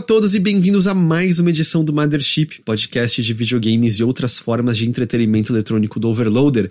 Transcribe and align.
a 0.00 0.02
todos 0.02 0.34
e 0.34 0.40
bem-vindos 0.40 0.86
a 0.86 0.94
mais 0.94 1.38
uma 1.38 1.50
edição 1.50 1.84
do 1.84 1.92
Mothership, 1.92 2.62
podcast 2.64 3.22
de 3.22 3.34
videogames 3.34 3.98
e 3.98 4.02
outras 4.02 4.38
formas 4.38 4.78
de 4.78 4.88
entretenimento 4.88 5.52
eletrônico 5.52 6.00
do 6.00 6.08
Overloader. 6.08 6.70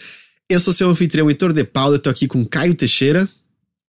Eu 0.49 0.59
sou 0.59 0.73
seu 0.73 0.89
anfitrião 0.89 1.29
Heitor 1.29 1.53
de 1.53 1.63
Paula, 1.63 1.97
eu 1.97 1.99
tô 1.99 2.09
aqui 2.09 2.27
com 2.27 2.43
Caio 2.43 2.73
Teixeira. 2.73 3.29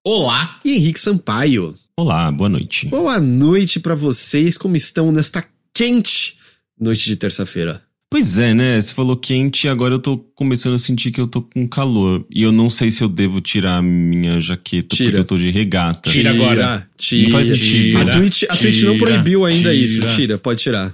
Olá! 0.04 0.60
E 0.62 0.76
Henrique 0.76 1.00
Sampaio. 1.00 1.74
Olá, 1.96 2.30
boa 2.30 2.50
noite. 2.50 2.86
Boa 2.88 3.18
noite 3.18 3.80
para 3.80 3.94
vocês, 3.94 4.58
como 4.58 4.76
estão 4.76 5.10
nesta 5.10 5.42
quente 5.72 6.36
noite 6.78 7.06
de 7.06 7.16
terça-feira? 7.16 7.82
Pois 8.10 8.40
é, 8.40 8.52
né? 8.52 8.80
Você 8.80 8.92
falou 8.92 9.16
quente 9.16 9.68
e 9.68 9.70
agora 9.70 9.94
eu 9.94 9.98
tô 10.00 10.18
começando 10.34 10.74
a 10.74 10.78
sentir 10.78 11.12
que 11.12 11.20
eu 11.20 11.28
tô 11.28 11.42
com 11.42 11.66
calor. 11.68 12.24
E 12.28 12.42
eu 12.42 12.50
não 12.50 12.68
sei 12.68 12.90
se 12.90 13.04
eu 13.04 13.08
devo 13.08 13.40
tirar 13.40 13.80
minha 13.80 14.40
jaqueta 14.40 14.96
Tira. 14.96 15.10
porque 15.10 15.20
eu 15.20 15.24
tô 15.24 15.36
de 15.38 15.48
regata. 15.50 16.10
Tira 16.10 16.30
agora. 16.30 16.88
Tira. 16.98 17.22
Não 17.24 17.30
faz 17.30 17.46
sentido. 17.46 17.98
A 17.98 18.04
Twitch, 18.06 18.42
a 18.50 18.56
Twitch 18.56 18.82
não 18.82 18.94
Tira. 18.94 19.06
proibiu 19.06 19.44
ainda 19.44 19.70
Tira. 19.70 19.74
isso. 19.74 20.08
Tira, 20.08 20.38
pode 20.38 20.60
tirar. 20.60 20.92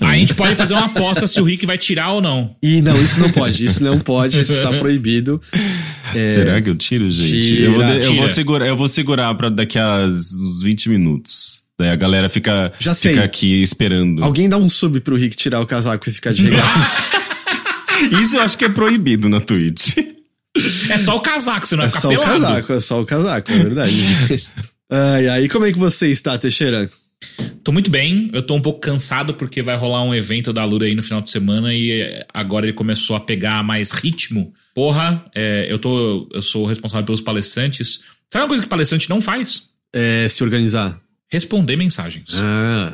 A 0.00 0.14
gente 0.16 0.34
pode 0.34 0.54
fazer 0.54 0.74
uma 0.74 0.86
aposta 0.86 1.26
se 1.26 1.38
o 1.40 1.44
Rick 1.44 1.66
vai 1.66 1.76
tirar 1.76 2.12
ou 2.12 2.22
não. 2.22 2.54
E 2.62 2.80
não, 2.80 2.94
isso 3.02 3.18
não 3.20 3.30
pode. 3.30 3.64
Isso 3.64 3.82
não 3.82 3.98
pode, 3.98 4.40
isso 4.40 4.62
tá 4.62 4.70
proibido. 4.78 5.40
É, 6.14 6.28
Será 6.28 6.62
que 6.62 6.70
eu 6.70 6.76
tiro, 6.76 7.10
gente? 7.10 7.28
Tira, 7.28 7.64
eu, 7.64 7.72
vou, 7.74 7.82
eu 7.82 8.00
tira. 8.00 8.14
vou 8.14 8.28
segurar, 8.28 8.66
eu 8.68 8.76
vou 8.76 8.88
segurar 8.88 9.34
pra 9.34 9.48
daqui 9.50 9.78
a 9.78 10.06
uns 10.06 10.62
20 10.62 10.88
minutos. 10.88 11.63
Daí 11.78 11.88
a 11.90 11.96
galera 11.96 12.28
fica, 12.28 12.72
Já 12.78 12.94
sei. 12.94 13.12
fica 13.14 13.24
aqui 13.24 13.62
esperando. 13.62 14.22
Alguém 14.22 14.48
dá 14.48 14.56
um 14.56 14.68
sub 14.68 15.00
pro 15.00 15.16
Rick 15.16 15.36
tirar 15.36 15.60
o 15.60 15.66
casaco 15.66 16.08
e 16.08 16.12
ficar 16.12 16.32
de 16.32 16.44
regata. 16.44 16.68
Isso 18.22 18.36
eu 18.36 18.42
acho 18.42 18.56
que 18.56 18.64
é 18.64 18.68
proibido 18.68 19.28
na 19.28 19.40
Twitch. 19.40 19.96
É 20.90 20.98
só 20.98 21.16
o 21.16 21.20
casaco, 21.20 21.66
você 21.66 21.74
não 21.74 21.84
É 21.84 21.88
vai 21.88 21.96
ficar 21.96 22.00
só 22.00 22.08
o 22.08 22.10
pelado. 22.10 22.40
casaco, 22.42 22.72
é 22.72 22.80
só 22.80 23.02
o 23.02 23.06
casaco, 23.06 23.52
é 23.52 23.58
verdade. 23.58 23.94
Ai, 24.90 25.26
ai, 25.28 25.48
como 25.48 25.64
é 25.64 25.72
que 25.72 25.78
você 25.78 26.08
está, 26.10 26.36
Teixeira? 26.38 26.88
Tô 27.64 27.72
muito 27.72 27.90
bem, 27.90 28.30
eu 28.34 28.42
tô 28.42 28.54
um 28.54 28.60
pouco 28.60 28.78
cansado 28.80 29.34
porque 29.34 29.62
vai 29.62 29.76
rolar 29.76 30.04
um 30.04 30.14
evento 30.14 30.52
da 30.52 30.62
Lura 30.64 30.84
aí 30.84 30.94
no 30.94 31.02
final 31.02 31.22
de 31.22 31.30
semana 31.30 31.72
e 31.74 32.02
eh, 32.02 32.26
agora 32.32 32.66
ele 32.66 32.74
começou 32.74 33.16
a 33.16 33.20
pegar 33.20 33.64
mais 33.64 33.90
ritmo. 33.90 34.52
Porra, 34.74 35.24
é, 35.34 35.66
eu 35.68 35.78
tô. 35.78 36.28
Eu 36.32 36.42
sou 36.42 36.66
responsável 36.66 37.04
pelos 37.06 37.22
palestrantes. 37.22 38.00
Sabe 38.30 38.44
uma 38.44 38.48
coisa 38.48 38.62
que 38.62 38.68
palestrante 38.68 39.08
não 39.08 39.20
faz? 39.22 39.64
É, 39.92 40.28
se 40.28 40.44
organizar. 40.44 41.00
Responder 41.34 41.76
mensagens. 41.76 42.30
Ah. 42.36 42.92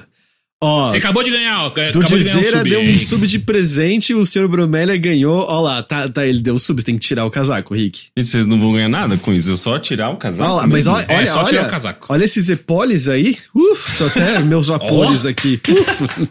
Ó, 0.62 0.88
Você 0.88 0.98
acabou 0.98 1.22
de 1.22 1.30
ganhar, 1.30 1.58
ó. 1.62 1.68
do 1.70 1.80
Acabou 1.80 2.18
de 2.18 2.24
ganhar 2.24 2.38
um 2.38 2.62
deu 2.62 2.80
um 2.82 2.98
sub 2.98 3.26
de 3.26 3.38
presente, 3.38 4.12
o 4.12 4.26
senhor 4.26 4.46
Bromélia 4.46 4.94
ganhou. 4.96 5.46
Ó 5.48 5.60
lá, 5.62 5.82
tá, 5.82 6.06
tá, 6.08 6.26
ele 6.26 6.40
deu 6.40 6.58
sub, 6.58 6.80
você 6.80 6.84
tem 6.86 6.98
que 6.98 7.06
tirar 7.06 7.24
o 7.24 7.30
casaco, 7.30 7.74
Rick. 7.74 8.08
Gente, 8.16 8.28
vocês 8.28 8.46
não 8.46 8.60
vão 8.60 8.72
ganhar 8.74 8.88
nada 8.88 9.16
com 9.16 9.32
isso. 9.32 9.50
Eu 9.50 9.56
só 9.56 9.78
tirar 9.78 10.10
o 10.10 10.18
casaco. 10.18 10.50
Ó 10.50 10.56
lá, 10.56 10.66
mas 10.66 10.84
mesmo. 10.86 10.92
olha, 10.92 11.06
É, 11.08 11.16
olha, 11.16 11.26
só 11.26 11.44
tirar 11.44 11.60
olha, 11.60 11.68
o 11.68 11.70
casaco. 11.70 12.06
olha 12.10 12.24
esses 12.24 12.50
aí. 13.08 13.38
Uf, 13.54 13.96
tô 13.96 14.04
até 14.04 14.38
meus 14.44 14.66
vapores 14.68 15.24
aqui. 15.24 15.58
Uf. 15.70 16.28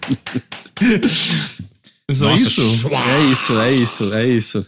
É 2.12 2.14
Nossa, 2.14 2.48
isso? 2.48 2.89
É 2.95 3.32
isso, 3.32 3.60
é 3.60 3.73
isso, 3.73 4.14
é 4.14 4.28
isso. 4.28 4.66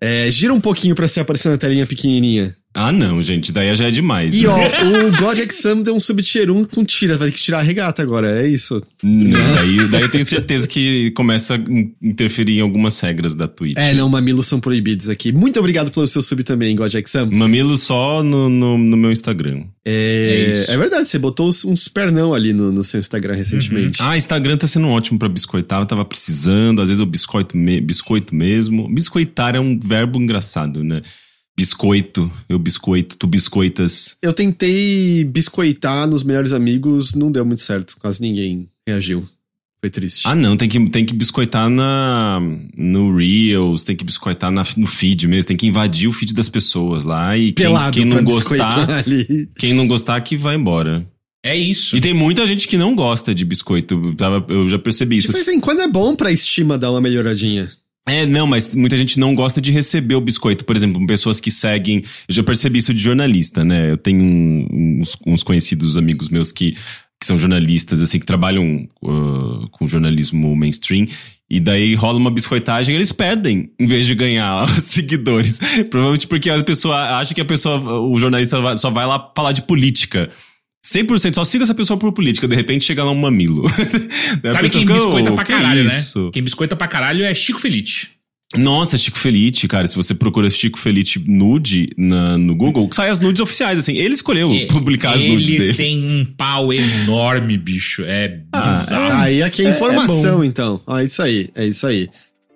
É, 0.00 0.30
gira 0.30 0.52
um 0.52 0.60
pouquinho 0.60 0.94
pra 0.94 1.06
você 1.06 1.20
aparecer 1.20 1.48
na 1.48 1.58
telinha 1.58 1.86
pequenininha. 1.86 2.56
Ah, 2.74 2.90
não, 2.90 3.20
gente. 3.20 3.52
Daí 3.52 3.74
já 3.74 3.88
é 3.88 3.90
demais. 3.90 4.34
E 4.34 4.46
ó, 4.46 4.56
o 4.56 5.16
God 5.18 5.38
Exam 5.38 5.82
deu 5.82 5.94
um 5.94 6.00
sub 6.00 6.22
tier 6.22 6.50
1 6.50 6.64
com 6.64 6.84
tira, 6.84 7.18
vai 7.18 7.30
ter 7.30 7.36
que 7.36 7.42
tirar 7.42 7.58
a 7.58 7.62
regata 7.62 8.00
agora, 8.02 8.42
é 8.42 8.48
isso. 8.48 8.80
Não, 9.02 9.30
daí, 9.56 9.88
daí 9.88 10.02
eu 10.02 10.08
tenho 10.08 10.24
certeza 10.24 10.66
que 10.66 11.10
começa 11.10 11.54
a 11.54 11.58
in- 11.58 11.92
interferir 12.00 12.58
em 12.58 12.60
algumas 12.62 12.98
regras 13.00 13.34
da 13.34 13.46
Twitch. 13.46 13.76
É, 13.76 13.92
não, 13.92 14.08
mamilos 14.08 14.46
são 14.46 14.58
proibidos 14.58 15.08
aqui. 15.10 15.32
Muito 15.32 15.58
obrigado 15.58 15.90
pelo 15.90 16.08
seu 16.08 16.22
sub 16.22 16.42
também, 16.44 16.74
God 16.74 16.94
Exam. 16.94 17.28
Mamilo 17.30 17.76
só 17.76 18.22
no, 18.22 18.48
no, 18.48 18.78
no 18.78 18.96
meu 18.96 19.12
Instagram. 19.12 19.64
É, 19.84 20.64
É 20.68 20.72
é 20.72 20.76
verdade, 20.78 21.06
você 21.08 21.18
botou 21.18 21.48
uns- 21.48 21.88
pernão 21.88 22.32
ali 22.32 22.52
no, 22.54 22.72
no 22.72 22.82
seu 22.82 23.00
Instagram 23.00 23.34
recentemente. 23.34 23.98
Ah, 24.00 24.16
Instagram 24.16 24.56
tá 24.56 24.66
sendo 24.66 24.88
ótimo 24.88 25.18
pra 25.18 25.28
biscoitar. 25.28 25.80
Eu 25.82 25.86
tava 25.86 26.04
precisando, 26.04 26.80
às 26.80 26.88
vezes 26.88 27.00
eu 27.00 27.06
biscoito, 27.06 27.56
me- 27.56 27.80
biscoito 27.80 28.34
mesmo. 28.34 28.88
Biscoitar 28.88 29.54
é 29.54 29.60
um 29.60 29.78
verbo 29.78 30.18
engraçado, 30.20 30.82
né? 30.82 31.02
Biscoito, 31.56 32.30
eu 32.48 32.58
biscoito, 32.58 33.16
tu 33.16 33.26
biscoitas. 33.26 34.16
Eu 34.22 34.32
tentei 34.32 35.22
biscoitar 35.24 36.08
nos 36.08 36.24
melhores 36.24 36.52
amigos, 36.52 37.14
não 37.14 37.30
deu 37.30 37.44
muito 37.44 37.60
certo, 37.60 37.94
quase 37.98 38.20
ninguém 38.22 38.68
reagiu. 38.88 39.22
Foi 39.84 39.90
triste. 39.90 40.22
Ah, 40.26 40.34
não, 40.34 40.56
tem 40.56 40.68
que, 40.68 40.88
tem 40.90 41.04
que 41.04 41.12
biscoitar 41.12 41.68
na, 41.68 42.40
no 42.76 43.14
Reels, 43.16 43.82
tem 43.82 43.94
que 43.96 44.04
biscoitar 44.04 44.50
na- 44.50 44.64
no 44.76 44.86
feed 44.86 45.26
mesmo, 45.26 45.48
tem 45.48 45.56
que 45.56 45.66
invadir 45.66 46.08
o 46.08 46.12
feed 46.12 46.32
das 46.32 46.48
pessoas 46.48 47.04
lá. 47.04 47.36
E 47.36 47.52
quem, 47.52 47.66
quem 47.92 48.04
não 48.06 48.22
gostar, 48.24 48.88
ali. 49.04 49.48
quem 49.58 49.74
não 49.74 49.86
gostar 49.86 50.20
que 50.20 50.36
vai 50.36 50.54
embora. 50.54 51.06
É 51.44 51.56
isso. 51.56 51.96
E 51.96 52.00
tem 52.00 52.14
muita 52.14 52.46
gente 52.46 52.68
que 52.68 52.78
não 52.78 52.94
gosta 52.94 53.34
de 53.34 53.44
biscoito. 53.44 54.14
Eu 54.48 54.68
já 54.68 54.78
percebi 54.78 55.16
De 55.16 55.24
isso. 55.24 55.32
vez 55.32 55.48
em 55.48 55.58
quando 55.58 55.80
é 55.82 55.88
bom 55.88 56.14
pra 56.14 56.30
estima 56.30 56.78
dar 56.78 56.92
uma 56.92 57.00
melhoradinha. 57.00 57.68
É, 58.06 58.26
não, 58.26 58.46
mas 58.46 58.74
muita 58.74 58.96
gente 58.96 59.18
não 59.18 59.34
gosta 59.34 59.60
de 59.60 59.70
receber 59.70 60.16
o 60.16 60.20
biscoito. 60.20 60.64
Por 60.64 60.76
exemplo, 60.76 61.04
pessoas 61.06 61.40
que 61.40 61.50
seguem. 61.50 62.02
Eu 62.28 62.34
já 62.34 62.42
percebi 62.42 62.78
isso 62.78 62.92
de 62.92 63.00
jornalista, 63.00 63.64
né? 63.64 63.92
Eu 63.92 63.96
tenho 63.96 64.22
uns, 64.70 65.16
uns 65.26 65.42
conhecidos 65.42 65.96
amigos 65.96 66.28
meus 66.28 66.50
que, 66.50 66.72
que 66.72 67.26
são 67.26 67.38
jornalistas, 67.38 68.02
assim, 68.02 68.18
que 68.18 68.26
trabalham 68.26 68.88
uh, 69.02 69.68
com 69.70 69.86
jornalismo 69.86 70.54
mainstream. 70.56 71.06
E 71.48 71.60
daí 71.60 71.94
rola 71.94 72.18
uma 72.18 72.30
biscoitagem, 72.30 72.94
eles 72.94 73.12
perdem 73.12 73.70
em 73.78 73.86
vez 73.86 74.06
de 74.06 74.14
ganhar 74.16 74.66
seguidores. 74.80 75.60
Provavelmente 75.88 76.26
porque 76.26 76.50
a 76.50 76.62
pessoa 76.64 77.18
acha 77.18 77.34
que 77.34 77.40
a 77.40 77.44
pessoa, 77.44 78.00
o 78.00 78.18
jornalista 78.18 78.76
só 78.76 78.90
vai 78.90 79.06
lá 79.06 79.30
falar 79.36 79.52
de 79.52 79.62
política. 79.62 80.28
100% 80.84 81.34
só 81.34 81.44
siga 81.44 81.64
essa 81.64 81.74
pessoa 81.74 81.96
por 81.96 82.12
política, 82.12 82.48
de 82.48 82.56
repente 82.56 82.84
chega 82.84 83.04
lá 83.04 83.10
um 83.10 83.14
mamilo. 83.14 83.68
Sabe 83.70 83.88
pessoa 84.42 84.68
quem 84.68 84.80
fica, 84.80 84.94
biscoita 84.94 85.30
"Oh, 85.30 85.34
pra 85.34 85.44
que 85.44 85.52
caralho, 85.52 85.86
isso?" 85.86 86.24
né? 86.24 86.30
Quem 86.32 86.42
biscoita 86.42 86.74
pra 86.76 86.88
caralho 86.88 87.24
é 87.24 87.32
Chico 87.34 87.60
Felite. 87.60 88.10
Nossa, 88.58 88.98
Chico 88.98 89.16
Felite, 89.16 89.66
cara, 89.66 89.86
se 89.86 89.96
você 89.96 90.14
procura 90.14 90.50
Chico 90.50 90.78
Felite 90.78 91.18
nude 91.26 91.88
na- 91.96 92.36
no 92.36 92.54
Google, 92.54 92.90
sai 92.92 93.08
as 93.08 93.18
nudes 93.18 93.40
oficiais, 93.40 93.78
assim. 93.78 93.96
Ele 93.96 94.12
escolheu 94.12 94.50
publicar 94.68 95.14
as 95.14 95.24
nudes 95.24 95.48
Ele 95.48 95.58
dele. 95.58 95.74
tem 95.74 96.04
um 96.12 96.24
pau 96.24 96.70
enorme, 96.70 97.56
bicho. 97.56 98.02
É 98.04 98.40
Ah, 98.52 98.60
bizarro. 98.80 99.12
Aí 99.22 99.42
aqui 99.42 99.64
é 99.64 99.70
informação, 99.70 100.44
então. 100.44 100.82
Ó, 100.86 100.98
é 100.98 101.04
isso 101.04 101.22
aí, 101.22 101.48
é 101.54 101.64
isso 101.66 101.86
aí. 101.86 102.10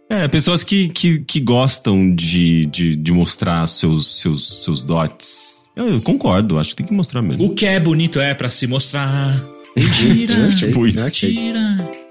É, 0.08 0.28
pessoas 0.28 0.62
que, 0.62 0.88
que, 0.88 1.18
que 1.20 1.40
gostam 1.40 2.14
de, 2.14 2.66
de, 2.66 2.94
de 2.94 3.12
mostrar 3.12 3.66
seus, 3.66 4.20
seus, 4.20 4.62
seus 4.64 4.80
dots. 4.82 5.68
Eu, 5.74 5.88
eu 5.94 6.00
concordo, 6.00 6.58
acho 6.58 6.70
que 6.70 6.76
tem 6.76 6.86
que 6.86 6.92
mostrar 6.94 7.22
mesmo. 7.22 7.44
O 7.44 7.54
que 7.54 7.66
é 7.66 7.80
bonito 7.80 8.20
é 8.20 8.32
pra 8.32 8.48
se 8.48 8.66
mostrar. 8.66 9.42
Tira, 9.76 10.48
Tipo 10.54 10.86
isso. 10.86 11.10
tira. 11.10 12.05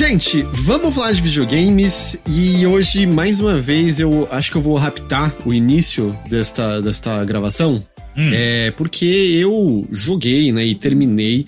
Gente, 0.00 0.40
vamos 0.54 0.94
falar 0.94 1.12
de 1.12 1.20
videogames 1.20 2.18
e 2.26 2.66
hoje, 2.66 3.04
mais 3.04 3.38
uma 3.38 3.58
vez, 3.58 4.00
eu 4.00 4.26
acho 4.30 4.50
que 4.50 4.56
eu 4.56 4.62
vou 4.62 4.74
raptar 4.74 5.30
o 5.44 5.52
início 5.52 6.18
desta, 6.26 6.80
desta 6.80 7.22
gravação. 7.22 7.84
Hum. 8.16 8.30
É 8.32 8.70
porque 8.70 9.04
eu 9.04 9.86
joguei, 9.92 10.52
né, 10.52 10.64
e 10.64 10.74
terminei 10.74 11.44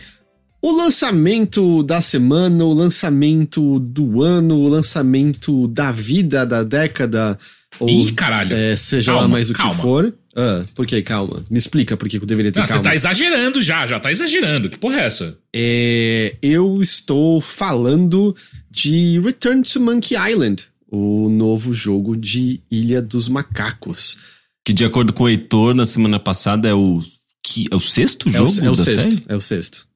o 0.60 0.70
lançamento 0.70 1.82
da 1.82 2.02
semana, 2.02 2.62
o 2.62 2.74
lançamento 2.74 3.80
do 3.80 4.22
ano, 4.22 4.58
o 4.58 4.68
lançamento 4.68 5.66
da 5.68 5.90
vida, 5.90 6.44
da 6.44 6.62
década, 6.62 7.38
ou 7.80 7.88
Ih, 7.88 8.12
caralho. 8.12 8.54
é, 8.54 8.76
seja 8.76 9.12
lá 9.12 9.20
Calma, 9.20 9.32
mais 9.32 9.48
o 9.48 9.54
calma. 9.54 9.72
que 9.72 9.80
for. 9.80 10.14
Ah, 10.36 10.64
por 10.74 10.86
que? 10.86 11.02
Calma. 11.02 11.42
Me 11.50 11.58
explica 11.58 11.96
por 11.96 12.08
que 12.08 12.16
eu 12.16 12.24
deveria 12.26 12.50
ter 12.50 12.60
Não, 12.60 12.66
você 12.66 12.72
calma. 12.74 12.88
tá 12.90 12.94
exagerando 12.94 13.60
já, 13.60 13.86
já 13.86 14.00
tá 14.00 14.10
exagerando. 14.10 14.70
Que 14.70 14.78
porra 14.78 15.00
é 15.00 15.06
essa? 15.06 15.38
É, 15.54 16.34
eu 16.42 16.80
estou 16.80 17.40
falando 17.40 18.34
de 18.70 19.20
Return 19.20 19.62
to 19.62 19.80
Monkey 19.80 20.16
Island, 20.16 20.64
o 20.90 21.28
novo 21.28 21.74
jogo 21.74 22.16
de 22.16 22.60
Ilha 22.70 23.02
dos 23.02 23.28
Macacos. 23.28 24.16
Que 24.64 24.72
de 24.72 24.84
acordo 24.84 25.12
com 25.12 25.24
o 25.24 25.28
Heitor, 25.28 25.74
na 25.74 25.84
semana 25.84 26.18
passada 26.18 26.68
é 26.68 26.74
o, 26.74 27.02
que, 27.44 27.66
é 27.70 27.76
o 27.76 27.80
sexto 27.80 28.28
É 28.28 28.40
o, 28.40 28.46
jogo 28.46 28.66
é 28.66 28.70
o 28.70 28.76
da 28.76 28.84
sexto. 28.84 29.02
série? 29.02 29.22
É 29.28 29.36
o 29.36 29.40
sexto. 29.40 29.86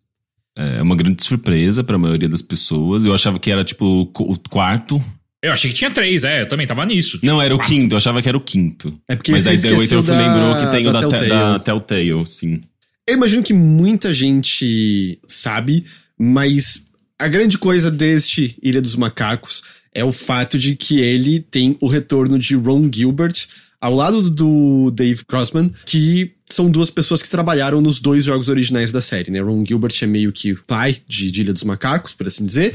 É 0.58 0.82
uma 0.82 0.96
grande 0.96 1.22
surpresa 1.24 1.84
pra 1.84 1.98
maioria 1.98 2.28
das 2.28 2.42
pessoas. 2.42 3.04
Eu 3.04 3.14
achava 3.14 3.38
que 3.38 3.50
era 3.50 3.62
tipo 3.64 4.10
o 4.18 4.38
quarto. 4.50 5.02
Eu 5.42 5.52
achei 5.52 5.70
que 5.70 5.76
tinha 5.76 5.90
três, 5.90 6.24
é, 6.24 6.42
eu 6.42 6.48
também 6.48 6.66
tava 6.66 6.84
nisso. 6.86 7.20
Não, 7.22 7.40
era 7.40 7.54
o 7.54 7.58
Quatro. 7.58 7.72
quinto, 7.74 7.94
eu 7.94 7.98
achava 7.98 8.20
que 8.22 8.28
era 8.28 8.36
o 8.36 8.40
quinto. 8.40 8.98
É 9.08 9.14
porque 9.14 9.32
Mas 9.32 9.46
aí 9.46 9.56
daí 9.58 9.72
o 9.72 9.74
esqueceu 9.76 9.98
Heitor 10.00 10.14
da- 10.16 10.20
lembrou 10.26 10.56
que 10.64 10.70
tem 10.72 10.88
o 10.88 10.92
da 10.92 11.00
da, 11.00 11.06
Te- 11.06 11.10
Telltale. 11.10 11.28
da 11.28 11.58
Telltale, 11.60 12.26
sim. 12.26 12.60
Eu 13.08 13.14
imagino 13.14 13.42
que 13.42 13.52
muita 13.52 14.12
gente 14.12 15.18
sabe, 15.26 15.84
mas 16.18 16.86
a 17.18 17.28
grande 17.28 17.58
coisa 17.58 17.90
deste 17.90 18.56
Ilha 18.62 18.82
dos 18.82 18.96
Macacos 18.96 19.62
é 19.94 20.02
o 20.04 20.10
fato 20.10 20.58
de 20.58 20.74
que 20.74 20.98
ele 21.00 21.40
tem 21.40 21.76
o 21.80 21.86
retorno 21.86 22.38
de 22.38 22.56
Ron 22.56 22.90
Gilbert 22.92 23.34
ao 23.80 23.94
lado 23.94 24.28
do 24.30 24.90
Dave 24.90 25.22
Grossman, 25.28 25.70
que 25.84 26.32
são 26.50 26.70
duas 26.70 26.90
pessoas 26.90 27.22
que 27.22 27.28
trabalharam 27.30 27.80
nos 27.80 28.00
dois 28.00 28.24
jogos 28.24 28.48
originais 28.48 28.90
da 28.90 29.00
série, 29.00 29.30
né? 29.30 29.40
Ron 29.40 29.64
Gilbert 29.64 29.94
é 30.02 30.06
meio 30.06 30.32
que 30.32 30.52
o 30.52 30.64
pai 30.66 30.96
de, 31.06 31.30
de 31.30 31.40
Ilha 31.42 31.52
dos 31.52 31.62
Macacos, 31.64 32.12
por 32.14 32.26
assim 32.26 32.44
dizer. 32.44 32.74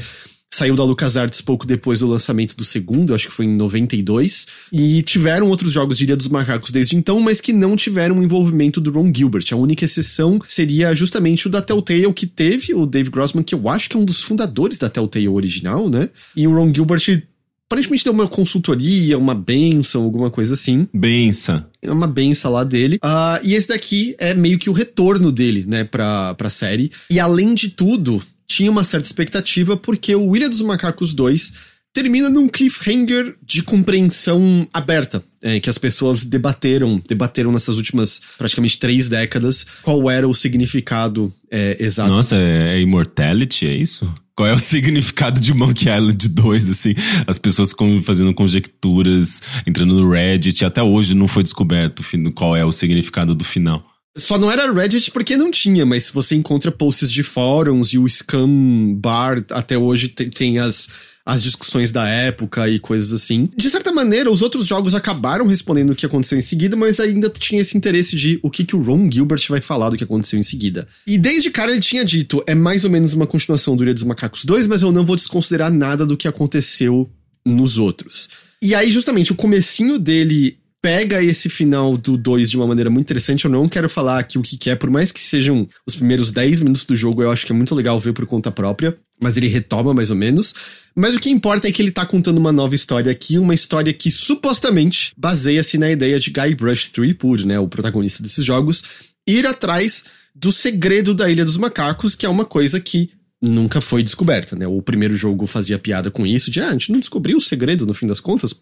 Saiu 0.54 0.76
da 0.76 0.84
LucasArts 0.84 1.40
pouco 1.40 1.66
depois 1.66 2.00
do 2.00 2.06
lançamento 2.06 2.54
do 2.54 2.62
segundo, 2.62 3.14
acho 3.14 3.26
que 3.26 3.32
foi 3.32 3.46
em 3.46 3.56
92. 3.56 4.46
E 4.70 5.02
tiveram 5.02 5.48
outros 5.48 5.72
jogos 5.72 5.96
de 5.96 6.04
Ilha 6.04 6.14
dos 6.14 6.28
Macacos 6.28 6.70
desde 6.70 6.94
então, 6.94 7.18
mas 7.20 7.40
que 7.40 7.54
não 7.54 7.74
tiveram 7.74 8.18
o 8.18 8.22
envolvimento 8.22 8.78
do 8.78 8.92
Ron 8.92 9.10
Gilbert. 9.14 9.46
A 9.50 9.56
única 9.56 9.86
exceção 9.86 10.38
seria 10.46 10.94
justamente 10.94 11.46
o 11.46 11.50
da 11.50 11.62
Telltale, 11.62 12.12
que 12.12 12.26
teve 12.26 12.74
o 12.74 12.84
Dave 12.84 13.08
Grossman, 13.08 13.42
que 13.42 13.54
eu 13.54 13.66
acho 13.66 13.88
que 13.88 13.96
é 13.96 14.00
um 14.00 14.04
dos 14.04 14.22
fundadores 14.22 14.76
da 14.76 14.90
Telltale 14.90 15.26
original, 15.26 15.88
né? 15.88 16.10
E 16.36 16.46
o 16.46 16.54
Ron 16.54 16.70
Gilbert 16.74 17.22
aparentemente 17.66 18.04
deu 18.04 18.12
uma 18.12 18.28
consultoria, 18.28 19.16
uma 19.16 19.34
benção, 19.34 20.02
alguma 20.02 20.30
coisa 20.30 20.52
assim. 20.52 20.86
Benção. 20.92 21.64
É 21.80 21.90
uma 21.90 22.06
benção 22.06 22.52
lá 22.52 22.62
dele. 22.62 22.98
Ah, 23.00 23.40
e 23.42 23.54
esse 23.54 23.68
daqui 23.68 24.14
é 24.18 24.34
meio 24.34 24.58
que 24.58 24.68
o 24.68 24.74
retorno 24.74 25.32
dele, 25.32 25.64
né, 25.66 25.82
pra, 25.82 26.34
pra 26.34 26.50
série. 26.50 26.92
E 27.08 27.18
além 27.18 27.54
de 27.54 27.70
tudo, 27.70 28.22
tinha 28.46 28.70
uma 28.70 28.84
certa 28.84 29.06
expectativa, 29.06 29.76
porque 29.76 30.14
o 30.14 30.36
Ilha 30.36 30.48
dos 30.48 30.62
Macacos 30.62 31.14
2 31.14 31.72
termina 31.92 32.30
num 32.30 32.48
cliffhanger 32.48 33.36
de 33.42 33.62
compreensão 33.62 34.66
aberta. 34.72 35.22
é, 35.42 35.60
que 35.60 35.68
as 35.68 35.76
pessoas 35.76 36.24
debateram, 36.24 37.02
debateram 37.06 37.52
nessas 37.52 37.76
últimas 37.76 38.20
praticamente 38.38 38.78
três 38.78 39.08
décadas 39.08 39.66
qual 39.82 40.10
era 40.10 40.26
o 40.26 40.32
significado 40.32 41.32
é, 41.50 41.76
exato 41.80 42.12
Nossa, 42.12 42.36
é, 42.36 42.76
é 42.76 42.80
Immortality, 42.80 43.66
é 43.66 43.74
isso? 43.74 44.12
Qual 44.34 44.48
é 44.48 44.52
o 44.54 44.58
significado 44.60 45.40
de 45.40 45.52
Monkey 45.52 45.90
Island 45.90 46.28
2, 46.28 46.70
assim? 46.70 46.94
As 47.26 47.38
pessoas 47.38 47.74
fazendo 48.02 48.32
conjecturas, 48.32 49.42
entrando 49.66 49.94
no 49.94 50.10
Reddit, 50.10 50.64
até 50.64 50.82
hoje 50.82 51.14
não 51.14 51.28
foi 51.28 51.42
descoberto 51.42 52.02
qual 52.34 52.56
é 52.56 52.64
o 52.64 52.72
significado 52.72 53.34
do 53.34 53.44
final. 53.44 53.91
Só 54.16 54.36
não 54.36 54.50
era 54.50 54.70
Reddit 54.70 55.10
porque 55.10 55.36
não 55.36 55.50
tinha, 55.50 55.86
mas 55.86 56.10
você 56.10 56.34
encontra 56.34 56.70
posts 56.70 57.10
de 57.10 57.22
fóruns 57.22 57.92
e 57.94 57.98
o 57.98 58.08
Scam 58.08 58.94
Bar 58.94 59.42
até 59.50 59.78
hoje 59.78 60.08
tem, 60.08 60.28
tem 60.28 60.58
as, 60.58 60.88
as 61.24 61.42
discussões 61.42 61.90
da 61.90 62.06
época 62.06 62.68
e 62.68 62.78
coisas 62.78 63.12
assim. 63.12 63.48
De 63.56 63.70
certa 63.70 63.90
maneira, 63.90 64.30
os 64.30 64.42
outros 64.42 64.66
jogos 64.66 64.94
acabaram 64.94 65.46
respondendo 65.46 65.90
o 65.90 65.96
que 65.96 66.04
aconteceu 66.04 66.36
em 66.36 66.42
seguida, 66.42 66.76
mas 66.76 67.00
ainda 67.00 67.30
tinha 67.30 67.62
esse 67.62 67.76
interesse 67.76 68.14
de 68.14 68.38
o 68.42 68.50
que, 68.50 68.64
que 68.64 68.76
o 68.76 68.82
Ron 68.82 69.10
Gilbert 69.10 69.42
vai 69.48 69.62
falar 69.62 69.88
do 69.88 69.96
que 69.96 70.04
aconteceu 70.04 70.38
em 70.38 70.42
seguida. 70.42 70.86
E 71.06 71.16
desde 71.16 71.50
cara 71.50 71.72
ele 71.72 71.80
tinha 71.80 72.04
dito, 72.04 72.44
é 72.46 72.54
mais 72.54 72.84
ou 72.84 72.90
menos 72.90 73.14
uma 73.14 73.26
continuação 73.26 73.74
do 73.74 73.82
Ilha 73.82 73.94
dos 73.94 74.04
Macacos 74.04 74.44
2, 74.44 74.66
mas 74.66 74.82
eu 74.82 74.92
não 74.92 75.06
vou 75.06 75.16
desconsiderar 75.16 75.72
nada 75.72 76.04
do 76.04 76.18
que 76.18 76.28
aconteceu 76.28 77.10
nos 77.46 77.78
outros. 77.78 78.28
E 78.60 78.74
aí, 78.74 78.92
justamente, 78.92 79.32
o 79.32 79.36
comecinho 79.36 79.98
dele 79.98 80.58
pega 80.82 81.22
esse 81.22 81.48
final 81.48 81.96
do 81.96 82.16
2 82.16 82.50
de 82.50 82.56
uma 82.56 82.66
maneira 82.66 82.90
muito 82.90 83.06
interessante. 83.06 83.44
Eu 83.44 83.50
não 83.50 83.68
quero 83.68 83.88
falar 83.88 84.18
aqui 84.18 84.36
o 84.36 84.42
que, 84.42 84.68
é, 84.68 84.74
por 84.74 84.90
mais 84.90 85.12
que 85.12 85.20
sejam 85.20 85.66
os 85.86 85.94
primeiros 85.94 86.32
10 86.32 86.60
minutos 86.60 86.84
do 86.84 86.96
jogo, 86.96 87.22
eu 87.22 87.30
acho 87.30 87.46
que 87.46 87.52
é 87.52 87.54
muito 87.54 87.72
legal 87.72 87.98
ver 88.00 88.12
por 88.12 88.26
conta 88.26 88.50
própria. 88.50 88.98
Mas 89.20 89.36
ele 89.36 89.46
retoma 89.46 89.94
mais 89.94 90.10
ou 90.10 90.16
menos. 90.16 90.52
Mas 90.96 91.14
o 91.14 91.20
que 91.20 91.30
importa 91.30 91.68
é 91.68 91.72
que 91.72 91.80
ele 91.80 91.92
tá 91.92 92.04
contando 92.04 92.38
uma 92.38 92.50
nova 92.50 92.74
história 92.74 93.12
aqui, 93.12 93.38
uma 93.38 93.54
história 93.54 93.92
que 93.92 94.10
supostamente 94.10 95.12
baseia-se 95.16 95.78
na 95.78 95.90
ideia 95.90 96.18
de 96.18 96.30
Guybrush 96.30 96.90
Threepwood, 96.90 97.46
né, 97.46 97.58
o 97.60 97.68
protagonista 97.68 98.20
desses 98.20 98.44
jogos, 98.44 98.82
ir 99.26 99.46
atrás 99.46 100.04
do 100.34 100.50
segredo 100.50 101.14
da 101.14 101.30
Ilha 101.30 101.44
dos 101.44 101.56
Macacos, 101.56 102.16
que 102.16 102.26
é 102.26 102.28
uma 102.28 102.44
coisa 102.44 102.80
que 102.80 103.10
nunca 103.42 103.80
foi 103.80 104.04
descoberta, 104.04 104.54
né? 104.54 104.68
O 104.68 104.80
primeiro 104.80 105.16
jogo 105.16 105.46
fazia 105.46 105.76
piada 105.76 106.12
com 106.12 106.24
isso, 106.24 106.48
de 106.48 106.60
ah, 106.60 106.68
a 106.68 106.72
gente 106.72 106.92
não 106.92 107.00
descobriu 107.00 107.38
o 107.38 107.40
segredo 107.40 107.84
no 107.84 107.92
fim 107.92 108.06
das 108.06 108.20
contas, 108.20 108.54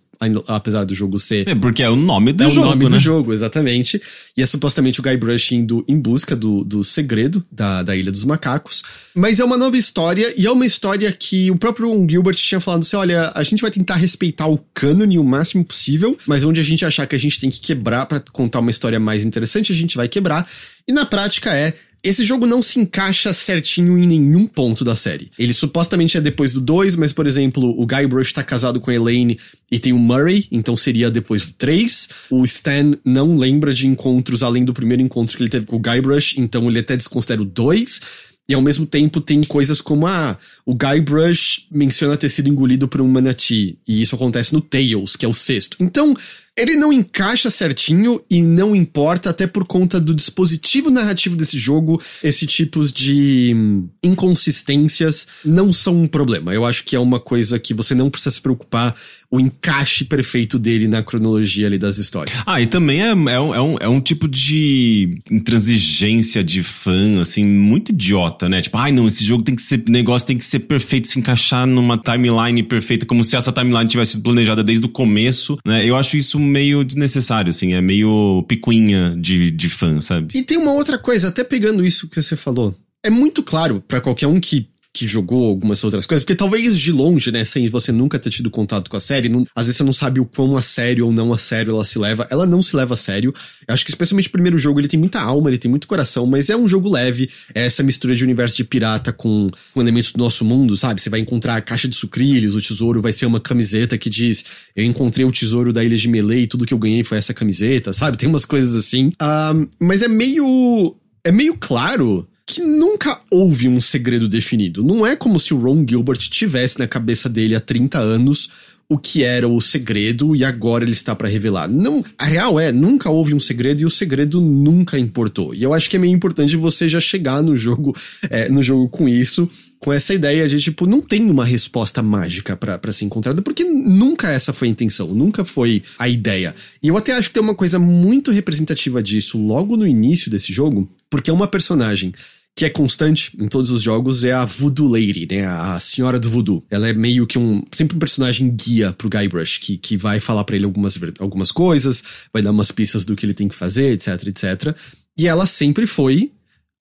apesar 0.47 0.85
do 0.85 0.95
jogo 0.95 1.19
ser 1.19 1.47
É 1.49 1.55
porque 1.55 1.83
é 1.83 1.91
o 1.91 1.97
nome 1.97 2.33
do 2.33 2.45
é 2.45 2.49
jogo, 2.49 2.67
o 2.67 2.71
nome 2.71 2.85
né? 2.85 2.91
do 2.91 2.99
jogo, 2.99 3.33
exatamente. 3.33 4.01
E 4.35 4.43
é 4.43 4.47
supostamente 4.47 4.99
o 4.99 5.03
Guybrush 5.03 5.55
indo 5.55 5.85
em 5.87 5.99
busca 5.99 6.35
do, 6.35 6.65
do 6.65 6.83
segredo 6.83 7.43
da, 7.53 7.83
da 7.83 7.95
Ilha 7.95 8.11
dos 8.11 8.25
Macacos. 8.25 8.83
Mas 9.15 9.39
é 9.39 9.45
uma 9.45 9.59
nova 9.59 9.77
história, 9.77 10.33
e 10.37 10.47
é 10.47 10.51
uma 10.51 10.65
história 10.65 11.13
que 11.13 11.51
o 11.51 11.57
próprio 11.57 11.91
Gilbert 12.09 12.37
tinha 12.37 12.61
falado 12.61 12.81
assim: 12.81 12.97
olha, 12.97 13.31
a 13.35 13.43
gente 13.43 13.61
vai 13.61 13.71
tentar 13.71 13.97
respeitar 13.97 14.47
o 14.47 14.59
cânone 14.73 15.19
o 15.19 15.25
máximo 15.25 15.63
possível, 15.63 16.17
mas 16.27 16.43
onde 16.43 16.59
a 16.59 16.65
gente 16.65 16.87
achar 16.87 17.07
que 17.07 17.15
a 17.15 17.19
gente 17.19 17.39
tem 17.39 17.51
que 17.51 17.61
quebrar 17.61 18.07
pra 18.07 18.19
contar 18.33 18.61
uma 18.61 18.71
história 18.71 18.99
mais 18.99 19.27
interessante, 19.27 19.73
a 19.73 19.77
gente 19.77 19.95
vai 19.97 20.09
quebrar. 20.09 20.49
E 20.89 20.93
na 20.93 21.05
prática 21.05 21.55
é. 21.55 21.75
Esse 22.03 22.25
jogo 22.25 22.47
não 22.47 22.63
se 22.63 22.81
encaixa 22.81 23.31
certinho 23.33 23.99
em 23.99 24.07
nenhum 24.07 24.47
ponto 24.47 24.83
da 24.83 24.97
série. 24.97 25.31
Ele 25.39 25.53
supostamente 25.53 26.17
é 26.17 26.21
depois 26.21 26.55
do 26.55 26.61
2, 26.61 26.97
mas, 26.97 27.13
por 27.13 27.27
exemplo, 27.27 27.79
o 27.79 27.87
Guybrush 27.87 28.33
tá 28.33 28.43
casado 28.43 28.81
com 28.81 28.91
a 28.91 28.95
Elaine 28.95 29.39
e 29.71 29.79
tem 29.79 29.93
o 29.93 29.99
Murray, 29.99 30.47
então 30.51 30.77
seria 30.79 31.11
depois 31.11 31.45
do 31.45 31.53
3. 31.53 32.09
O 32.31 32.43
Stan 32.45 32.97
não 33.05 33.37
lembra 33.37 33.73
de 33.73 33.87
encontros 33.87 34.43
além 34.43 34.65
do 34.65 34.73
primeiro 34.73 35.03
encontro 35.03 35.37
que 35.37 35.43
ele 35.43 35.51
teve 35.51 35.67
com 35.67 35.77
o 35.77 35.81
Guybrush, 35.81 36.41
então 36.41 36.71
ele 36.71 36.79
até 36.79 36.97
desconsidera 36.97 37.43
o 37.43 37.45
2. 37.45 38.01
E 38.49 38.55
ao 38.55 38.63
mesmo 38.63 38.85
tempo 38.87 39.21
tem 39.21 39.43
coisas 39.43 39.81
como, 39.81 40.07
ah, 40.07 40.37
o 40.67 40.75
Guybrush 40.75 41.67
menciona 41.71 42.17
ter 42.17 42.29
sido 42.31 42.49
engolido 42.49 42.89
por 42.89 43.01
um 43.01 43.07
manatee, 43.07 43.79
e 43.87 44.03
isso 44.03 44.17
acontece 44.17 44.53
no 44.53 44.61
Tails, 44.61 45.15
que 45.15 45.25
é 45.25 45.29
o 45.29 45.33
sexto. 45.33 45.77
Então, 45.79 46.17
ele 46.57 46.77
não 46.77 46.93
encaixa 46.93 47.51
certinho 47.51 48.21
e 48.31 48.43
não 48.43 48.75
importa, 48.75 49.31
até 49.31 49.47
por 49.47 49.67
conta 49.67 50.01
do 50.01 50.15
dispositivo 50.15 50.91
narrativo 50.91 51.37
desse 51.37 51.59
jogo, 51.59 52.01
esse 52.23 52.47
tipo 52.47 52.85
de 52.93 53.53
hum, 53.55 53.89
inconsistências 54.03 55.27
não 55.45 55.73
são 55.73 56.03
um 56.03 56.07
problema. 56.07 56.53
Eu 56.53 56.65
acho 56.67 56.85
que 56.85 56.97
é 56.97 56.99
uma 56.99 57.21
coisa 57.21 57.59
que 57.59 57.73
você 57.73 57.95
não 57.95 58.11
precisa 58.11 58.35
se 58.35 58.41
preocupar 58.41 58.95
o 59.31 59.39
encaixe 59.39 60.05
perfeito 60.05 60.59
dele 60.59 60.89
na 60.89 61.05
cronologia 61.05 61.67
ali 61.67 61.79
das 61.79 61.99
histórias. 61.99 62.37
Ah, 62.45 62.61
e 62.61 62.67
também 62.67 63.01
é, 63.01 63.11
é, 63.11 63.15
um, 63.15 63.55
é, 63.55 63.61
um, 63.61 63.77
é 63.83 63.89
um 63.89 64.01
tipo 64.01 64.27
de 64.27 65.23
intransigência 65.31 66.43
de 66.43 66.65
fã, 66.65 67.21
assim, 67.21 67.45
muito 67.45 67.91
idiota, 67.91 68.49
né? 68.49 68.61
Tipo, 68.61 68.77
ai 68.77 68.91
não, 68.91 69.07
esse 69.07 69.25
jogo 69.25 69.45
tem 69.45 69.55
que 69.55 69.63
ser, 69.63 69.85
negócio 69.89 70.27
tem 70.27 70.37
que 70.37 70.45
ser 70.45 70.61
perfeito, 70.61 71.07
se 71.07 71.19
encaixar 71.19 71.65
numa 71.65 71.97
timeline 71.97 72.63
perfeita, 72.65 73.07
como 73.07 73.25
se 73.25 73.37
essa 73.37 73.53
timeline 73.53 73.89
tivesse 73.89 74.13
sido 74.13 74.25
planejada 74.25 74.65
desde 74.65 74.85
o 74.85 74.89
começo, 74.89 75.57
né? 75.65 75.87
Eu 75.87 75.95
acho 75.95 76.17
isso 76.17 76.40
meio 76.41 76.83
desnecessário, 76.85 77.51
assim, 77.51 77.75
é 77.75 77.81
meio 77.81 78.45
picuinha 78.49 79.15
de, 79.19 79.51
de 79.51 79.69
fã, 79.69 80.01
sabe? 80.01 80.37
E 80.37 80.43
tem 80.43 80.57
uma 80.57 80.73
outra 80.73 80.99
coisa, 80.99 81.29
até 81.29 81.45
pegando 81.45 81.85
isso 81.85 82.09
que 82.09 82.21
você 82.21 82.37
falou. 82.37 82.75
É 83.03 83.11
muito 83.11 83.43
claro 83.43 83.83
pra 83.87 84.01
qualquer 84.01 84.27
um 84.27 84.41
que, 84.41 84.69
que 84.93 85.07
jogou 85.07 85.47
algumas 85.47 85.83
outras 85.85 86.05
coisas, 86.05 86.25
porque 86.25 86.35
talvez 86.35 86.77
de 86.79 86.91
longe, 86.91 87.31
né, 87.31 87.45
sem 87.45 87.69
você 87.69 87.93
nunca 87.93 88.19
ter 88.19 88.29
tido 88.31 88.51
contato 88.51 88.91
com 88.91 88.97
a 88.97 89.01
série, 89.01 89.29
não- 89.29 89.45
às 89.55 89.67
vezes 89.67 89.77
você 89.79 89.85
não 89.85 89.93
sabe 89.93 90.19
o 90.19 90.27
quão 90.27 90.57
a 90.57 90.63
sério 90.63 91.07
ou 91.07 91.13
não 91.13 91.33
a 91.33 91.39
sério 91.39 91.73
ela 91.75 91.85
se 91.85 91.99
leva. 91.99 92.27
Ela 92.29 92.45
não 92.45 92.61
se 92.61 92.75
leva 92.75 92.95
a 92.95 92.97
sério. 92.97 93.33
Eu 93.69 93.73
acho 93.75 93.85
que 93.85 93.91
especialmente 93.93 94.29
o 94.29 94.33
primeiro 94.33 94.59
jogo, 94.59 94.81
ele 94.81 94.89
tem 94.89 94.99
muita 94.99 95.21
alma, 95.21 95.49
ele 95.49 95.59
tem 95.59 95.71
muito 95.71 95.87
coração, 95.87 96.27
mas 96.27 96.51
é 96.51 96.57
um 96.57 96.67
jogo 96.67 96.89
leve. 96.91 97.31
É 97.55 97.67
essa 97.67 97.83
mistura 97.85 98.17
de 98.17 98.25
universo 98.25 98.57
de 98.57 98.65
pirata 98.65 99.13
com, 99.13 99.49
com 99.73 99.81
elementos 99.81 100.11
do 100.13 100.19
nosso 100.19 100.45
mundo, 100.45 100.77
sabe? 100.77 101.01
Você 101.01 101.09
vai 101.09 101.21
encontrar 101.21 101.57
a 101.57 101.61
caixa 101.63 101.87
de 101.87 101.95
sucrilhos, 101.95 102.57
o 102.57 102.61
tesouro 102.61 103.01
vai 103.01 103.13
ser 103.13 103.27
uma 103.27 103.41
camiseta 103.41 103.97
que 103.97 104.11
diz: 104.11 104.45
Eu 104.75 104.85
encontrei 104.85 105.25
o 105.25 105.31
tesouro 105.31 105.73
da 105.73 105.85
ilha 105.85 105.97
de 105.97 106.09
Melee 106.09 106.43
e 106.43 106.47
tudo 106.49 106.67
que 106.67 106.75
eu 106.75 106.79
ganhei 106.79 107.05
foi 107.05 107.17
essa 107.17 107.33
camiseta, 107.33 107.93
sabe? 107.93 108.19
Tem 108.19 108.29
umas 108.29 108.45
coisas 108.45 108.75
assim. 108.75 109.13
Ah, 109.21 109.55
mas 109.79 110.03
é 110.03 110.09
meio. 110.09 110.97
É 111.23 111.31
meio 111.31 111.57
claro 111.59 112.27
que 112.51 112.61
nunca 112.61 113.21
houve 113.31 113.69
um 113.69 113.81
segredo 113.81 114.29
definido. 114.29 114.83
Não 114.83 115.07
é 115.07 115.15
como 115.15 115.39
se 115.39 115.55
o 115.55 115.57
Ron 115.57 115.87
Gilbert 115.89 116.19
tivesse 116.19 116.81
na 116.81 116.89
cabeça 116.89 117.29
dele 117.29 117.55
há 117.55 117.61
30 117.61 118.01
anos 118.01 118.51
o 118.89 118.99
que 118.99 119.23
era 119.23 119.47
o 119.47 119.61
segredo 119.61 120.35
e 120.35 120.43
agora 120.43 120.83
ele 120.83 120.91
está 120.91 121.15
para 121.15 121.29
revelar. 121.29 121.69
Não, 121.69 122.05
a 122.19 122.25
real 122.25 122.59
é, 122.59 122.73
nunca 122.73 123.09
houve 123.09 123.33
um 123.33 123.39
segredo 123.39 123.83
e 123.83 123.85
o 123.85 123.91
segredo 123.91 124.41
nunca 124.41 124.99
importou. 124.99 125.55
E 125.55 125.63
eu 125.63 125.73
acho 125.73 125.89
que 125.89 125.95
é 125.95 125.99
meio 126.01 126.13
importante 126.13 126.57
você 126.57 126.89
já 126.89 126.99
chegar 126.99 127.41
no 127.41 127.55
jogo, 127.55 127.97
é, 128.29 128.49
no 128.49 128.61
jogo 128.65 128.89
com 128.89 129.09
isso, 129.09 129.49
com 129.79 129.93
essa 129.93 130.13
ideia 130.13 130.49
de 130.49 130.59
tipo, 130.59 130.87
não 130.87 131.01
tem 131.01 131.31
uma 131.31 131.45
resposta 131.45 132.03
mágica 132.03 132.57
para 132.57 132.91
ser 132.91 133.05
encontrada, 133.05 133.41
porque 133.41 133.63
nunca 133.63 134.29
essa 134.29 134.53
foi 134.53 134.67
a 134.67 134.73
intenção, 134.73 135.15
nunca 135.15 135.45
foi 135.45 135.85
a 135.97 136.09
ideia. 136.09 136.53
E 136.83 136.89
eu 136.89 136.97
até 136.97 137.13
acho 137.13 137.29
que 137.29 137.35
tem 137.35 137.43
uma 137.43 137.55
coisa 137.55 137.79
muito 137.79 138.33
representativa 138.33 139.01
disso 139.01 139.39
logo 139.39 139.77
no 139.77 139.87
início 139.87 140.29
desse 140.29 140.53
jogo, 140.53 140.91
porque 141.09 141.31
é 141.31 141.33
uma 141.33 141.47
personagem 141.47 142.13
que 142.57 142.65
é 142.65 142.71
constante 142.71 143.37
em 143.41 143.49
todos 143.49 143.71
os 143.71 143.83
jogos 143.83 144.23
é 144.23 144.33
a 144.33 144.45
Voodoo 144.45 144.89
Lady, 144.89 145.27
né? 145.31 145.47
A 145.47 145.81
senhora 145.81 146.19
do 146.19 146.29
voodoo. 146.29 146.63
Ela 146.71 146.89
é 146.89 146.93
meio 146.93 147.27
que 147.27 147.39
um 147.39 147.63
sempre 147.73 147.97
um 147.97 147.99
personagem 147.99 148.51
guia 148.51 148.93
pro 148.93 149.09
Guybrush, 149.09 149.59
que, 149.61 149.79
que 149.79 149.97
vai 149.97 150.21
falar 150.21 150.45
para 150.45 150.57
ele 150.57 150.67
algumas, 150.67 150.99
algumas 151.19 151.51
coisas, 151.51 152.03
vai 152.33 152.43
dar 152.43 152.51
umas 152.51 152.71
pistas 152.71 153.05
do 153.05 153.17
que 153.17 153.25
ele 153.25 153.35
tem 153.35 153.49
que 153.49 153.55
fazer, 153.55 153.93
etc, 153.93 154.27
etc. 154.27 154.77
E 155.17 155.27
ela 155.27 155.47
sempre 155.47 155.87
foi 155.87 156.33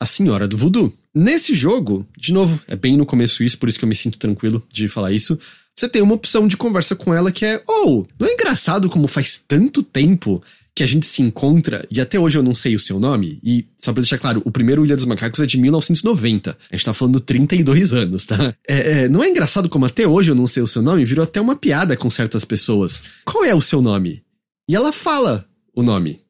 a 0.02 0.06
senhora 0.06 0.48
do 0.48 0.58
voodoo. 0.58 0.94
Nesse 1.14 1.54
jogo, 1.54 2.06
de 2.18 2.32
novo, 2.34 2.62
é 2.68 2.76
bem 2.76 2.96
no 2.96 3.06
começo 3.06 3.44
isso, 3.44 3.58
por 3.58 3.68
isso 3.68 3.80
que 3.80 3.86
eu 3.86 3.90
me 3.90 3.96
sinto 3.96 4.18
tranquilo 4.18 4.64
de 4.72 4.88
falar 4.88 5.12
isso. 5.12 5.40
Você 5.78 5.88
tem 5.88 6.02
uma 6.02 6.16
opção 6.16 6.48
de 6.48 6.58
conversa 6.58 6.96
com 6.96 7.14
ela 7.14 7.32
que 7.32 7.46
é: 7.46 7.64
Oh, 7.68 8.06
não 8.20 8.28
é 8.28 8.34
engraçado 8.34 8.90
como 8.90 9.08
faz 9.08 9.44
tanto 9.48 9.82
tempo 9.82 10.44
que 10.80 10.84
a 10.84 10.88
gente 10.88 11.06
se 11.06 11.22
encontra, 11.22 11.86
e 11.92 12.00
até 12.00 12.18
hoje 12.18 12.38
eu 12.38 12.42
não 12.42 12.56
sei 12.56 12.74
o 12.74 12.80
seu 12.80 13.02
nome, 13.02 13.38
e 13.44 13.68
só 13.78 13.92
pra 13.92 14.00
deixar 14.00 14.18
claro, 14.18 14.42
o 14.46 14.50
primeiro 14.50 14.86
Ilha 14.86 14.96
dos 14.96 15.04
Macacos 15.04 15.42
é 15.42 15.46
de 15.46 15.58
1990. 15.58 16.52
A 16.52 16.74
gente 16.74 16.86
tá 16.86 16.94
falando 16.94 17.20
32 17.20 17.94
anos, 17.94 18.26
tá? 18.26 18.56
É, 18.66 19.02
é, 19.02 19.10
não 19.10 19.22
é 19.22 19.28
engraçado 19.28 19.68
como 19.68 19.86
até 19.86 20.08
hoje 20.08 20.32
eu 20.32 20.36
não 20.36 20.48
sei 20.48 20.64
o 20.64 20.68
seu 20.68 20.82
nome? 20.82 21.04
Virou 21.04 21.24
até 21.24 21.42
uma 21.42 21.54
piada 21.54 21.98
com 21.98 22.10
certas 22.10 22.46
pessoas. 22.46 23.04
Qual 23.26 23.44
é 23.44 23.54
o 23.54 23.60
seu 23.60 23.82
nome? 23.82 24.24
E 24.70 24.76
ela 24.76 24.94
fala 24.94 25.46
o 25.76 25.84
nome. 25.84 26.22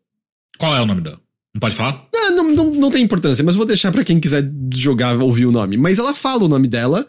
Qual 0.57 0.75
é 0.75 0.81
o 0.81 0.85
nome 0.87 1.01
dela? 1.01 1.19
Não 1.53 1.59
pode 1.59 1.75
falar? 1.75 2.07
Ah, 2.15 2.31
não, 2.31 2.51
não, 2.51 2.71
não 2.71 2.89
tem 2.89 3.03
importância, 3.03 3.43
mas 3.43 3.55
vou 3.55 3.67
deixar 3.67 3.91
para 3.91 4.03
quem 4.03 4.19
quiser 4.19 4.49
jogar 4.73 5.15
ouvir 5.17 5.45
o 5.45 5.51
nome. 5.51 5.77
Mas 5.77 5.99
ela 5.99 6.15
fala 6.15 6.45
o 6.45 6.49
nome 6.49 6.67
dela. 6.67 7.05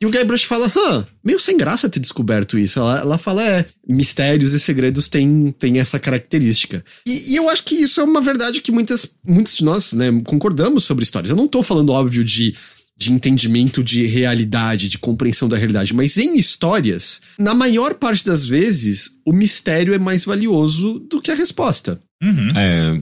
E 0.00 0.06
o 0.06 0.10
Guybrush 0.10 0.44
fala, 0.44 0.70
hã, 0.76 1.04
meio 1.24 1.40
sem 1.40 1.56
graça 1.56 1.88
ter 1.88 1.98
descoberto 1.98 2.56
isso. 2.56 2.78
Ela, 2.78 3.00
ela 3.00 3.18
fala, 3.18 3.42
é, 3.42 3.66
mistérios 3.86 4.54
e 4.54 4.60
segredos 4.60 5.08
têm, 5.08 5.52
têm 5.58 5.80
essa 5.80 5.98
característica. 5.98 6.84
E, 7.04 7.32
e, 7.32 7.36
eu 7.36 7.48
acho 7.48 7.64
que 7.64 7.74
isso 7.74 8.00
é 8.00 8.04
uma 8.04 8.20
verdade 8.20 8.60
que 8.60 8.70
muitas, 8.70 9.16
muitos 9.24 9.56
de 9.56 9.64
nós, 9.64 9.92
né, 9.92 10.06
concordamos 10.24 10.84
sobre 10.84 11.02
histórias. 11.02 11.30
Eu 11.30 11.36
não 11.36 11.48
tô 11.48 11.64
falando, 11.64 11.90
óbvio, 11.90 12.24
de, 12.24 12.54
de 12.98 13.12
entendimento 13.12 13.82
de 13.82 14.04
realidade, 14.06 14.88
de 14.88 14.98
compreensão 14.98 15.48
da 15.48 15.56
realidade, 15.56 15.94
mas 15.94 16.18
em 16.18 16.36
histórias, 16.36 17.20
na 17.38 17.54
maior 17.54 17.94
parte 17.94 18.26
das 18.26 18.44
vezes, 18.44 19.12
o 19.24 19.32
mistério 19.32 19.94
é 19.94 19.98
mais 19.98 20.24
valioso 20.24 20.98
do 20.98 21.20
que 21.20 21.30
a 21.30 21.34
resposta. 21.34 22.00
Uhum. 22.20 22.48
É, 22.56 22.92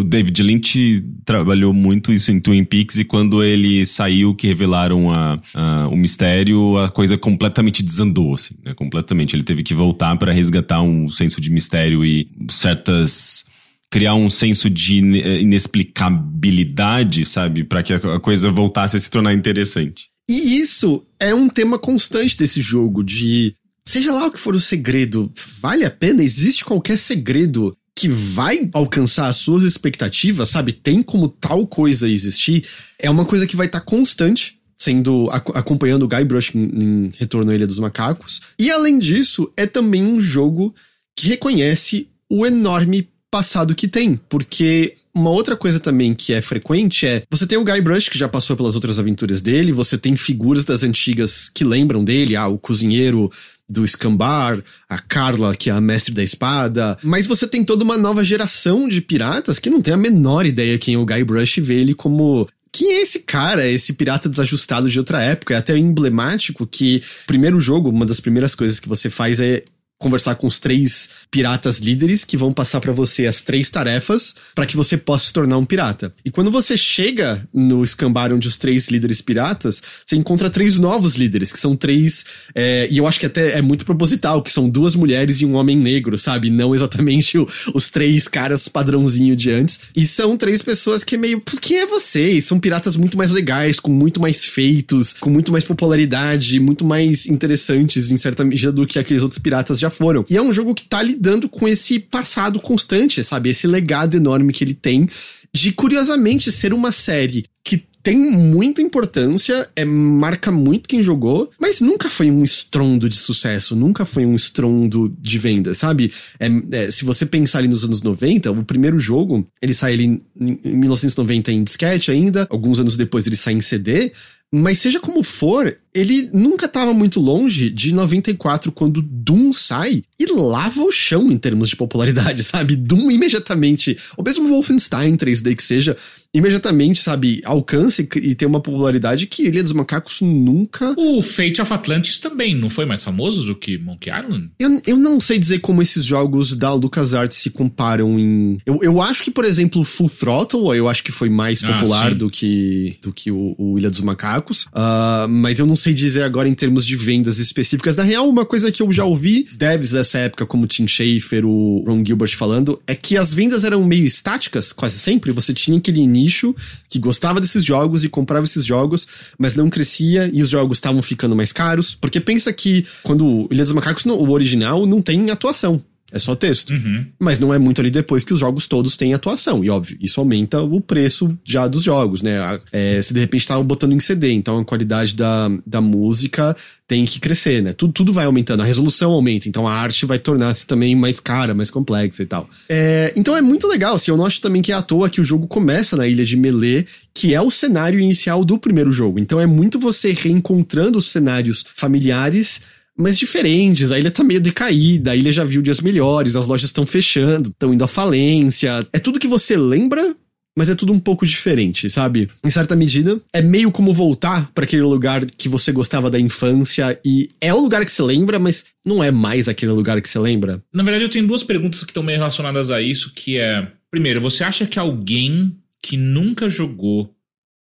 o 0.00 0.04
David 0.04 0.42
Lynch 0.42 1.02
trabalhou 1.24 1.72
muito 1.72 2.12
isso 2.12 2.30
em 2.30 2.38
Twin 2.38 2.62
Peaks 2.62 2.98
e 2.98 3.04
quando 3.04 3.42
ele 3.42 3.86
saiu, 3.86 4.34
que 4.34 4.46
revelaram 4.46 5.10
a, 5.10 5.40
a 5.54 5.88
o 5.88 5.96
mistério, 5.96 6.76
a 6.76 6.90
coisa 6.90 7.16
completamente 7.16 7.82
desandou, 7.82 8.34
assim, 8.34 8.54
né? 8.62 8.74
Completamente. 8.74 9.34
Ele 9.34 9.44
teve 9.44 9.62
que 9.62 9.72
voltar 9.72 10.14
para 10.18 10.30
resgatar 10.30 10.82
um 10.82 11.08
senso 11.08 11.40
de 11.40 11.50
mistério 11.50 12.04
e 12.04 12.28
certas 12.50 13.46
criar 13.94 14.16
um 14.16 14.28
senso 14.28 14.68
de 14.68 14.98
inexplicabilidade, 14.98 17.24
sabe, 17.24 17.62
para 17.62 17.80
que 17.80 17.92
a 17.92 18.18
coisa 18.18 18.50
voltasse 18.50 18.96
a 18.96 18.98
se 18.98 19.08
tornar 19.08 19.32
interessante. 19.32 20.08
E 20.28 20.58
isso 20.58 21.06
é 21.20 21.32
um 21.32 21.48
tema 21.48 21.78
constante 21.78 22.36
desse 22.36 22.60
jogo 22.60 23.04
de 23.04 23.54
seja 23.86 24.12
lá 24.12 24.26
o 24.26 24.32
que 24.32 24.40
for 24.40 24.52
o 24.52 24.58
segredo, 24.58 25.32
vale 25.60 25.84
a 25.84 25.90
pena? 25.92 26.24
Existe 26.24 26.64
qualquer 26.64 26.98
segredo 26.98 27.72
que 27.94 28.08
vai 28.08 28.68
alcançar 28.74 29.28
as 29.28 29.36
suas 29.36 29.62
expectativas, 29.62 30.48
sabe? 30.48 30.72
Tem 30.72 31.00
como 31.00 31.28
tal 31.28 31.64
coisa 31.64 32.08
existir, 32.08 32.66
é 32.98 33.08
uma 33.08 33.24
coisa 33.24 33.46
que 33.46 33.54
vai 33.54 33.66
estar 33.66 33.78
tá 33.78 33.86
constante 33.86 34.58
sendo 34.76 35.30
acompanhando 35.30 36.02
o 36.02 36.08
Guybrush 36.08 36.56
em, 36.56 36.64
em 36.64 37.10
Retorno 37.16 37.52
à 37.52 37.54
Ilha 37.54 37.68
dos 37.68 37.78
Macacos. 37.78 38.40
E 38.58 38.72
além 38.72 38.98
disso, 38.98 39.52
é 39.56 39.68
também 39.68 40.02
um 40.02 40.20
jogo 40.20 40.74
que 41.16 41.28
reconhece 41.28 42.08
o 42.28 42.44
enorme 42.44 43.13
passado 43.34 43.74
que 43.74 43.88
tem, 43.88 44.14
porque 44.28 44.94
uma 45.12 45.30
outra 45.30 45.56
coisa 45.56 45.80
também 45.80 46.14
que 46.14 46.32
é 46.32 46.40
frequente 46.40 47.04
é 47.04 47.24
você 47.28 47.48
tem 47.48 47.58
o 47.58 47.64
Guybrush 47.64 48.08
que 48.08 48.16
já 48.16 48.28
passou 48.28 48.56
pelas 48.56 48.76
outras 48.76 48.96
aventuras 48.96 49.40
dele, 49.40 49.72
você 49.72 49.98
tem 49.98 50.16
figuras 50.16 50.64
das 50.64 50.84
antigas 50.84 51.48
que 51.52 51.64
lembram 51.64 52.04
dele, 52.04 52.36
ah, 52.36 52.46
o 52.46 52.56
cozinheiro 52.56 53.28
do 53.68 53.84
Scambar, 53.88 54.62
a 54.88 55.00
Carla, 55.00 55.56
que 55.56 55.68
é 55.68 55.72
a 55.72 55.80
mestre 55.80 56.14
da 56.14 56.22
espada. 56.22 56.96
Mas 57.02 57.26
você 57.26 57.44
tem 57.44 57.64
toda 57.64 57.82
uma 57.82 57.98
nova 57.98 58.22
geração 58.22 58.88
de 58.88 59.00
piratas 59.00 59.58
que 59.58 59.68
não 59.68 59.82
tem 59.82 59.94
a 59.94 59.96
menor 59.96 60.46
ideia 60.46 60.78
quem 60.78 60.94
é 60.94 60.98
o 60.98 61.04
Guybrush 61.04 61.58
e 61.58 61.60
vê 61.60 61.80
ele 61.80 61.92
como 61.92 62.46
quem 62.70 62.92
é 62.92 63.02
esse 63.02 63.20
cara, 63.20 63.66
esse 63.66 63.94
pirata 63.94 64.28
desajustado 64.28 64.88
de 64.88 64.98
outra 64.98 65.20
época? 65.20 65.54
É 65.54 65.56
até 65.56 65.76
emblemático 65.76 66.68
que 66.68 67.02
primeiro 67.26 67.58
jogo, 67.58 67.88
uma 67.88 68.06
das 68.06 68.20
primeiras 68.20 68.54
coisas 68.54 68.78
que 68.78 68.88
você 68.88 69.10
faz 69.10 69.40
é 69.40 69.64
conversar 70.04 70.34
com 70.34 70.46
os 70.46 70.58
três 70.58 71.08
piratas 71.30 71.78
líderes 71.78 72.24
que 72.24 72.36
vão 72.36 72.52
passar 72.52 72.78
para 72.78 72.92
você 72.92 73.26
as 73.26 73.40
três 73.40 73.70
tarefas 73.70 74.34
para 74.54 74.66
que 74.66 74.76
você 74.76 74.98
possa 74.98 75.26
se 75.26 75.32
tornar 75.32 75.56
um 75.56 75.64
pirata. 75.64 76.12
E 76.22 76.30
quando 76.30 76.50
você 76.50 76.76
chega 76.76 77.42
no 77.54 77.82
escambar 77.82 78.30
onde 78.30 78.46
os 78.46 78.58
três 78.58 78.88
líderes 78.88 79.22
piratas, 79.22 79.82
você 80.04 80.16
encontra 80.16 80.50
três 80.50 80.78
novos 80.78 81.16
líderes, 81.16 81.50
que 81.50 81.58
são 81.58 81.74
três. 81.74 82.22
É, 82.54 82.86
e 82.90 82.98
eu 82.98 83.06
acho 83.06 83.18
que 83.18 83.24
até 83.24 83.56
é 83.58 83.62
muito 83.62 83.86
proposital, 83.86 84.42
que 84.42 84.52
são 84.52 84.68
duas 84.68 84.94
mulheres 84.94 85.40
e 85.40 85.46
um 85.46 85.54
homem 85.54 85.74
negro, 85.74 86.18
sabe? 86.18 86.50
Não 86.50 86.74
exatamente 86.74 87.38
o, 87.38 87.48
os 87.72 87.88
três 87.88 88.28
caras 88.28 88.68
padrãozinho 88.68 89.34
de 89.34 89.50
antes. 89.50 89.80
E 89.96 90.06
são 90.06 90.36
três 90.36 90.60
pessoas 90.60 91.02
que 91.02 91.14
é 91.14 91.18
meio. 91.18 91.42
Quem 91.62 91.78
é 91.78 91.86
você? 91.86 92.32
E 92.32 92.42
são 92.42 92.60
piratas 92.60 92.94
muito 92.94 93.16
mais 93.16 93.30
legais, 93.30 93.80
com 93.80 93.90
muito 93.90 94.20
mais 94.20 94.44
feitos, 94.44 95.14
com 95.18 95.30
muito 95.30 95.50
mais 95.50 95.64
popularidade, 95.64 96.60
muito 96.60 96.84
mais 96.84 97.26
interessantes 97.26 98.12
em 98.12 98.18
certa 98.18 98.44
medida 98.44 98.70
do 98.70 98.86
que 98.86 98.98
aqueles 98.98 99.22
outros 99.22 99.38
piratas 99.38 99.78
já 99.78 99.88
foram. 99.94 100.24
E 100.28 100.36
é 100.36 100.42
um 100.42 100.52
jogo 100.52 100.74
que 100.74 100.84
tá 100.84 101.02
lidando 101.02 101.48
com 101.48 101.68
esse 101.68 101.98
passado 101.98 102.60
constante, 102.60 103.22
sabe? 103.22 103.50
Esse 103.50 103.66
legado 103.66 104.16
enorme 104.16 104.52
que 104.52 104.64
ele 104.64 104.74
tem 104.74 105.08
de 105.52 105.72
curiosamente 105.72 106.50
ser 106.50 106.74
uma 106.74 106.90
série 106.90 107.44
que 107.62 107.84
tem 108.04 108.18
muita 108.18 108.82
importância, 108.82 109.66
é, 109.74 109.82
marca 109.82 110.52
muito 110.52 110.86
quem 110.86 111.02
jogou, 111.02 111.50
mas 111.58 111.80
nunca 111.80 112.10
foi 112.10 112.30
um 112.30 112.44
estrondo 112.44 113.08
de 113.08 113.16
sucesso, 113.16 113.74
nunca 113.74 114.04
foi 114.04 114.26
um 114.26 114.34
estrondo 114.34 115.16
de 115.18 115.38
venda, 115.38 115.74
sabe? 115.74 116.12
É, 116.38 116.48
é, 116.72 116.90
se 116.90 117.02
você 117.02 117.24
pensar 117.24 117.60
ali 117.60 117.68
nos 117.68 117.82
anos 117.82 118.02
90, 118.02 118.50
o 118.50 118.62
primeiro 118.62 118.98
jogo, 118.98 119.46
ele 119.62 119.72
sai 119.72 119.94
ali 119.94 120.04
em, 120.04 120.20
em 120.38 120.76
1990 120.76 121.50
em 121.50 121.64
disquete 121.64 122.10
ainda, 122.10 122.46
alguns 122.50 122.78
anos 122.78 122.94
depois 122.94 123.26
ele 123.26 123.36
sai 123.36 123.54
em 123.54 123.62
CD, 123.62 124.12
mas 124.52 124.80
seja 124.80 125.00
como 125.00 125.22
for, 125.22 125.74
ele 125.94 126.28
nunca 126.32 126.66
estava 126.66 126.92
muito 126.92 127.20
longe 127.20 127.70
de 127.70 127.94
94, 127.94 128.72
quando 128.72 129.00
Doom 129.00 129.52
sai 129.52 130.02
e 130.18 130.26
lava 130.26 130.82
o 130.82 130.90
chão 130.90 131.30
em 131.30 131.38
termos 131.38 131.68
de 131.68 131.76
popularidade, 131.76 132.42
sabe? 132.44 132.74
Doom 132.74 133.10
imediatamente, 133.10 133.96
ou 134.16 134.24
mesmo 134.24 134.48
Wolfenstein 134.48 135.16
3D 135.16 135.54
que 135.54 135.62
seja, 135.62 135.96
imediatamente, 136.34 137.00
sabe, 137.00 137.40
alcance 137.44 138.08
e 138.16 138.34
tem 138.34 138.48
uma 138.48 138.60
popularidade 138.60 139.28
que 139.28 139.44
Ilha 139.44 139.62
dos 139.62 139.72
Macacos 139.72 140.20
nunca. 140.20 140.92
O 140.98 141.22
Fate 141.22 141.62
of 141.62 141.72
Atlantis 141.72 142.18
também 142.18 142.56
não 142.56 142.68
foi 142.68 142.84
mais 142.84 143.04
famoso 143.04 143.46
do 143.46 143.54
que 143.54 143.78
Monkey 143.78 144.10
Island? 144.10 144.50
Eu, 144.58 144.82
eu 144.84 144.96
não 144.96 145.20
sei 145.20 145.38
dizer 145.38 145.60
como 145.60 145.80
esses 145.80 146.04
jogos 146.04 146.56
da 146.56 146.72
LucasArts 146.72 147.38
se 147.38 147.50
comparam 147.50 148.18
em. 148.18 148.58
Eu, 148.66 148.80
eu 148.82 149.00
acho 149.00 149.22
que, 149.22 149.30
por 149.30 149.44
exemplo, 149.44 149.84
Full 149.84 150.10
Throttle, 150.10 150.74
eu 150.74 150.88
acho 150.88 151.04
que 151.04 151.12
foi 151.12 151.30
mais 151.30 151.62
ah, 151.62 151.78
popular 151.78 152.10
ah, 152.10 152.14
do 152.14 152.28
que, 152.28 152.96
do 153.00 153.12
que 153.12 153.30
o, 153.30 153.54
o 153.56 153.78
Ilha 153.78 153.90
dos 153.90 154.00
Macacos. 154.00 154.64
Uh, 154.66 155.28
mas 155.28 155.60
eu 155.60 155.66
não 155.66 155.76
sei 155.84 155.92
dizer 155.92 156.22
agora 156.22 156.48
em 156.48 156.54
termos 156.54 156.86
de 156.86 156.96
vendas 156.96 157.38
específicas. 157.38 157.94
Na 157.94 158.02
real, 158.02 158.26
uma 158.26 158.46
coisa 158.46 158.72
que 158.72 158.82
eu 158.82 158.90
já 158.90 159.04
ouvi 159.04 159.46
devs 159.52 159.90
dessa 159.90 160.18
época, 160.18 160.46
como 160.46 160.66
Tim 160.66 160.86
Schafer, 160.86 161.44
o 161.44 161.84
Ron 161.86 162.02
Gilbert 162.04 162.34
falando, 162.36 162.80
é 162.86 162.94
que 162.94 163.18
as 163.18 163.34
vendas 163.34 163.64
eram 163.64 163.84
meio 163.84 164.06
estáticas, 164.06 164.72
quase 164.72 164.98
sempre. 164.98 165.30
Você 165.30 165.52
tinha 165.52 165.76
aquele 165.76 166.06
nicho 166.06 166.56
que 166.88 166.98
gostava 166.98 167.38
desses 167.38 167.62
jogos 167.62 168.02
e 168.02 168.08
comprava 168.08 168.46
esses 168.46 168.64
jogos, 168.64 169.06
mas 169.38 169.54
não 169.54 169.68
crescia 169.68 170.30
e 170.32 170.42
os 170.42 170.48
jogos 170.48 170.78
estavam 170.78 171.02
ficando 171.02 171.36
mais 171.36 171.52
caros. 171.52 171.94
Porque 171.94 172.18
pensa 172.18 172.50
que 172.50 172.86
quando 173.02 173.46
Ilha 173.50 173.64
dos 173.64 173.72
Macacos, 173.72 174.06
o 174.06 174.30
original, 174.30 174.86
não 174.86 175.02
tem 175.02 175.30
atuação. 175.30 175.82
É 176.14 176.18
só 176.20 176.36
texto. 176.36 176.70
Uhum. 176.70 177.06
Mas 177.18 177.40
não 177.40 177.52
é 177.52 177.58
muito 177.58 177.80
ali 177.80 177.90
depois 177.90 178.22
que 178.22 178.32
os 178.32 178.38
jogos 178.38 178.68
todos 178.68 178.96
têm 178.96 179.12
atuação. 179.12 179.64
E 179.64 179.68
óbvio, 179.68 179.98
isso 180.00 180.20
aumenta 180.20 180.62
o 180.62 180.80
preço 180.80 181.36
já 181.42 181.66
dos 181.66 181.82
jogos, 181.82 182.22
né? 182.22 182.60
É, 182.70 183.02
se 183.02 183.12
de 183.12 183.18
repente 183.18 183.44
tava 183.44 183.64
botando 183.64 183.92
em 183.92 183.98
CD, 183.98 184.30
então 184.30 184.58
a 184.58 184.64
qualidade 184.64 185.16
da, 185.16 185.50
da 185.66 185.80
música 185.80 186.56
tem 186.86 187.04
que 187.04 187.18
crescer, 187.18 187.62
né? 187.62 187.72
Tudo, 187.72 187.92
tudo 187.92 188.12
vai 188.12 188.26
aumentando, 188.26 188.62
a 188.62 188.64
resolução 188.64 189.10
aumenta, 189.10 189.48
então 189.48 189.66
a 189.66 189.72
arte 189.72 190.06
vai 190.06 190.18
tornar-se 190.18 190.66
também 190.66 190.94
mais 190.94 191.18
cara, 191.18 191.52
mais 191.52 191.70
complexa 191.70 192.22
e 192.22 192.26
tal. 192.26 192.48
É, 192.68 193.12
então 193.16 193.36
é 193.36 193.40
muito 193.40 193.66
legal, 193.66 193.94
assim, 193.96 194.10
eu 194.10 194.16
não 194.16 194.26
acho 194.26 194.40
também 194.40 194.62
que 194.62 194.70
é 194.70 194.74
à 194.74 194.82
toa 194.82 195.08
que 195.08 195.20
o 195.20 195.24
jogo 195.24 195.48
começa 195.48 195.96
na 195.96 196.06
ilha 196.06 196.24
de 196.24 196.36
Melee, 196.36 196.86
que 197.12 197.34
é 197.34 197.40
o 197.40 197.50
cenário 197.50 197.98
inicial 197.98 198.44
do 198.44 198.58
primeiro 198.58 198.92
jogo. 198.92 199.18
Então 199.18 199.40
é 199.40 199.46
muito 199.46 199.78
você 199.78 200.12
reencontrando 200.12 200.98
os 200.98 201.10
cenários 201.10 201.64
familiares 201.74 202.60
mas 202.96 203.18
diferentes. 203.18 203.90
A 203.90 203.98
ilha 203.98 204.10
tá 204.10 204.22
meio 204.22 204.40
decaída, 204.40 205.12
a 205.12 205.16
ilha 205.16 205.32
já 205.32 205.44
viu 205.44 205.62
dias 205.62 205.80
melhores, 205.80 206.36
as 206.36 206.46
lojas 206.46 206.66
estão 206.66 206.86
fechando, 206.86 207.50
estão 207.50 207.74
indo 207.74 207.84
à 207.84 207.88
falência. 207.88 208.86
É 208.92 208.98
tudo 208.98 209.18
que 209.18 209.28
você 209.28 209.56
lembra, 209.56 210.14
mas 210.56 210.70
é 210.70 210.74
tudo 210.74 210.92
um 210.92 211.00
pouco 211.00 211.26
diferente, 211.26 211.90
sabe? 211.90 212.28
Em 212.44 212.50
certa 212.50 212.76
medida, 212.76 213.20
é 213.32 213.42
meio 213.42 213.72
como 213.72 213.92
voltar 213.92 214.50
para 214.52 214.64
aquele 214.64 214.82
lugar 214.82 215.24
que 215.24 215.48
você 215.48 215.72
gostava 215.72 216.10
da 216.10 216.20
infância 216.20 216.98
e 217.04 217.30
é 217.40 217.52
o 217.52 217.60
lugar 217.60 217.84
que 217.84 217.92
você 217.92 218.02
lembra, 218.02 218.38
mas 218.38 218.64
não 218.84 219.02
é 219.02 219.10
mais 219.10 219.48
aquele 219.48 219.72
lugar 219.72 220.00
que 220.00 220.08
você 220.08 220.18
lembra. 220.18 220.62
Na 220.72 220.82
verdade, 220.82 221.04
eu 221.04 221.10
tenho 221.10 221.26
duas 221.26 221.42
perguntas 221.42 221.82
que 221.82 221.90
estão 221.90 222.02
meio 222.02 222.18
relacionadas 222.18 222.70
a 222.70 222.80
isso, 222.80 223.12
que 223.14 223.38
é, 223.38 223.66
primeiro, 223.90 224.20
você 224.20 224.44
acha 224.44 224.66
que 224.66 224.78
alguém 224.78 225.56
que 225.82 225.96
nunca 225.96 226.48
jogou 226.48 227.12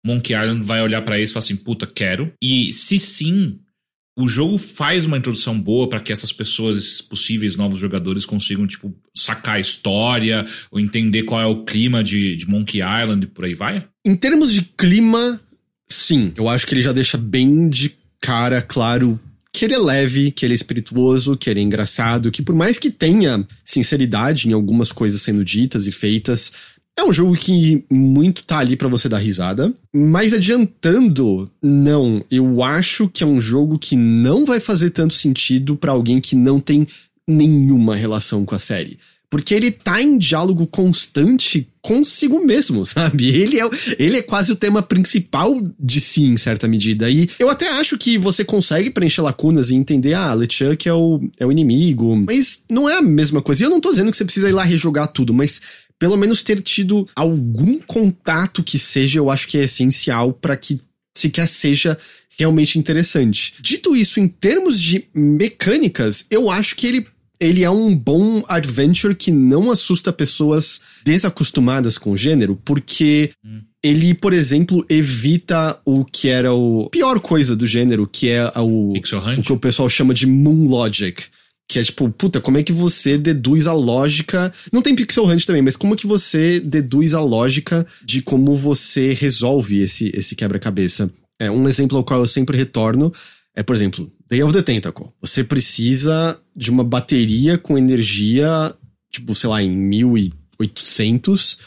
Monkey 0.04 0.34
Island 0.34 0.64
vai 0.64 0.82
olhar 0.82 1.02
para 1.02 1.18
isso 1.18 1.32
e 1.32 1.34
falar 1.34 1.44
assim, 1.44 1.56
puta, 1.56 1.86
quero. 1.86 2.32
E 2.42 2.72
se 2.72 2.98
sim, 2.98 3.58
o 4.22 4.28
jogo 4.28 4.58
faz 4.58 5.06
uma 5.06 5.18
introdução 5.18 5.58
boa 5.58 5.88
para 5.88 6.00
que 6.00 6.12
essas 6.12 6.32
pessoas, 6.32 6.76
esses 6.76 7.00
possíveis 7.00 7.56
novos 7.56 7.80
jogadores, 7.80 8.26
consigam, 8.26 8.66
tipo, 8.66 8.94
sacar 9.14 9.56
a 9.56 9.60
história, 9.60 10.46
ou 10.70 10.78
entender 10.78 11.24
qual 11.24 11.40
é 11.40 11.46
o 11.46 11.64
clima 11.64 12.04
de, 12.04 12.36
de 12.36 12.48
Monkey 12.48 12.78
Island 12.78 13.24
e 13.24 13.28
por 13.28 13.44
aí 13.44 13.54
vai? 13.54 13.86
Em 14.06 14.16
termos 14.16 14.52
de 14.52 14.62
clima, 14.62 15.40
sim. 15.88 16.32
Eu 16.36 16.48
acho 16.48 16.66
que 16.66 16.74
ele 16.74 16.82
já 16.82 16.92
deixa 16.92 17.16
bem 17.16 17.68
de 17.68 17.94
cara, 18.20 18.60
claro, 18.60 19.18
que 19.52 19.64
ele 19.64 19.74
é 19.74 19.78
leve, 19.78 20.30
que 20.30 20.44
ele 20.44 20.54
é 20.54 20.56
espirituoso, 20.56 21.36
que 21.36 21.50
ele 21.50 21.60
é 21.60 21.62
engraçado, 21.62 22.30
que 22.30 22.42
por 22.42 22.54
mais 22.54 22.78
que 22.78 22.90
tenha 22.90 23.46
sinceridade 23.64 24.48
em 24.48 24.52
algumas 24.52 24.92
coisas 24.92 25.22
sendo 25.22 25.44
ditas 25.44 25.86
e 25.86 25.92
feitas, 25.92 26.52
é 26.98 27.04
um 27.04 27.12
jogo 27.12 27.34
que 27.34 27.84
muito 27.90 28.44
tá 28.44 28.58
ali 28.58 28.76
para 28.76 28.88
você 28.88 29.08
dar 29.08 29.18
risada. 29.18 29.72
Mas 29.94 30.32
adiantando, 30.32 31.50
não. 31.62 32.24
Eu 32.30 32.62
acho 32.62 33.08
que 33.08 33.24
é 33.24 33.26
um 33.26 33.40
jogo 33.40 33.78
que 33.78 33.96
não 33.96 34.44
vai 34.44 34.60
fazer 34.60 34.90
tanto 34.90 35.14
sentido 35.14 35.76
para 35.76 35.92
alguém 35.92 36.20
que 36.20 36.36
não 36.36 36.60
tem 36.60 36.86
nenhuma 37.26 37.96
relação 37.96 38.44
com 38.44 38.54
a 38.54 38.58
série. 38.58 38.98
Porque 39.30 39.54
ele 39.54 39.70
tá 39.70 40.02
em 40.02 40.18
diálogo 40.18 40.66
constante 40.66 41.68
consigo 41.80 42.44
mesmo, 42.44 42.84
sabe? 42.84 43.28
Ele 43.28 43.60
é, 43.60 43.70
ele 43.96 44.18
é 44.18 44.22
quase 44.22 44.50
o 44.50 44.56
tema 44.56 44.82
principal 44.82 45.56
de 45.78 46.00
si, 46.00 46.24
em 46.24 46.36
certa 46.36 46.66
medida. 46.66 47.08
E 47.08 47.30
eu 47.38 47.48
até 47.48 47.70
acho 47.70 47.96
que 47.96 48.18
você 48.18 48.44
consegue 48.44 48.90
preencher 48.90 49.22
lacunas 49.22 49.70
e 49.70 49.76
entender, 49.76 50.14
ah, 50.14 50.34
LeChuck 50.34 50.88
é 50.88 50.92
o, 50.92 51.20
é 51.38 51.46
o 51.46 51.52
inimigo. 51.52 52.16
Mas 52.16 52.64
não 52.68 52.90
é 52.90 52.98
a 52.98 53.02
mesma 53.02 53.40
coisa. 53.40 53.62
E 53.62 53.66
eu 53.66 53.70
não 53.70 53.80
tô 53.80 53.92
dizendo 53.92 54.10
que 54.10 54.16
você 54.16 54.24
precisa 54.24 54.48
ir 54.48 54.52
lá 54.52 54.64
rejogar 54.64 55.06
tudo, 55.06 55.32
mas 55.32 55.60
pelo 56.00 56.16
menos 56.16 56.42
ter 56.42 56.62
tido 56.62 57.06
algum 57.14 57.78
contato 57.80 58.64
que 58.64 58.78
seja, 58.78 59.18
eu 59.18 59.30
acho 59.30 59.46
que 59.46 59.58
é 59.58 59.64
essencial 59.64 60.32
para 60.32 60.56
que 60.56 60.80
sequer 61.16 61.46
seja 61.46 61.96
realmente 62.38 62.78
interessante. 62.78 63.52
Dito 63.60 63.94
isso, 63.94 64.18
em 64.18 64.26
termos 64.26 64.80
de 64.80 65.04
mecânicas, 65.14 66.24
eu 66.30 66.50
acho 66.50 66.74
que 66.74 66.86
ele 66.86 67.06
ele 67.38 67.64
é 67.64 67.70
um 67.70 67.96
bom 67.96 68.44
adventure 68.46 69.14
que 69.14 69.30
não 69.30 69.70
assusta 69.70 70.12
pessoas 70.12 70.82
desacostumadas 71.02 71.96
com 71.96 72.12
o 72.12 72.16
gênero, 72.16 72.54
porque 72.62 73.30
hum. 73.42 73.62
ele, 73.82 74.12
por 74.12 74.34
exemplo, 74.34 74.84
evita 74.90 75.80
o 75.86 76.04
que 76.04 76.28
era 76.28 76.52
o 76.52 76.90
pior 76.90 77.18
coisa 77.18 77.56
do 77.56 77.66
gênero, 77.66 78.06
que 78.06 78.28
é 78.28 78.46
o, 78.56 78.92
o 78.92 79.42
que 79.42 79.52
o 79.54 79.58
pessoal 79.58 79.88
chama 79.88 80.12
de 80.12 80.26
moon 80.26 80.68
logic. 80.68 81.24
Que 81.70 81.78
é 81.78 81.84
tipo, 81.84 82.10
puta, 82.10 82.40
como 82.40 82.58
é 82.58 82.64
que 82.64 82.72
você 82.72 83.16
deduz 83.16 83.68
a 83.68 83.72
lógica. 83.72 84.52
Não 84.72 84.82
tem 84.82 84.96
Pixel 84.96 85.24
Hunt 85.24 85.44
também, 85.44 85.62
mas 85.62 85.76
como 85.76 85.94
é 85.94 85.96
que 85.96 86.06
você 86.06 86.58
deduz 86.58 87.14
a 87.14 87.20
lógica 87.20 87.86
de 88.04 88.22
como 88.22 88.56
você 88.56 89.12
resolve 89.12 89.80
esse, 89.80 90.10
esse 90.12 90.34
quebra-cabeça? 90.34 91.08
É 91.38 91.48
um 91.48 91.68
exemplo 91.68 91.96
ao 91.96 92.02
qual 92.02 92.18
eu 92.18 92.26
sempre 92.26 92.56
retorno 92.56 93.12
é, 93.54 93.62
por 93.62 93.76
exemplo, 93.76 94.10
Day 94.28 94.42
of 94.42 94.52
the 94.52 94.62
Tentacle. 94.62 95.08
Você 95.20 95.44
precisa 95.44 96.40
de 96.56 96.70
uma 96.70 96.82
bateria 96.82 97.58
com 97.58 97.76
energia, 97.76 98.74
tipo, 99.10 99.34
sei 99.34 99.50
lá, 99.50 99.62
em 99.62 99.70
1800. 99.70 101.58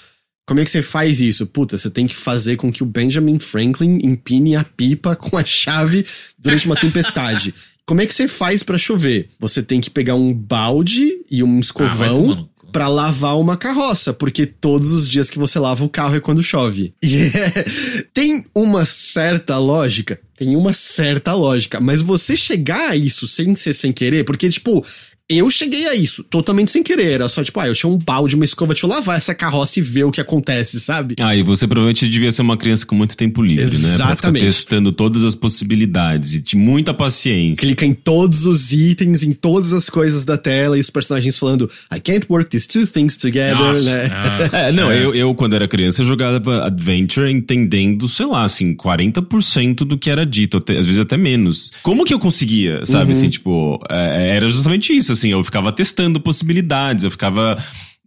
Como 0.46 0.60
é 0.60 0.66
que 0.66 0.72
você 0.72 0.82
faz 0.82 1.22
isso? 1.22 1.46
Puta, 1.48 1.78
você 1.78 1.90
tem 1.90 2.08
que 2.08 2.16
fazer 2.16 2.58
com 2.58 2.72
que 2.72 2.84
o 2.84 2.86
Benjamin 2.86 3.40
Franklin 3.40 4.00
empine 4.04 4.56
a 4.56 4.64
pipa 4.64 5.16
com 5.16 5.38
a 5.38 5.46
chave 5.46 6.06
durante 6.38 6.66
uma 6.66 6.76
tempestade. 6.76 7.54
Como 7.86 8.02
é 8.02 8.06
que 8.06 8.14
você 8.14 8.28
faz 8.28 8.64
para 8.64 8.78
chover? 8.78 9.30
Você 9.40 9.62
tem 9.62 9.82
que 9.82 9.90
pegar 9.90 10.16
um 10.16 10.34
balde 10.34 11.24
e 11.30 11.44
um 11.44 11.60
escovão 11.60 12.48
ah, 12.50 12.64
para 12.72 12.88
lavar 12.88 13.38
uma 13.38 13.58
carroça, 13.58 14.14
porque 14.14 14.46
todos 14.46 14.92
os 14.92 15.08
dias 15.08 15.30
que 15.30 15.38
você 15.38 15.60
lava 15.60 15.84
o 15.84 15.90
carro 15.90 16.16
é 16.16 16.20
quando 16.20 16.42
chove. 16.42 16.94
E 17.04 17.18
é, 17.18 17.66
tem 18.14 18.46
uma 18.56 18.86
certa 18.86 19.60
lógica, 19.60 20.20
tem 20.36 20.56
uma 20.56 20.74
certa 20.74 21.34
lógica, 21.34 21.80
mas 21.80 22.02
você 22.02 22.36
chegar 22.36 22.92
a 22.92 22.96
isso 22.96 23.28
sem 23.28 23.56
ser 23.56 23.74
sem 23.74 23.92
querer, 23.92 24.24
porque 24.24 24.50
tipo, 24.50 24.84
eu 25.30 25.50
cheguei 25.50 25.88
a 25.88 25.96
isso 25.96 26.24
totalmente 26.26 26.72
sem 26.72 26.84
querer. 26.84 27.14
Era 27.14 27.28
só 27.28 27.44
tipo, 27.44 27.60
ah, 27.60 27.68
eu 27.68 27.74
tinha 27.74 27.90
um 27.90 27.98
balde, 27.98 28.36
uma 28.36 28.44
escova, 28.46 28.74
deixa 28.74 28.86
eu 28.86 28.90
lavar 28.90 29.18
essa 29.18 29.34
carroça 29.34 29.80
e 29.80 29.82
ver 29.82 30.04
o 30.04 30.12
que 30.12 30.20
acontece, 30.20 30.80
sabe? 30.80 31.16
Ah, 31.20 31.36
e 31.36 31.42
você 31.42 31.66
provavelmente 31.66 32.08
devia 32.08 32.32
ser 32.32 32.42
uma 32.42 32.58
criança 32.58 32.86
com 32.86 32.94
muito 32.94 33.16
tempo 33.16 33.42
livre, 33.42 33.64
Exatamente. 33.64 33.98
né? 33.98 34.06
Exatamente. 34.14 34.46
testando 34.46 34.92
todas 34.92 35.24
as 35.24 35.34
possibilidades 35.34 36.36
e 36.36 36.40
de 36.42 36.58
muita 36.58 36.94
paciência. 36.94 37.66
Clica 37.66 37.86
em 37.86 37.94
todos 37.94 38.46
os 38.46 38.74
itens, 38.74 39.24
em 39.24 39.32
todas 39.32 39.72
as 39.72 39.90
coisas 39.90 40.26
da 40.26 40.38
tela 40.38 40.78
e 40.78 40.82
os 40.82 40.90
personagens 40.90 41.38
falando, 41.38 41.70
I 41.94 42.00
can't 42.00 42.26
work 42.30 42.50
these 42.50 42.68
two 42.68 42.86
things 42.86 43.16
together, 43.16 43.56
Nossa, 43.56 43.92
né? 43.92 44.10
Ah, 44.12 44.58
é, 44.58 44.72
não, 44.72 44.92
é. 44.92 45.04
Eu, 45.04 45.16
eu, 45.16 45.34
quando 45.34 45.54
era 45.54 45.68
criança, 45.68 46.02
eu 46.02 46.06
jogava 46.06 46.66
Adventure 46.66 47.32
entendendo, 47.32 48.10
sei 48.10 48.26
lá, 48.26 48.44
assim, 48.44 48.76
40% 48.76 49.76
do 49.86 49.98
que 49.98 50.10
era 50.10 50.26
dito, 50.26 50.58
até, 50.58 50.78
às 50.78 50.86
vezes 50.86 51.00
até 51.00 51.18
menos. 51.18 51.72
Como 51.82 52.04
que 52.04 52.14
eu 52.14 52.20
conseguia, 52.20 52.86
sabe? 52.86 53.12
Uhum. 53.12 53.18
Assim, 53.18 53.30
tipo, 53.30 53.80
é, 53.90 54.36
era 54.36 54.50
justamente 54.50 54.94
isso 54.94 55.13
assim, 55.14 55.30
eu 55.30 55.44
ficava 55.44 55.72
testando 55.72 56.20
possibilidades, 56.20 57.04
eu 57.04 57.12
ficava 57.12 57.58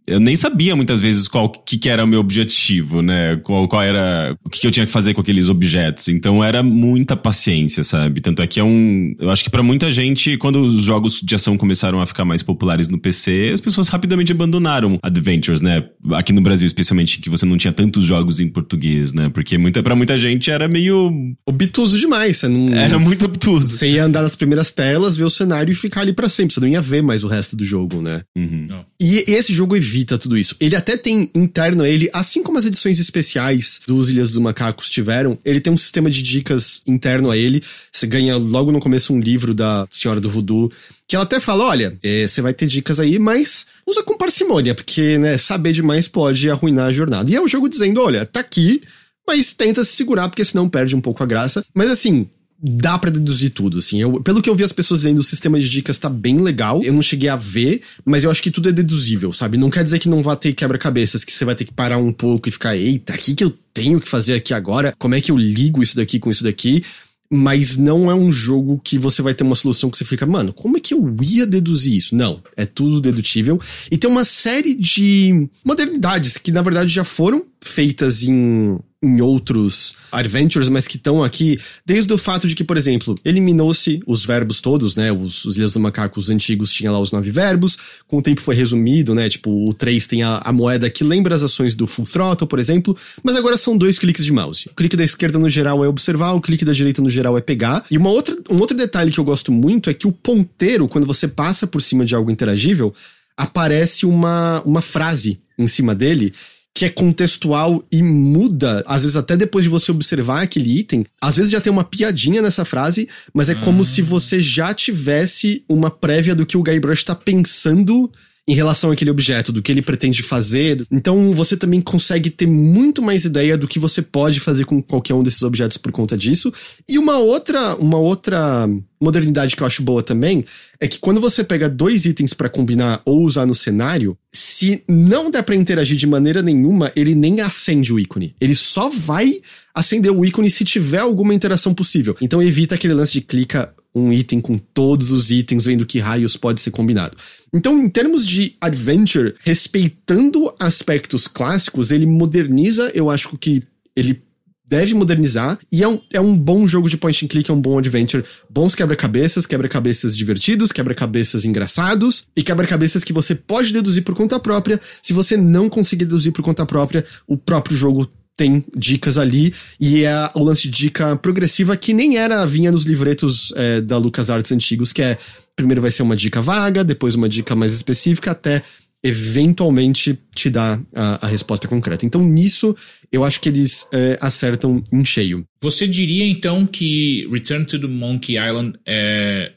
eu 0.07 0.21
nem 0.21 0.37
sabia 0.37 0.73
muitas 0.73 1.01
vezes 1.01 1.27
qual 1.27 1.49
que, 1.49 1.77
que 1.77 1.89
era 1.89 2.03
o 2.03 2.07
meu 2.07 2.21
objetivo, 2.21 3.01
né? 3.01 3.35
Qual, 3.43 3.67
qual 3.67 3.83
era 3.83 4.37
o 4.43 4.49
que, 4.49 4.61
que 4.61 4.67
eu 4.67 4.71
tinha 4.71 4.85
que 4.85 4.91
fazer 4.91 5.13
com 5.13 5.19
aqueles 5.19 5.49
objetos. 5.49 6.07
Então 6.07 6.41
era 6.41 6.63
muita 6.63 7.17
paciência, 7.17 7.83
sabe? 7.83 8.21
Tanto 8.21 8.41
é 8.41 8.47
que 8.47 8.57
é 8.57 8.63
um. 8.63 9.13
Eu 9.19 9.29
acho 9.29 9.43
que 9.43 9.49
para 9.49 9.61
muita 9.61 9.91
gente, 9.91 10.37
quando 10.37 10.61
os 10.61 10.85
jogos 10.85 11.19
de 11.21 11.35
ação 11.35 11.57
começaram 11.57 11.99
a 11.99 12.05
ficar 12.05 12.23
mais 12.23 12.41
populares 12.41 12.87
no 12.87 12.97
PC, 12.97 13.51
as 13.53 13.59
pessoas 13.59 13.89
rapidamente 13.89 14.31
abandonaram 14.31 14.97
Adventures, 15.03 15.59
né? 15.59 15.83
Aqui 16.13 16.31
no 16.31 16.41
Brasil, 16.41 16.67
especialmente, 16.67 17.19
que 17.19 17.29
você 17.29 17.45
não 17.45 17.57
tinha 17.57 17.73
tantos 17.73 18.05
jogos 18.05 18.39
em 18.39 18.47
português, 18.47 19.13
né? 19.13 19.27
Porque 19.27 19.57
muita, 19.57 19.83
para 19.83 19.95
muita 19.95 20.17
gente 20.17 20.49
era 20.49 20.69
meio. 20.69 21.11
Obtuso 21.45 21.99
demais. 21.99 22.37
Você 22.37 22.47
não... 22.47 22.73
Era 22.73 22.97
muito 22.97 23.25
obtuso. 23.25 23.69
Você 23.69 23.91
ia 23.91 24.05
andar 24.05 24.21
nas 24.21 24.37
primeiras 24.37 24.71
telas, 24.71 25.17
ver 25.17 25.25
o 25.25 25.29
cenário 25.29 25.71
e 25.71 25.75
ficar 25.75 26.01
ali 26.01 26.13
para 26.13 26.29
sempre. 26.29 26.53
Você 26.53 26.61
não 26.61 26.67
ia 26.67 26.81
ver 26.81 27.03
mais 27.03 27.25
o 27.25 27.27
resto 27.27 27.57
do 27.57 27.65
jogo, 27.65 28.01
né? 28.01 28.21
Uhum. 28.37 28.67
E 28.99 29.25
esse 29.27 29.53
jogo 29.53 29.75
evita 29.75 29.96
evita 29.97 30.17
tudo 30.17 30.37
isso. 30.37 30.55
Ele 30.59 30.75
até 30.75 30.95
tem 30.95 31.31
interno 31.33 31.85
ele, 31.85 32.09
assim 32.13 32.43
como 32.43 32.57
as 32.57 32.65
edições 32.65 32.99
especiais 32.99 33.81
dos 33.87 34.09
Ilhas 34.09 34.29
dos 34.29 34.37
Macacos 34.37 34.89
tiveram, 34.89 35.37
ele 35.43 35.59
tem 35.59 35.73
um 35.73 35.77
sistema 35.77 36.09
de 36.09 36.21
dicas 36.21 36.83
interno 36.85 37.31
a 37.31 37.37
ele. 37.37 37.63
Você 37.91 38.05
ganha 38.05 38.37
logo 38.37 38.71
no 38.71 38.79
começo 38.79 39.13
um 39.13 39.19
livro 39.19 39.53
da 39.53 39.87
Senhora 39.91 40.21
do 40.21 40.29
Voodoo, 40.29 40.71
que 41.07 41.15
ela 41.15 41.25
até 41.25 41.39
fala: 41.39 41.65
olha, 41.65 41.97
é, 42.03 42.27
você 42.27 42.41
vai 42.41 42.53
ter 42.53 42.67
dicas 42.67 42.99
aí, 42.99 43.17
mas 43.17 43.65
usa 43.85 44.03
com 44.03 44.17
parcimônia, 44.17 44.75
porque, 44.75 45.17
né, 45.17 45.37
saber 45.37 45.73
demais 45.73 46.07
pode 46.07 46.49
arruinar 46.49 46.87
a 46.87 46.91
jornada. 46.91 47.31
E 47.31 47.35
é 47.35 47.41
o 47.41 47.47
jogo 47.47 47.67
dizendo: 47.67 48.01
olha, 48.01 48.25
tá 48.25 48.39
aqui, 48.39 48.81
mas 49.27 49.53
tenta 49.53 49.83
se 49.83 49.95
segurar, 49.95 50.29
porque 50.29 50.45
senão 50.45 50.69
perde 50.69 50.95
um 50.95 51.01
pouco 51.01 51.23
a 51.23 51.25
graça. 51.25 51.65
Mas 51.73 51.89
assim, 51.89 52.27
dá 52.61 52.97
para 52.97 53.11
deduzir 53.11 53.51
tudo, 53.51 53.77
assim. 53.77 54.01
Eu, 54.01 54.21
pelo 54.21 54.41
que 54.41 54.49
eu 54.49 54.55
vi 54.55 54.63
as 54.63 54.71
pessoas 54.71 55.01
dizendo, 55.01 55.19
o 55.19 55.23
sistema 55.23 55.59
de 55.59 55.69
dicas 55.69 55.97
tá 55.97 56.09
bem 56.09 56.39
legal. 56.39 56.83
Eu 56.83 56.93
não 56.93 57.01
cheguei 57.01 57.29
a 57.29 57.35
ver, 57.35 57.81
mas 58.03 58.23
eu 58.23 58.31
acho 58.31 58.41
que 58.41 58.51
tudo 58.51 58.69
é 58.69 58.71
deduzível, 58.71 59.31
sabe? 59.31 59.57
Não 59.57 59.69
quer 59.69 59.83
dizer 59.83 59.99
que 59.99 60.09
não 60.09 60.23
vai 60.23 60.35
ter 60.35 60.53
quebra-cabeças, 60.53 61.23
que 61.23 61.31
você 61.31 61.45
vai 61.45 61.55
ter 61.55 61.65
que 61.65 61.73
parar 61.73 61.97
um 61.97 62.11
pouco 62.11 62.49
e 62.49 62.51
ficar, 62.51 62.75
eita, 62.75 63.13
o 63.13 63.17
que, 63.17 63.35
que 63.35 63.43
eu 63.43 63.55
tenho 63.73 64.01
que 64.01 64.09
fazer 64.09 64.33
aqui 64.33 64.53
agora? 64.53 64.93
Como 64.97 65.13
é 65.13 65.21
que 65.21 65.31
eu 65.31 65.37
ligo 65.37 65.83
isso 65.83 65.95
daqui 65.95 66.19
com 66.19 66.31
isso 66.31 66.43
daqui? 66.43 66.83
Mas 67.29 67.75
não 67.75 68.09
é 68.09 68.15
um 68.15 68.31
jogo 68.31 68.79
que 68.81 68.97
você 68.97 69.21
vai 69.21 69.33
ter 69.33 69.43
uma 69.43 69.53
solução 69.53 69.89
que 69.89 69.97
você 69.97 70.05
fica, 70.05 70.25
mano, 70.25 70.53
como 70.53 70.77
é 70.77 70.79
que 70.79 70.93
eu 70.93 71.15
ia 71.21 71.45
deduzir 71.45 71.93
isso? 71.93 72.15
Não, 72.15 72.41
é 72.55 72.65
tudo 72.65 73.01
dedutível. 73.01 73.59
E 73.91 73.97
tem 73.97 74.09
uma 74.09 74.23
série 74.23 74.73
de 74.73 75.47
modernidades 75.63 76.37
que, 76.37 76.53
na 76.53 76.61
verdade, 76.61 76.91
já 76.91 77.03
foram 77.03 77.45
feitas 77.61 78.23
em 78.23 78.79
em 79.01 79.21
outros 79.21 79.95
adventures, 80.11 80.69
mas 80.69 80.87
que 80.87 80.97
estão 80.97 81.23
aqui, 81.23 81.59
desde 81.85 82.11
o 82.11 82.17
fato 82.17 82.47
de 82.47 82.55
que, 82.55 82.63
por 82.63 82.77
exemplo, 82.77 83.15
eliminou-se 83.23 84.01
os 84.07 84.25
verbos 84.25 84.59
todos, 84.59 84.95
né? 84.95 85.11
Os, 85.11 85.45
os 85.45 85.55
Ilhas 85.55 85.73
do 85.73 85.79
Macaco, 85.79 86.19
os 86.19 86.31
antigos, 86.31 86.73
tinha 86.73 86.91
lá 86.91 86.99
os 86.99 87.11
nove 87.11 87.29
verbos, 87.29 87.77
com 88.07 88.17
o 88.17 88.21
tempo 88.21 88.41
foi 88.41 88.55
resumido, 88.55 89.13
né? 89.13 89.29
Tipo, 89.29 89.69
o 89.69 89.73
3 89.73 90.07
tem 90.07 90.23
a, 90.23 90.37
a, 90.37 90.51
moeda 90.51 90.89
que 90.89 91.03
lembra 91.03 91.35
as 91.35 91.43
ações 91.43 91.75
do 91.75 91.85
Full 91.85 92.05
Throttle, 92.05 92.47
por 92.47 92.57
exemplo, 92.57 92.97
mas 93.23 93.35
agora 93.35 93.55
são 93.55 93.77
dois 93.77 93.99
cliques 93.99 94.25
de 94.25 94.33
mouse. 94.33 94.67
O 94.67 94.73
clique 94.73 94.97
da 94.97 95.03
esquerda 95.03 95.37
no 95.37 95.49
geral 95.49 95.85
é 95.85 95.87
observar, 95.87 96.33
o 96.33 96.41
clique 96.41 96.65
da 96.65 96.73
direita 96.73 97.01
no 97.01 97.09
geral 97.09 97.37
é 97.37 97.41
pegar. 97.41 97.85
E 97.91 97.97
uma 97.99 98.09
outra, 98.09 98.35
um 98.49 98.57
outro 98.57 98.75
detalhe 98.75 99.11
que 99.11 99.19
eu 99.19 99.23
gosto 99.23 99.51
muito 99.51 99.91
é 99.91 99.93
que 99.93 100.07
o 100.07 100.11
ponteiro, 100.11 100.87
quando 100.87 101.05
você 101.05 101.27
passa 101.27 101.67
por 101.67 101.83
cima 101.83 102.03
de 102.03 102.15
algo 102.15 102.31
interagível, 102.31 102.91
aparece 103.37 104.07
uma, 104.07 104.63
uma 104.65 104.81
frase 104.81 105.39
em 105.55 105.67
cima 105.67 105.93
dele 105.93 106.33
que 106.77 106.85
é 106.85 106.89
contextual 106.91 107.83
e 107.91 108.03
muda, 108.03 108.83
às 108.85 109.01
vezes 109.01 109.17
até 109.17 109.35
depois 109.35 109.63
de 109.63 109.69
você 109.69 109.91
observar 109.91 110.43
aquele 110.43 110.77
item, 110.77 111.03
às 111.19 111.37
vezes 111.37 111.51
já 111.51 111.59
tem 111.59 111.73
uma 111.73 111.83
piadinha 111.83 112.39
nessa 112.39 112.63
frase, 112.63 113.09
mas 113.33 113.49
é 113.49 113.55
como 113.55 113.83
se 113.83 113.99
você 114.03 114.39
já 114.39 114.71
tivesse 114.75 115.63
uma 115.67 115.89
prévia 115.89 116.35
do 116.35 116.45
que 116.45 116.55
o 116.55 116.61
Guybrush 116.61 117.03
tá 117.03 117.15
pensando 117.15 118.11
em 118.47 118.53
relação 118.53 118.91
àquele 118.91 119.11
objeto, 119.11 119.51
do 119.51 119.61
que 119.61 119.71
ele 119.71 119.81
pretende 119.81 120.23
fazer. 120.23 120.85
Então 120.89 121.35
você 121.35 121.57
também 121.57 121.81
consegue 121.81 122.29
ter 122.29 122.47
muito 122.47 123.01
mais 123.01 123.25
ideia 123.25 123.57
do 123.57 123.67
que 123.67 123.77
você 123.77 124.01
pode 124.01 124.39
fazer 124.39 124.63
com 124.63 124.81
qualquer 124.81 125.13
um 125.13 125.21
desses 125.21 125.43
objetos 125.43 125.77
por 125.77 125.91
conta 125.91 126.17
disso. 126.17 126.53
E 126.87 126.97
uma 126.97 127.17
outra, 127.17 127.75
uma 127.75 127.97
outra 127.97 128.69
modernidade 129.01 129.55
que 129.55 129.61
eu 129.61 129.67
acho 129.67 129.83
boa 129.83 130.01
também 130.01 130.45
é 130.79 130.87
que 130.87 130.97
quando 130.97 131.19
você 131.19 131.43
pega 131.43 131.69
dois 131.69 132.05
itens 132.05 132.33
para 132.33 132.47
combinar 132.47 133.01
ou 133.05 133.23
usar 133.23 133.45
no 133.45 133.53
cenário, 133.53 134.17
se 134.31 134.81
não 134.87 135.29
der 135.29 135.43
para 135.43 135.55
interagir 135.55 135.97
de 135.97 136.07
maneira 136.07 136.41
nenhuma, 136.41 136.91
ele 136.95 137.13
nem 137.13 137.41
acende 137.41 137.93
o 137.93 137.99
ícone. 137.99 138.33
Ele 138.39 138.55
só 138.55 138.89
vai 138.89 139.41
acender 139.75 140.11
o 140.11 140.25
ícone 140.25 140.49
se 140.49 140.63
tiver 140.63 140.99
alguma 140.99 141.33
interação 141.33 141.73
possível. 141.73 142.15
Então 142.21 142.41
evita 142.41 142.75
aquele 142.75 142.93
lance 142.93 143.13
de 143.13 143.21
clica 143.21 143.73
um 143.97 144.13
item 144.13 144.39
com 144.39 144.57
todos 144.57 145.11
os 145.11 145.31
itens, 145.31 145.65
vendo 145.65 145.85
que 145.85 145.99
raios 145.99 146.37
pode 146.37 146.61
ser 146.61 146.71
combinado. 146.71 147.17
Então, 147.53 147.79
em 147.79 147.89
termos 147.89 148.27
de 148.27 148.55
adventure, 148.61 149.33
respeitando 149.41 150.53
aspectos 150.59 151.27
clássicos, 151.27 151.91
ele 151.91 152.05
moderniza, 152.05 152.91
eu 152.93 153.09
acho 153.09 153.37
que 153.37 153.61
ele 153.95 154.21
deve 154.69 154.93
modernizar, 154.93 155.57
e 155.71 155.81
é 155.81 155.87
um, 155.87 155.99
é 156.11 156.19
um 156.19 156.37
bom 156.37 156.67
jogo 156.67 156.89
de 156.89 156.97
point 156.97 157.23
and 157.23 157.29
click, 157.29 157.49
é 157.49 157.53
um 157.53 157.61
bom 157.61 157.79
adventure. 157.79 158.23
Bons 158.49 158.75
quebra-cabeças, 158.75 159.45
quebra-cabeças 159.45 160.15
divertidos, 160.15 160.73
quebra-cabeças 160.73 161.45
engraçados, 161.45 162.27
e 162.35 162.43
quebra-cabeças 162.43 163.03
que 163.03 163.13
você 163.13 163.33
pode 163.33 163.71
deduzir 163.71 164.03
por 164.03 164.13
conta 164.13 164.37
própria. 164.39 164.79
Se 165.01 165.13
você 165.13 165.37
não 165.37 165.69
conseguir 165.69 166.03
deduzir 166.03 166.33
por 166.33 166.43
conta 166.43 166.65
própria, 166.65 167.03
o 167.25 167.37
próprio 167.37 167.77
jogo 167.77 168.11
tem 168.37 168.63
dicas 168.77 169.17
ali, 169.17 169.51
e 169.79 170.03
é 170.03 170.29
o 170.35 170.43
lance 170.43 170.69
de 170.69 170.69
dica 170.69 171.15
progressiva 171.15 171.75
que 171.75 171.91
nem 171.91 172.17
era, 172.17 172.45
vinha 172.45 172.71
nos 172.71 172.83
livretos 172.83 173.51
é, 173.55 173.81
da 173.81 173.97
LucasArts 173.97 174.51
antigos, 174.51 174.93
que 174.93 175.01
é, 175.01 175.17
primeiro 175.55 175.81
vai 175.81 175.89
ser 175.89 176.03
uma 176.03 176.15
dica 176.15 176.39
vaga, 176.39 176.83
depois 176.83 177.15
uma 177.15 177.27
dica 177.27 177.55
mais 177.55 177.73
específica, 177.73 178.31
até 178.31 178.61
eventualmente 179.03 180.17
te 180.35 180.49
dar 180.49 180.79
a, 180.93 181.25
a 181.25 181.29
resposta 181.29 181.67
concreta. 181.67 182.05
Então, 182.05 182.21
nisso, 182.21 182.75
eu 183.11 183.23
acho 183.23 183.39
que 183.41 183.49
eles 183.49 183.87
é, 183.91 184.17
acertam 184.21 184.83
em 184.91 185.03
cheio. 185.03 185.43
Você 185.61 185.87
diria, 185.87 186.25
então, 186.27 186.65
que 186.65 187.27
Return 187.31 187.65
to 187.65 187.79
the 187.79 187.87
Monkey 187.87 188.37
Island 188.37 188.77
é 188.85 189.53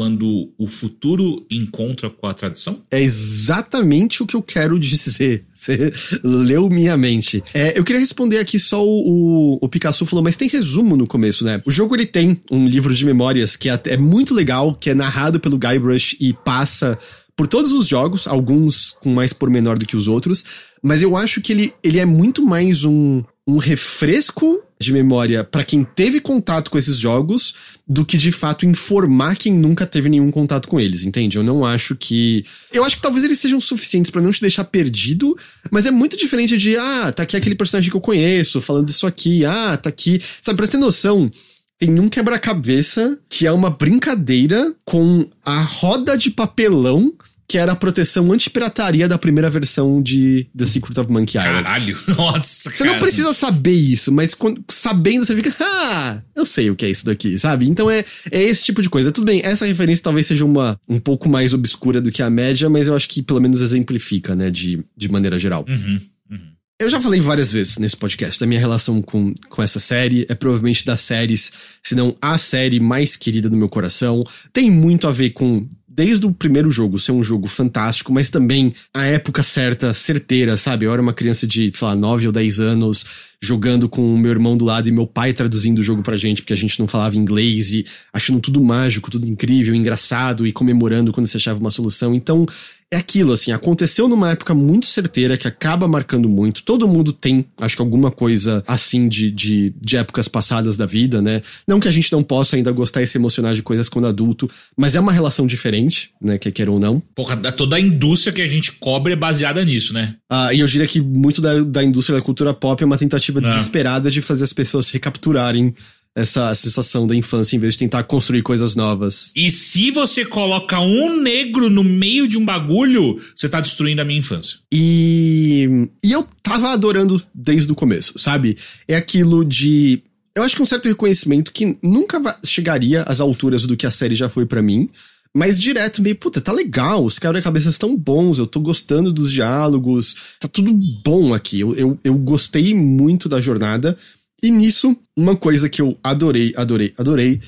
quando 0.00 0.50
o 0.56 0.66
futuro 0.66 1.44
encontra 1.50 2.08
com 2.08 2.26
a 2.26 2.32
tradição? 2.32 2.82
É 2.90 3.02
exatamente 3.02 4.22
o 4.22 4.26
que 4.26 4.34
eu 4.34 4.40
quero 4.40 4.78
dizer. 4.78 5.44
Você 5.52 5.92
leu 6.24 6.70
minha 6.70 6.96
mente. 6.96 7.44
É, 7.52 7.78
eu 7.78 7.84
queria 7.84 8.00
responder 8.00 8.38
aqui 8.38 8.58
só 8.58 8.82
o, 8.82 8.88
o, 8.88 9.58
o, 9.60 9.68
Picasso 9.68 10.06
falou, 10.06 10.24
mas 10.24 10.36
tem 10.36 10.48
resumo 10.48 10.96
no 10.96 11.06
começo, 11.06 11.44
né? 11.44 11.60
O 11.66 11.70
jogo 11.70 11.94
ele 11.94 12.06
tem 12.06 12.40
um 12.50 12.66
livro 12.66 12.94
de 12.94 13.04
memórias 13.04 13.56
que 13.56 13.68
é, 13.68 13.78
é 13.88 13.96
muito 13.98 14.32
legal, 14.32 14.74
que 14.74 14.88
é 14.88 14.94
narrado 14.94 15.38
pelo 15.38 15.58
Guybrush 15.58 16.16
e 16.18 16.32
passa 16.32 16.96
por 17.36 17.46
todos 17.46 17.70
os 17.70 17.86
jogos, 17.86 18.26
alguns 18.26 18.96
com 19.02 19.10
mais 19.10 19.34
pormenor 19.34 19.78
do 19.78 19.84
que 19.84 19.98
os 19.98 20.08
outros, 20.08 20.42
mas 20.82 21.02
eu 21.02 21.14
acho 21.14 21.42
que 21.42 21.52
ele, 21.52 21.74
ele 21.84 21.98
é 21.98 22.06
muito 22.06 22.42
mais 22.42 22.86
um, 22.86 23.22
um 23.46 23.58
refresco 23.58 24.62
de 24.80 24.94
memória 24.94 25.44
para 25.44 25.62
quem 25.62 25.84
teve 25.84 26.20
contato 26.20 26.70
com 26.70 26.78
esses 26.78 26.96
jogos 26.96 27.54
do 27.86 28.04
que 28.04 28.16
de 28.16 28.32
fato 28.32 28.64
informar 28.64 29.36
quem 29.36 29.52
nunca 29.52 29.86
teve 29.86 30.08
nenhum 30.08 30.30
contato 30.30 30.66
com 30.66 30.80
eles, 30.80 31.04
entende? 31.04 31.36
Eu 31.36 31.42
não 31.42 31.66
acho 31.66 31.94
que. 31.94 32.44
Eu 32.72 32.82
acho 32.82 32.96
que 32.96 33.02
talvez 33.02 33.22
eles 33.22 33.38
sejam 33.38 33.60
suficientes 33.60 34.10
para 34.10 34.22
não 34.22 34.30
te 34.30 34.40
deixar 34.40 34.64
perdido, 34.64 35.36
mas 35.70 35.84
é 35.84 35.90
muito 35.90 36.16
diferente 36.16 36.56
de, 36.56 36.76
ah, 36.76 37.12
tá 37.12 37.24
aqui 37.24 37.36
aquele 37.36 37.54
personagem 37.54 37.90
que 37.90 37.96
eu 37.96 38.00
conheço, 38.00 38.62
falando 38.62 38.88
isso 38.88 39.06
aqui, 39.06 39.44
ah, 39.44 39.76
tá 39.76 39.90
aqui. 39.90 40.20
Sabe, 40.40 40.56
pra 40.56 40.64
você 40.64 40.72
ter 40.72 40.78
noção, 40.78 41.30
tem 41.78 42.00
um 42.00 42.08
quebra-cabeça 42.08 43.18
que 43.28 43.46
é 43.46 43.52
uma 43.52 43.68
brincadeira 43.68 44.74
com 44.84 45.28
a 45.44 45.60
roda 45.60 46.16
de 46.16 46.30
papelão 46.30 47.12
que 47.50 47.58
era 47.58 47.72
a 47.72 47.76
proteção 47.76 48.30
anti-pirataria 48.30 49.08
da 49.08 49.18
primeira 49.18 49.50
versão 49.50 50.00
de 50.00 50.46
The 50.56 50.66
Secret 50.66 51.00
of 51.00 51.10
Monkey 51.10 51.36
Island. 51.36 51.64
Caralho, 51.64 51.98
nossa, 52.16 52.70
Você 52.70 52.84
cara. 52.84 52.92
não 52.92 53.00
precisa 53.00 53.32
saber 53.32 53.72
isso, 53.72 54.12
mas 54.12 54.34
quando, 54.34 54.64
sabendo 54.70 55.24
você 55.24 55.34
fica, 55.34 55.52
ah, 55.58 56.22
eu 56.36 56.46
sei 56.46 56.70
o 56.70 56.76
que 56.76 56.86
é 56.86 56.90
isso 56.90 57.04
daqui, 57.04 57.36
sabe? 57.40 57.68
Então 57.68 57.90
é, 57.90 58.04
é 58.30 58.40
esse 58.40 58.66
tipo 58.66 58.80
de 58.80 58.88
coisa. 58.88 59.10
Tudo 59.10 59.24
bem, 59.24 59.40
essa 59.42 59.66
referência 59.66 60.04
talvez 60.04 60.28
seja 60.28 60.44
uma 60.44 60.78
um 60.88 61.00
pouco 61.00 61.28
mais 61.28 61.52
obscura 61.52 62.00
do 62.00 62.12
que 62.12 62.22
a 62.22 62.30
média, 62.30 62.70
mas 62.70 62.86
eu 62.86 62.94
acho 62.94 63.08
que 63.08 63.20
pelo 63.20 63.40
menos 63.40 63.60
exemplifica, 63.60 64.36
né, 64.36 64.48
de, 64.48 64.84
de 64.96 65.10
maneira 65.10 65.36
geral. 65.36 65.66
Uhum, 65.68 66.00
uhum. 66.30 66.50
Eu 66.78 66.88
já 66.88 67.00
falei 67.00 67.20
várias 67.20 67.50
vezes 67.50 67.78
nesse 67.78 67.96
podcast 67.96 68.38
da 68.38 68.46
minha 68.46 68.60
relação 68.60 69.02
com, 69.02 69.34
com 69.50 69.62
essa 69.62 69.80
série. 69.80 70.24
É 70.28 70.34
provavelmente 70.34 70.86
das 70.86 71.00
séries, 71.00 71.52
se 71.82 71.94
não 71.96 72.16
a 72.22 72.38
série 72.38 72.78
mais 72.78 73.16
querida 73.16 73.50
do 73.50 73.56
meu 73.56 73.68
coração. 73.68 74.24
Tem 74.52 74.70
muito 74.70 75.06
a 75.06 75.10
ver 75.10 75.30
com 75.30 75.62
desde 76.00 76.24
o 76.24 76.32
primeiro 76.32 76.70
jogo 76.70 76.98
ser 76.98 77.12
um 77.12 77.22
jogo 77.22 77.46
fantástico, 77.46 78.10
mas 78.10 78.30
também 78.30 78.72
a 78.94 79.04
época 79.04 79.42
certa, 79.42 79.92
certeira, 79.92 80.56
sabe? 80.56 80.86
Eu 80.86 80.92
era 80.94 81.02
uma 81.02 81.12
criança 81.12 81.46
de, 81.46 81.70
sei 81.74 81.86
lá, 81.86 81.94
9 81.94 82.28
ou 82.28 82.32
10 82.32 82.58
anos, 82.58 83.04
jogando 83.42 83.88
com 83.88 84.14
o 84.14 84.18
meu 84.18 84.30
irmão 84.30 84.56
do 84.56 84.64
lado 84.64 84.88
e 84.88 84.92
meu 84.92 85.06
pai 85.06 85.32
traduzindo 85.32 85.78
o 85.78 85.82
jogo 85.82 86.02
pra 86.02 86.16
gente, 86.16 86.42
porque 86.42 86.52
a 86.52 86.56
gente 86.56 86.78
não 86.78 86.86
falava 86.86 87.16
inglês 87.16 87.72
e 87.72 87.86
achando 88.12 88.40
tudo 88.40 88.62
mágico, 88.62 89.10
tudo 89.10 89.26
incrível, 89.26 89.74
engraçado 89.74 90.46
e 90.46 90.52
comemorando 90.52 91.12
quando 91.12 91.26
você 91.26 91.38
achava 91.38 91.58
uma 91.58 91.70
solução. 91.70 92.14
Então, 92.14 92.46
é 92.92 92.96
aquilo, 92.96 93.32
assim, 93.32 93.52
aconteceu 93.52 94.08
numa 94.08 94.32
época 94.32 94.52
muito 94.52 94.86
certeira 94.86 95.36
que 95.36 95.46
acaba 95.46 95.86
marcando 95.86 96.28
muito. 96.28 96.64
Todo 96.64 96.88
mundo 96.88 97.12
tem, 97.12 97.44
acho 97.60 97.76
que 97.76 97.82
alguma 97.82 98.10
coisa 98.10 98.64
assim 98.66 99.06
de, 99.06 99.30
de, 99.30 99.72
de 99.80 99.96
épocas 99.96 100.26
passadas 100.26 100.76
da 100.76 100.86
vida, 100.86 101.22
né? 101.22 101.40
Não 101.68 101.78
que 101.78 101.86
a 101.86 101.90
gente 101.92 102.10
não 102.10 102.20
possa 102.20 102.56
ainda 102.56 102.72
gostar 102.72 103.00
e 103.00 103.06
se 103.06 103.16
emocionar 103.16 103.54
de 103.54 103.62
coisas 103.62 103.88
quando 103.88 104.08
adulto, 104.08 104.50
mas 104.76 104.96
é 104.96 105.00
uma 105.00 105.12
relação 105.12 105.46
diferente, 105.46 106.10
né? 106.20 106.36
Quer 106.36 106.50
queira 106.50 106.72
ou 106.72 106.80
não. 106.80 107.00
Porra, 107.14 107.36
toda 107.52 107.76
a 107.76 107.80
indústria 107.80 108.32
que 108.32 108.42
a 108.42 108.48
gente 108.48 108.72
cobre 108.72 109.12
é 109.12 109.16
baseada 109.16 109.64
nisso, 109.64 109.94
né? 109.94 110.16
Ah, 110.28 110.52
e 110.52 110.58
eu 110.58 110.66
diria 110.66 110.88
que 110.88 111.00
muito 111.00 111.40
da, 111.40 111.60
da 111.60 111.84
indústria 111.84 112.18
da 112.18 112.24
cultura 112.24 112.52
pop 112.52 112.82
é 112.82 112.86
uma 112.86 112.98
tentativa 112.98 113.29
Ah. 113.38 113.42
desesperada 113.42 114.10
de 114.10 114.20
fazer 114.20 114.44
as 114.44 114.52
pessoas 114.52 114.90
recapturarem 114.90 115.74
essa 116.14 116.52
sensação 116.54 117.06
da 117.06 117.14
infância 117.14 117.56
em 117.56 117.58
vez 117.58 117.74
de 117.74 117.80
tentar 117.80 118.02
construir 118.04 118.42
coisas 118.42 118.74
novas. 118.74 119.32
E 119.36 119.50
se 119.50 119.90
você 119.90 120.24
coloca 120.24 120.80
um 120.80 121.20
negro 121.22 121.70
no 121.70 121.84
meio 121.84 122.26
de 122.26 122.36
um 122.36 122.44
bagulho, 122.44 123.20
você 123.34 123.48
tá 123.48 123.60
destruindo 123.60 124.02
a 124.02 124.04
minha 124.04 124.18
infância. 124.18 124.58
E, 124.72 125.88
e 126.04 126.10
eu 126.10 126.26
tava 126.42 126.70
adorando 126.70 127.22
desde 127.34 127.70
o 127.70 127.76
começo, 127.76 128.18
sabe? 128.18 128.56
É 128.88 128.96
aquilo 128.96 129.44
de. 129.44 130.02
Eu 130.34 130.42
acho 130.42 130.56
que 130.56 130.62
um 130.62 130.66
certo 130.66 130.88
reconhecimento 130.88 131.52
que 131.52 131.76
nunca 131.82 132.38
chegaria 132.44 133.02
às 133.02 133.20
alturas 133.20 133.66
do 133.66 133.76
que 133.76 133.86
a 133.86 133.90
série 133.90 134.14
já 134.14 134.28
foi 134.28 134.46
para 134.46 134.62
mim. 134.62 134.88
Mas 135.36 135.60
direto, 135.60 136.02
meio, 136.02 136.16
puta, 136.16 136.40
tá 136.40 136.52
legal, 136.52 137.04
os 137.04 137.18
quebra-cabeças 137.18 137.74
estão 137.74 137.96
bons, 137.96 138.38
eu 138.38 138.46
tô 138.46 138.58
gostando 138.58 139.12
dos 139.12 139.30
diálogos, 139.30 140.36
tá 140.40 140.48
tudo 140.48 140.72
bom 141.04 141.32
aqui. 141.32 141.60
Eu, 141.60 141.74
eu, 141.76 141.98
eu 142.02 142.14
gostei 142.14 142.74
muito 142.74 143.28
da 143.28 143.40
jornada. 143.40 143.96
E 144.42 144.50
nisso, 144.50 144.96
uma 145.16 145.36
coisa 145.36 145.68
que 145.68 145.80
eu 145.80 145.96
adorei, 146.02 146.52
adorei, 146.56 146.92
adorei 146.98 147.40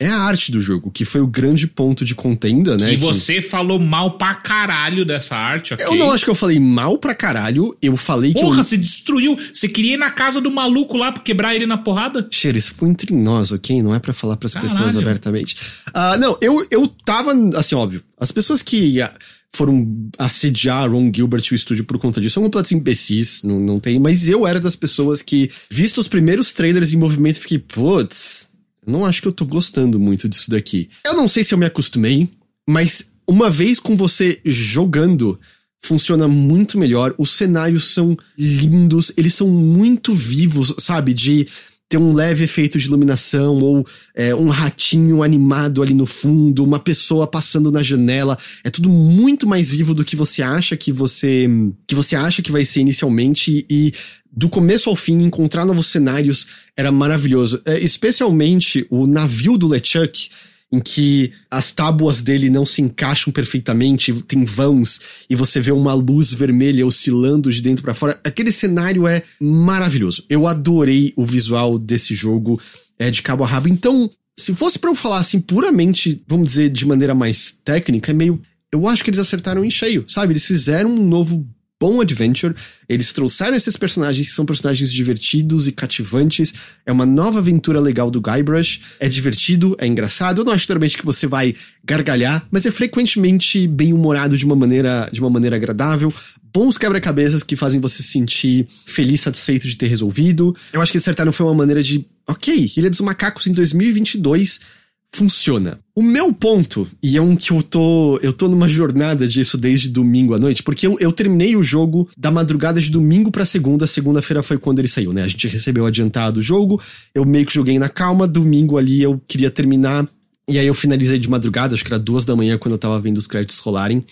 é 0.00 0.08
a 0.08 0.18
arte 0.18 0.50
do 0.50 0.60
jogo, 0.62 0.90
que 0.90 1.04
foi 1.04 1.20
o 1.20 1.26
grande 1.26 1.66
ponto 1.66 2.06
de 2.06 2.14
contenda, 2.14 2.74
né? 2.74 2.94
E 2.94 2.96
você 2.96 3.34
que... 3.34 3.42
falou 3.42 3.78
mal 3.78 4.12
pra 4.12 4.34
caralho 4.34 5.04
dessa 5.04 5.36
arte, 5.36 5.74
ok? 5.74 5.86
Eu 5.86 5.94
não 5.94 6.10
acho 6.10 6.24
que 6.24 6.30
eu 6.30 6.34
falei 6.34 6.58
mal 6.58 6.96
pra 6.96 7.14
caralho, 7.14 7.76
eu 7.82 7.94
falei 7.98 8.32
Porra, 8.32 8.42
que. 8.42 8.50
Porra, 8.50 8.60
eu... 8.60 8.64
você 8.64 8.76
destruiu. 8.78 9.38
Você 9.52 9.68
queria 9.68 9.94
ir 9.94 9.98
na 9.98 10.10
casa 10.10 10.40
do 10.40 10.50
maluco 10.50 10.96
lá 10.96 11.12
pra 11.12 11.22
quebrar 11.22 11.54
ele 11.54 11.66
na 11.66 11.76
porrada? 11.76 12.26
Cheiro, 12.30 12.56
isso 12.56 12.74
foi 12.74 12.88
entre 12.88 13.14
nós, 13.14 13.52
ok? 13.52 13.82
Não 13.82 13.94
é 13.94 13.98
para 13.98 14.14
falar 14.14 14.38
pras 14.38 14.54
caralho. 14.54 14.72
pessoas 14.72 14.96
abertamente. 14.96 15.54
Uh, 15.88 16.18
não, 16.18 16.38
eu, 16.40 16.66
eu 16.70 16.88
tava, 17.04 17.32
assim, 17.54 17.74
óbvio. 17.74 18.02
As 18.18 18.32
pessoas 18.32 18.62
que. 18.62 19.02
Uh, 19.02 19.40
foram 19.52 20.08
assediar 20.16 20.88
Ron 20.88 21.10
Gilbert 21.12 21.42
e 21.50 21.52
o 21.52 21.56
estúdio 21.56 21.84
por 21.84 21.98
conta 21.98 22.20
disso. 22.20 22.34
São 22.34 22.42
completos 22.44 22.70
imbecis, 22.70 23.42
não, 23.42 23.58
não 23.58 23.80
tem. 23.80 23.98
Mas 23.98 24.28
eu 24.28 24.46
era 24.46 24.60
das 24.60 24.76
pessoas 24.76 25.22
que, 25.22 25.50
visto 25.68 25.98
os 25.98 26.06
primeiros 26.06 26.52
trailers 26.52 26.92
em 26.92 26.96
movimento, 26.96 27.40
fiquei, 27.40 27.58
putz, 27.58 28.50
não 28.86 29.04
acho 29.04 29.22
que 29.22 29.28
eu 29.28 29.32
tô 29.32 29.44
gostando 29.44 29.98
muito 29.98 30.28
disso 30.28 30.50
daqui. 30.50 30.88
Eu 31.04 31.14
não 31.14 31.28
sei 31.28 31.44
se 31.44 31.54
eu 31.54 31.58
me 31.58 31.66
acostumei, 31.66 32.28
mas 32.68 33.12
uma 33.26 33.50
vez 33.50 33.78
com 33.78 33.96
você 33.96 34.40
jogando, 34.44 35.38
funciona 35.80 36.28
muito 36.28 36.78
melhor. 36.78 37.14
Os 37.18 37.30
cenários 37.30 37.94
são 37.94 38.16
lindos, 38.38 39.12
eles 39.16 39.34
são 39.34 39.48
muito 39.48 40.12
vivos, 40.12 40.74
sabe? 40.78 41.14
De 41.14 41.46
ter 41.90 41.98
um 41.98 42.14
leve 42.14 42.44
efeito 42.44 42.78
de 42.78 42.86
iluminação, 42.86 43.58
ou 43.58 43.84
é, 44.14 44.32
um 44.32 44.48
ratinho 44.48 45.24
animado 45.24 45.82
ali 45.82 45.92
no 45.92 46.06
fundo, 46.06 46.62
uma 46.62 46.78
pessoa 46.78 47.26
passando 47.26 47.72
na 47.72 47.82
janela. 47.82 48.38
É 48.62 48.70
tudo 48.70 48.88
muito 48.88 49.44
mais 49.44 49.72
vivo 49.72 49.92
do 49.92 50.04
que 50.04 50.14
você 50.14 50.40
acha 50.40 50.76
que 50.76 50.92
você. 50.92 51.50
que 51.88 51.94
você 51.96 52.14
acha 52.14 52.42
que 52.42 52.52
vai 52.52 52.64
ser 52.64 52.80
inicialmente. 52.80 53.66
E 53.68 53.92
do 54.30 54.48
começo 54.48 54.88
ao 54.88 54.94
fim, 54.94 55.16
encontrar 55.16 55.66
novos 55.66 55.88
cenários 55.88 56.46
era 56.76 56.92
maravilhoso. 56.92 57.60
É, 57.66 57.80
especialmente 57.80 58.86
o 58.88 59.04
navio 59.04 59.58
do 59.58 59.66
LeChuck 59.66 60.30
em 60.72 60.78
que 60.78 61.32
as 61.50 61.72
tábuas 61.72 62.22
dele 62.22 62.48
não 62.48 62.64
se 62.64 62.80
encaixam 62.80 63.32
perfeitamente, 63.32 64.12
tem 64.22 64.44
vãos 64.44 65.24
e 65.28 65.34
você 65.34 65.60
vê 65.60 65.72
uma 65.72 65.94
luz 65.94 66.32
vermelha 66.32 66.86
oscilando 66.86 67.50
de 67.50 67.60
dentro 67.60 67.82
para 67.82 67.94
fora. 67.94 68.20
Aquele 68.22 68.52
cenário 68.52 69.06
é 69.06 69.22
maravilhoso. 69.40 70.24
Eu 70.28 70.46
adorei 70.46 71.12
o 71.16 71.24
visual 71.24 71.78
desse 71.78 72.14
jogo 72.14 72.60
é, 72.98 73.10
de 73.10 73.20
cabo 73.20 73.42
a 73.42 73.46
rabo. 73.46 73.68
Então, 73.68 74.08
se 74.38 74.54
fosse 74.54 74.78
para 74.78 74.90
eu 74.90 74.94
falar 74.94 75.18
assim 75.18 75.40
puramente, 75.40 76.22
vamos 76.28 76.48
dizer, 76.50 76.70
de 76.70 76.86
maneira 76.86 77.14
mais 77.14 77.52
técnica, 77.64 78.12
é 78.12 78.14
meio 78.14 78.40
eu 78.72 78.86
acho 78.86 79.02
que 79.02 79.10
eles 79.10 79.18
acertaram 79.18 79.64
em 79.64 79.70
cheio, 79.70 80.04
sabe? 80.06 80.32
Eles 80.32 80.46
fizeram 80.46 80.90
um 80.90 81.04
novo 81.04 81.46
bom 81.80 82.02
adventure. 82.02 82.54
Eles 82.86 83.10
trouxeram 83.10 83.56
esses 83.56 83.76
personagens 83.76 84.28
que 84.28 84.34
são 84.34 84.44
personagens 84.44 84.92
divertidos 84.92 85.66
e 85.66 85.72
cativantes. 85.72 86.52
É 86.84 86.92
uma 86.92 87.06
nova 87.06 87.38
aventura 87.38 87.80
legal 87.80 88.10
do 88.10 88.20
Guybrush. 88.20 88.82
É 89.00 89.08
divertido, 89.08 89.74
é 89.78 89.86
engraçado. 89.86 90.42
Eu 90.42 90.44
não 90.44 90.52
acho 90.52 90.66
totalmente 90.66 90.98
que 90.98 91.06
você 91.06 91.26
vai 91.26 91.54
gargalhar, 91.82 92.46
mas 92.50 92.66
é 92.66 92.70
frequentemente 92.70 93.66
bem 93.66 93.94
humorado 93.94 94.36
de 94.36 94.44
uma 94.44 94.54
maneira, 94.54 95.08
de 95.10 95.20
uma 95.20 95.30
maneira 95.30 95.56
agradável. 95.56 96.12
Bons 96.52 96.76
quebra-cabeças 96.76 97.42
que 97.42 97.56
fazem 97.56 97.80
você 97.80 98.02
se 98.02 98.10
sentir 98.10 98.66
feliz, 98.84 99.22
satisfeito 99.22 99.66
de 99.66 99.76
ter 99.76 99.86
resolvido. 99.86 100.54
Eu 100.72 100.82
acho 100.82 100.92
que 100.92 100.98
acertaram 100.98 101.32
foi 101.32 101.46
uma 101.46 101.54
maneira 101.54 101.82
de, 101.82 102.04
ok, 102.28 102.72
Ilha 102.76 102.90
dos 102.90 103.00
Macacos 103.00 103.46
em 103.46 103.52
2022 103.52 104.79
funciona. 105.12 105.78
O 105.94 106.02
meu 106.02 106.32
ponto, 106.32 106.88
e 107.02 107.16
é 107.16 107.20
um 107.20 107.36
que 107.36 107.50
eu 107.50 107.62
tô. 107.62 108.18
Eu 108.22 108.32
tô 108.32 108.48
numa 108.48 108.68
jornada 108.68 109.26
disso 109.26 109.58
desde 109.58 109.88
domingo 109.88 110.34
à 110.34 110.38
noite, 110.38 110.62
porque 110.62 110.86
eu, 110.86 110.96
eu 111.00 111.12
terminei 111.12 111.56
o 111.56 111.62
jogo 111.62 112.08
da 112.16 112.30
madrugada 112.30 112.80
de 112.80 112.90
domingo 112.90 113.30
pra 113.30 113.44
segunda. 113.44 113.86
Segunda-feira 113.86 114.42
foi 114.42 114.58
quando 114.58 114.78
ele 114.78 114.88
saiu, 114.88 115.12
né? 115.12 115.22
A 115.22 115.28
gente 115.28 115.48
recebeu 115.48 115.84
adiantado 115.84 116.40
o 116.40 116.42
jogo, 116.42 116.80
eu 117.14 117.24
meio 117.24 117.44
que 117.44 117.52
joguei 117.52 117.78
na 117.78 117.88
calma, 117.88 118.26
domingo 118.26 118.78
ali 118.78 119.02
eu 119.02 119.20
queria 119.26 119.50
terminar. 119.50 120.08
E 120.48 120.58
aí 120.58 120.66
eu 120.66 120.74
finalizei 120.74 121.18
de 121.18 121.28
madrugada, 121.28 121.74
acho 121.74 121.84
que 121.84 121.92
era 121.92 121.98
duas 121.98 122.24
da 122.24 122.34
manhã 122.34 122.58
quando 122.58 122.72
eu 122.72 122.78
tava 122.78 123.00
vendo 123.00 123.18
os 123.18 123.26
créditos 123.26 123.58
rolarem. 123.60 124.04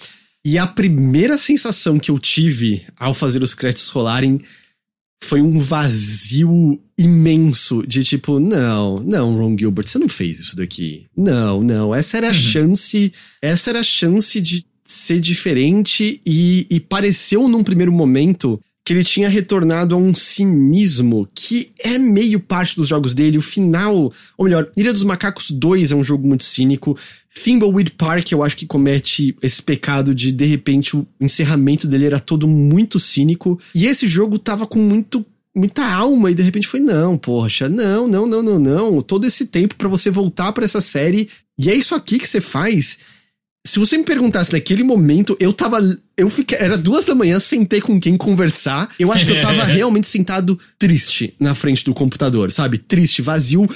E 0.45 0.57
a 0.57 0.67
primeira 0.67 1.37
sensação 1.37 1.99
que 1.99 2.11
eu 2.11 2.19
tive 2.19 2.83
ao 2.97 3.13
fazer 3.13 3.43
os 3.43 3.55
créditos 3.55 3.89
rolarem 3.89 4.41
foi 5.23 5.43
um 5.43 5.59
vazio 5.59 6.81
imenso 6.97 7.87
de 7.87 8.03
tipo, 8.03 8.41
não, 8.41 8.97
não, 8.97 9.37
Ron 9.37 9.57
Gilbert, 9.59 9.87
você 9.87 9.99
não 9.99 10.09
fez 10.09 10.41
isso 10.41 10.57
daqui. 10.57 11.07
Não, 11.17 11.61
não, 11.61 11.95
essa 11.95 12.17
era 12.17 12.29
a 12.29 12.31
uhum. 12.31 12.35
chance, 12.35 13.13
essa 13.43 13.71
era 13.71 13.81
a 13.81 13.85
chance 13.85 14.41
de 14.41 14.65
ser 14.85 15.21
diferente 15.21 16.19
e, 16.25 16.67
e 16.71 16.81
pareceu 16.81 17.47
num 17.47 17.63
primeiro 17.63 17.93
momento 17.93 18.59
que 18.89 18.95
ele 18.95 19.05
tinha 19.05 19.29
retornado 19.29 19.95
a 19.95 19.99
um 19.99 20.15
cinismo 20.15 21.29
que 21.35 21.73
é 21.79 21.99
meio 21.99 22.41
parte 22.41 22.75
dos 22.75 22.89
jogos 22.89 23.15
dele. 23.15 23.37
O 23.37 23.43
final, 23.43 24.11
ou 24.35 24.45
melhor, 24.47 24.67
Ilha 24.75 24.95
dos 24.95 25.05
Macacos 25.05 25.51
2 25.51 25.93
é 25.93 25.95
um 25.95 26.03
jogo 26.03 26.27
muito 26.27 26.43
cínico. 26.43 26.97
Thimbleweed 27.45 27.91
Park 27.91 28.33
eu 28.33 28.43
acho 28.43 28.57
que 28.57 28.65
comete 28.65 29.37
esse 29.43 29.63
pecado 29.63 30.15
de, 30.15 30.33
de 30.33 30.47
repente, 30.47 30.97
o 30.97 31.07
encerramento 31.21 31.87
dele 31.87 32.07
era 32.07 32.19
todo 32.19 32.49
muito 32.49 32.99
cínico. 32.99 33.61
E 33.75 33.85
esse 33.85 34.07
jogo 34.07 34.39
tava 34.39 34.67
com 34.67 34.79
muito 34.79 35.23
muita 35.55 35.87
alma 35.87 36.31
e 36.31 36.35
de 36.35 36.43
repente 36.43 36.69
foi 36.69 36.81
não, 36.81 37.19
poxa, 37.19 37.69
não, 37.69 38.09
não, 38.09 38.27
não, 38.27 38.43
não, 38.43 38.59
não. 38.59 39.01
Todo 39.03 39.27
esse 39.27 39.49
tempo 39.49 39.75
para 39.75 39.89
você 39.89 40.09
voltar 40.09 40.53
para 40.53 40.65
essa 40.65 40.81
série 40.81 41.29
e 41.59 41.69
é 41.69 41.75
isso 41.75 41.95
aqui 41.95 42.19
que 42.19 42.27
você 42.27 42.41
faz 42.41 42.99
se 43.69 43.79
você 43.79 43.99
me 43.99 44.05
perguntasse 44.05 44.51
naquele 44.51 44.83
momento, 44.83 45.37
eu 45.39 45.53
tava. 45.53 45.79
Eu 46.17 46.31
fiquei. 46.31 46.57
Era 46.59 46.79
duas 46.79 47.05
da 47.05 47.15
manhã, 47.15 47.39
sentei 47.39 47.83
com 47.83 48.01
quem 48.01 48.17
conversar. 48.17 48.91
Eu 48.99 49.13
acho 49.13 49.27
que 49.27 49.33
eu 49.33 49.43
tava 49.43 49.63
realmente 49.69 50.09
sentado 50.09 50.59
triste 50.79 51.35
na 51.39 51.55
frente 51.55 51.85
do 51.85 51.93
computador, 51.93 52.51
sabe? 52.51 52.79
Triste, 52.79 53.21
vazio. 53.21 53.69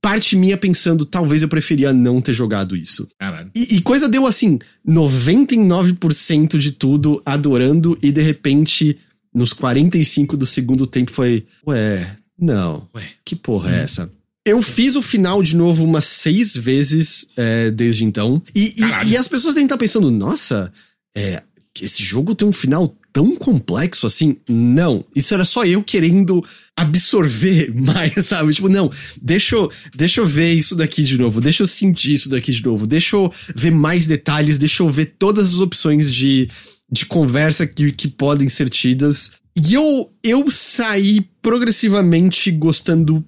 Parte 0.00 0.34
minha 0.34 0.56
pensando, 0.56 1.04
talvez 1.04 1.42
eu 1.42 1.48
preferia 1.48 1.92
não 1.92 2.22
ter 2.22 2.32
jogado 2.32 2.74
isso. 2.74 3.06
Caralho. 3.18 3.50
E, 3.54 3.76
e 3.76 3.80
coisa 3.82 4.08
deu 4.08 4.26
assim: 4.26 4.58
99% 4.88 6.58
de 6.58 6.72
tudo 6.72 7.22
adorando, 7.24 7.98
e 8.02 8.10
de 8.10 8.22
repente, 8.22 8.98
nos 9.34 9.52
45 9.52 10.38
do 10.38 10.46
segundo 10.46 10.86
tempo, 10.86 11.10
foi. 11.10 11.46
Ué, 11.66 12.16
não. 12.38 12.88
Ué. 12.94 13.04
Que 13.22 13.36
porra 13.36 13.70
é 13.70 13.80
hum. 13.80 13.84
essa? 13.84 14.10
Eu 14.46 14.62
fiz 14.62 14.94
o 14.94 15.00
final 15.00 15.42
de 15.42 15.56
novo 15.56 15.84
umas 15.84 16.04
seis 16.04 16.54
vezes 16.54 17.26
é, 17.36 17.70
desde 17.70 18.04
então. 18.04 18.42
E, 18.54 18.74
e, 18.76 19.08
e, 19.08 19.16
as 19.16 19.26
pessoas 19.26 19.54
devem 19.54 19.64
estar 19.64 19.78
pensando, 19.78 20.10
nossa, 20.10 20.70
é, 21.16 21.42
esse 21.80 22.02
jogo 22.02 22.34
tem 22.34 22.46
um 22.46 22.52
final 22.52 22.94
tão 23.10 23.36
complexo 23.36 24.06
assim? 24.06 24.36
Não. 24.48 25.04
Isso 25.14 25.32
era 25.32 25.44
só 25.44 25.64
eu 25.64 25.82
querendo 25.82 26.44
absorver 26.76 27.72
mais, 27.74 28.12
sabe? 28.26 28.52
Tipo, 28.52 28.68
não, 28.68 28.90
deixa 29.22 29.56
eu, 29.56 29.70
deixa 29.94 30.20
eu 30.20 30.26
ver 30.26 30.52
isso 30.52 30.76
daqui 30.76 31.02
de 31.02 31.16
novo, 31.16 31.40
deixa 31.40 31.62
eu 31.62 31.66
sentir 31.66 32.12
isso 32.12 32.28
daqui 32.28 32.52
de 32.52 32.62
novo, 32.62 32.86
deixa 32.86 33.16
eu 33.16 33.32
ver 33.54 33.70
mais 33.70 34.06
detalhes, 34.06 34.58
deixa 34.58 34.82
eu 34.82 34.90
ver 34.90 35.14
todas 35.18 35.54
as 35.54 35.58
opções 35.58 36.12
de, 36.12 36.50
de 36.90 37.06
conversa 37.06 37.66
que, 37.66 37.92
que 37.92 38.08
podem 38.08 38.48
ser 38.48 38.68
tidas. 38.68 39.32
E 39.56 39.72
eu, 39.72 40.12
eu 40.22 40.50
saí 40.50 41.24
progressivamente 41.40 42.50
gostando 42.50 43.24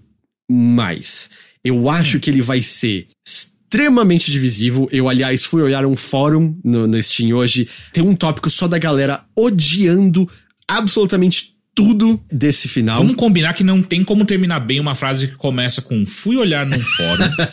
mais. 0.51 1.31
Eu 1.65 1.91
acho 1.91 2.21
que 2.21 2.31
ele 2.31 2.43
vai 2.43 2.63
ser 2.63 3.09
extremamente 3.27 4.31
divisivo. 4.31 4.89
Eu, 4.93 5.09
aliás, 5.09 5.45
fui 5.45 5.63
olhar 5.63 5.85
um 5.85 5.97
fórum 5.97 6.57
no, 6.65 6.87
no 6.87 7.03
Steam 7.03 7.37
hoje. 7.37 7.69
Tem 7.93 8.05
um 8.05 8.15
tópico 8.15 8.49
só 8.49 8.69
da 8.69 8.79
galera 8.79 9.25
odiando 9.37 10.29
absolutamente 10.69 11.57
tudo 11.77 12.19
desse 12.33 12.69
final. 12.69 12.97
Vamos 12.97 13.17
combinar 13.17 13.53
que 13.53 13.63
não 13.63 13.83
tem 13.83 14.03
como 14.03 14.25
terminar 14.25 14.61
bem 14.61 14.81
uma 14.81 14.95
frase 14.95 15.29
que 15.29 15.35
começa 15.35 15.83
com 15.83 16.07
fui 16.07 16.35
olhar 16.37 16.65
num 16.65 16.81
fórum. 16.81 17.19
né? 17.29 17.49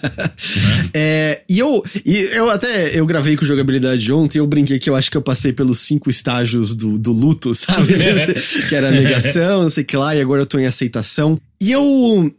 é, 0.94 1.42
e 1.50 1.60
eu, 1.60 1.84
e 2.06 2.16
eu 2.34 2.50
até 2.50 2.98
eu 2.98 3.06
gravei 3.06 3.36
com 3.36 3.44
jogabilidade 3.46 4.14
ontem 4.14 4.40
eu 4.40 4.48
brinquei 4.48 4.80
que 4.80 4.90
eu 4.90 4.96
acho 4.96 5.12
que 5.12 5.18
eu 5.18 5.22
passei 5.22 5.52
pelos 5.52 5.80
cinco 5.80 6.10
estágios 6.10 6.74
do, 6.74 6.98
do 6.98 7.12
luto, 7.12 7.54
sabe? 7.54 7.94
que 8.70 8.74
era 8.74 8.92
negação, 8.92 9.64
não 9.64 9.70
sei 9.70 9.84
o 9.84 9.88
que 9.88 9.98
lá, 9.98 10.16
e 10.16 10.22
agora 10.22 10.42
eu 10.42 10.46
tô 10.46 10.58
em 10.58 10.66
aceitação. 10.66 11.38
E 11.62 11.74
eu 11.74 12.34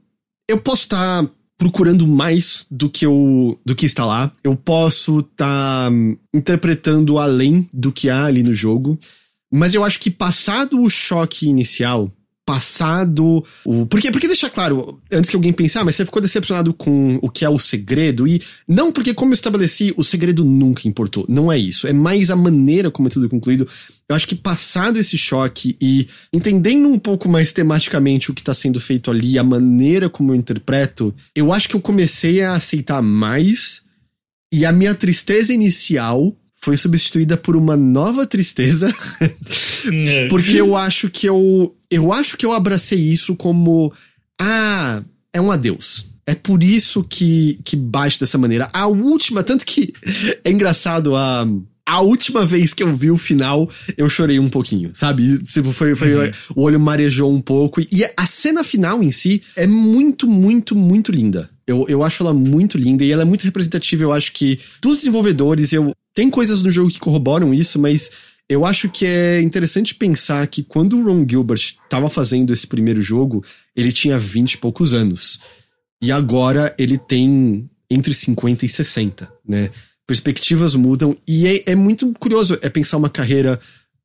eu 0.49 0.59
posso 0.61 0.85
estar 0.85 1.25
tá 1.25 1.31
procurando 1.57 2.07
mais 2.07 2.67
do 2.71 2.91
que 2.91 3.07
eu, 3.07 3.59
do 3.65 3.75
que 3.75 3.87
está 3.87 4.05
lá. 4.05 4.33
Eu 4.43 4.57
posso 4.57 5.21
estar 5.21 5.91
tá 5.91 5.97
interpretando 6.33 7.19
além 7.19 7.69
do 7.73 7.93
que 7.93 8.11
há 8.11 8.25
ali 8.25 8.43
no 8.43 8.55
jogo. 8.55 8.99
Mas 9.53 9.75
eu 9.75 9.85
acho 9.85 10.01
que 10.01 10.11
passado 10.11 10.83
o 10.83 10.91
choque 10.91 11.47
inicial, 11.47 12.11
passado 12.45 13.43
o. 13.65 13.87
Porque, 13.87 14.11
porque 14.11 14.27
deixar 14.27 14.51
claro, 14.51 15.01
antes 15.11 15.31
que 15.31 15.37
alguém 15.37 15.53
pense, 15.53 15.79
ah, 15.79 15.85
mas 15.85 15.95
você 15.95 16.05
ficou 16.05 16.21
decepcionado 16.21 16.75
com 16.75 17.19
o 17.23 17.31
que 17.31 17.45
é 17.45 17.49
o 17.49 17.59
segredo, 17.59 18.29
e 18.29 18.43
não 18.69 18.93
porque, 18.93 19.15
como 19.15 19.33
eu 19.33 19.35
estabeleci, 19.35 19.95
o 19.97 20.05
segredo 20.05 20.45
nunca 20.45 20.87
importou. 20.87 21.25
Não 21.29 21.51
é 21.51 21.59
isso. 21.59 21.87
É 21.87 21.93
mais 21.93 22.31
a 22.31 22.37
maneira 22.37 22.91
como 22.91 23.09
é 23.09 23.11
tudo 23.11 23.29
concluído. 23.29 23.67
Eu 24.09 24.15
acho 24.15 24.29
que 24.29 24.35
passado 24.35 24.99
esse 24.99 25.17
choque 25.17 25.77
e 25.81 26.07
entendendo 26.33 26.87
um 26.89 26.99
pouco 26.99 27.29
mais 27.29 27.53
tematicamente 27.53 28.31
o 28.31 28.35
que 28.35 28.43
tá 28.43 28.53
sendo 28.53 28.79
feito 28.79 29.11
ali, 29.11 29.39
a 29.39 29.45
maneira 29.45 30.11
como 30.11 30.33
eu 30.33 30.35
interpreto, 30.35 31.15
eu 31.35 31.53
acho 31.53 31.69
que 31.69 31.75
eu 31.75 31.81
comecei 31.81 32.43
a 32.43 32.55
aceitar 32.55 33.01
mais. 33.01 33.83
E 34.53 34.65
a 34.65 34.71
minha 34.71 34.95
tristeza 34.95 35.53
inicial 35.53 36.37
foi 36.65 36.77
substituída 36.79 37.37
por 37.37 37.57
uma 37.57 37.77
nova 37.77 38.27
tristeza. 38.27 38.93
É. 39.93 40.29
porque 40.29 40.59
eu 40.59 40.75
acho 40.75 41.11
que 41.11 41.29
eu. 41.29 41.77
Eu 41.91 42.11
acho 42.13 42.39
que 42.39 42.47
eu 42.47 42.53
abracei 42.53 42.99
isso 42.99 43.37
como. 43.37 43.93
Ah, 44.41 45.03
é 45.33 45.41
um 45.41 45.53
adeus. 45.53 46.07
É 46.27 46.35
por 46.35 46.63
isso 46.63 47.05
que, 47.05 47.61
que 47.63 47.77
bate 47.77 48.19
dessa 48.19 48.39
maneira. 48.39 48.67
A 48.73 48.87
última, 48.87 49.43
tanto 49.43 49.67
que 49.67 49.93
é 50.43 50.51
engraçado 50.51 51.15
a. 51.15 51.47
A 51.87 52.01
última 52.01 52.47
vez 52.47 52.73
que 52.73 52.83
eu 52.83 52.97
vi 52.97 53.11
o 53.11 53.19
final, 53.19 53.69
eu 53.95 54.09
chorei 54.09 54.39
um 54.39 54.49
pouquinho, 54.49 54.91
sabe? 54.95 55.39
Tipo, 55.45 55.71
foi, 55.71 55.95
foi, 55.95 56.15
uhum. 56.15 56.33
O 56.57 56.63
olho 56.63 56.81
marejou 56.81 57.31
um 57.31 57.43
pouco. 57.43 57.79
E 57.79 58.03
a 58.17 58.25
cena 58.27 58.65
final 58.65 59.03
em 59.03 59.11
si 59.11 59.43
é 59.55 59.67
muito, 59.67 60.27
muito, 60.27 60.75
muito 60.75 61.13
linda. 61.13 61.51
Eu, 61.67 61.85
eu 61.87 62.03
acho 62.03 62.23
ela 62.23 62.33
muito 62.33 62.79
linda 62.79 63.05
e 63.05 63.13
ela 63.13 63.21
é 63.21 63.25
muito 63.27 63.45
representativa, 63.45 64.03
eu 64.03 64.13
acho 64.13 64.33
que, 64.33 64.59
dos 64.81 64.99
desenvolvedores. 64.99 65.75
Eu, 65.75 65.95
tem 66.15 66.31
coisas 66.31 66.63
no 66.63 66.71
jogo 66.71 66.91
que 66.91 67.01
corroboram 67.01 67.53
isso, 67.53 67.79
mas 67.79 68.11
eu 68.49 68.65
acho 68.65 68.89
que 68.89 69.05
é 69.07 69.41
interessante 69.41 69.95
pensar 69.95 70.47
que 70.47 70.63
quando 70.63 70.99
o 70.99 71.05
Ron 71.05 71.27
Gilbert 71.29 71.59
estava 71.59 72.09
fazendo 72.09 72.53
esse 72.53 72.67
primeiro 72.67 73.03
jogo, 73.03 73.43
ele 73.75 73.91
tinha 73.91 74.19
20 74.19 74.53
e 74.53 74.59
poucos 74.59 74.95
anos. 74.95 75.41
E 76.01 76.13
agora 76.13 76.75
ele 76.79 76.99
tem 76.99 77.69
entre 77.91 78.13
50 78.13 78.67
e 78.67 78.69
60, 78.69 79.33
né? 79.47 79.71
Perspectivas 80.07 80.75
mudam 80.75 81.17
e 81.27 81.47
é, 81.47 81.73
é 81.73 81.75
muito 81.75 82.13
curioso 82.15 82.59
é 82.61 82.69
pensar 82.69 82.99
uma 82.99 83.09
carreira 83.09 83.59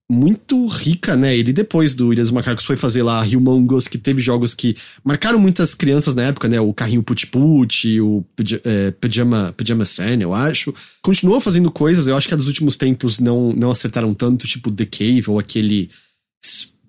muito 0.10 0.66
rica, 0.66 1.16
né? 1.16 1.38
Ele 1.38 1.54
depois 1.54 1.94
do 1.94 2.12
Ilhas 2.12 2.30
dos 2.30 2.36
Macacos 2.36 2.66
foi 2.66 2.76
fazer 2.76 3.04
lá 3.04 3.22
Humongous, 3.22 3.88
que 3.88 3.98
teve 3.98 4.22
jogos 4.22 4.56
que 4.56 4.76
marcaram 5.04 5.38
muitas 5.38 5.76
crianças 5.76 6.16
na 6.16 6.24
época, 6.24 6.48
né? 6.50 6.60
O 6.60 6.74
carrinho 6.74 7.04
Put 7.04 7.28
Put, 7.28 8.02
o 8.02 8.26
é, 8.66 8.90
Pajama, 8.92 9.54
Pajama 9.56 9.86
Sam, 9.86 10.22
eu 10.22 10.34
acho. 10.34 10.74
Continuou 11.02 11.40
fazendo 11.40 11.72
coisas, 11.72 12.08
eu 12.08 12.18
acho 12.18 12.28
que 12.28 12.34
a 12.34 12.38
dos 12.38 12.48
últimos 12.48 12.76
tempos 12.76 13.20
não, 13.20 13.54
não 13.54 13.70
acertaram 13.70 14.14
tanto, 14.16 14.48
tipo 14.48 14.72
The 14.72 14.86
Cave 14.86 15.26
ou 15.28 15.38
aquele 15.38 15.92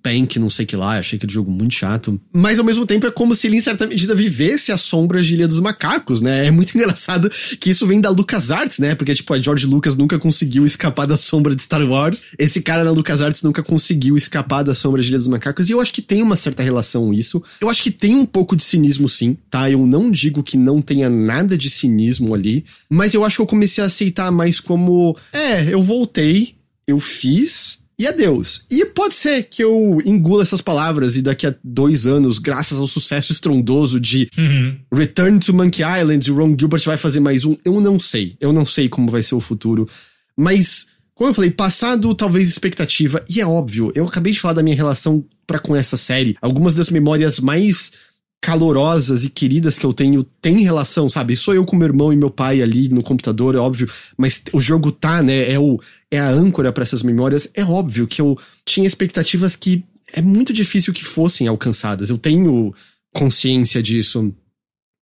Bank, 0.03 0.39
não 0.39 0.51
sei 0.51 0.67
que 0.67 0.77
lá, 0.77 0.99
achei 0.99 1.17
aquele 1.17 1.33
jogo 1.33 1.51
muito 1.51 1.75
chato. 1.75 2.21
Mas 2.33 2.59
ao 2.59 2.65
mesmo 2.65 2.87
tempo 2.87 3.07
é 3.07 3.11
como 3.11 3.35
se 3.35 3.47
ele, 3.47 3.57
em 3.57 3.61
certa 3.61 3.87
medida, 3.87 4.15
vivesse 4.15 4.73
as 4.73 4.81
sombras 4.81 5.27
de 5.27 5.35
Ilha 5.35 5.49
dos 5.49 5.61
Macacos, 5.61 6.23
né? 6.23 6.47
É 6.47 6.51
muito 6.51 6.75
engraçado 6.77 7.31
que 7.61 7.71
isso 7.71 7.87
vem 7.87 8.01
da 8.01 8.11
LucasArts, 8.11 8.79
né? 8.79 8.95
Porque, 8.95 9.15
tipo, 9.15 9.33
a 9.33 9.41
George 9.41 9.67
Lucas 9.67 9.97
nunca 9.97 10.19
conseguiu 10.19 10.65
escapar 10.65 11.07
da 11.07 11.17
sombra 11.17 11.55
de 11.55 11.63
Star 11.63 11.83
Wars. 11.83 12.27
Esse 12.39 12.63
cara 12.63 12.85
na 12.85 12.91
LucasArts 12.91 13.43
nunca 13.43 13.63
conseguiu 13.63 14.17
escapar 14.17 14.63
da 14.63 14.75
sombra 14.75 15.03
de 15.03 15.09
Ilha 15.09 15.19
dos 15.19 15.29
Macacos. 15.29 15.69
E 15.69 15.73
eu 15.73 15.81
acho 15.81 15.93
que 15.93 16.03
tem 16.03 16.23
uma 16.23 16.37
certa 16.37 16.63
relação 16.63 17.13
isso. 17.13 17.43
Eu 17.61 17.69
acho 17.69 17.83
que 17.83 17.91
tem 17.91 18.15
um 18.15 18.27
pouco 18.27 18.57
de 18.57 18.63
cinismo, 18.63 19.09
sim, 19.09 19.37
tá? 19.51 19.71
Eu 19.71 19.87
não 19.87 20.11
digo 20.11 20.43
que 20.43 20.57
não 20.57 20.81
tenha 20.81 21.11
nada 21.11 21.57
de 21.57 21.69
cinismo 21.69 22.35
ali, 22.35 22.65
mas 22.89 23.15
eu 23.15 23.25
acho 23.25 23.37
que 23.37 23.43
eu 23.43 23.47
comecei 23.47 23.83
a 23.83 23.87
aceitar 23.87 24.31
mais 24.31 24.61
como, 24.61 25.17
é, 25.33 25.73
eu 25.73 25.83
voltei, 25.83 26.55
eu 26.87 26.99
fiz, 26.99 27.80
e 28.01 28.07
adeus. 28.07 28.65
E 28.71 28.83
pode 28.87 29.15
ser 29.15 29.43
que 29.43 29.63
eu 29.63 29.99
engula 30.07 30.43
essas 30.43 30.63
palavras 30.63 31.17
e 31.17 31.23
daqui 31.23 31.47
a 31.47 31.55
dois 31.63 32.07
anos, 32.07 32.39
graças 32.39 32.79
ao 32.79 32.89
sucesso 32.89 33.31
estrondoso 33.31 34.01
de 34.01 34.27
Uhum. 34.39 34.79
Return 34.91 35.39
to 35.39 35.53
Monkey 35.53 35.83
Island 35.83 36.27
e 36.27 36.33
Ron 36.33 36.57
Gilbert 36.59 36.83
vai 36.87 36.97
fazer 36.97 37.21
mais 37.21 37.45
um, 37.45 37.59
eu 37.63 37.79
não 37.79 38.01
sei. 38.01 38.37
Eu 38.41 38.55
não 38.55 38.65
sei 38.65 38.89
como 38.89 39.11
vai 39.11 39.23
ser 39.23 39.35
o 39.35 39.41
futuro. 39.41 39.87
Mas, 40.35 40.87
como 41.15 41.29
eu 41.29 41.35
falei, 41.35 41.51
passado 41.51 42.15
talvez 42.15 42.49
expectativa, 42.49 43.23
e 43.29 43.39
é 43.39 43.47
óbvio, 43.47 43.93
eu 43.95 44.07
acabei 44.07 44.33
de 44.33 44.41
falar 44.41 44.55
da 44.55 44.63
minha 44.63 44.77
relação 44.77 45.23
para 45.47 45.59
com 45.59 45.77
essa 45.77 45.99
série. 45.99 46.37
Algumas 46.41 46.75
das 46.75 46.89
memórias 46.89 47.39
mais 47.39 47.93
calorosas 48.41 49.23
e 49.23 49.29
queridas 49.29 49.79
que 49.79 49.85
eu 49.85 49.93
tenho 49.93 50.25
tem 50.41 50.61
relação, 50.63 51.11
sabe? 51.11 51.37
Sou 51.37 51.55
eu 51.55 51.65
com 51.65 51.77
meu 51.77 51.87
irmão 51.87 52.13
e 52.13 52.17
meu 52.17 52.31
pai 52.31 52.63
ali 52.63 52.89
no 52.89 53.03
computador, 53.03 53.55
é 53.55 53.59
óbvio, 53.59 53.89
mas 54.17 54.43
o 54.53 54.61
jogo 54.61 54.91
tá, 54.91 55.23
né? 55.23 55.51
É, 55.51 55.59
o, 55.59 55.79
é 56.11 56.19
a 56.19 56.31
âncora 56.31 56.73
para 56.73 56.83
essas 56.83 57.03
memórias. 57.03 57.51
É 57.55 57.65
óbvio 57.65 58.07
que 58.07 58.21
eu 58.21 58.39
tinha 58.65 58.87
expectativas 58.87 59.57
que 59.57 59.85
é 60.15 60.23
muito 60.23 60.53
difícil 60.53 60.93
que 60.93 61.05
fossem 61.05 61.47
alcançadas. 61.47 62.09
Eu 62.09 62.19
tenho 62.19 62.75
consciência 63.15 63.83
disso. 63.83 64.33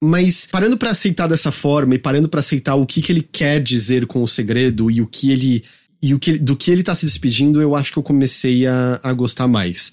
Mas 0.03 0.46
parando 0.51 0.77
para 0.77 0.90
aceitar 0.90 1.27
dessa 1.27 1.53
forma 1.53 1.94
e 1.94 1.99
parando 1.99 2.29
para 2.29 2.40
aceitar 2.40 2.75
o 2.75 2.87
que, 2.87 3.03
que 3.03 3.12
ele 3.12 3.22
quer 3.22 3.62
dizer 3.62 4.07
com 4.07 4.22
o 4.22 4.29
segredo 4.29 4.90
e 4.90 5.01
o 5.01 5.07
que 5.07 5.31
ele 5.31 5.64
e 6.03 6.14
o 6.14 6.18
que 6.18 6.38
do 6.38 6.57
que 6.57 6.70
ele 6.70 6.83
tá 6.83 6.94
se 6.94 7.07
despedindo, 7.07 7.61
eu 7.61 7.75
acho 7.75 7.92
que 7.92 7.99
eu 7.99 8.03
comecei 8.03 8.66
a, 8.66 9.01
a 9.03 9.12
gostar 9.12 9.49
mais. 9.49 9.92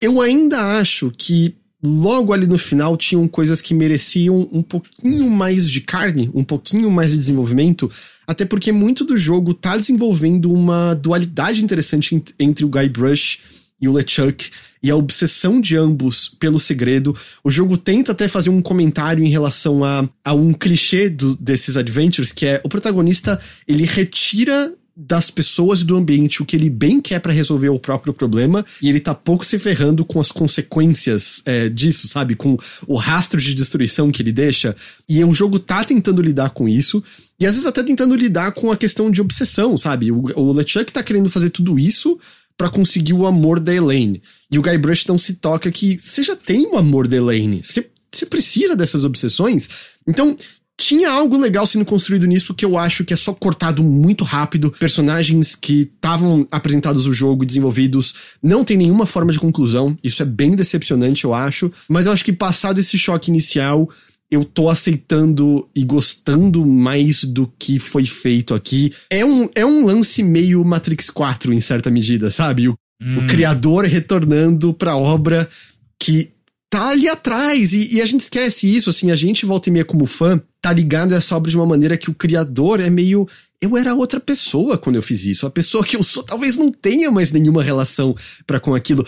Eu 0.00 0.20
ainda 0.20 0.78
acho 0.78 1.12
que 1.16 1.54
logo 1.82 2.32
ali 2.32 2.46
no 2.46 2.56
final 2.58 2.96
tinham 2.96 3.26
coisas 3.26 3.60
que 3.60 3.74
mereciam 3.74 4.48
um 4.52 4.62
pouquinho 4.62 5.28
mais 5.28 5.68
de 5.68 5.80
carne, 5.80 6.30
um 6.32 6.44
pouquinho 6.44 6.90
mais 6.90 7.10
de 7.12 7.18
desenvolvimento, 7.18 7.90
até 8.26 8.44
porque 8.44 8.70
muito 8.70 9.04
do 9.04 9.16
jogo 9.16 9.52
tá 9.52 9.76
desenvolvendo 9.76 10.52
uma 10.52 10.94
dualidade 10.94 11.62
interessante 11.64 12.14
ent- 12.14 12.32
entre 12.38 12.64
o 12.64 12.68
Guybrush 12.68 13.38
e 13.80 13.88
o 13.88 13.92
LeChuck 13.92 14.48
e 14.80 14.90
a 14.90 14.96
obsessão 14.96 15.60
de 15.60 15.76
ambos 15.76 16.28
pelo 16.38 16.60
segredo. 16.60 17.16
O 17.42 17.50
jogo 17.50 17.76
tenta 17.76 18.12
até 18.12 18.28
fazer 18.28 18.50
um 18.50 18.62
comentário 18.62 19.24
em 19.24 19.28
relação 19.28 19.84
a, 19.84 20.08
a 20.24 20.32
um 20.34 20.52
clichê 20.52 21.08
do- 21.08 21.36
desses 21.36 21.76
adventures, 21.76 22.30
que 22.30 22.46
é 22.46 22.60
o 22.64 22.68
protagonista, 22.68 23.40
ele 23.66 23.84
retira 23.84 24.72
das 24.94 25.30
pessoas 25.30 25.80
e 25.80 25.84
do 25.84 25.96
ambiente 25.96 26.42
o 26.42 26.44
que 26.44 26.54
ele 26.54 26.68
bem 26.68 27.00
quer 27.00 27.18
pra 27.18 27.32
resolver 27.32 27.70
o 27.70 27.78
próprio 27.78 28.12
problema 28.12 28.64
e 28.80 28.88
ele 28.88 29.00
tá 29.00 29.14
pouco 29.14 29.44
se 29.44 29.58
ferrando 29.58 30.04
com 30.04 30.20
as 30.20 30.30
consequências 30.30 31.42
é, 31.46 31.68
disso, 31.68 32.06
sabe? 32.08 32.34
Com 32.34 32.58
o 32.86 32.96
rastro 32.96 33.40
de 33.40 33.54
destruição 33.54 34.12
que 34.12 34.22
ele 34.22 34.32
deixa. 34.32 34.76
E 35.08 35.24
o 35.24 35.32
jogo 35.32 35.58
tá 35.58 35.82
tentando 35.82 36.20
lidar 36.20 36.50
com 36.50 36.68
isso 36.68 37.02
e 37.40 37.46
às 37.46 37.54
vezes 37.54 37.66
até 37.66 37.82
tentando 37.82 38.14
lidar 38.14 38.52
com 38.52 38.70
a 38.70 38.76
questão 38.76 39.10
de 39.10 39.20
obsessão, 39.20 39.76
sabe? 39.78 40.12
O, 40.12 40.24
o 40.36 40.52
LeChuck 40.52 40.92
tá 40.92 41.02
querendo 41.02 41.30
fazer 41.30 41.50
tudo 41.50 41.78
isso 41.78 42.18
pra 42.56 42.68
conseguir 42.68 43.14
o 43.14 43.26
amor 43.26 43.58
da 43.58 43.74
Elaine. 43.74 44.22
E 44.50 44.58
o 44.58 44.62
Guybrush 44.62 45.08
não 45.08 45.16
se 45.16 45.34
toca 45.34 45.70
que 45.70 45.98
você 45.98 46.22
já 46.22 46.36
tem 46.36 46.66
o 46.66 46.76
amor 46.76 47.08
da 47.08 47.16
Elaine. 47.16 47.62
Você, 47.64 47.90
você 48.10 48.26
precisa 48.26 48.76
dessas 48.76 49.04
obsessões. 49.04 49.68
Então, 50.06 50.36
tinha 50.82 51.12
algo 51.12 51.38
legal 51.38 51.64
sendo 51.64 51.84
construído 51.84 52.26
nisso 52.26 52.54
que 52.54 52.64
eu 52.64 52.76
acho 52.76 53.04
que 53.04 53.14
é 53.14 53.16
só 53.16 53.32
cortado 53.32 53.84
muito 53.84 54.24
rápido. 54.24 54.72
Personagens 54.80 55.54
que 55.54 55.82
estavam 55.82 56.44
apresentados 56.50 57.06
no 57.06 57.12
jogo 57.12 57.44
e 57.44 57.46
desenvolvidos 57.46 58.14
não 58.42 58.64
tem 58.64 58.76
nenhuma 58.76 59.06
forma 59.06 59.30
de 59.30 59.38
conclusão. 59.38 59.96
Isso 60.02 60.20
é 60.22 60.26
bem 60.26 60.56
decepcionante, 60.56 61.24
eu 61.24 61.32
acho. 61.32 61.70
Mas 61.88 62.06
eu 62.06 62.12
acho 62.12 62.24
que 62.24 62.32
passado 62.32 62.80
esse 62.80 62.98
choque 62.98 63.30
inicial, 63.30 63.88
eu 64.28 64.44
tô 64.44 64.68
aceitando 64.68 65.68
e 65.72 65.84
gostando 65.84 66.66
mais 66.66 67.22
do 67.22 67.46
que 67.56 67.78
foi 67.78 68.04
feito 68.04 68.52
aqui. 68.52 68.92
É 69.08 69.24
um, 69.24 69.48
é 69.54 69.64
um 69.64 69.86
lance 69.86 70.20
meio 70.20 70.64
Matrix 70.64 71.10
4, 71.10 71.52
em 71.52 71.60
certa 71.60 71.92
medida, 71.92 72.28
sabe? 72.28 72.68
O, 72.68 72.76
o 73.18 73.26
criador 73.28 73.84
retornando 73.84 74.74
pra 74.74 74.96
obra 74.96 75.48
que 75.96 76.32
tá 76.72 76.88
ali 76.88 77.06
atrás. 77.06 77.74
E, 77.74 77.96
e 77.96 78.00
a 78.00 78.06
gente 78.06 78.22
esquece 78.22 78.74
isso, 78.74 78.88
assim, 78.88 79.10
a 79.10 79.14
gente 79.14 79.44
volta 79.44 79.68
e 79.68 79.72
meia 79.72 79.84
como 79.84 80.06
fã, 80.06 80.40
tá 80.58 80.72
ligado 80.72 81.12
a 81.12 81.16
essa 81.16 81.36
obra 81.36 81.50
de 81.50 81.56
uma 81.56 81.66
maneira 81.66 81.98
que 81.98 82.10
o 82.10 82.14
criador 82.14 82.80
é 82.80 82.88
meio. 82.88 83.28
Eu 83.60 83.76
era 83.76 83.94
outra 83.94 84.18
pessoa 84.18 84.78
quando 84.78 84.96
eu 84.96 85.02
fiz 85.02 85.26
isso. 85.26 85.46
A 85.46 85.50
pessoa 85.50 85.84
que 85.84 85.96
eu 85.96 86.02
sou 86.02 86.22
talvez 86.22 86.56
não 86.56 86.72
tenha 86.72 87.10
mais 87.10 87.30
nenhuma 87.30 87.62
relação 87.62 88.16
para 88.46 88.58
com 88.58 88.74
aquilo. 88.74 89.06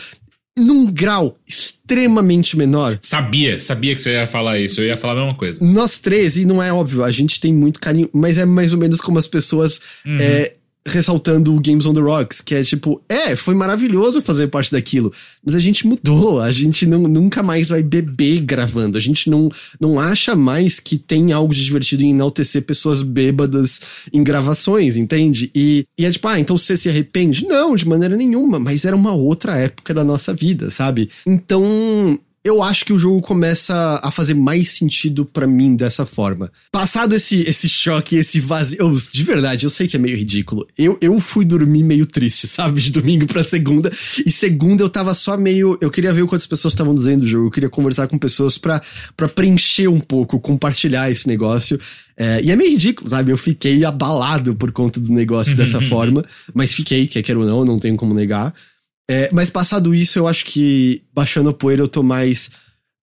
Num 0.56 0.92
grau 0.92 1.36
extremamente 1.48 2.56
menor. 2.56 2.98
Sabia, 3.00 3.58
sabia 3.58 3.94
que 3.94 4.02
você 4.02 4.12
ia 4.12 4.26
falar 4.26 4.60
isso. 4.60 4.80
Eu 4.80 4.86
ia 4.86 4.96
falar 4.96 5.14
a 5.14 5.24
mesma 5.24 5.34
coisa. 5.34 5.64
Nós 5.64 5.98
três, 5.98 6.36
e 6.36 6.44
não 6.44 6.62
é 6.62 6.72
óbvio, 6.72 7.02
a 7.02 7.10
gente 7.10 7.40
tem 7.40 7.52
muito 7.52 7.80
carinho, 7.80 8.08
mas 8.12 8.38
é 8.38 8.44
mais 8.44 8.72
ou 8.72 8.78
menos 8.78 9.00
como 9.00 9.18
as 9.18 9.26
pessoas 9.26 9.80
é, 10.06 10.52
ressaltando 10.86 11.54
o 11.54 11.60
Games 11.60 11.86
on 11.86 11.94
the 11.94 12.00
Rocks, 12.00 12.40
que 12.40 12.54
é 12.54 12.62
tipo, 12.62 13.00
é, 13.08 13.34
foi 13.34 13.54
maravilhoso 13.54 14.20
fazer 14.20 14.48
parte 14.48 14.70
daquilo, 14.70 15.12
mas 15.44 15.54
a 15.54 15.60
gente 15.60 15.86
mudou, 15.86 16.40
a 16.40 16.52
gente 16.52 16.84
não, 16.86 17.00
nunca 17.00 17.42
mais 17.42 17.70
vai 17.70 17.82
beber 17.82 18.40
gravando, 18.40 18.98
a 18.98 19.00
gente 19.00 19.30
não, 19.30 19.48
não 19.80 19.98
acha 19.98 20.36
mais 20.36 20.78
que 20.78 20.98
tem 20.98 21.32
algo 21.32 21.54
de 21.54 21.64
divertido 21.64 22.02
em 22.02 22.10
enaltecer 22.10 22.62
pessoas 22.62 23.02
bêbadas 23.02 23.80
em 24.12 24.22
gravações, 24.22 24.96
entende? 24.96 25.50
E, 25.54 25.86
e 25.98 26.04
é 26.04 26.10
tipo, 26.10 26.28
ah, 26.28 26.38
então 26.38 26.58
você 26.58 26.76
se 26.76 26.88
arrepende? 26.88 27.46
Não, 27.46 27.74
de 27.74 27.88
maneira 27.88 28.16
nenhuma, 28.16 28.58
mas 28.58 28.84
era 28.84 28.94
uma 28.94 29.12
outra 29.12 29.56
época 29.56 29.94
da 29.94 30.04
nossa 30.04 30.34
vida, 30.34 30.70
sabe? 30.70 31.08
Então, 31.26 32.18
eu 32.44 32.62
acho 32.62 32.84
que 32.84 32.92
o 32.92 32.98
jogo 32.98 33.22
começa 33.22 33.98
a 34.02 34.10
fazer 34.10 34.34
mais 34.34 34.70
sentido 34.72 35.24
pra 35.24 35.46
mim 35.46 35.74
dessa 35.74 36.04
forma. 36.04 36.52
Passado 36.70 37.14
esse, 37.14 37.40
esse 37.40 37.68
choque, 37.70 38.16
esse 38.16 38.38
vazio. 38.38 38.76
eu- 38.80 38.94
de 39.10 39.22
verdade, 39.22 39.64
eu 39.64 39.70
sei 39.70 39.88
que 39.88 39.96
é 39.96 39.98
meio 39.98 40.16
ridículo. 40.16 40.66
Eu, 40.76 40.98
eu 41.00 41.18
fui 41.20 41.44
dormir 41.44 41.82
meio 41.82 42.04
triste, 42.04 42.46
sabe? 42.48 42.82
De 42.82 42.92
domingo 42.92 43.26
pra 43.26 43.42
segunda. 43.42 43.90
E 44.26 44.30
segunda 44.30 44.82
eu 44.82 44.90
tava 44.90 45.14
só 45.14 45.36
meio. 45.38 45.78
Eu 45.80 45.90
queria 45.90 46.12
ver 46.12 46.22
o 46.22 46.26
quantas 46.26 46.46
pessoas 46.46 46.74
estavam 46.74 46.94
dizendo 46.94 47.20
do 47.20 47.26
jogo. 47.26 47.46
Eu 47.46 47.50
queria 47.50 47.70
conversar 47.70 48.08
com 48.08 48.18
pessoas 48.18 48.58
pra, 48.58 48.82
pra 49.16 49.26
preencher 49.28 49.88
um 49.88 49.98
pouco, 50.00 50.38
compartilhar 50.38 51.10
esse 51.10 51.26
negócio. 51.26 51.80
É, 52.16 52.42
e 52.42 52.50
é 52.50 52.56
meio 52.56 52.70
ridículo, 52.72 53.08
sabe? 53.08 53.32
Eu 53.32 53.38
fiquei 53.38 53.84
abalado 53.86 54.54
por 54.54 54.70
conta 54.70 55.00
do 55.00 55.10
negócio 55.12 55.56
dessa 55.56 55.80
forma. 55.80 56.22
Mas 56.52 56.74
fiquei, 56.74 57.06
quer 57.06 57.22
queira 57.22 57.40
ou 57.40 57.46
não, 57.46 57.64
não 57.64 57.78
tenho 57.78 57.96
como 57.96 58.12
negar. 58.12 58.54
É, 59.10 59.30
mas 59.32 59.50
passado 59.50 59.94
isso, 59.94 60.18
eu 60.18 60.26
acho 60.26 60.44
que 60.46 61.02
baixando 61.12 61.50
a 61.50 61.54
poeira 61.54 61.82
eu 61.82 61.88
tô 61.88 62.02
mais. 62.02 62.50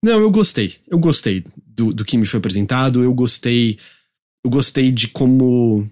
Não, 0.04 0.20
eu 0.20 0.30
gostei. 0.30 0.74
Eu 0.88 0.98
gostei 0.98 1.44
do, 1.66 1.92
do 1.92 2.04
que 2.04 2.18
me 2.18 2.26
foi 2.26 2.38
apresentado. 2.38 3.02
Eu 3.02 3.14
gostei. 3.14 3.78
Eu 4.44 4.50
gostei 4.50 4.90
de 4.90 5.08
como 5.08 5.88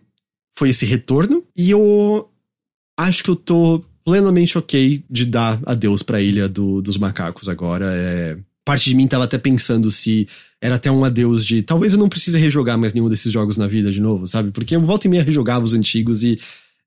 foi 0.59 0.71
esse 0.71 0.85
retorno. 0.85 1.45
E 1.57 1.71
eu 1.71 2.29
acho 2.99 3.23
que 3.23 3.31
eu 3.31 3.37
tô 3.37 3.85
plenamente 4.05 4.59
ok 4.59 5.05
de 5.09 5.25
dar 5.25 5.61
adeus 5.65 6.03
pra 6.03 6.21
ilha 6.21 6.49
do, 6.49 6.83
dos 6.83 6.97
macacos 6.97 7.49
agora. 7.49 7.87
É, 7.93 8.37
parte 8.65 8.91
de 8.91 8.97
mim 8.97 9.07
tava 9.07 9.25
até 9.25 9.39
pensando 9.39 9.91
se 9.91 10.29
era 10.61 10.75
até 10.75 10.91
um 10.91 11.05
adeus 11.05 11.47
de. 11.47 11.63
Talvez 11.63 11.93
eu 11.93 11.99
não 11.99 12.09
precise 12.09 12.37
rejogar 12.39 12.77
mais 12.77 12.93
nenhum 12.93 13.09
desses 13.09 13.33
jogos 13.33 13.57
na 13.57 13.67
vida 13.67 13.91
de 13.91 14.01
novo, 14.01 14.27
sabe? 14.27 14.51
Porque 14.51 14.75
eu 14.75 14.81
volta 14.81 15.07
e 15.07 15.11
meia 15.11 15.23
rejogava 15.23 15.65
os 15.65 15.75
antigos 15.75 16.25
e 16.25 16.39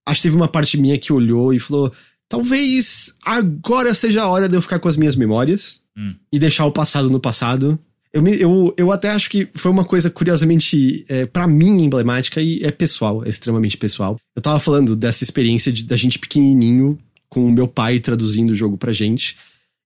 acho 0.06 0.22
que 0.22 0.28
teve 0.28 0.36
uma 0.36 0.48
parte 0.48 0.78
minha 0.78 0.98
que 0.98 1.14
olhou 1.14 1.54
e 1.54 1.60
falou: 1.60 1.92
talvez 2.38 3.14
agora 3.24 3.94
seja 3.94 4.24
a 4.24 4.28
hora 4.28 4.50
de 4.50 4.56
eu 4.56 4.62
ficar 4.62 4.80
com 4.80 4.88
as 4.90 4.98
minhas 4.98 5.16
memórias 5.16 5.82
Hum. 5.96 6.16
e 6.32 6.40
deixar 6.40 6.66
o 6.66 6.72
passado 6.72 7.08
no 7.12 7.20
passado. 7.20 7.78
Eu, 8.12 8.24
me- 8.24 8.40
eu, 8.42 8.74
eu 8.76 8.92
até 8.92 9.10
acho 9.12 9.30
que 9.30 9.48
foi 9.54 9.70
uma 9.72 9.86
coisa 9.86 10.10
curiosamente, 10.10 11.06
é, 11.08 11.28
para 11.28 11.46
mim, 11.48 11.84
emblemática 11.84 12.42
e 12.42 12.64
é 12.64 12.72
pessoal, 12.72 13.24
é 13.24 13.30
extremamente 13.30 13.78
pessoal. 13.78 14.18
Eu 14.36 14.42
tava 14.42 14.60
falando 14.60 14.96
dessa 14.96 15.24
experiência 15.24 15.72
de, 15.72 15.84
da 15.84 15.96
gente 15.96 16.18
pequenininho, 16.18 16.98
com 17.30 17.46
o 17.46 17.52
meu 17.52 17.68
pai 17.68 18.00
traduzindo 18.00 18.50
o 18.52 18.56
jogo 18.56 18.76
pra 18.78 18.92
gente. 18.92 19.36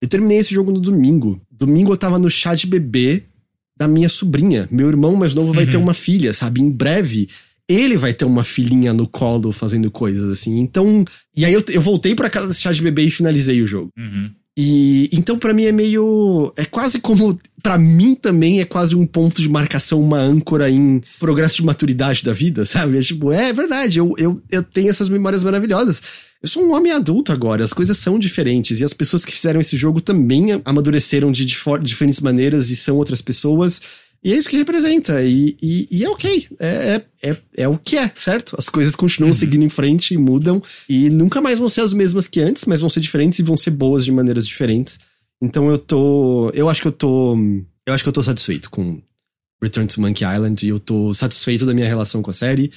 Eu 0.01 0.07
terminei 0.07 0.38
esse 0.38 0.53
jogo 0.53 0.71
no 0.71 0.79
domingo. 0.79 1.41
Domingo 1.51 1.91
eu 1.91 1.97
tava 1.97 2.17
no 2.17 2.29
chá 2.29 2.55
de 2.55 2.67
bebê 2.67 3.23
da 3.77 3.88
minha 3.88 4.07
sobrinha. 4.10 4.67
Meu 4.71 4.88
irmão 4.88 5.13
mais 5.17 5.33
novo 5.33 5.51
vai 5.51 5.65
ter 5.65 5.75
uma 5.77 5.93
filha, 5.93 6.33
sabe? 6.33 6.62
Em 6.62 6.69
breve 6.69 7.27
ele 7.67 7.97
vai 7.97 8.13
ter 8.13 8.25
uma 8.25 8.43
filhinha 8.43 8.93
no 8.93 9.08
colo 9.08 9.51
fazendo 9.51 9.91
coisas 9.91 10.30
assim. 10.32 10.60
Então. 10.60 11.03
E 11.36 11.45
aí 11.45 11.53
eu, 11.53 11.63
eu 11.69 11.82
voltei 11.82 12.15
pra 12.15 12.30
casa 12.30 12.47
desse 12.47 12.62
chá 12.62 12.71
de 12.71 12.82
bebê 12.82 13.03
e 13.03 13.12
finalizei 13.12 13.62
o 13.62 13.67
jogo. 13.67 13.89
Uhum. 13.97 14.32
E 14.60 15.08
então 15.13 15.38
para 15.38 15.53
mim 15.53 15.65
é 15.65 15.71
meio 15.71 16.51
é 16.58 16.65
quase 16.65 16.99
como 16.99 17.39
para 17.62 17.77
mim 17.77 18.15
também 18.15 18.60
é 18.60 18.65
quase 18.65 18.95
um 18.95 19.06
ponto 19.06 19.39
de 19.39 19.47
marcação, 19.47 20.01
uma 20.01 20.17
âncora 20.17 20.67
em 20.67 20.99
progresso 21.19 21.58
de 21.58 21.63
maturidade 21.63 22.23
da 22.23 22.34
vida, 22.34 22.65
sabe? 22.65 22.97
É 22.97 23.01
tipo, 23.01 23.32
é 23.32 23.53
verdade, 23.53 23.99
eu, 23.99 24.13
eu, 24.17 24.41
eu 24.49 24.63
tenho 24.63 24.89
essas 24.89 25.10
memórias 25.10 25.43
maravilhosas. 25.43 26.01
Eu 26.41 26.49
sou 26.49 26.63
um 26.63 26.73
homem 26.73 26.91
adulto 26.91 27.32
agora, 27.32 27.63
as 27.63 27.73
coisas 27.73 27.97
são 27.97 28.17
diferentes 28.17 28.80
e 28.80 28.84
as 28.84 28.93
pessoas 28.93 29.25
que 29.25 29.32
fizeram 29.32 29.60
esse 29.60 29.75
jogo 29.75 30.01
também 30.01 30.62
amadureceram 30.63 31.32
de, 31.32 31.45
de 31.45 31.56
diferentes 31.84 32.19
maneiras 32.19 32.69
e 32.69 32.75
são 32.75 32.95
outras 32.95 33.21
pessoas. 33.21 33.82
E 34.23 34.34
é 34.34 34.36
isso 34.36 34.49
que 34.49 34.58
representa. 34.58 35.23
E, 35.23 35.56
e, 35.62 35.88
e 35.91 36.03
é 36.03 36.10
ok. 36.10 36.48
É, 36.60 36.67
é, 36.67 37.29
é, 37.29 37.37
é, 37.58 37.67
o 37.67 37.77
que 37.77 37.98
é, 37.98 38.12
certo? 38.15 38.56
As 38.58 38.69
coisas 38.69 38.96
continuam 38.96 39.29
uhum. 39.29 39.37
seguindo 39.37 39.63
em 39.63 39.69
frente 39.69 40.13
e 40.13 40.17
mudam. 40.17 40.62
E 40.89 41.10
nunca 41.10 41.39
mais 41.39 41.60
vão 41.60 41.69
ser 41.69 41.81
as 41.81 41.94
mesmas 41.94 42.27
que 42.27 42.41
antes, 42.41 42.65
mas 42.65 42.81
vão 42.81 42.89
ser 42.89 43.00
diferentes 43.00 43.39
e 43.39 43.44
vão 43.44 43.56
ser 43.56 43.71
boas 43.71 44.04
de 44.04 44.12
maneiras 44.12 44.48
diferentes. 44.48 45.00
Então 45.41 45.69
eu 45.69 45.77
tô. 45.77 46.50
Eu 46.54 46.67
acho 46.67 46.81
que 46.81 46.87
eu 46.87 46.91
tô. 46.91 47.37
Eu 47.85 47.94
acho 47.94 48.04
que 48.04 48.10
eu 48.10 48.13
tô 48.13 48.23
satisfeito 48.23 48.69
com 48.69 49.02
Return 49.62 49.87
to 49.87 50.02
Monkey 50.02 50.25
Island. 50.25 50.65
E 50.65 50.69
eu 50.69 50.79
tô 50.79 51.13
satisfeito 51.13 51.65
da 51.65 51.73
minha 51.73 51.87
relação 51.87 52.21
com 52.21 52.31
a 52.31 52.33
série. 52.33 52.71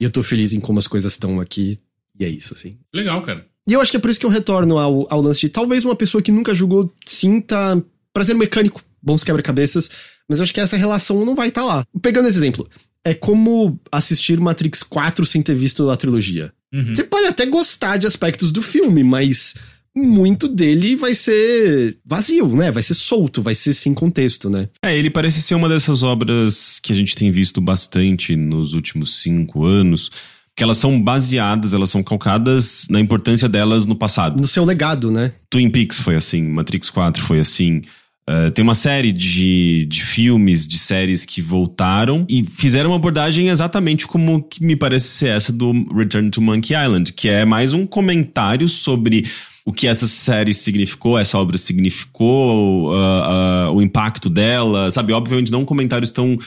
E 0.00 0.04
eu 0.04 0.10
tô 0.10 0.22
feliz 0.22 0.52
em 0.52 0.60
como 0.60 0.78
as 0.78 0.88
coisas 0.88 1.12
estão 1.12 1.40
aqui. 1.40 1.78
E 2.18 2.24
é 2.24 2.28
isso, 2.28 2.52
assim. 2.52 2.76
Legal, 2.92 3.22
cara. 3.22 3.46
E 3.66 3.72
eu 3.72 3.80
acho 3.80 3.90
que 3.90 3.96
é 3.96 4.00
por 4.00 4.10
isso 4.10 4.20
que 4.20 4.26
eu 4.26 4.30
retorno 4.30 4.76
ao, 4.76 5.06
ao 5.10 5.22
lance 5.22 5.40
de 5.40 5.48
talvez 5.48 5.84
uma 5.84 5.96
pessoa 5.96 6.20
que 6.20 6.30
nunca 6.30 6.52
jogou 6.52 6.92
sinta 7.06 7.82
prazer 8.12 8.34
mecânico, 8.36 8.82
bons 9.02 9.24
quebra-cabeças 9.24 9.90
mas 10.28 10.38
eu 10.38 10.44
acho 10.44 10.54
que 10.54 10.60
essa 10.60 10.76
relação 10.76 11.24
não 11.24 11.34
vai 11.34 11.48
estar 11.48 11.62
tá 11.62 11.66
lá. 11.66 11.84
Pegando 12.00 12.28
esse 12.28 12.38
exemplo, 12.38 12.68
é 13.04 13.12
como 13.12 13.78
assistir 13.92 14.40
Matrix 14.40 14.82
4 14.82 15.26
sem 15.26 15.42
ter 15.42 15.54
visto 15.54 15.90
a 15.90 15.96
trilogia. 15.96 16.52
Uhum. 16.72 16.94
Você 16.94 17.04
pode 17.04 17.26
até 17.26 17.46
gostar 17.46 17.98
de 17.98 18.06
aspectos 18.06 18.50
do 18.50 18.62
filme, 18.62 19.04
mas 19.04 19.54
muito 19.96 20.48
dele 20.48 20.96
vai 20.96 21.14
ser 21.14 21.96
vazio, 22.04 22.48
né? 22.56 22.72
Vai 22.72 22.82
ser 22.82 22.94
solto, 22.94 23.42
vai 23.42 23.54
ser 23.54 23.72
sem 23.72 23.94
contexto, 23.94 24.50
né? 24.50 24.68
É, 24.82 24.96
ele 24.96 25.10
parece 25.10 25.40
ser 25.40 25.54
uma 25.54 25.68
dessas 25.68 26.02
obras 26.02 26.80
que 26.82 26.92
a 26.92 26.96
gente 26.96 27.14
tem 27.14 27.30
visto 27.30 27.60
bastante 27.60 28.34
nos 28.34 28.72
últimos 28.72 29.20
cinco 29.20 29.64
anos. 29.64 30.10
Que 30.56 30.62
elas 30.62 30.76
são 30.76 31.00
baseadas, 31.02 31.74
elas 31.74 31.90
são 31.90 32.02
calcadas 32.02 32.86
na 32.88 33.00
importância 33.00 33.48
delas 33.48 33.86
no 33.86 33.96
passado. 33.96 34.40
No 34.40 34.46
seu 34.46 34.64
legado, 34.64 35.10
né? 35.10 35.32
Twin 35.50 35.68
Peaks 35.68 35.98
foi 35.98 36.14
assim, 36.14 36.42
Matrix 36.42 36.90
4 36.90 37.22
foi 37.22 37.40
assim. 37.40 37.82
Uh, 38.28 38.50
tem 38.52 38.62
uma 38.62 38.74
série 38.74 39.12
de, 39.12 39.84
de 39.84 40.02
filmes, 40.02 40.66
de 40.66 40.78
séries 40.78 41.26
que 41.26 41.42
voltaram 41.42 42.26
e 42.28 42.42
fizeram 42.42 42.90
uma 42.90 42.96
abordagem 42.96 43.48
exatamente 43.48 44.06
como 44.06 44.42
que 44.42 44.64
me 44.64 44.74
parece 44.74 45.08
ser 45.08 45.28
essa 45.28 45.52
do 45.52 45.72
Return 45.94 46.30
to 46.30 46.40
Monkey 46.40 46.74
Island, 46.74 47.12
que 47.12 47.28
é 47.28 47.44
mais 47.44 47.74
um 47.74 47.86
comentário 47.86 48.66
sobre 48.66 49.26
o 49.62 49.72
que 49.72 49.86
essa 49.86 50.06
série 50.06 50.54
significou, 50.54 51.18
essa 51.18 51.38
obra 51.38 51.58
significou, 51.58 52.92
uh, 52.92 53.70
uh, 53.70 53.72
o 53.74 53.82
impacto 53.82 54.30
dela, 54.30 54.90
sabe? 54.90 55.12
Obviamente 55.12 55.52
não 55.52 55.64
comentários 55.64 56.10
tão 56.10 56.38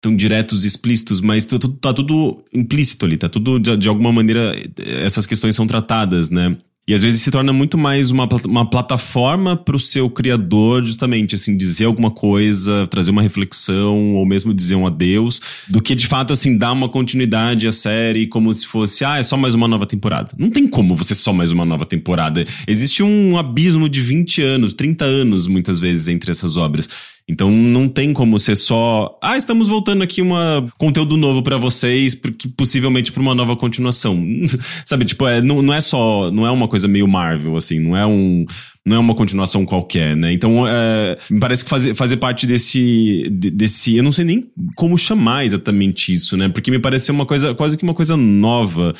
tão 0.00 0.16
diretos, 0.16 0.64
explícitos, 0.64 1.20
mas 1.20 1.44
tá, 1.44 1.58
tá 1.80 1.92
tudo 1.92 2.42
implícito 2.52 3.04
ali, 3.04 3.18
tá 3.18 3.28
tudo 3.28 3.60
de, 3.60 3.76
de 3.76 3.88
alguma 3.88 4.10
maneira 4.10 4.56
essas 5.04 5.26
questões 5.26 5.54
são 5.54 5.66
tratadas, 5.66 6.30
né? 6.30 6.56
E 6.90 6.94
às 6.94 7.02
vezes 7.02 7.22
se 7.22 7.30
torna 7.30 7.52
muito 7.52 7.78
mais 7.78 8.10
uma, 8.10 8.28
uma 8.48 8.68
plataforma 8.68 9.56
para 9.56 9.76
o 9.76 9.78
seu 9.78 10.10
criador, 10.10 10.84
justamente, 10.84 11.36
assim, 11.36 11.56
dizer 11.56 11.84
alguma 11.84 12.10
coisa, 12.10 12.84
trazer 12.88 13.12
uma 13.12 13.22
reflexão, 13.22 14.16
ou 14.16 14.26
mesmo 14.26 14.52
dizer 14.52 14.74
um 14.74 14.84
adeus, 14.84 15.40
do 15.68 15.80
que 15.80 15.94
de 15.94 16.08
fato, 16.08 16.32
assim, 16.32 16.58
dar 16.58 16.72
uma 16.72 16.88
continuidade 16.88 17.68
à 17.68 17.70
série 17.70 18.26
como 18.26 18.52
se 18.52 18.66
fosse, 18.66 19.04
ah, 19.04 19.18
é 19.18 19.22
só 19.22 19.36
mais 19.36 19.54
uma 19.54 19.68
nova 19.68 19.86
temporada. 19.86 20.34
Não 20.36 20.50
tem 20.50 20.66
como 20.66 20.96
você 20.96 21.14
só 21.14 21.32
mais 21.32 21.52
uma 21.52 21.64
nova 21.64 21.86
temporada. 21.86 22.44
Existe 22.66 23.04
um 23.04 23.38
abismo 23.38 23.88
de 23.88 24.00
20 24.00 24.42
anos, 24.42 24.74
30 24.74 25.04
anos, 25.04 25.46
muitas 25.46 25.78
vezes, 25.78 26.08
entre 26.08 26.32
essas 26.32 26.56
obras. 26.56 26.88
Então 27.30 27.48
não 27.48 27.88
tem 27.88 28.12
como 28.12 28.38
ser 28.40 28.56
só, 28.56 29.16
ah, 29.22 29.36
estamos 29.36 29.68
voltando 29.68 30.02
aqui 30.02 30.20
um 30.20 30.30
conteúdo 30.76 31.16
novo 31.16 31.42
para 31.42 31.56
vocês, 31.56 32.12
porque 32.12 32.48
possivelmente 32.48 33.12
para 33.12 33.22
uma 33.22 33.36
nova 33.36 33.56
continuação. 33.56 34.20
Sabe, 34.84 35.04
tipo, 35.04 35.26
é, 35.28 35.40
não, 35.40 35.62
não 35.62 35.72
é 35.72 35.80
só, 35.80 36.30
não 36.32 36.44
é 36.44 36.50
uma 36.50 36.66
coisa 36.66 36.88
meio 36.88 37.06
Marvel 37.06 37.56
assim, 37.56 37.78
não 37.78 37.96
é 37.96 38.04
um 38.04 38.44
não 38.84 38.96
é 38.96 38.98
uma 38.98 39.14
continuação 39.14 39.64
qualquer, 39.64 40.16
né? 40.16 40.32
Então, 40.32 40.66
é, 40.66 41.16
me 41.30 41.38
parece 41.38 41.62
que 41.62 41.70
fazer, 41.70 41.94
fazer 41.94 42.16
parte 42.16 42.46
desse, 42.46 43.28
desse. 43.30 43.94
Eu 43.94 44.02
não 44.02 44.10
sei 44.10 44.24
nem 44.24 44.50
como 44.74 44.96
chamar 44.96 45.44
exatamente 45.44 46.10
isso, 46.10 46.36
né? 46.36 46.48
Porque 46.48 46.70
me 46.70 46.78
parece 46.78 47.10
uma 47.12 47.26
coisa, 47.26 47.54
quase 47.54 47.76
que 47.76 47.84
uma 47.84 47.94
coisa 47.94 48.16
nova, 48.16 48.94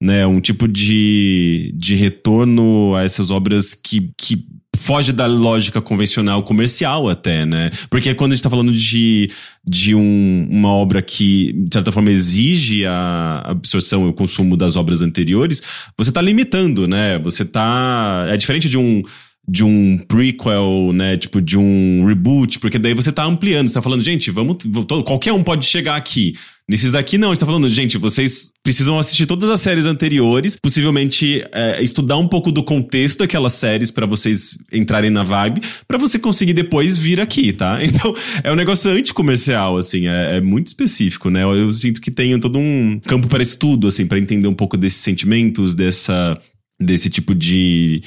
né? 0.00 0.26
Um 0.26 0.40
tipo 0.40 0.66
de, 0.66 1.72
de 1.76 1.94
retorno 1.94 2.94
a 2.96 3.04
essas 3.04 3.30
obras 3.30 3.74
que, 3.74 4.10
que 4.16 4.44
foge 4.76 5.12
da 5.12 5.26
lógica 5.26 5.80
convencional 5.80 6.42
comercial 6.42 7.08
até, 7.08 7.44
né? 7.44 7.70
Porque 7.90 8.14
quando 8.14 8.32
a 8.32 8.36
gente 8.36 8.42
tá 8.42 8.50
falando 8.50 8.72
de, 8.72 9.30
de 9.64 9.94
um, 9.94 10.48
uma 10.50 10.70
obra 10.70 11.02
que, 11.02 11.52
de 11.52 11.72
certa 11.72 11.90
forma, 11.90 12.10
exige 12.10 12.84
a 12.86 13.42
absorção 13.46 14.06
e 14.06 14.10
o 14.10 14.12
consumo 14.12 14.56
das 14.56 14.76
obras 14.76 15.02
anteriores, 15.02 15.62
você 15.96 16.12
tá 16.12 16.20
limitando, 16.20 16.86
né? 16.86 17.18
Você 17.20 17.44
tá... 17.44 18.26
É 18.28 18.36
diferente 18.36 18.68
de 18.68 18.78
um 18.78 19.02
de 19.48 19.64
um 19.64 19.96
prequel, 19.96 20.90
né? 20.92 21.16
Tipo, 21.16 21.40
de 21.40 21.56
um 21.56 22.04
reboot, 22.04 22.58
porque 22.58 22.78
daí 22.78 22.94
você 22.94 23.12
tá 23.12 23.24
ampliando, 23.24 23.68
você 23.68 23.74
tá 23.74 23.82
falando, 23.82 24.02
gente, 24.02 24.30
vamos. 24.30 24.56
Qualquer 25.04 25.32
um 25.32 25.44
pode 25.44 25.64
chegar 25.64 25.94
aqui. 25.94 26.34
Nesses 26.68 26.90
daqui, 26.90 27.16
não, 27.16 27.28
a 27.28 27.30
gente 27.32 27.40
tá 27.40 27.46
falando, 27.46 27.68
gente, 27.68 27.96
vocês 27.96 28.50
precisam 28.60 28.98
assistir 28.98 29.24
todas 29.24 29.48
as 29.48 29.60
séries 29.60 29.86
anteriores, 29.86 30.56
possivelmente 30.60 31.44
é, 31.52 31.80
estudar 31.80 32.16
um 32.16 32.26
pouco 32.26 32.50
do 32.50 32.60
contexto 32.64 33.18
daquelas 33.18 33.52
séries 33.52 33.92
para 33.92 34.04
vocês 34.04 34.58
entrarem 34.72 35.08
na 35.08 35.22
vibe, 35.22 35.60
para 35.86 35.96
você 35.96 36.18
conseguir 36.18 36.54
depois 36.54 36.98
vir 36.98 37.20
aqui, 37.20 37.52
tá? 37.52 37.78
Então, 37.86 38.12
é 38.42 38.50
um 38.50 38.56
negócio 38.56 38.90
anticomercial, 38.90 39.76
assim, 39.76 40.08
é, 40.08 40.38
é 40.38 40.40
muito 40.40 40.66
específico, 40.66 41.30
né? 41.30 41.44
Eu, 41.44 41.54
eu 41.54 41.70
sinto 41.70 42.00
que 42.00 42.10
tem 42.10 42.38
todo 42.40 42.58
um 42.58 42.98
campo 43.06 43.28
para 43.28 43.40
estudo, 43.40 43.86
assim, 43.86 44.04
para 44.04 44.18
entender 44.18 44.48
um 44.48 44.54
pouco 44.54 44.76
desses 44.76 44.98
sentimentos, 44.98 45.72
dessa, 45.72 46.36
desse 46.80 47.08
tipo 47.08 47.32
de 47.32 48.02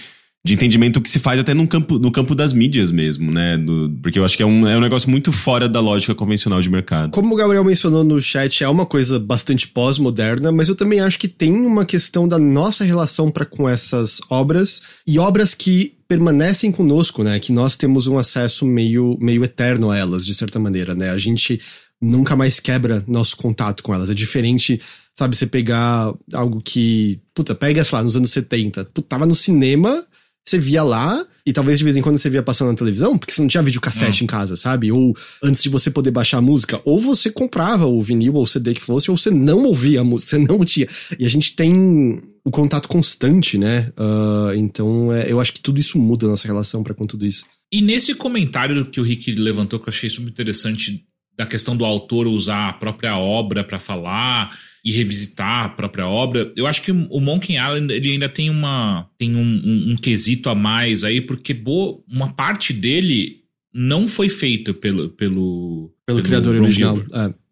de 0.46 0.54
entendimento 0.54 1.02
que 1.02 1.10
se 1.10 1.20
faz 1.20 1.40
até 1.40 1.54
no 1.54 1.68
campo, 1.68 2.00
no 2.00 2.12
campo 2.12 2.34
das 2.34 2.54
mídias 2.54 2.90
mesmo, 2.90 3.30
né? 3.30 3.58
Do, 3.58 3.90
porque 4.02 4.18
eu 4.18 4.24
acho 4.24 4.38
que 4.38 4.44
é 4.44 4.46
um, 4.46 4.66
é 4.66 4.78
um 4.78 4.82
negócio 4.82 5.10
muito 5.10 5.34
fora 5.34 5.68
da 5.68 5.82
lógica 5.82 6.16
convencional 6.16 6.62
de 6.62 6.70
mercado. 6.70 7.12
Como 7.12 7.34
o 7.34 7.38
Gabriel 7.38 7.64
mencionou 7.64 8.06
no 8.06 8.22
chat, 8.22 8.64
é 8.64 8.70
uma 8.70 8.86
coisa 8.86 9.20
bastante 9.20 9.68
pós-moderna, 9.68 10.52
mas 10.52 10.70
eu 10.70 10.76
também 10.76 11.02
acho 11.02 11.20
que 11.20 11.28
tem 11.28 11.52
uma 11.52 11.84
questão 11.84 12.26
da 12.26 12.40
nossa 12.40 12.86
relação 12.86 13.30
para 13.30 13.46
com 13.46 13.68
essas 13.68 14.22
obras 14.30 14.82
e 15.06 15.20
obras 15.20 15.54
que 15.54 15.98
permanecem 16.08 16.72
conosco, 16.72 17.22
né? 17.22 17.38
Que 17.38 17.52
nós 17.52 17.76
temos 17.76 18.08
um 18.08 18.18
acesso 18.18 18.66
meio, 18.66 19.18
meio 19.20 19.44
eterno 19.44 19.92
a 19.92 19.98
elas, 19.98 20.26
de 20.26 20.34
certa 20.34 20.58
maneira, 20.58 20.96
né? 20.96 21.10
A 21.10 21.18
gente 21.18 21.60
nunca 22.02 22.34
mais 22.38 22.62
quebra 22.62 23.04
nosso 23.06 23.36
contato 23.36 23.84
com 23.84 23.94
elas. 23.94 24.10
É 24.10 24.14
diferente, 24.14 24.80
sabe, 25.14 25.36
você 25.36 25.46
pegar 25.46 26.14
algo 26.34 26.62
que. 26.64 27.20
Puta, 27.36 27.54
pega, 27.54 27.84
sei 27.84 27.98
lá, 27.98 28.04
nos 28.06 28.16
anos 28.16 28.32
70. 28.32 28.86
Puta, 28.86 29.08
tava 29.10 29.26
no 29.26 29.36
cinema 29.36 30.02
você 30.50 30.60
via 30.60 30.84
lá, 30.84 31.26
e 31.46 31.54
talvez 31.54 31.78
de 31.78 31.84
vez 31.84 31.98
em 31.98 32.02
quando 32.02 32.18
você 32.18 32.30
via 32.30 32.44
passando 32.44 32.70
na 32.70 32.78
televisão, 32.78 33.18
porque 33.18 33.34
você 33.34 33.42
não 33.42 33.48
tinha 33.48 33.64
videocassete 33.64 34.24
em 34.24 34.28
casa, 34.28 34.56
sabe? 34.56 34.92
Ou 34.92 35.16
antes 35.44 35.64
de 35.64 35.70
você 35.70 35.90
poder 35.90 36.12
baixar 36.12 36.38
a 36.38 36.42
música, 36.42 36.82
ou 36.86 37.00
você 37.00 37.32
comprava 37.32 37.86
o 37.86 38.02
vinil 38.02 38.36
ou 38.36 38.44
o 38.44 38.48
CD 38.48 38.74
que 38.74 38.82
fosse, 38.82 39.10
ou 39.10 39.18
você 39.18 39.32
não 39.32 39.64
ouvia 39.66 40.02
a 40.02 40.04
música, 40.04 40.32
você 40.32 40.38
não 40.38 40.64
tinha. 40.66 40.88
E 41.18 41.26
a 41.26 41.30
gente 41.30 41.56
tem 41.56 42.20
o 42.44 42.52
contato 42.52 42.88
constante, 42.88 43.58
né? 43.58 43.92
Uh, 43.98 44.56
então 44.56 45.14
é, 45.14 45.32
eu 45.32 45.40
acho 45.40 45.54
que 45.54 45.62
tudo 45.62 45.80
isso 45.80 45.98
muda 45.98 46.26
a 46.26 46.30
nossa 46.30 46.48
relação 46.48 46.84
para 46.84 46.94
com 46.94 47.06
tudo 47.06 47.26
isso. 47.26 47.46
E 47.72 47.82
nesse 47.82 48.16
comentário 48.16 48.86
que 48.86 49.00
o 49.00 49.04
Rick 49.04 49.34
levantou, 49.36 49.80
que 49.80 49.88
eu 49.88 49.94
achei 49.94 50.10
super 50.10 50.30
interessante, 50.30 51.04
da 51.38 51.46
questão 51.46 51.76
do 51.76 51.86
autor 51.86 52.28
usar 52.28 52.70
a 52.70 52.74
própria 52.74 53.18
obra 53.18 53.64
para 53.64 53.80
falar 53.80 54.58
e 54.84 54.92
revisitar 54.92 55.66
a 55.66 55.70
própria 55.70 56.08
obra. 56.08 56.52
Eu 56.56 56.68
acho 56.68 56.82
que 56.82 56.92
o 56.92 57.20
Monkey 57.20 57.54
Island 57.54 57.94
ele 57.94 58.12
ainda 58.12 58.30
tem 58.30 58.50
uma 58.50 59.10
tem 59.18 59.36
um, 59.36 59.42
um, 59.42 59.92
um 59.92 59.96
quesito 59.96 60.50
a 60.50 60.56
mais 60.56 61.04
aí, 61.04 61.22
porque 61.22 61.54
boa, 61.54 62.02
uma 62.10 62.34
parte 62.34 62.74
dele 62.74 63.38
não 63.74 64.08
foi 64.08 64.30
feita 64.30 64.74
pelo 64.74 65.10
pelo, 65.10 65.94
pelo, 66.06 66.20
pelo 66.22 66.24
criador 66.24 66.56
Ron 66.56 66.64
original. 66.64 66.98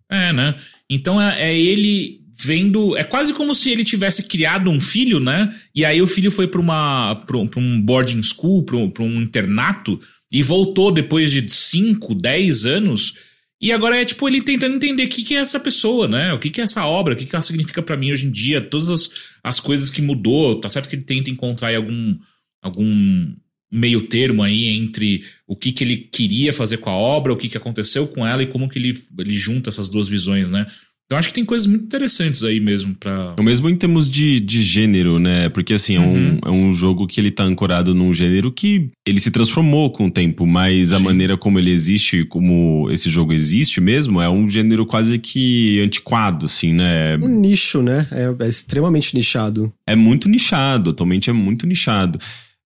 É. 0.10 0.30
é, 0.30 0.34
né? 0.34 0.56
Então 0.90 1.22
é, 1.22 1.50
é 1.50 1.58
ele 1.58 2.22
vendo. 2.40 2.96
É 2.96 3.04
quase 3.04 3.34
como 3.34 3.54
se 3.54 3.72
ele 3.72 3.84
tivesse 3.84 4.24
criado 4.24 4.70
um 4.70 4.80
filho, 4.80 5.20
né? 5.20 5.54
E 5.74 5.84
aí 5.84 6.02
o 6.02 6.08
filho 6.08 6.30
foi 6.30 6.48
para 6.48 6.62
uma 6.62 7.16
pra 7.26 7.38
um 7.38 7.82
boarding 7.82 8.22
school, 8.22 8.64
para 8.64 9.04
um 9.04 9.22
internato, 9.22 10.00
e 10.32 10.44
voltou 10.44 10.92
depois 10.92 11.32
de 11.32 11.50
5, 11.50 12.14
10 12.14 12.66
anos 12.66 13.27
e 13.60 13.72
agora 13.72 14.00
é 14.00 14.06
tipo 14.06 14.28
ele 14.28 14.42
tentando 14.42 14.76
entender 14.76 15.06
o 15.06 15.10
que, 15.10 15.24
que 15.24 15.36
é 15.36 15.40
essa 15.40 15.60
pessoa, 15.60 16.08
né? 16.08 16.32
O 16.34 16.40
que, 16.40 16.50
que 16.50 16.62
é 16.62 16.64
essa 16.64 16.86
obra, 16.86 17.14
o 17.14 17.18
que, 17.18 17.26
que 17.26 17.36
ela 17.36 17.42
significa 17.42 17.82
para 17.82 17.98
mim 17.98 18.12
hoje 18.12 18.28
em 18.28 18.32
dia, 18.32 18.62
todas 18.62 18.90
as, 18.90 19.10
as 19.44 19.60
coisas 19.60 19.90
que 19.90 20.02
mudou. 20.02 20.62
Tá 20.62 20.70
certo 20.70 20.88
que 20.88 20.96
ele 20.96 21.04
tenta 21.04 21.32
encontrar 21.32 21.76
algum, 21.76 22.18
algum 22.62 23.34
meio 23.72 24.04
termo 24.04 24.44
aí 24.44 24.68
entre 24.68 25.26
o 25.48 25.56
que, 25.56 25.72
que 25.72 25.84
ele 25.84 25.98
queria 25.98 26.54
fazer 26.54 26.78
com 26.78 26.90
a 26.92 26.96
obra, 26.96 27.34
o 27.34 27.38
que, 27.38 27.50
que 27.50 27.58
aconteceu 27.58 28.08
com 28.08 28.26
ela 28.26 28.44
e 28.44 28.48
como 28.48 28.70
que 28.70 28.78
ele, 28.78 28.94
ele 29.18 29.36
junta 29.36 29.70
essas 29.70 29.90
duas 29.90 30.08
visões, 30.08 30.52
né? 30.52 30.68
Então 31.08 31.18
acho 31.18 31.30
que 31.30 31.36
tem 31.36 31.46
coisas 31.46 31.68
muito 31.68 31.86
interessantes 31.86 32.44
aí 32.44 32.60
mesmo 32.60 32.94
pra. 32.94 33.34
O 33.40 33.42
mesmo 33.44 33.70
em 33.70 33.76
termos 33.78 34.10
de, 34.10 34.42
de 34.42 34.62
gênero, 34.62 35.20
né? 35.20 35.48
Porque 35.48 35.74
assim, 35.74 35.96
é, 35.96 36.00
Uhum. 36.02 36.40
um, 36.44 36.48
é 36.48 36.52
um 36.52 36.74
jogo 36.74 37.08
que 37.08 37.22
ele 37.22 37.32
tá 37.32 37.46
ancorado 37.46 37.96
num 37.96 38.12
gênero 38.12 38.52
que 38.52 38.90
ele 39.06 39.22
se 39.22 39.32
transformou 39.32 39.90
com 39.90 40.08
o 40.08 40.12
tempo, 40.12 40.46
mas 40.46 40.92
a 40.92 40.98
Sim. 40.98 41.06
maneira 41.06 41.38
como 41.38 41.58
ele 41.60 41.72
existe, 41.72 42.26
como 42.26 42.90
esse 42.92 43.10
jogo 43.10 43.32
existe 43.32 43.80
mesmo, 43.80 44.20
é 44.20 44.30
um 44.30 44.50
gênero 44.50 44.86
quase 44.86 45.18
que 45.18 45.80
antiquado, 45.80 46.46
assim, 46.46 46.74
né? 46.74 47.16
Um 47.24 47.40
nicho, 47.40 47.82
né? 47.82 48.06
É, 48.12 48.36
é 48.46 48.50
extremamente 48.50 49.16
nichado. 49.16 49.72
é 49.88 49.96
muito 49.96 50.28
nichado, 50.28 50.90
atualmente 50.90 51.30
é 51.30 51.34
muito 51.34 51.66
nichado. 51.66 52.20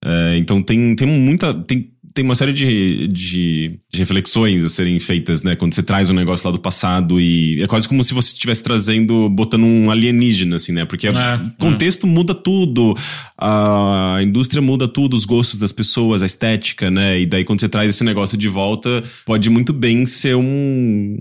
É, 0.03 0.35
então 0.37 0.63
tem, 0.63 0.95
tem 0.95 1.07
muita. 1.07 1.53
Tem, 1.53 1.91
tem 2.13 2.23
uma 2.23 2.35
série 2.35 2.53
de, 2.53 3.07
de, 3.07 3.79
de 3.89 3.99
reflexões 3.99 4.63
a 4.63 4.69
serem 4.69 4.99
feitas, 4.99 5.43
né? 5.43 5.55
Quando 5.55 5.73
você 5.73 5.83
traz 5.83 6.09
um 6.09 6.13
negócio 6.13 6.47
lá 6.47 6.51
do 6.51 6.59
passado 6.59 7.19
e 7.19 7.61
é 7.61 7.67
quase 7.67 7.87
como 7.87 8.03
se 8.03 8.13
você 8.13 8.33
estivesse 8.33 8.63
trazendo, 8.63 9.29
botando 9.29 9.63
um 9.63 9.89
alienígena, 9.89 10.55
assim, 10.55 10.71
né? 10.71 10.85
Porque 10.85 11.07
É, 11.07 11.35
o 11.35 11.51
contexto 11.57 12.05
muda 12.05 12.33
tudo, 12.33 12.95
a 13.37 14.19
indústria 14.21 14.61
muda 14.61 14.87
tudo, 14.87 15.15
os 15.15 15.25
gostos 15.25 15.59
das 15.59 15.71
pessoas, 15.71 16.21
a 16.21 16.25
estética, 16.25 16.91
né? 16.91 17.19
E 17.19 17.25
daí 17.25 17.43
quando 17.43 17.59
você 17.59 17.69
traz 17.69 17.89
esse 17.89 18.03
negócio 18.03 18.37
de 18.37 18.47
volta, 18.47 19.03
pode 19.25 19.49
muito 19.49 19.73
bem 19.73 20.05
ser 20.05 20.35
um, 20.35 20.41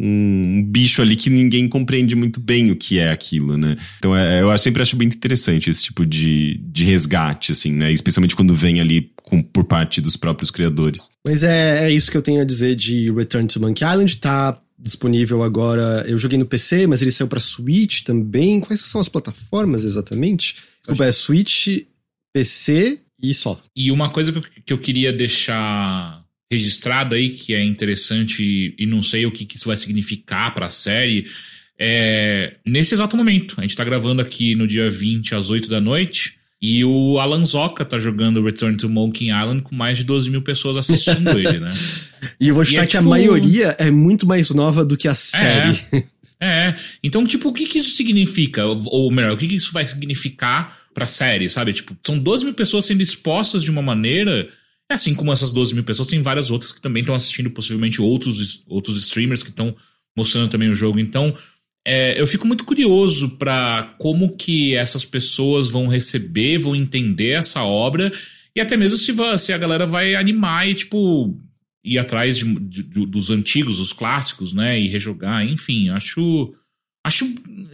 um 0.01 0.65
bicho 0.67 1.03
ali 1.03 1.17
que 1.17 1.31
ninguém 1.31 1.69
compreende 1.69 2.15
muito 2.17 2.41
bem 2.41 2.71
o 2.71 2.77
que 2.77 2.99
é 2.99 3.11
aquilo, 3.11 3.57
né? 3.57 3.77
Então 3.99 4.17
é, 4.17 4.43
eu 4.43 4.59
sempre 4.59 4.83
acho 4.83 4.97
bem 4.97 5.09
interessante 5.09 5.71
esse 5.71 5.85
tipo 5.85 6.05
de, 6.05 6.61
de 6.65 6.85
resgate, 6.85 7.53
assim, 7.53 7.73
né? 7.73 7.93
Especialmente 7.93 8.35
quando 8.35 8.55
vem 8.55 8.81
ali 8.81 9.11
com, 9.23 9.41
por 9.41 9.65
parte 9.65 10.01
dos 10.01 10.17
próprios 10.17 10.51
criadores. 10.51 10.80
Mas 11.27 11.43
é, 11.45 11.87
é 11.87 11.91
isso 11.91 12.11
que 12.11 12.17
eu 12.17 12.23
tenho 12.23 12.41
a 12.41 12.45
dizer 12.45 12.75
de 12.75 13.11
Return 13.13 13.47
to 13.49 13.61
Monkey 13.61 13.85
Island. 13.85 14.17
Tá 14.17 14.61
disponível 14.79 15.43
agora. 15.43 16.05
Eu 16.09 16.19
joguei 16.19 16.39
no 16.39 16.47
PC, 16.47 16.87
mas 16.87 17.03
ele 17.03 17.11
saiu 17.11 17.29
pra 17.29 17.41
Switch 17.41 18.03
também. 18.03 18.61
Quais 18.61 18.81
são 18.81 19.01
as 19.01 19.09
plataformas 19.09 19.85
exatamente? 19.85 20.57
Desculpa, 20.81 21.05
é 21.05 21.13
Switch, 21.13 21.69
PC 22.33 23.01
e 23.23 23.35
só. 23.35 23.61
E 23.77 23.91
uma 23.91 24.09
coisa 24.09 24.33
que 24.33 24.39
eu, 24.39 24.43
que 24.65 24.73
eu 24.73 24.79
queria 24.79 25.13
deixar 25.13 26.25
registrado 26.51 27.15
aí, 27.15 27.31
que 27.31 27.55
é 27.55 27.63
interessante 27.63 28.75
e, 28.77 28.87
não 28.87 29.03
sei 29.03 29.25
o 29.25 29.31
que, 29.31 29.45
que 29.45 29.57
isso 29.57 29.69
vai 29.69 29.77
significar 29.77 30.53
pra 30.53 30.69
série, 30.69 31.27
é 31.79 32.57
nesse 32.67 32.95
exato 32.95 33.17
momento. 33.17 33.55
A 33.59 33.63
gente 33.63 33.77
tá 33.77 33.85
gravando 33.85 34.21
aqui 34.21 34.55
no 34.55 34.67
dia 34.67 34.91
20 34.91 35.35
às 35.35 35.49
8 35.49 35.69
da 35.69 35.81
noite. 35.81 36.40
E 36.63 36.85
o 36.85 37.19
Alan 37.19 37.45
Zoka 37.45 37.85
tá 37.85 37.99
jogando 37.99 38.43
Return 38.45 38.77
to 38.77 38.89
Monkey 38.89 39.31
Island 39.31 39.63
com 39.63 39.75
mais 39.75 39.97
de 39.97 40.05
12 40.05 40.29
mil 40.31 40.43
pessoas 40.43 40.77
assistindo 40.77 41.31
ele, 41.39 41.59
né? 41.59 41.73
E 42.39 42.49
eu 42.49 42.55
vou 42.55 42.63
chutar 42.63 42.85
é 42.85 42.87
que 42.87 42.99
a 42.99 43.01
tipo- 43.01 43.09
maioria 43.09 43.75
é 43.79 43.91
muito 43.91 44.27
mais 44.27 44.51
nova 44.51 44.85
do 44.85 44.95
que 44.97 45.09
a 45.09 45.15
série. 45.15 45.81
É. 46.43 46.75
Então, 47.05 47.27
tipo, 47.27 47.51
o 47.51 47.53
que 47.53 47.67
que 47.67 47.77
isso 47.77 47.91
significa? 47.91 48.65
Ou 48.65 48.83
ou 48.87 49.11
melhor, 49.11 49.33
o 49.33 49.37
que 49.37 49.47
que 49.47 49.57
isso 49.57 49.75
vai 49.75 49.87
significar 49.87 50.75
pra 50.95 51.05
série, 51.05 51.51
sabe? 51.51 51.71
Tipo, 51.75 51.95
são 52.03 52.19
12 52.19 52.47
mil 52.47 52.55
pessoas 52.55 52.87
sendo 52.87 53.03
expostas 53.03 53.63
de 53.63 53.71
uma 53.71 53.83
maneira. 53.83 54.49
Assim 54.91 55.15
como 55.15 55.31
essas 55.35 55.53
12 55.53 55.75
mil 55.75 55.85
pessoas, 55.85 56.09
tem 56.09 56.23
várias 56.23 56.51
outras 56.51 56.73
que 56.73 56.81
também 56.81 57.03
estão 57.03 57.15
assistindo, 57.15 57.51
possivelmente 57.51 58.01
outros, 58.01 58.65
outros 58.69 58.97
streamers 59.03 59.43
que 59.43 59.51
estão 59.51 59.77
mostrando 60.17 60.49
também 60.49 60.71
o 60.71 60.75
jogo. 60.75 60.99
Então, 60.99 61.35
é, 61.87 62.21
eu 62.21 62.27
fico 62.27 62.47
muito 62.47 62.65
curioso 62.65 63.37
pra 63.39 63.95
como 63.99 64.37
que 64.37 64.75
essas 64.75 65.05
pessoas 65.05 65.69
vão 65.71 65.87
receber, 65.89 66.59
vão 66.59 66.77
entender 66.77 67.31
essa 67.31 67.63
obra. 67.63 68.13
E 68.55 68.61
até 68.61 68.77
mesmo 68.77 68.99
se, 68.99 69.15
se 69.39 69.53
a 69.53 69.59
galera 69.59 69.87
vai 69.87 70.15
animar 70.15 70.69
e, 70.69 70.75
tipo, 70.75 71.39
ir 71.85 71.99
atrás 71.99 72.37
de- 72.39 72.55
de- 72.61 72.83
dos 73.07 73.31
antigos, 73.31 73.79
dos 73.79 73.93
clássicos, 73.93 74.53
né? 74.53 74.79
E 74.81 74.89
rejogar, 74.89 75.45
enfim, 75.47 75.89
acho. 75.91 76.53
Acho 77.03 77.25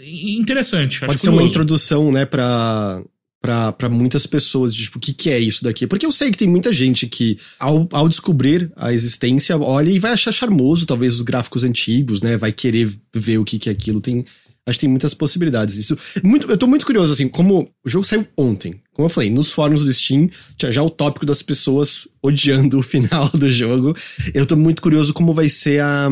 interessante. 0.07 0.96
Acho 0.98 1.07
Pode 1.07 1.20
ser 1.20 1.28
uma 1.30 1.36
curioso. 1.38 1.52
introdução, 1.54 2.12
né, 2.12 2.24
pra, 2.24 3.02
pra 3.47 3.88
muitas 3.88 4.26
pessoas, 4.26 4.74
de, 4.74 4.84
tipo, 4.84 4.99
o 4.99 5.01
que, 5.01 5.12
que 5.12 5.30
é 5.30 5.38
isso 5.38 5.62
daqui? 5.62 5.86
Porque 5.86 6.07
eu 6.07 6.12
sei 6.12 6.30
que 6.30 6.38
tem 6.38 6.49
muita 6.49 6.72
gente 6.72 7.07
que, 7.07 7.38
ao, 7.59 7.88
ao 7.92 8.09
descobrir 8.09 8.72
a 8.76 8.92
existência, 8.92 9.57
olha 9.57 9.90
e 9.90 9.99
vai 9.99 10.12
achar 10.12 10.32
charmoso, 10.32 10.86
talvez, 10.86 11.14
os 11.14 11.22
gráficos 11.22 11.64
antigos, 11.64 12.20
né? 12.20 12.36
Vai 12.36 12.53
querer 12.53 12.90
ver 13.14 13.38
o 13.38 13.44
que, 13.44 13.59
que 13.59 13.68
é 13.68 13.72
aquilo. 13.72 14.01
Tem, 14.01 14.24
acho 14.66 14.78
que 14.78 14.84
tem 14.84 14.90
muitas 14.90 15.14
possibilidades. 15.14 15.76
Isso, 15.76 15.97
muito, 16.22 16.51
eu 16.51 16.57
tô 16.57 16.66
muito 16.66 16.84
curioso, 16.84 17.12
assim, 17.12 17.28
como 17.28 17.70
o 17.84 17.88
jogo 17.88 18.05
saiu 18.05 18.26
ontem. 18.36 18.80
Como 18.92 19.07
eu 19.07 19.11
falei, 19.11 19.30
nos 19.30 19.53
fóruns 19.53 19.84
do 19.84 19.92
Steam, 19.92 20.28
tinha 20.57 20.72
já 20.72 20.82
o 20.82 20.90
tópico 20.90 21.26
das 21.26 21.42
pessoas 21.42 22.09
odiando 22.22 22.78
o 22.78 22.82
final 22.82 23.28
do 23.30 23.53
jogo. 23.53 23.97
Eu 24.34 24.47
tô 24.47 24.57
muito 24.57 24.82
curioso 24.82 25.12
como 25.12 25.34
vai 25.34 25.49
ser 25.49 25.82
a 25.82 26.09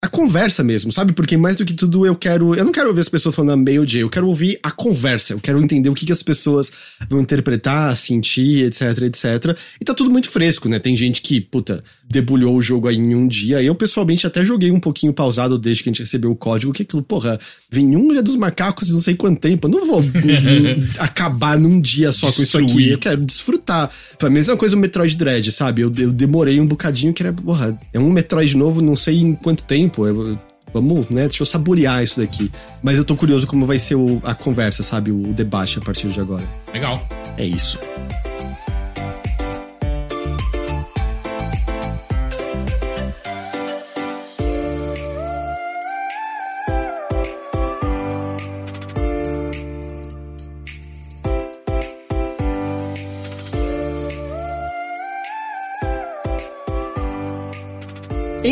a 0.00 0.08
conversa 0.08 0.62
mesmo, 0.62 0.92
sabe? 0.92 1.12
Porque 1.12 1.36
mais 1.36 1.56
do 1.56 1.64
que 1.64 1.74
tudo 1.74 2.06
eu 2.06 2.14
quero. 2.14 2.54
Eu 2.54 2.64
não 2.64 2.72
quero 2.72 2.88
ouvir 2.88 3.00
as 3.00 3.08
pessoas 3.08 3.34
falando 3.34 3.50
a 3.50 3.56
meio 3.56 3.84
dia, 3.84 4.02
eu 4.02 4.10
quero 4.10 4.28
ouvir 4.28 4.58
a 4.62 4.70
conversa. 4.70 5.32
Eu 5.32 5.40
quero 5.40 5.60
entender 5.60 5.88
o 5.88 5.94
que, 5.94 6.06
que 6.06 6.12
as 6.12 6.22
pessoas 6.22 6.70
vão 7.08 7.20
interpretar, 7.20 7.96
sentir, 7.96 8.64
etc, 8.66 9.02
etc. 9.02 9.58
E 9.80 9.84
tá 9.84 9.92
tudo 9.92 10.10
muito 10.10 10.28
fresco, 10.28 10.68
né? 10.68 10.78
Tem 10.78 10.94
gente 10.94 11.20
que, 11.20 11.40
puta, 11.40 11.82
debulhou 12.10 12.56
o 12.56 12.62
jogo 12.62 12.88
aí 12.88 12.96
em 12.96 13.14
um 13.14 13.26
dia. 13.28 13.62
Eu, 13.62 13.74
pessoalmente, 13.74 14.26
até 14.26 14.42
joguei 14.44 14.70
um 14.70 14.80
pouquinho 14.80 15.12
pausado 15.12 15.58
desde 15.58 15.82
que 15.82 15.88
a 15.88 15.92
gente 15.92 16.00
recebeu 16.02 16.30
o 16.30 16.36
código, 16.36 16.72
que 16.72 16.82
aquilo, 16.82 17.02
porra, 17.02 17.38
vem 17.70 17.94
um 17.96 18.10
Ilha 18.10 18.22
dos 18.22 18.34
Macacos 18.36 18.88
e 18.88 18.92
não 18.92 19.00
sei 19.00 19.14
quanto 19.14 19.40
tempo. 19.40 19.66
Eu 19.66 19.70
não 19.72 19.86
vou 19.86 20.00
hum, 20.02 20.88
acabar 20.98 21.58
num 21.58 21.80
dia 21.80 22.10
só 22.12 22.30
com 22.32 22.42
isso 22.42 22.56
aqui. 22.58 22.88
Eu 22.90 22.98
quero 22.98 23.24
desfrutar. 23.24 23.90
Foi 24.18 24.28
a 24.28 24.32
mesma 24.32 24.56
coisa 24.56 24.74
o 24.74 24.78
Metroid 24.78 25.14
Dread, 25.16 25.52
sabe? 25.52 25.82
Eu, 25.82 25.92
eu 25.98 26.10
demorei 26.10 26.58
um 26.60 26.66
bocadinho 26.66 27.12
que 27.12 27.22
era, 27.22 27.32
porra, 27.32 27.78
é 27.92 27.98
um 27.98 28.10
Metroid 28.10 28.56
novo, 28.56 28.80
não 28.80 28.96
sei 28.96 29.18
em 29.20 29.34
quanto 29.34 29.62
tempo. 29.64 30.06
eu- 30.06 30.38
vamos, 30.72 31.08
né? 31.08 31.26
Deixa 31.28 31.42
eu 31.42 31.46
saborear 31.46 32.02
isso 32.04 32.20
daqui. 32.20 32.50
Mas 32.82 32.98
eu 32.98 33.04
tô 33.04 33.16
curioso 33.16 33.46
como 33.46 33.64
vai 33.66 33.78
ser 33.78 33.94
o- 33.94 34.20
a 34.22 34.34
conversa, 34.34 34.82
sabe? 34.82 35.10
O 35.10 35.32
debate 35.32 35.78
a 35.78 35.80
partir 35.80 36.08
de 36.08 36.20
agora. 36.20 36.44
Legal. 36.74 37.06
É 37.38 37.44
isso. 37.46 37.78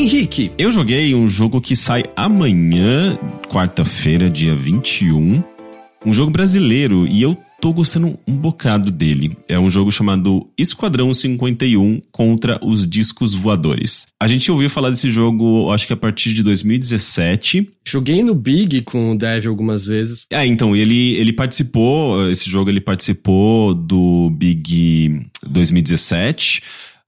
Henrique, 0.07 0.53
Eu 0.57 0.71
joguei 0.71 1.17
um 1.17 1.29
jogo 1.29 1.61
que 1.61 1.75
sai 1.75 2.05
amanhã, 2.15 3.19
quarta-feira, 3.49 4.31
dia 4.31 4.55
21. 4.55 5.43
Um 6.05 6.15
jogo 6.15 6.31
brasileiro 6.31 7.09
e 7.09 7.21
eu 7.21 7.37
tô 7.61 7.73
gostando 7.73 8.17
um 8.25 8.37
bocado 8.37 8.93
dele. 8.93 9.37
É 9.49 9.59
um 9.59 9.69
jogo 9.69 9.91
chamado 9.91 10.49
Esquadrão 10.57 11.13
51 11.13 12.01
contra 12.13 12.57
os 12.65 12.87
Discos 12.87 13.35
Voadores. 13.35 14.07
A 14.23 14.29
gente 14.29 14.49
ouviu 14.53 14.71
falar 14.71 14.91
desse 14.91 15.11
jogo, 15.11 15.73
acho 15.73 15.89
que 15.89 15.93
a 15.93 15.97
partir 15.97 16.33
de 16.33 16.45
2017. 16.45 17.69
joguei 17.85 18.23
no 18.23 18.37
Big 18.37 18.83
com 18.83 19.11
o 19.11 19.19
Dev 19.19 19.49
algumas 19.49 19.89
vezes. 19.89 20.25
Ah, 20.33 20.47
então, 20.47 20.77
ele, 20.77 21.15
ele 21.15 21.33
participou, 21.33 22.31
esse 22.31 22.49
jogo 22.49 22.71
ele 22.71 22.81
participou 22.81 23.75
do 23.75 24.31
Big 24.31 25.21
2017. 25.45 26.63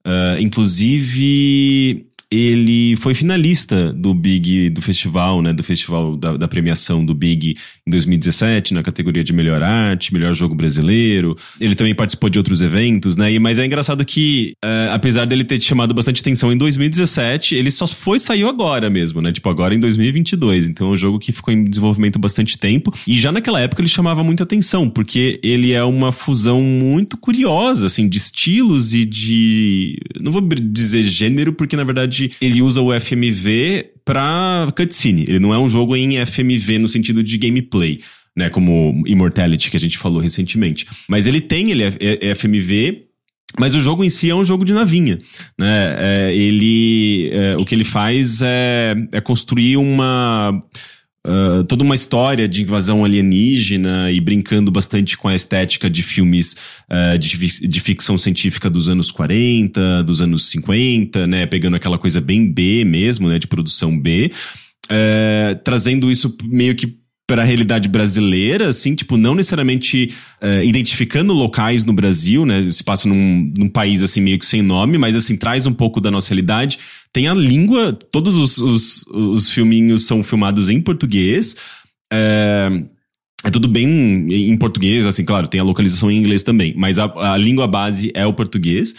Ah, 0.04 0.36
inclusive, 0.40 2.08
ele 2.30 2.94
foi 2.96 3.14
finalista 3.14 3.90
do 3.92 4.12
Big, 4.12 4.68
do 4.68 4.82
festival, 4.82 5.40
né? 5.40 5.52
Do 5.52 5.62
festival 5.62 6.14
da, 6.16 6.36
da 6.36 6.46
premiação 6.46 7.04
do 7.04 7.14
Big 7.14 7.56
em 7.86 7.90
2017, 7.90 8.74
na 8.74 8.82
categoria 8.82 9.24
de 9.24 9.32
melhor 9.32 9.62
arte, 9.62 10.12
melhor 10.12 10.34
jogo 10.34 10.54
brasileiro. 10.54 11.34
Ele 11.58 11.74
também 11.74 11.94
participou 11.94 12.28
de 12.28 12.38
outros 12.38 12.60
eventos, 12.60 13.16
né? 13.16 13.32
E, 13.32 13.38
mas 13.38 13.58
é 13.58 13.64
engraçado 13.64 14.04
que, 14.04 14.52
ah, 14.62 14.90
apesar 14.92 15.24
dele 15.24 15.42
ter 15.42 15.60
chamado 15.62 15.94
bastante 15.94 16.20
atenção 16.20 16.52
em 16.52 16.58
2017, 16.58 17.54
ele 17.54 17.70
só 17.70 17.86
foi 17.86 18.18
saiu 18.18 18.48
agora 18.48 18.90
mesmo, 18.90 19.22
né? 19.22 19.32
Tipo, 19.32 19.48
agora 19.48 19.74
em 19.74 19.80
2022. 19.80 20.68
Então 20.68 20.88
é 20.88 20.90
um 20.90 20.96
jogo 20.96 21.18
que 21.18 21.32
ficou 21.32 21.54
em 21.54 21.64
desenvolvimento 21.64 22.18
bastante 22.18 22.58
tempo. 22.58 22.92
E 23.06 23.18
já 23.18 23.32
naquela 23.32 23.60
época 23.60 23.80
ele 23.80 23.88
chamava 23.88 24.22
muita 24.22 24.42
atenção, 24.42 24.90
porque 24.90 25.40
ele 25.42 25.72
é 25.72 25.82
uma 25.82 26.12
fusão 26.12 26.60
muito 26.60 27.16
curiosa, 27.16 27.86
assim, 27.86 28.06
de 28.06 28.18
estilos 28.18 28.92
e 28.92 29.06
de. 29.06 29.96
Não 30.20 30.30
vou 30.30 30.42
dizer 30.42 31.02
gênero, 31.02 31.54
porque 31.54 31.74
na 31.74 31.84
verdade 31.84 32.17
ele 32.40 32.62
usa 32.62 32.80
o 32.82 32.92
FMV 32.98 33.86
pra 34.04 34.72
cutscene. 34.76 35.24
Ele 35.28 35.38
não 35.38 35.52
é 35.54 35.58
um 35.58 35.68
jogo 35.68 35.94
em 35.96 36.24
FMV 36.24 36.78
no 36.78 36.88
sentido 36.88 37.22
de 37.22 37.36
gameplay. 37.38 37.98
Né, 38.36 38.48
como 38.48 39.02
Immortality, 39.04 39.68
que 39.68 39.76
a 39.76 39.80
gente 39.80 39.98
falou 39.98 40.20
recentemente. 40.20 40.86
Mas 41.08 41.26
ele 41.26 41.40
tem, 41.40 41.72
ele 41.72 41.82
é, 41.82 41.92
é- 41.98 42.28
é 42.28 42.34
FMV, 42.36 43.06
mas 43.58 43.74
o 43.74 43.80
jogo 43.80 44.04
em 44.04 44.08
si 44.08 44.30
é 44.30 44.34
um 44.34 44.44
jogo 44.44 44.64
de 44.64 44.72
navinha, 44.72 45.18
né? 45.58 45.96
É, 45.98 46.36
ele, 46.36 47.30
é, 47.32 47.56
o 47.58 47.64
que 47.64 47.74
ele 47.74 47.82
faz 47.82 48.40
é, 48.40 48.94
é 49.10 49.20
construir 49.20 49.76
uma 49.76 50.62
ah, 51.26 51.64
toda 51.68 51.84
uma 51.84 51.94
história 51.94 52.48
de 52.48 52.62
invasão 52.62 53.04
alienígena 53.04 54.10
e 54.10 54.20
brincando 54.20 54.70
bastante 54.70 55.16
com 55.16 55.28
a 55.28 55.34
estética 55.34 55.90
de 55.90 56.02
filmes 56.02 56.56
ah, 56.88 57.16
de, 57.16 57.36
de 57.68 57.80
ficção 57.80 58.16
científica 58.16 58.70
dos 58.70 58.88
anos 58.88 59.10
40, 59.10 60.02
dos 60.04 60.22
anos 60.22 60.50
50, 60.50 61.26
né? 61.26 61.46
Pegando 61.46 61.76
aquela 61.76 61.98
coisa 61.98 62.20
bem 62.20 62.50
B 62.50 62.84
mesmo, 62.84 63.28
né? 63.28 63.38
De 63.38 63.46
produção 63.46 63.98
B. 63.98 64.30
é, 64.90 65.58
trazendo 65.64 66.10
isso 66.10 66.36
meio 66.44 66.74
que 66.74 66.97
para 67.28 67.42
a 67.42 67.44
realidade 67.44 67.90
brasileira, 67.90 68.68
assim, 68.68 68.94
tipo, 68.94 69.18
não 69.18 69.34
necessariamente 69.34 70.14
uh, 70.42 70.64
identificando 70.64 71.34
locais 71.34 71.84
no 71.84 71.92
Brasil, 71.92 72.46
né? 72.46 72.72
Se 72.72 72.82
passa 72.82 73.06
num, 73.06 73.52
num, 73.56 73.68
país, 73.68 74.02
assim, 74.02 74.22
meio 74.22 74.38
que 74.38 74.46
sem 74.46 74.62
nome, 74.62 74.96
mas, 74.96 75.14
assim, 75.14 75.36
traz 75.36 75.66
um 75.66 75.74
pouco 75.74 76.00
da 76.00 76.10
nossa 76.10 76.30
realidade. 76.30 76.78
Tem 77.12 77.28
a 77.28 77.34
língua, 77.34 77.92
todos 77.92 78.34
os, 78.34 78.56
os, 78.56 79.06
os 79.08 79.50
filminhos 79.50 80.06
são 80.06 80.22
filmados 80.22 80.70
em 80.70 80.80
português. 80.80 81.54
É, 82.10 82.70
é 83.44 83.50
tudo 83.50 83.68
bem 83.68 83.86
em 84.32 84.56
português, 84.56 85.06
assim, 85.06 85.22
claro, 85.22 85.48
tem 85.48 85.60
a 85.60 85.64
localização 85.64 86.10
em 86.10 86.16
inglês 86.16 86.42
também, 86.42 86.72
mas 86.78 86.98
a, 86.98 87.34
a 87.34 87.36
língua 87.36 87.68
base 87.68 88.10
é 88.14 88.24
o 88.24 88.32
português. 88.32 88.94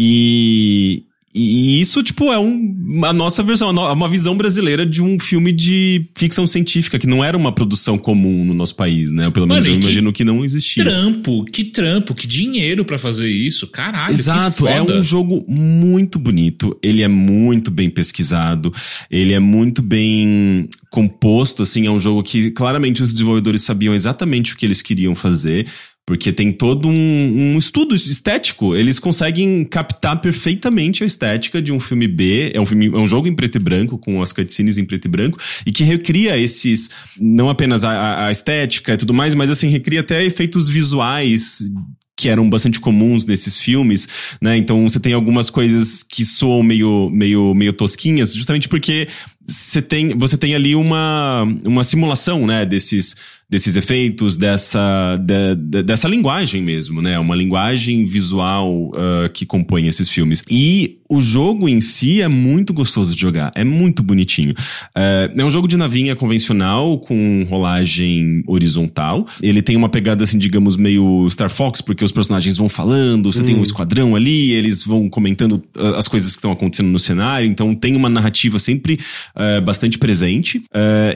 E, 0.00 1.02
e 1.38 1.82
isso, 1.82 2.02
tipo, 2.02 2.32
é 2.32 2.38
um, 2.38 3.04
a 3.04 3.12
nossa 3.12 3.42
versão, 3.42 3.70
uma 3.70 4.08
visão 4.08 4.34
brasileira 4.34 4.86
de 4.86 5.02
um 5.02 5.18
filme 5.18 5.52
de 5.52 6.08
ficção 6.16 6.46
científica, 6.46 6.98
que 6.98 7.06
não 7.06 7.22
era 7.22 7.36
uma 7.36 7.52
produção 7.52 7.98
comum 7.98 8.42
no 8.42 8.54
nosso 8.54 8.74
país, 8.74 9.12
né? 9.12 9.30
Pelo 9.30 9.46
menos 9.46 9.66
Mano, 9.66 9.76
eu 9.76 9.82
imagino 9.82 10.12
que, 10.14 10.18
que 10.18 10.24
não 10.24 10.42
existia. 10.42 10.82
Trampo, 10.82 11.44
que 11.44 11.64
trampo, 11.64 12.14
que 12.14 12.26
dinheiro 12.26 12.86
para 12.86 12.96
fazer 12.96 13.28
isso, 13.28 13.66
caralho. 13.66 14.14
Exato, 14.14 14.66
é 14.66 14.80
um 14.80 15.02
jogo 15.02 15.44
muito 15.46 16.18
bonito, 16.18 16.74
ele 16.82 17.02
é 17.02 17.08
muito 17.08 17.70
bem 17.70 17.90
pesquisado, 17.90 18.72
ele 19.10 19.34
é 19.34 19.38
muito 19.38 19.82
bem 19.82 20.70
composto, 20.88 21.62
assim, 21.62 21.86
é 21.86 21.90
um 21.90 22.00
jogo 22.00 22.22
que 22.22 22.50
claramente 22.50 23.02
os 23.02 23.12
desenvolvedores 23.12 23.60
sabiam 23.60 23.94
exatamente 23.94 24.54
o 24.54 24.56
que 24.56 24.64
eles 24.64 24.80
queriam 24.80 25.14
fazer. 25.14 25.66
Porque 26.06 26.32
tem 26.32 26.52
todo 26.52 26.86
um, 26.86 26.92
um, 26.92 27.58
estudo 27.58 27.92
estético. 27.92 28.76
Eles 28.76 29.00
conseguem 29.00 29.64
captar 29.64 30.20
perfeitamente 30.20 31.02
a 31.02 31.06
estética 31.06 31.60
de 31.60 31.72
um 31.72 31.80
filme 31.80 32.06
B. 32.06 32.52
É 32.54 32.60
um, 32.60 32.64
filme, 32.64 32.86
é 32.86 32.96
um 32.96 33.08
jogo 33.08 33.26
em 33.26 33.34
preto 33.34 33.56
e 33.56 33.58
branco, 33.58 33.98
com 33.98 34.22
as 34.22 34.32
cutscenes 34.32 34.78
em 34.78 34.84
preto 34.84 35.06
e 35.06 35.08
branco, 35.08 35.38
e 35.66 35.72
que 35.72 35.82
recria 35.82 36.38
esses. 36.38 36.90
Não 37.18 37.50
apenas 37.50 37.82
a, 37.84 38.26
a 38.26 38.30
estética 38.30 38.94
e 38.94 38.96
tudo 38.96 39.12
mais, 39.12 39.34
mas 39.34 39.50
assim, 39.50 39.68
recria 39.68 40.00
até 40.00 40.24
efeitos 40.24 40.68
visuais 40.68 41.68
que 42.16 42.30
eram 42.30 42.48
bastante 42.48 42.80
comuns 42.80 43.26
nesses 43.26 43.58
filmes, 43.58 44.08
né? 44.40 44.56
Então 44.56 44.88
você 44.88 44.98
tem 44.98 45.12
algumas 45.12 45.50
coisas 45.50 46.02
que 46.02 46.24
soam 46.24 46.62
meio, 46.62 47.10
meio, 47.10 47.54
meio 47.54 47.74
tosquinhas, 47.74 48.32
justamente 48.32 48.68
porque 48.68 49.06
você 49.46 49.80
tem, 49.80 50.16
você 50.16 50.36
tem 50.36 50.54
ali 50.54 50.74
uma, 50.74 51.46
uma 51.64 51.84
simulação, 51.84 52.46
né, 52.46 52.66
desses, 52.66 53.16
desses 53.48 53.76
efeitos, 53.76 54.36
dessa, 54.36 55.16
de, 55.16 55.54
de, 55.54 55.82
dessa 55.84 56.08
linguagem 56.08 56.60
mesmo, 56.62 57.00
né? 57.00 57.16
Uma 57.18 57.36
linguagem 57.36 58.04
visual 58.04 58.88
uh, 58.88 59.30
que 59.32 59.46
compõe 59.46 59.86
esses 59.86 60.08
filmes. 60.08 60.42
E 60.50 60.98
o 61.08 61.20
jogo 61.20 61.68
em 61.68 61.80
si 61.80 62.20
é 62.20 62.26
muito 62.26 62.74
gostoso 62.74 63.14
de 63.14 63.20
jogar, 63.20 63.52
é 63.54 63.62
muito 63.62 64.02
bonitinho. 64.02 64.52
Uh, 64.96 65.40
é 65.40 65.44
um 65.44 65.50
jogo 65.50 65.68
de 65.68 65.76
navinha 65.76 66.16
convencional, 66.16 66.98
com 66.98 67.46
rolagem 67.48 68.42
horizontal. 68.48 69.24
Ele 69.40 69.62
tem 69.62 69.76
uma 69.76 69.88
pegada, 69.88 70.24
assim, 70.24 70.38
digamos, 70.38 70.76
meio 70.76 71.28
Star 71.30 71.48
Fox, 71.48 71.80
porque 71.80 72.04
os 72.04 72.10
personagens 72.10 72.56
vão 72.56 72.68
falando, 72.68 73.32
você 73.32 73.42
hum. 73.42 73.46
tem 73.46 73.54
um 73.54 73.60
hum. 73.60 73.62
esquadrão 73.62 74.16
ali, 74.16 74.50
eles 74.50 74.82
vão 74.82 75.08
comentando 75.08 75.62
ah, 75.78 75.98
as 75.98 76.08
coisas 76.08 76.30
que 76.30 76.38
estão 76.38 76.50
acontecendo 76.50 76.88
no 76.88 76.98
cenário, 76.98 77.48
então 77.48 77.72
tem 77.76 77.94
uma 77.94 78.08
narrativa 78.08 78.58
sempre 78.58 78.98
uh, 79.36 79.60
bastante 79.62 79.98
presente. 79.98 80.62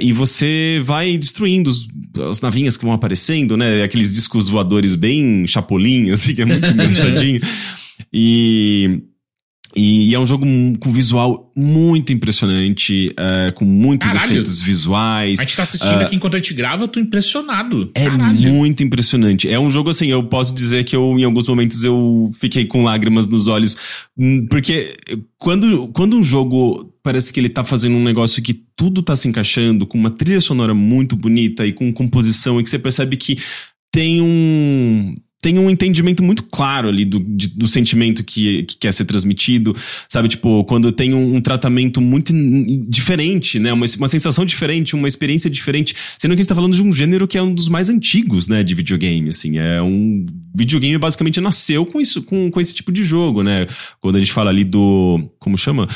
e 0.01 0.13
você 0.13 0.81
vai 0.85 1.17
destruindo 1.17 1.71
os 1.71 1.89
as 2.29 2.41
navinhas 2.41 2.77
que 2.77 2.85
vão 2.85 2.93
aparecendo, 2.93 3.57
né? 3.57 3.83
Aqueles 3.83 4.13
discos 4.13 4.49
voadores 4.49 4.95
bem 4.95 5.47
chapolim, 5.47 6.11
assim, 6.11 6.35
que 6.35 6.43
é 6.43 6.45
muito 6.45 6.67
engraçadinho. 6.67 7.41
E 8.13 9.03
e, 9.75 10.15
é 10.15 10.19
um 10.19 10.27
jogo 10.27 10.45
com 10.81 10.93
visual 10.93 11.51
muito 11.57 12.13
impressionante, 12.13 13.09
uh, 13.11 13.53
com 13.55 13.65
muitos 13.65 14.13
Caralho. 14.13 14.33
efeitos 14.33 14.61
visuais. 14.61 15.39
A 15.39 15.43
gente 15.43 15.57
tá 15.57 15.63
assistindo 15.63 16.01
uh, 16.01 16.03
aqui 16.03 16.17
enquanto 16.17 16.35
a 16.35 16.39
gente 16.39 16.55
grava, 16.55 16.85
eu 16.85 16.89
tô 16.89 16.99
impressionado. 16.99 17.91
É 17.95 18.07
Caralho. 18.07 18.53
muito 18.53 18.83
impressionante. 18.83 19.49
É 19.49 19.59
um 19.59 19.71
jogo 19.71 19.91
assim, 19.91 20.09
eu 20.09 20.25
posso 20.25 20.55
dizer 20.55 20.85
que 20.85 20.97
eu, 20.97 21.19
em 21.19 21.25
alguns 21.25 21.47
momentos, 21.47 21.85
eu 21.85 22.31
fiquei 22.39 22.65
com 22.65 22.83
lágrimas 22.83 23.27
nos 23.27 23.47
olhos. 23.47 23.77
Hum, 24.19 24.47
porque 24.51 24.97
quando, 25.39 25.89
quando 25.89 26.17
um 26.17 26.23
jogo 26.23 26.93
parece 27.03 27.33
que 27.33 27.41
ele 27.41 27.49
tá 27.49 27.65
fazendo 27.65 27.97
um 27.97 28.05
negócio 28.05 28.43
que 28.43 28.55
tudo 28.77 29.03
tá 29.03 29.15
se 29.15 29.29
encaixando, 29.29 29.87
com 29.87 29.97
uma 29.97 30.11
trilha 30.11 30.41
sonora 30.41 30.75
muito 30.75 31.17
bonita 31.17 31.67
e 31.67 31.73
com 31.73 31.93
composição, 31.93 32.61
e 32.61 32.63
que 32.63 32.71
você 32.71 32.79
percebe 32.79 33.17
que 33.17 33.39
tem 33.93 34.21
um 34.21 35.17
tem 35.41 35.59
um 35.59 35.71
entendimento 35.71 36.23
muito 36.23 36.43
claro 36.45 36.89
ali 36.89 37.05
do, 37.05 37.19
de, 37.21 37.49
do 37.49 37.67
sentimento 37.67 38.23
que, 38.23 38.65
que 38.65 38.77
quer 38.77 38.93
ser 38.93 39.07
transmitido, 39.07 39.75
sabe? 40.09 40.29
Tipo, 40.29 40.65
quando 40.65 40.93
tem 40.93 41.15
um, 41.15 41.37
um 41.37 41.41
tratamento 41.41 42.01
muito 42.01 42.33
diferente, 42.89 43.59
né? 43.59 43.73
Uma, 43.73 43.87
uma 43.99 44.09
sensação 44.09 44.45
diferente, 44.45 44.95
uma 44.95 45.09
experiência 45.09 45.51
diferente. 45.51 45.95
Sendo 46.19 46.33
que 46.33 46.41
a 46.41 46.43
gente 46.43 46.49
tá 46.49 46.55
falando 46.55 46.77
de 46.77 46.83
um 46.83 46.93
gênero 46.93 47.27
que 47.27 47.39
é 47.39 47.43
um 47.43 47.55
dos 47.55 47.69
mais 47.69 47.89
antigos, 47.89 48.49
né? 48.49 48.63
De 48.63 48.75
videogame, 48.75 49.31
assim. 49.31 49.59
É 49.59 49.81
um... 49.81 50.27
Videogame 50.55 50.99
basicamente 50.99 51.41
nasceu 51.41 51.87
com 51.87 52.01
isso, 52.01 52.23
com, 52.23 52.51
com 52.51 52.61
esse 52.61 52.75
tipo 52.75 52.93
de 52.93 53.03
jogo, 53.03 53.43
né? 53.43 53.67
Quando 54.01 54.17
a 54.17 54.19
gente 54.19 54.33
fala 54.33 54.51
ali 54.51 54.65
do... 54.65 55.31
Como 55.39 55.57
chama? 55.57 55.89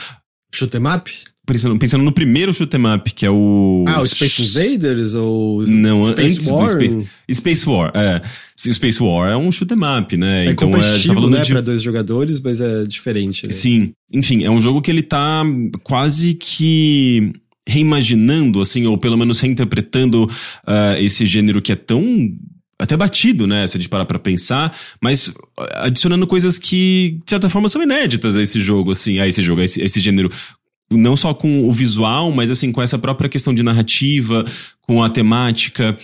Shoot 0.55 0.77
'em 0.77 0.87
up? 0.87 1.11
Pensando, 1.47 1.79
pensando 1.79 2.03
no 2.03 2.13
primeiro 2.13 2.55
shoot 2.55 2.75
'em 2.75 2.95
up, 2.95 3.13
que 3.13 3.27
é 3.27 3.31
o. 3.31 3.85
Ah, 3.87 4.01
o 4.01 4.07
Space 4.07 4.43
Invaders 4.43 5.15
ou. 5.15 5.63
Não, 5.67 6.03
Space 6.03 6.37
antes 6.37 6.47
War? 6.47 6.65
do 6.65 6.71
Space, 6.71 7.09
Space 7.33 7.69
War. 7.69 7.93
É. 7.95 8.23
O 8.67 8.73
Space 8.73 9.03
War 9.03 9.31
é 9.31 9.37
um 9.37 9.53
shoot 9.53 9.75
'em 9.75 10.01
up, 10.01 10.17
né? 10.17 10.47
É 10.47 10.51
então, 10.53 10.71
competitivo, 10.71 11.19
é, 11.19 11.23
tá 11.23 11.29
né, 11.29 11.43
de... 11.43 11.53
pra 11.53 11.61
dois 11.61 11.83
jogadores, 11.83 12.41
mas 12.41 12.63
é 12.63 12.85
diferente. 12.85 13.47
Né? 13.47 13.53
Sim. 13.53 13.93
Enfim, 14.11 14.43
é 14.43 14.51
um 14.51 14.59
jogo 14.59 14.81
que 14.81 14.91
ele 14.91 15.03
tá 15.03 15.45
quase 15.83 16.33
que 16.35 17.33
reimaginando, 17.67 18.61
assim, 18.61 18.87
ou 18.87 18.97
pelo 18.97 19.17
menos 19.17 19.41
reinterpretando 19.41 20.25
uh, 20.25 20.99
esse 20.99 21.27
gênero 21.27 21.61
que 21.61 21.73
é 21.73 21.77
tão 21.77 22.31
até 22.79 22.97
batido, 22.97 23.47
né? 23.47 23.67
Se 23.67 23.77
a 23.77 23.81
gente 23.81 23.89
parar 23.89 24.05
pra 24.05 24.19
pensar, 24.19 24.75
mas 25.01 25.33
adicionando 25.75 26.27
coisas 26.27 26.59
que, 26.59 27.19
de 27.25 27.31
certa 27.31 27.49
forma, 27.49 27.69
são 27.69 27.83
inéditas 27.83 28.37
a 28.37 28.43
esse 28.43 28.61
jogo, 28.61 28.91
assim, 28.91 29.19
a 29.19 29.29
esse 29.29 29.43
jogo, 29.43 29.61
a 29.61 29.65
esse, 29.65 29.81
a 29.81 29.85
esse 29.85 30.01
gênero 30.01 30.31
não 30.91 31.17
só 31.17 31.35
com 31.35 31.69
o 31.69 31.73
visual, 31.73 32.31
mas 32.31 32.51
assim, 32.51 32.71
com 32.73 32.83
essa 32.83 32.99
própria 32.99 33.29
questão 33.29 33.55
de 33.55 33.63
narrativa, 33.63 34.45
com 34.83 35.03
a 35.03 35.11
temática. 35.11 35.97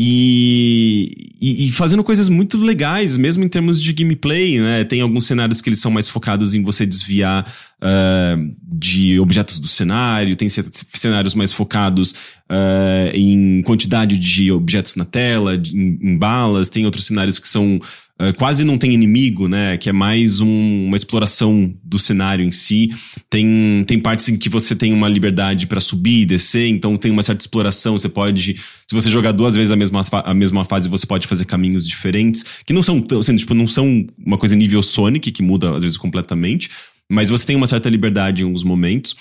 E, 0.00 1.34
e, 1.40 1.66
e, 1.66 1.72
fazendo 1.72 2.04
coisas 2.04 2.28
muito 2.28 2.56
legais, 2.56 3.16
mesmo 3.16 3.42
em 3.42 3.48
termos 3.48 3.82
de 3.82 3.92
gameplay, 3.92 4.60
né? 4.60 4.84
Tem 4.84 5.00
alguns 5.00 5.26
cenários 5.26 5.60
que 5.60 5.68
eles 5.68 5.80
são 5.80 5.90
mais 5.90 6.08
focados 6.08 6.54
em 6.54 6.62
você 6.62 6.86
desviar 6.86 7.52
uh, 7.82 8.56
de 8.62 9.18
objetos 9.18 9.58
do 9.58 9.66
cenário, 9.66 10.36
tem 10.36 10.48
cenários 10.48 11.34
mais 11.34 11.52
focados 11.52 12.12
uh, 12.12 13.10
em 13.12 13.60
quantidade 13.62 14.16
de 14.16 14.52
objetos 14.52 14.94
na 14.94 15.04
tela, 15.04 15.58
de, 15.58 15.76
em, 15.76 15.98
em 16.00 16.16
balas, 16.16 16.68
tem 16.68 16.84
outros 16.84 17.04
cenários 17.04 17.40
que 17.40 17.48
são 17.48 17.80
Uh, 18.20 18.34
quase 18.36 18.64
não 18.64 18.76
tem 18.76 18.92
inimigo, 18.92 19.46
né? 19.46 19.76
Que 19.76 19.90
é 19.90 19.92
mais 19.92 20.40
um, 20.40 20.86
uma 20.86 20.96
exploração 20.96 21.72
do 21.84 22.00
cenário 22.00 22.44
em 22.44 22.50
si. 22.50 22.90
Tem, 23.30 23.84
tem 23.86 24.00
partes 24.00 24.28
em 24.28 24.36
que 24.36 24.48
você 24.48 24.74
tem 24.74 24.92
uma 24.92 25.08
liberdade 25.08 25.68
para 25.68 25.78
subir 25.78 26.22
e 26.22 26.26
descer, 26.26 26.66
então 26.66 26.96
tem 26.96 27.12
uma 27.12 27.22
certa 27.22 27.42
exploração. 27.42 27.96
Você 27.96 28.08
pode, 28.08 28.54
se 28.54 28.94
você 28.94 29.08
jogar 29.08 29.30
duas 29.30 29.54
vezes 29.54 29.70
a 29.70 29.76
mesma, 29.76 30.00
a 30.12 30.34
mesma 30.34 30.64
fase, 30.64 30.88
você 30.88 31.06
pode 31.06 31.28
fazer 31.28 31.44
caminhos 31.44 31.86
diferentes, 31.86 32.44
que 32.66 32.72
não 32.72 32.82
são, 32.82 33.06
assim, 33.20 33.36
tipo, 33.36 33.54
não 33.54 33.68
são 33.68 34.04
uma 34.18 34.36
coisa 34.36 34.56
nível 34.56 34.82
Sonic, 34.82 35.30
que 35.30 35.42
muda 35.42 35.76
às 35.76 35.84
vezes 35.84 35.96
completamente, 35.96 36.68
mas 37.08 37.28
você 37.28 37.46
tem 37.46 37.54
uma 37.54 37.68
certa 37.68 37.88
liberdade 37.88 38.42
em 38.42 38.46
alguns 38.46 38.64
momentos. 38.64 39.14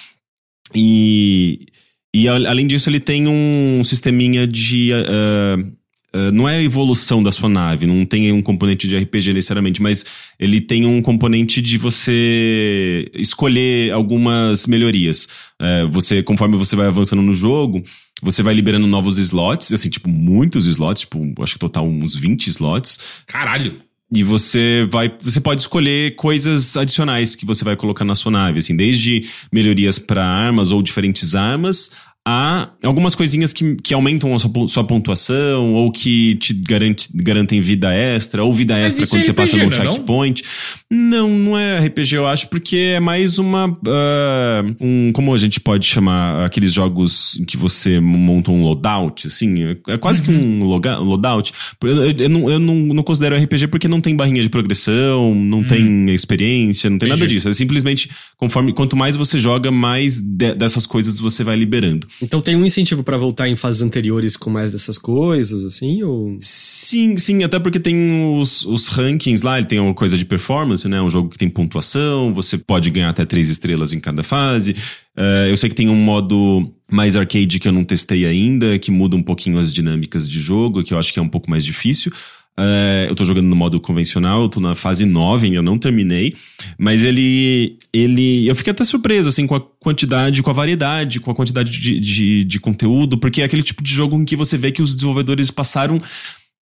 E. 0.73 1.67
E 2.15 2.27
além 2.27 2.65
disso, 2.65 2.89
ele 2.89 3.01
tem 3.01 3.27
um 3.27 3.83
sisteminha 3.83 4.47
de 4.47 4.89
uh, 4.91 5.76
eh, 6.17 6.31
não 6.31 6.49
é 6.49 6.57
a 6.57 6.63
evolução 6.63 7.21
da 7.21 7.31
sua 7.31 7.47
nave, 7.47 7.85
não 7.85 8.03
tem 8.03 8.31
um 8.31 8.41
componente 8.41 8.87
de 8.87 8.97
RPG 8.97 9.33
necessariamente, 9.33 9.81
mas 9.81 10.03
ele 10.39 10.59
tem 10.59 10.85
um 10.85 10.99
componente 10.99 11.61
de 11.61 11.77
você 11.77 13.09
escolher 13.13 13.91
algumas 13.91 14.65
melhorias. 14.65 15.27
Uh, 15.61 15.87
você, 15.89 16.23
conforme 16.23 16.55
você 16.55 16.75
vai 16.75 16.87
avançando 16.87 17.21
no 17.21 17.33
jogo, 17.33 17.83
você 18.21 18.41
vai 18.41 18.53
liberando 18.53 18.87
novos 18.87 19.19
slots, 19.19 19.71
assim, 19.71 19.89
tipo, 19.89 20.09
muitos 20.09 20.65
slots, 20.65 21.01
tipo, 21.01 21.43
acho 21.43 21.53
que 21.53 21.59
total 21.59 21.87
uns 21.87 22.15
20 22.15 22.47
slots. 22.47 22.99
Caralho! 23.27 23.87
E 24.11 24.23
você 24.23 24.87
vai, 24.89 25.13
você 25.21 25.41
pode 25.41 25.59
escolher 25.59 26.15
coisas 26.15 26.77
adicionais 26.77 27.35
que 27.35 27.45
você 27.45 27.65
vai 27.65 27.75
colocar 27.75 28.05
na 28.05 28.15
sua 28.15 28.31
nave, 28.31 28.59
assim, 28.59 28.75
desde 28.75 29.27
melhorias 29.51 29.99
para 29.99 30.25
armas 30.25 30.71
ou 30.71 30.81
diferentes 30.81 31.35
armas, 31.35 31.91
há 32.29 32.71
algumas 32.83 33.15
coisinhas 33.15 33.53
que, 33.53 33.75
que 33.75 33.93
aumentam 33.93 34.35
a 34.35 34.39
sua, 34.39 34.51
sua 34.67 34.83
pontuação, 34.83 35.73
ou 35.73 35.89
que 35.89 36.35
te 36.35 36.53
garante, 36.53 37.07
garantem 37.15 37.61
vida 37.61 37.93
extra, 37.93 38.43
ou 38.43 38.53
vida 38.53 38.77
extra 38.77 39.07
quando 39.07 39.21
é 39.21 39.23
você 39.23 39.31
RPG, 39.31 39.37
passa 39.37 39.57
num 39.57 39.71
checkpoint. 39.71 40.43
Não? 40.91 41.29
não, 41.29 41.29
não 41.29 41.57
é 41.57 41.79
RPG, 41.79 42.17
eu 42.17 42.27
acho, 42.27 42.49
porque 42.49 42.75
é 42.75 42.99
mais 42.99 43.39
uma. 43.39 43.69
Uh, 43.69 44.75
um, 44.81 45.11
como 45.13 45.33
a 45.33 45.37
gente 45.37 45.61
pode 45.61 45.85
chamar 45.85 46.45
aqueles 46.45 46.73
jogos 46.73 47.39
em 47.39 47.45
que 47.45 47.55
você 47.55 47.97
monta 48.01 48.51
um 48.51 48.61
loadout, 48.61 49.27
assim? 49.27 49.77
É 49.87 49.97
quase 49.97 50.21
uhum. 50.21 50.25
que 50.25 50.31
um 50.45 50.65
loga, 50.65 50.97
loadout. 50.97 51.53
Eu, 51.81 52.11
eu, 52.11 52.29
não, 52.29 52.51
eu 52.51 52.59
não, 52.59 52.75
não 52.75 53.03
considero 53.03 53.37
RPG 53.37 53.67
porque 53.67 53.87
não 53.87 54.01
tem 54.01 54.17
barrinha 54.17 54.41
de 54.41 54.49
progressão, 54.49 55.33
não 55.33 55.59
uhum. 55.59 55.63
tem 55.63 56.09
experiência, 56.09 56.89
não 56.89 56.97
tem 56.97 57.07
Entendi. 57.07 57.21
nada 57.21 57.33
disso. 57.33 57.47
É 57.47 57.53
simplesmente 57.53 58.09
conforme. 58.35 58.73
Quanto 58.73 58.97
mais 58.97 59.15
você 59.15 59.39
joga, 59.39 59.71
mais 59.71 60.19
de, 60.19 60.53
dessas 60.55 60.85
coisas 60.85 61.19
você 61.19 61.41
vai 61.41 61.55
liberando. 61.55 62.05
Então 62.21 62.41
tem 62.41 62.55
um 62.55 62.65
incentivo 62.65 63.03
para 63.03 63.17
voltar 63.17 63.47
em 63.47 63.55
fases 63.55 63.81
anteriores 63.81 64.35
com 64.35 64.49
mais 64.49 64.71
dessas 64.71 64.97
coisas, 64.97 65.63
assim, 65.65 66.01
ou... 66.03 66.35
Sim, 66.39 67.17
sim, 67.17 67.43
até 67.43 67.59
porque 67.59 67.79
tem 67.79 68.35
os, 68.37 68.65
os 68.65 68.87
rankings 68.87 69.45
lá, 69.45 69.57
ele 69.57 69.67
tem 69.67 69.79
uma 69.79 69.93
coisa 69.93 70.17
de 70.17 70.25
performance, 70.25 70.87
né? 70.87 71.01
Um 71.01 71.09
jogo 71.09 71.29
que 71.29 71.37
tem 71.37 71.47
pontuação, 71.47 72.33
você 72.33 72.57
pode 72.57 72.89
ganhar 72.89 73.09
até 73.09 73.25
três 73.25 73.49
estrelas 73.49 73.93
em 73.93 73.99
cada 73.99 74.23
fase. 74.23 74.71
Uh, 75.15 75.49
eu 75.49 75.57
sei 75.57 75.69
que 75.69 75.75
tem 75.75 75.89
um 75.89 75.95
modo 75.95 76.71
mais 76.91 77.15
arcade 77.15 77.59
que 77.59 77.67
eu 77.67 77.71
não 77.71 77.83
testei 77.83 78.25
ainda, 78.25 78.79
que 78.79 78.89
muda 78.89 79.15
um 79.15 79.23
pouquinho 79.23 79.59
as 79.59 79.73
dinâmicas 79.73 80.27
de 80.27 80.39
jogo, 80.39 80.83
que 80.83 80.93
eu 80.93 80.97
acho 80.97 81.13
que 81.13 81.19
é 81.19 81.21
um 81.21 81.29
pouco 81.29 81.49
mais 81.49 81.65
difícil. 81.65 82.11
Uh, 82.59 83.05
eu 83.07 83.15
tô 83.15 83.23
jogando 83.23 83.45
no 83.45 83.55
modo 83.55 83.79
convencional, 83.79 84.41
eu 84.41 84.49
tô 84.49 84.59
na 84.59 84.73
fase 84.73 85.05
9, 85.05 85.45
ainda 85.45 85.61
não 85.61 85.77
terminei. 85.77 86.33
Mas 86.77 87.03
ele. 87.03 87.77
ele. 87.93 88.47
Eu 88.47 88.55
fiquei 88.55 88.71
até 88.71 88.83
surpreso, 88.83 89.29
assim, 89.29 89.45
com 89.45 89.55
a 89.55 89.61
quantidade, 89.79 90.41
com 90.41 90.49
a 90.49 90.53
variedade, 90.53 91.19
com 91.19 91.29
a 91.29 91.35
quantidade 91.35 91.71
de, 91.71 91.99
de, 91.99 92.43
de 92.43 92.59
conteúdo, 92.59 93.17
porque 93.17 93.41
é 93.41 93.45
aquele 93.45 93.61
tipo 93.61 93.83
de 93.83 93.93
jogo 93.93 94.15
em 94.15 94.25
que 94.25 94.35
você 94.35 94.57
vê 94.57 94.71
que 94.71 94.81
os 94.81 94.95
desenvolvedores 94.95 95.51
passaram 95.51 96.01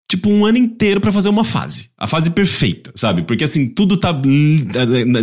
tipo 0.08 0.30
um 0.30 0.46
ano 0.46 0.58
inteiro 0.58 1.00
para 1.00 1.12
fazer 1.12 1.30
uma 1.30 1.43
fase. 1.43 1.89
A 1.98 2.08
fase 2.08 2.30
perfeita, 2.30 2.91
sabe? 2.96 3.24
Porque 3.24 3.43
assim, 3.43 3.70
tudo 3.70 3.98
tá 3.98 4.14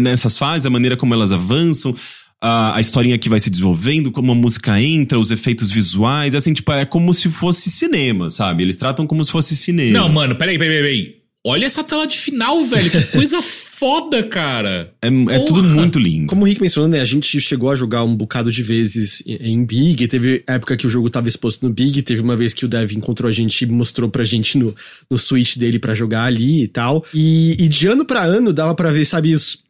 nessas 0.00 0.36
fases, 0.36 0.66
a 0.66 0.70
maneira 0.70 0.96
como 0.96 1.14
elas 1.14 1.32
avançam, 1.32 1.94
a, 2.42 2.76
a 2.76 2.80
historinha 2.80 3.16
que 3.16 3.28
vai 3.28 3.38
se 3.38 3.48
desenvolvendo, 3.48 4.10
como 4.10 4.32
a 4.32 4.34
música 4.34 4.80
entra, 4.80 5.16
os 5.16 5.30
efeitos 5.30 5.70
visuais, 5.70 6.34
assim, 6.34 6.52
tipo, 6.52 6.72
é 6.72 6.84
como 6.84 7.14
se 7.14 7.28
fosse 7.28 7.70
cinema, 7.70 8.28
sabe? 8.28 8.64
Eles 8.64 8.74
tratam 8.74 9.06
como 9.06 9.24
se 9.24 9.30
fosse 9.30 9.56
cinema. 9.56 10.00
Não, 10.00 10.08
mano, 10.08 10.34
peraí, 10.34 10.58
peraí, 10.58 10.76
peraí. 10.78 11.22
Olha 11.44 11.66
essa 11.66 11.82
tela 11.82 12.06
de 12.06 12.16
final, 12.16 12.64
velho. 12.64 12.90
Que 12.90 13.02
coisa 13.10 13.42
foda, 13.42 14.22
cara. 14.22 14.92
É, 15.02 15.08
é 15.08 15.38
tudo 15.40 15.62
muito 15.70 15.98
lindo. 15.98 16.28
Como 16.28 16.42
o 16.42 16.44
Rick 16.44 16.60
mencionou, 16.60 16.88
né? 16.88 17.00
A 17.00 17.04
gente 17.04 17.40
chegou 17.40 17.68
a 17.68 17.74
jogar 17.74 18.04
um 18.04 18.14
bocado 18.14 18.50
de 18.50 18.62
vezes 18.62 19.24
em 19.26 19.64
Big. 19.64 20.06
Teve 20.06 20.44
época 20.46 20.76
que 20.76 20.86
o 20.86 20.90
jogo 20.90 21.10
tava 21.10 21.26
exposto 21.26 21.66
no 21.66 21.72
Big. 21.72 22.02
Teve 22.02 22.22
uma 22.22 22.36
vez 22.36 22.54
que 22.54 22.64
o 22.64 22.68
Dev 22.68 22.92
encontrou 22.92 23.28
a 23.28 23.32
gente 23.32 23.62
e 23.62 23.66
mostrou 23.66 24.08
pra 24.08 24.24
gente 24.24 24.56
no, 24.56 24.72
no 25.10 25.18
Switch 25.18 25.56
dele 25.56 25.80
para 25.80 25.96
jogar 25.96 26.24
ali 26.24 26.62
e 26.62 26.68
tal. 26.68 27.04
E, 27.12 27.56
e 27.58 27.68
de 27.68 27.88
ano 27.88 28.04
para 28.04 28.22
ano 28.22 28.52
dava 28.52 28.72
para 28.76 28.90
ver, 28.90 29.04
sabe, 29.04 29.34
os 29.34 29.64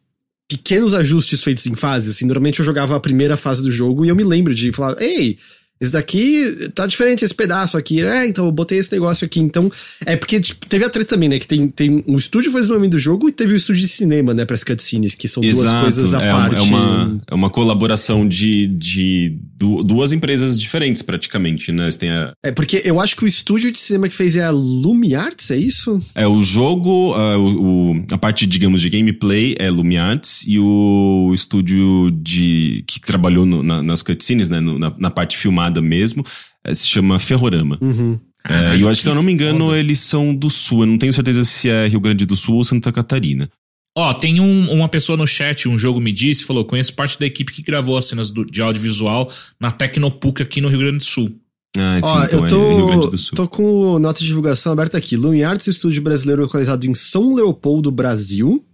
pequenos 0.57 0.93
ajustes 0.93 1.43
feitos 1.43 1.65
em 1.65 1.75
fases. 1.75 2.15
Assim, 2.15 2.25
normalmente 2.25 2.59
eu 2.59 2.65
jogava 2.65 2.95
a 2.95 2.99
primeira 2.99 3.37
fase 3.37 3.61
do 3.61 3.71
jogo 3.71 4.05
e 4.05 4.09
eu 4.09 4.15
me 4.15 4.23
lembro 4.23 4.53
de 4.53 4.71
falar, 4.71 5.01
ei, 5.01 5.37
esse 5.83 5.91
daqui 5.91 6.69
tá 6.73 6.87
diferente 6.87 7.25
esse 7.25 7.35
pedaço 7.35 7.77
aqui. 7.77 8.01
É, 8.01 8.25
então 8.25 8.45
eu 8.45 8.51
botei 8.51 8.77
esse 8.77 8.91
negócio 8.91 9.25
aqui. 9.25 9.39
Então, 9.39 9.69
é 10.05 10.15
porque 10.15 10.39
tipo, 10.39 10.65
teve 10.65 10.85
a 10.85 10.89
treta 10.89 11.09
também, 11.09 11.27
né? 11.27 11.37
Que 11.39 11.47
tem, 11.47 11.67
tem 11.67 12.03
um 12.07 12.15
estúdio 12.15 12.51
faz 12.51 12.69
o 12.69 12.73
nome 12.73 12.87
do 12.87 12.97
jogo 12.97 13.27
e 13.27 13.31
teve 13.31 13.53
o 13.53 13.57
estúdio 13.57 13.81
de 13.81 13.89
cinema, 13.89 14.33
né? 14.33 14.45
Para 14.45 14.55
as 14.55 14.63
cutscenes, 14.63 15.13
que 15.13 15.27
são 15.27 15.43
Exato, 15.43 15.69
duas 15.69 15.81
coisas 15.81 16.13
à 16.13 16.21
é, 16.21 16.31
parte. 16.31 16.59
É 16.59 16.61
uma, 16.61 17.21
é 17.31 17.35
uma 17.35 17.49
colaboração 17.49 18.27
de, 18.27 18.67
de 18.67 19.37
duas 19.57 20.11
empresas 20.11 20.59
diferentes, 20.59 21.01
praticamente, 21.01 21.71
né? 21.71 21.89
Você 21.89 21.99
tem 21.99 22.09
a... 22.09 22.33
É, 22.43 22.51
porque 22.51 22.81
eu 22.85 22.99
acho 22.99 23.15
que 23.15 23.25
o 23.25 23.27
estúdio 23.27 23.71
de 23.71 23.79
cinema 23.79 24.07
que 24.07 24.15
fez 24.15 24.35
é 24.35 24.43
a 24.43 24.51
LumiArts, 24.51 25.51
é 25.51 25.57
isso? 25.57 26.01
É, 26.15 26.27
o 26.27 26.41
jogo, 26.41 27.13
uh, 27.13 27.91
o, 27.91 28.05
a 28.11 28.17
parte, 28.17 28.45
digamos, 28.45 28.81
de 28.81 28.89
gameplay 28.89 29.55
é 29.59 29.69
LumiArts 29.69 30.45
e 30.47 30.59
o 30.59 31.31
estúdio 31.33 32.11
de 32.11 32.83
que 32.87 32.99
trabalhou 32.99 33.45
no, 33.45 33.63
na, 33.63 33.81
nas 33.83 34.01
cutscenes, 34.01 34.49
né? 34.49 34.59
No, 34.59 34.77
na, 34.79 34.93
na 34.97 35.09
parte 35.09 35.37
filmada 35.37 35.72
mesmo, 35.81 36.25
é, 36.63 36.73
se 36.73 36.87
chama 36.87 37.19
Ferrorama. 37.19 37.77
Uhum. 37.81 38.19
É, 38.47 38.75
e 38.75 38.81
eu 38.81 38.89
acho 38.89 38.99
que, 38.99 39.03
se 39.03 39.09
eu 39.09 39.15
não 39.15 39.23
me 39.23 39.31
engano, 39.31 39.67
foda. 39.67 39.79
eles 39.79 39.99
são 39.99 40.35
do 40.35 40.49
sul. 40.49 40.81
Eu 40.81 40.87
não 40.87 40.97
tenho 40.97 41.13
certeza 41.13 41.43
se 41.43 41.69
é 41.69 41.87
Rio 41.87 42.01
Grande 42.01 42.25
do 42.25 42.35
Sul 42.35 42.55
ou 42.55 42.63
Santa 42.63 42.91
Catarina. 42.91 43.49
Ó, 43.95 44.09
oh, 44.09 44.13
tem 44.13 44.39
um, 44.39 44.71
uma 44.71 44.89
pessoa 44.89 45.15
no 45.15 45.27
chat, 45.27 45.69
um 45.69 45.77
jogo 45.77 46.01
me 46.01 46.11
disse, 46.11 46.43
falou: 46.43 46.65
conheço 46.65 46.93
parte 46.93 47.17
da 47.19 47.25
equipe 47.25 47.53
que 47.53 47.61
gravou 47.61 47.95
as 47.95 48.05
cenas 48.05 48.31
do, 48.31 48.43
de 48.43 48.61
audiovisual 48.61 49.31
na 49.59 49.71
Tecnopuc 49.71 50.41
aqui 50.41 50.59
no 50.59 50.67
Rio 50.67 50.79
Grande 50.79 50.97
do 50.97 51.03
Sul. 51.03 51.31
Ah, 51.77 51.99
sim, 52.03 52.09
Ó, 52.09 52.23
então 52.23 52.39
eu 52.39 52.47
tô, 52.47 52.71
é 52.71 52.75
Rio 52.75 52.85
Grande 52.87 53.11
do 53.11 53.17
Sul. 53.17 53.35
tô 53.35 53.47
com 53.47 53.99
nota 53.99 54.19
de 54.19 54.25
divulgação 54.25 54.73
aberta 54.73 54.97
aqui. 54.97 55.15
Lumiarts, 55.15 55.67
estúdio 55.67 56.01
brasileiro 56.01 56.41
localizado 56.41 56.85
em 56.87 56.93
São 56.93 57.33
Leopoldo, 57.33 57.91
Brasil. 57.91 58.65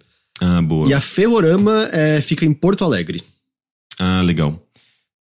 Ah, 0.41 0.61
boa. 0.61 0.87
E 0.87 0.93
a 0.93 1.01
Ferrorama 1.01 1.89
é, 1.91 2.21
fica 2.21 2.45
em 2.45 2.53
Porto 2.53 2.85
Alegre. 2.85 3.21
Ah, 3.99 4.21
legal. 4.21 4.65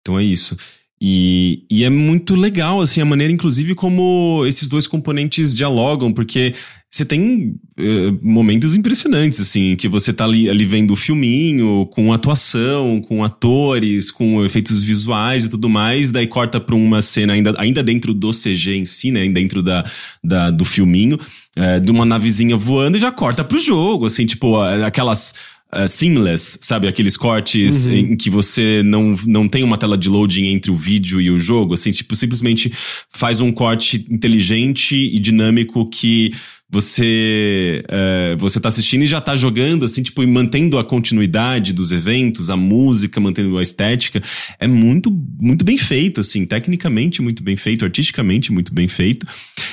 Então 0.00 0.18
é 0.18 0.22
isso. 0.22 0.56
E, 1.00 1.64
e 1.70 1.84
é 1.84 1.90
muito 1.90 2.34
legal, 2.34 2.80
assim, 2.80 3.00
a 3.00 3.04
maneira, 3.04 3.32
inclusive, 3.32 3.74
como 3.74 4.44
esses 4.46 4.68
dois 4.68 4.86
componentes 4.86 5.54
dialogam, 5.54 6.12
porque 6.12 6.54
você 6.90 7.04
tem 7.04 7.54
uh, 7.78 8.18
momentos 8.20 8.74
impressionantes, 8.74 9.40
assim, 9.40 9.76
que 9.76 9.86
você 9.86 10.12
tá 10.12 10.24
ali, 10.24 10.50
ali 10.50 10.64
vendo 10.64 10.92
o 10.92 10.96
filminho, 10.96 11.86
com 11.92 12.12
atuação, 12.12 13.00
com 13.00 13.22
atores, 13.22 14.10
com 14.10 14.44
efeitos 14.44 14.82
visuais 14.82 15.44
e 15.44 15.48
tudo 15.48 15.68
mais, 15.68 16.10
daí 16.10 16.26
corta 16.26 16.58
pra 16.58 16.74
uma 16.74 17.00
cena 17.00 17.34
ainda, 17.34 17.54
ainda 17.58 17.82
dentro 17.82 18.12
do 18.12 18.30
CG 18.30 18.74
em 18.74 18.84
si, 18.84 19.12
né, 19.12 19.28
dentro 19.28 19.62
da, 19.62 19.84
da 20.24 20.50
do 20.50 20.64
filminho, 20.64 21.16
uh, 21.58 21.80
de 21.80 21.90
uma 21.92 22.04
navezinha 22.04 22.56
voando 22.56 22.96
e 22.96 23.00
já 23.00 23.12
corta 23.12 23.44
pro 23.44 23.58
jogo, 23.58 24.06
assim, 24.06 24.26
tipo, 24.26 24.60
aquelas 24.60 25.34
uh, 25.74 25.86
seamless, 25.86 26.58
sabe? 26.60 26.88
Aqueles 26.88 27.16
cortes 27.16 27.86
uhum. 27.86 27.92
em 27.92 28.16
que 28.16 28.30
você 28.30 28.82
não, 28.84 29.16
não 29.26 29.48
tem 29.48 29.62
uma 29.62 29.78
tela 29.78 29.96
de 29.96 30.08
loading 30.08 30.46
entre 30.48 30.70
o 30.70 30.76
vídeo 30.76 31.20
e 31.20 31.30
o 31.30 31.38
jogo, 31.38 31.74
assim, 31.74 31.90
tipo, 31.90 32.14
simplesmente 32.16 32.72
faz 33.10 33.40
um 33.40 33.52
corte 33.52 34.06
inteligente 34.10 34.94
e 34.94 35.18
dinâmico 35.18 35.88
que 35.88 36.32
você 36.70 37.82
é, 37.88 38.36
você 38.38 38.60
tá 38.60 38.68
assistindo 38.68 39.02
e 39.02 39.06
já 39.06 39.20
tá 39.20 39.34
jogando, 39.34 39.86
assim, 39.86 40.02
tipo, 40.02 40.22
e 40.22 40.26
mantendo 40.26 40.78
a 40.78 40.84
continuidade 40.84 41.72
dos 41.72 41.92
eventos, 41.92 42.50
a 42.50 42.56
música, 42.56 43.18
mantendo 43.18 43.56
a 43.56 43.62
estética. 43.62 44.22
É 44.60 44.68
muito, 44.68 45.10
muito 45.40 45.64
bem 45.64 45.78
feito, 45.78 46.20
assim, 46.20 46.44
tecnicamente 46.44 47.22
muito 47.22 47.42
bem 47.42 47.56
feito, 47.56 47.86
artisticamente 47.86 48.52
muito 48.52 48.74
bem 48.74 48.86
feito. 48.86 49.26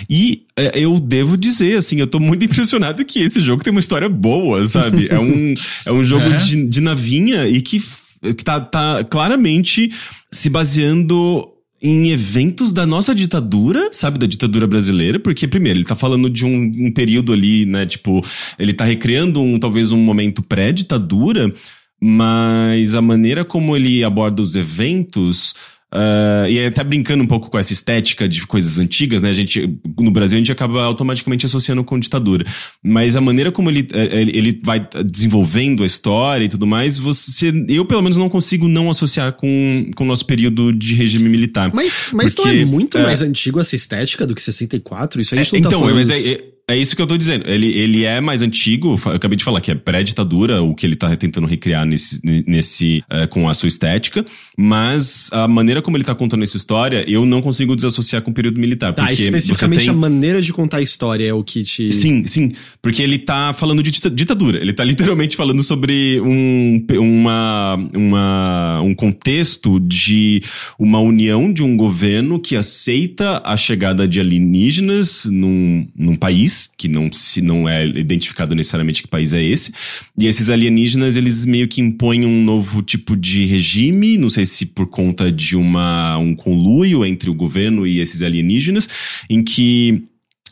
E 0.10 0.44
é, 0.56 0.80
eu 0.80 0.98
devo 0.98 1.36
dizer, 1.36 1.78
assim, 1.78 2.00
eu 2.00 2.08
tô 2.08 2.20
muito 2.20 2.46
impressionado 2.46 3.04
que 3.04 3.20
esse 3.20 3.42
jogo 3.42 3.62
tem 3.62 3.72
uma 3.72 3.80
história 3.82 4.08
boa, 4.08 4.64
sabe? 4.64 5.08
É 5.10 5.20
um, 5.20 5.54
é 5.86 5.92
um 5.92 6.04
jogo 6.04 6.26
é. 6.32 6.38
De, 6.38 6.66
de 6.66 6.80
navinha 6.80 7.46
e 7.46 7.62
que, 7.62 7.84
que 8.22 8.44
tá, 8.44 8.62
tá 8.62 9.04
claramente 9.04 9.92
se 10.32 10.50
baseando 10.50 11.55
em 11.86 12.10
eventos 12.10 12.74
da 12.74 12.84
nossa 12.84 13.14
ditadura, 13.14 13.90
sabe, 13.92 14.18
da 14.18 14.26
ditadura 14.26 14.66
brasileira, 14.66 15.20
porque 15.20 15.48
primeiro 15.48 15.78
ele 15.78 15.86
tá 15.86 15.94
falando 15.94 16.30
de 16.30 16.44
um, 16.44 16.72
um 16.88 16.92
período 16.92 17.32
ali, 17.32 17.66
né, 17.66 17.86
tipo, 17.86 18.26
ele 18.58 18.74
tá 18.74 18.84
recriando 18.84 19.40
um 19.40 19.60
talvez 19.60 19.92
um 19.92 20.00
momento 20.00 20.42
pré-ditadura, 20.42 21.54
mas 22.02 22.96
a 22.96 23.02
maneira 23.02 23.46
como 23.46 23.76
ele 23.76 24.04
aborda 24.04 24.42
os 24.42 24.56
eventos 24.56 25.54
Uh, 25.94 26.50
e 26.50 26.66
até 26.66 26.84
brincando 26.84 27.24
um 27.24 27.28
pouco 27.28 27.50
com 27.50 27.58
essa 27.58 27.72
estética 27.72 28.28
de 28.28 28.46
coisas 28.46 28.80
antigas, 28.80 29.22
né? 29.22 29.30
A 29.30 29.34
gente, 29.34 29.80
no 29.98 30.12
Brasil, 30.12 30.36
a 30.36 30.40
gente 30.40 30.52
acaba 30.52 30.84
automaticamente 30.84 31.46
associando 31.46 31.84
com 31.84 31.98
ditadura. 31.98 32.46
Mas 32.84 33.16
a 33.16 33.22
maneira 33.22 33.52
como 33.52 33.70
ele, 33.70 33.88
é, 33.94 34.22
ele 34.22 34.60
vai 34.62 34.86
desenvolvendo 35.06 35.84
a 35.84 35.86
história 35.86 36.46
e 36.46 36.50
tudo 36.50 36.68
mais, 36.68 36.98
você, 36.98 37.54
eu 37.70 37.86
pelo 37.86 38.02
menos 38.02 38.18
não 38.18 38.30
consigo 38.30 38.68
não 38.68 38.90
associar 38.90 39.34
com, 39.34 39.90
com 39.96 40.04
o 40.04 40.08
nosso 40.08 40.26
período 40.26 40.74
de 40.74 40.96
regime 40.96 41.30
militar. 41.30 41.72
Mas, 41.74 42.10
mas 42.12 42.36
porque, 42.36 42.52
não 42.52 42.60
é 42.62 42.66
muito 42.66 42.98
é, 42.98 43.04
mais 43.04 43.22
antigo 43.22 43.60
essa 43.60 43.76
estética 43.76 44.28
do 44.28 44.36
que 44.36 44.42
64? 44.42 45.22
Isso 45.22 45.34
a 45.34 45.38
gente 45.38 45.56
é, 45.56 45.60
não 45.60 45.62
tá 45.62 45.70
então, 45.70 45.80
falando... 45.80 45.96
Mas 45.96 46.10
é, 46.10 46.34
é 46.34 46.55
é 46.68 46.76
isso 46.76 46.96
que 46.96 47.02
eu 47.02 47.06
tô 47.06 47.16
dizendo. 47.16 47.48
Ele, 47.48 47.68
ele 47.68 48.06
é 48.06 48.20
mais 48.20 48.42
antigo, 48.42 49.00
eu 49.06 49.12
acabei 49.12 49.38
de 49.38 49.44
falar 49.44 49.62
que 49.62 49.70
é 49.70 49.76
pré-ditadura, 49.76 50.64
o 50.64 50.74
que 50.74 50.84
ele 50.84 50.96
tá 50.96 51.16
tentando 51.16 51.46
recriar 51.46 51.86
nesse, 51.86 52.20
nesse 52.48 53.04
uh, 53.04 53.28
com 53.28 53.48
a 53.48 53.54
sua 53.54 53.68
estética, 53.68 54.26
mas 54.58 55.30
a 55.32 55.48
maneira 55.48 55.80
como 55.80 55.96
ele 55.96 56.04
tá 56.04 56.16
contando 56.16 56.42
essa 56.42 56.58
história, 56.58 57.06
eu 57.08 57.24
não 57.24 57.40
consigo 57.40 57.76
desassociar 57.76 58.24
com 58.24 58.32
o 58.32 58.34
período 58.34 58.60
militar. 58.60 58.94
Tá, 58.94 59.06
porque 59.06 59.22
especificamente 59.22 59.82
tem... 59.82 59.90
a 59.90 59.94
maneira 59.94 60.42
de 60.42 60.52
contar 60.52 60.78
a 60.78 60.82
história 60.82 61.28
é 61.28 61.34
o 61.34 61.44
que 61.44 61.62
te. 61.62 61.92
Sim, 61.92 62.26
sim. 62.26 62.52
Porque 62.82 63.04
ele 63.04 63.20
tá 63.20 63.54
falando 63.54 63.84
de 63.84 63.92
ditadura. 63.92 64.60
Ele 64.60 64.74
tá 64.74 64.84
literalmente 64.84 65.36
falando 65.36 65.62
sobre 65.62 66.20
um, 66.22 66.84
uma, 66.94 67.76
uma, 67.94 68.82
um 68.82 68.96
contexto 68.96 69.80
de 69.80 70.42
uma 70.80 71.00
união 71.00 71.54
de 71.54 71.62
um 71.62 71.78
governo 71.78 72.40
que 72.40 72.56
aceita 72.56 73.42
a 73.46 73.56
chegada 73.56 74.08
de 74.08 74.20
alienígenas 74.20 75.26
num, 75.26 75.88
num 75.96 76.16
país 76.16 76.55
país, 76.56 76.70
que 76.78 76.88
não 76.88 77.12
se 77.12 77.42
não 77.42 77.68
é 77.68 77.86
identificado 77.86 78.56
necessariamente 78.56 79.04
que 79.04 79.08
país 79.08 79.34
é 79.34 79.44
esse. 79.44 79.74
E 80.18 80.28
esses 80.28 80.50
alienígenas, 80.50 81.16
eles 81.16 81.46
meio 81.46 81.68
que 81.68 81.82
impõem 81.82 82.26
um 82.26 82.44
novo 82.44 82.82
tipo 82.82 83.16
de 83.16 83.46
regime, 83.46 84.18
não 84.18 84.30
sei 84.30 84.46
se 84.46 84.66
por 84.66 84.88
conta 84.88 85.32
de 85.32 85.56
uma 85.56 86.18
um 86.18 86.36
conluio 86.36 87.06
entre 87.06 87.30
o 87.30 87.34
governo 87.34 87.86
e 87.86 88.00
esses 88.00 88.22
alienígenas, 88.22 88.88
em 89.30 89.44
que 89.44 90.04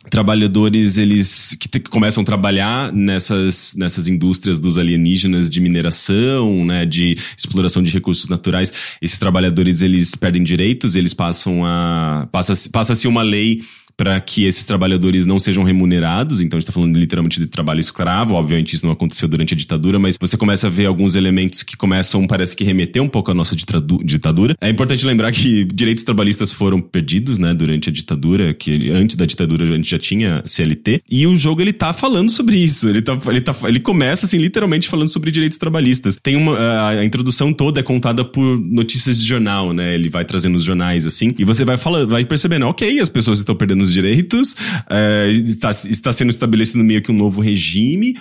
trabalhadores 0.09 0.97
eles 0.97 1.55
que, 1.57 1.79
começam 1.79 2.23
a 2.23 2.25
trabalhar 2.25 2.91
nessas, 2.91 3.73
nessas 3.77 4.09
indústrias 4.09 4.59
dos 4.59 4.77
alienígenas 4.77 5.49
de 5.49 5.61
mineração, 5.61 6.65
né, 6.65 6.85
de 6.85 7.17
exploração 7.37 7.81
de 7.81 7.89
recursos 7.89 8.27
naturais, 8.27 8.73
esses 9.01 9.17
trabalhadores 9.17 9.81
eles 9.81 10.13
perdem 10.13 10.43
direitos, 10.43 10.97
eles 10.97 11.13
passam 11.13 11.65
a 11.65 12.27
passa-se 12.33 12.69
passa 12.69 13.07
uma 13.07 13.21
lei 13.21 13.61
para 13.95 14.19
que 14.19 14.45
esses 14.45 14.65
trabalhadores 14.65 15.25
não 15.25 15.39
sejam 15.39 15.63
remunerados. 15.63 16.39
Então 16.39 16.57
a 16.57 16.59
gente 16.59 16.69
está 16.69 16.73
falando 16.73 16.97
literalmente 16.97 17.39
de 17.39 17.47
trabalho 17.47 17.79
escravo. 17.79 18.35
Obviamente 18.35 18.75
isso 18.75 18.85
não 18.85 18.93
aconteceu 18.93 19.27
durante 19.27 19.53
a 19.53 19.57
ditadura, 19.57 19.99
mas 19.99 20.17
você 20.19 20.37
começa 20.37 20.67
a 20.67 20.69
ver 20.69 20.85
alguns 20.85 21.15
elementos 21.15 21.63
que 21.63 21.77
começam, 21.77 22.25
parece 22.27 22.55
que 22.55 22.63
remeter 22.63 23.01
um 23.01 23.07
pouco 23.07 23.31
à 23.31 23.33
nossa 23.33 23.55
ditadura. 23.55 24.55
É 24.59 24.69
importante 24.69 25.05
lembrar 25.05 25.31
que 25.31 25.65
direitos 25.73 26.03
trabalhistas 26.03 26.51
foram 26.51 26.81
perdidos, 26.81 27.37
né, 27.37 27.53
durante 27.53 27.89
a 27.89 27.91
ditadura, 27.91 28.53
que 28.53 28.89
antes 28.91 29.15
da 29.15 29.25
ditadura 29.25 29.63
a 29.63 29.75
gente 29.75 29.89
já 29.89 29.99
tinha 29.99 30.41
CLT. 30.45 31.03
E 31.09 31.27
o 31.27 31.35
jogo 31.35 31.61
ele 31.61 31.73
tá 31.73 31.93
falando 31.93 32.29
sobre 32.29 32.57
isso. 32.57 32.89
Ele 32.89 33.01
tá, 33.01 33.17
ele 33.27 33.41
tá, 33.41 33.55
ele 33.65 33.79
começa 33.79 34.25
assim 34.25 34.37
literalmente 34.37 34.87
falando 34.87 35.09
sobre 35.09 35.31
direitos 35.31 35.57
trabalhistas. 35.57 36.17
Tem 36.21 36.35
uma 36.35 36.57
a, 36.87 37.05
introdução 37.05 37.53
toda 37.53 37.79
é 37.79 37.83
contada 37.83 38.23
por 38.23 38.59
notícias 38.59 39.19
de 39.19 39.27
jornal, 39.27 39.73
né? 39.73 39.93
Ele 39.93 40.09
vai 40.09 40.25
trazendo 40.25 40.55
os 40.55 40.63
jornais 40.63 41.05
assim 41.05 41.33
e 41.37 41.43
você 41.43 41.63
vai 41.65 41.77
falando, 41.77 42.07
vai 42.07 42.25
percebendo, 42.25 42.67
ok, 42.67 42.99
as 42.99 43.09
pessoas 43.09 43.39
estão 43.39 43.55
perdendo 43.55 43.82
os 43.83 43.93
direitos, 43.93 44.55
é, 44.89 45.31
está, 45.31 45.69
está 45.69 46.11
sendo 46.11 46.29
estabelecido 46.29 46.83
meio 46.83 47.01
que 47.01 47.11
um 47.11 47.15
novo 47.15 47.41
regime. 47.41 48.15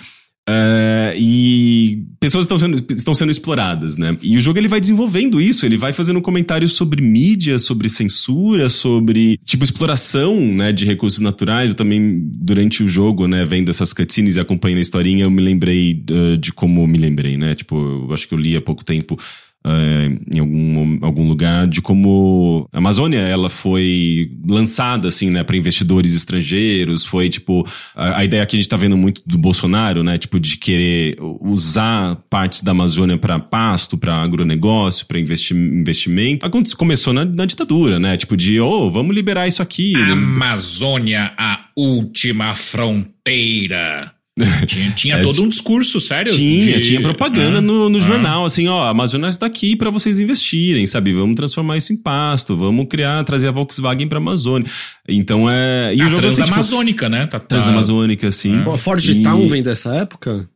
Uh, 0.49 1.15
e 1.15 2.03
pessoas 2.19 2.43
estão 2.43 2.59
sendo, 2.59 2.93
estão 2.93 3.15
sendo 3.15 3.31
exploradas, 3.31 3.95
né? 3.95 4.17
E 4.21 4.35
o 4.35 4.41
jogo 4.41 4.59
ele 4.59 4.67
vai 4.67 4.81
desenvolvendo 4.81 5.39
isso, 5.39 5.65
ele 5.65 5.77
vai 5.77 5.93
fazendo 5.93 6.21
comentários 6.21 6.73
sobre 6.73 7.01
mídia, 7.01 7.57
sobre 7.57 7.87
censura, 7.87 8.67
sobre, 8.67 9.37
tipo, 9.45 9.63
exploração, 9.63 10.37
né, 10.37 10.73
de 10.73 10.83
recursos 10.83 11.21
naturais. 11.21 11.69
Eu 11.69 11.75
também, 11.75 12.29
durante 12.35 12.83
o 12.83 12.87
jogo, 12.89 13.25
né, 13.25 13.45
vendo 13.45 13.69
essas 13.69 13.93
cutscenes 13.93 14.35
e 14.35 14.39
acompanhando 14.41 14.79
a 14.79 14.81
historinha, 14.81 15.23
eu 15.23 15.31
me 15.31 15.41
lembrei 15.41 16.03
uh, 16.11 16.35
de 16.35 16.51
como 16.51 16.85
me 16.85 16.97
lembrei, 16.97 17.37
né? 17.37 17.55
Tipo, 17.55 17.77
eu 17.77 18.13
acho 18.13 18.27
que 18.27 18.33
eu 18.33 18.37
li 18.37 18.57
há 18.57 18.61
pouco 18.61 18.83
tempo 18.83 19.17
Uh, 19.65 20.19
em 20.29 20.39
algum, 20.39 21.05
algum 21.05 21.27
lugar 21.27 21.65
de 21.67 21.81
como 21.81 22.67
a 22.73 22.79
Amazônia 22.79 23.19
ela 23.19 23.47
foi 23.47 24.29
lançada 24.45 25.07
assim 25.07 25.29
né 25.29 25.41
para 25.41 25.55
investidores 25.55 26.13
estrangeiros. 26.13 27.05
Foi 27.05 27.29
tipo 27.29 27.65
a, 27.95 28.19
a, 28.19 28.25
ideia 28.25 28.45
que 28.45 28.57
a 28.57 28.59
gente 28.59 28.65
está 28.65 28.75
vendo 28.75 28.97
muito 28.97 29.21
do 29.25 29.37
Bolsonaro 29.37 30.03
né 30.03 30.17
tipo 30.17 30.37
de 30.37 30.57
querer 30.57 31.17
usar 31.39 32.17
partes 32.29 32.61
da 32.61 32.71
Amazônia 32.71 33.17
para 33.17 33.39
pasto 33.39 33.97
para 33.97 34.15
agronegócio 34.15 35.05
para 35.05 35.17
investi 35.17 35.53
investimento. 35.53 36.45
Começou 36.75 37.13
na, 37.13 37.23
na, 37.23 37.45
ditadura 37.45 37.99
né 37.99 38.17
tipo 38.17 38.35
de 38.35 38.59
oh 38.59 38.91
vamos 38.91 39.15
liberar 39.15 39.47
isso 39.47 39.61
aqui. 39.61 39.95
Amazônia 39.95 41.33
a 41.37 41.67
última 41.77 42.53
fronteira 42.53 44.13
tinha, 44.65 44.91
tinha 44.91 45.15
é, 45.17 45.21
todo 45.21 45.43
um 45.43 45.47
discurso, 45.47 46.01
sério? 46.01 46.33
Tinha, 46.33 46.79
de... 46.79 46.87
tinha 46.87 47.01
propaganda 47.01 47.59
ah, 47.59 47.61
no, 47.61 47.87
no 47.87 47.97
ah. 47.97 48.01
jornal, 48.01 48.45
assim, 48.45 48.67
ó, 48.67 48.83
a 48.83 48.89
Amazônia 48.89 49.27
está 49.29 49.45
aqui 49.45 49.75
para 49.75 49.91
vocês 49.91 50.19
investirem, 50.19 50.87
sabe? 50.87 51.13
Vamos 51.13 51.35
transformar 51.35 51.77
isso 51.77 51.93
em 51.93 51.97
pasto, 51.97 52.57
vamos 52.57 52.87
criar, 52.89 53.23
trazer 53.23 53.49
a 53.49 53.51
Volkswagen 53.51 54.07
pra 54.07 54.17
Amazônia. 54.17 54.67
Então 55.07 55.49
é. 55.49 55.93
E 55.93 56.01
a 56.01 56.07
o 56.07 56.09
jogo, 56.09 56.21
Transamazônica, 56.21 57.05
assim, 57.05 57.13
tipo, 57.13 57.23
né? 57.23 57.27
Tá, 57.27 57.39
tá... 57.39 57.45
Transamazônica, 57.45 58.31
sim. 58.31 58.59
É. 58.59 58.77
Ford 58.77 59.03
e... 59.05 59.21
Town 59.21 59.47
vem 59.47 59.61
dessa 59.61 59.95
época? 59.95 60.49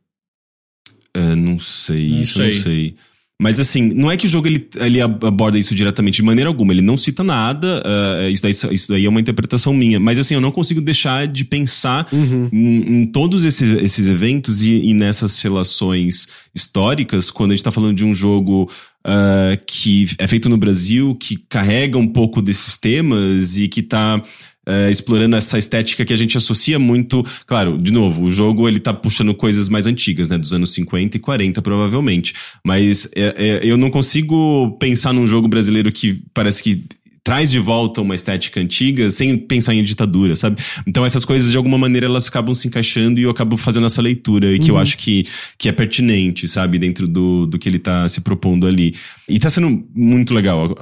É, 1.14 1.36
não 1.36 1.60
sei, 1.60 2.08
não 2.10 2.20
isso 2.20 2.38
sei. 2.38 2.54
não 2.54 2.62
sei. 2.62 2.96
Mas 3.40 3.60
assim, 3.60 3.92
não 3.94 4.10
é 4.10 4.16
que 4.16 4.26
o 4.26 4.28
jogo 4.28 4.48
ele, 4.48 4.68
ele 4.76 5.00
aborda 5.00 5.56
isso 5.56 5.72
diretamente 5.72 6.16
de 6.16 6.22
maneira 6.24 6.50
alguma, 6.50 6.72
ele 6.72 6.82
não 6.82 6.96
cita 6.96 7.22
nada, 7.22 7.80
uh, 7.86 8.28
isso, 8.28 8.42
daí, 8.42 8.50
isso 8.50 8.88
daí 8.88 9.06
é 9.06 9.08
uma 9.08 9.20
interpretação 9.20 9.72
minha. 9.72 10.00
Mas 10.00 10.18
assim, 10.18 10.34
eu 10.34 10.40
não 10.40 10.50
consigo 10.50 10.80
deixar 10.80 11.28
de 11.28 11.44
pensar 11.44 12.08
uhum. 12.12 12.48
em, 12.52 13.02
em, 13.02 13.06
todos 13.06 13.44
esses, 13.44 13.70
esses 13.78 14.08
eventos 14.08 14.60
e, 14.62 14.88
e, 14.88 14.92
nessas 14.92 15.40
relações 15.40 16.26
históricas, 16.52 17.30
quando 17.30 17.52
a 17.52 17.54
gente 17.54 17.62
tá 17.62 17.70
falando 17.70 17.96
de 17.96 18.04
um 18.04 18.14
jogo 18.14 18.68
Uh, 19.06 19.56
que 19.66 20.08
é 20.18 20.26
feito 20.26 20.50
no 20.50 20.58
Brasil, 20.58 21.14
que 21.14 21.36
carrega 21.48 21.96
um 21.96 22.06
pouco 22.06 22.42
desses 22.42 22.76
temas 22.76 23.56
e 23.56 23.66
que 23.66 23.80
tá 23.80 24.20
uh, 24.68 24.90
explorando 24.90 25.34
essa 25.34 25.56
estética 25.56 26.04
que 26.04 26.12
a 26.12 26.16
gente 26.16 26.36
associa 26.36 26.78
muito. 26.78 27.24
Claro, 27.46 27.78
de 27.78 27.90
novo, 27.90 28.24
o 28.24 28.30
jogo 28.30 28.68
ele 28.68 28.78
tá 28.78 28.92
puxando 28.92 29.34
coisas 29.34 29.68
mais 29.68 29.86
antigas, 29.86 30.28
né? 30.28 30.36
Dos 30.36 30.52
anos 30.52 30.72
50 30.74 31.16
e 31.16 31.20
40, 31.20 31.62
provavelmente. 31.62 32.34
Mas 32.62 33.08
é, 33.16 33.34
é, 33.36 33.60
eu 33.62 33.78
não 33.78 33.90
consigo 33.90 34.76
pensar 34.78 35.12
num 35.12 35.26
jogo 35.26 35.48
brasileiro 35.48 35.90
que 35.90 36.22
parece 36.34 36.62
que 36.62 36.84
traz 37.22 37.50
de 37.50 37.58
volta 37.58 38.00
uma 38.00 38.14
estética 38.14 38.60
antiga 38.60 39.10
sem 39.10 39.36
pensar 39.36 39.74
em 39.74 39.82
ditadura, 39.82 40.36
sabe? 40.36 40.60
Então 40.86 41.04
essas 41.04 41.24
coisas, 41.24 41.50
de 41.50 41.56
alguma 41.56 41.78
maneira, 41.78 42.06
elas 42.06 42.28
acabam 42.28 42.54
se 42.54 42.68
encaixando 42.68 43.20
e 43.20 43.24
eu 43.24 43.30
acabo 43.30 43.56
fazendo 43.56 43.86
essa 43.86 44.00
leitura 44.00 44.52
e 44.52 44.58
que 44.58 44.70
uhum. 44.70 44.76
eu 44.76 44.82
acho 44.82 44.96
que, 44.96 45.26
que 45.56 45.68
é 45.68 45.72
pertinente, 45.72 46.48
sabe? 46.48 46.78
Dentro 46.78 47.06
do, 47.06 47.46
do 47.46 47.58
que 47.58 47.68
ele 47.68 47.78
tá 47.78 48.08
se 48.08 48.20
propondo 48.20 48.66
ali. 48.66 48.94
E 49.28 49.38
tá 49.38 49.50
sendo 49.50 49.86
muito 49.94 50.32
legal 50.32 50.74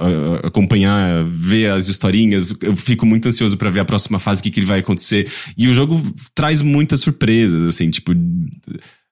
acompanhar, 0.43 1.23
ver 1.25 1.71
as 1.71 1.87
historinhas. 1.87 2.53
Eu 2.61 2.75
fico 2.75 3.05
muito 3.05 3.27
ansioso 3.27 3.57
para 3.57 3.69
ver 3.69 3.81
a 3.81 3.85
próxima 3.85 4.19
fase, 4.19 4.39
o 4.39 4.43
que, 4.43 4.51
que 4.51 4.59
ele 4.59 4.67
vai 4.67 4.79
acontecer. 4.79 5.29
E 5.57 5.67
o 5.67 5.73
jogo 5.73 6.01
traz 6.33 6.61
muitas 6.61 7.01
surpresas, 7.01 7.63
assim, 7.63 7.89
tipo. 7.89 8.13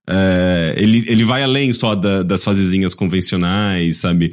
É, 0.08 0.76
ele, 0.78 1.04
ele 1.08 1.24
vai 1.24 1.42
além 1.42 1.74
só 1.74 1.96
da, 1.96 2.22
das 2.22 2.44
fasezinhas 2.44 2.94
convencionais, 2.94 3.98
sabe? 3.98 4.32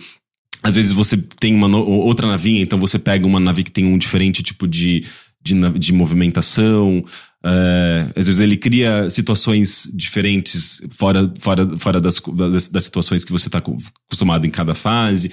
Às 0.63 0.77
vezes 0.77 0.93
você 0.93 1.17
tem 1.17 1.55
uma 1.55 1.67
no, 1.67 1.85
outra 1.85 2.29
navinha, 2.29 2.63
então 2.63 2.79
você 2.79 2.99
pega 2.99 3.27
uma 3.27 3.41
nave 3.41 3.65
que 3.65 3.71
tem 3.71 3.85
um 3.85 3.99
diferente 3.99 4.43
tipo 4.43 4.69
de, 4.69 5.05
de, 5.43 5.55
de 5.79 5.93
movimentação. 5.93 7.05
Uh, 7.45 8.13
às 8.15 8.27
vezes 8.27 8.41
ele 8.41 8.57
cria 8.57 9.11
situações 9.11 9.91
diferentes 9.93 10.81
fora, 10.91 11.33
fora, 11.41 11.79
fora 11.79 12.01
das, 12.01 12.21
das, 12.21 12.69
das 12.69 12.85
situações 12.85 13.25
que 13.25 13.33
você 13.33 13.49
está 13.49 13.59
acostumado 13.59 14.47
em 14.47 14.51
cada 14.51 14.75
fase. 14.75 15.33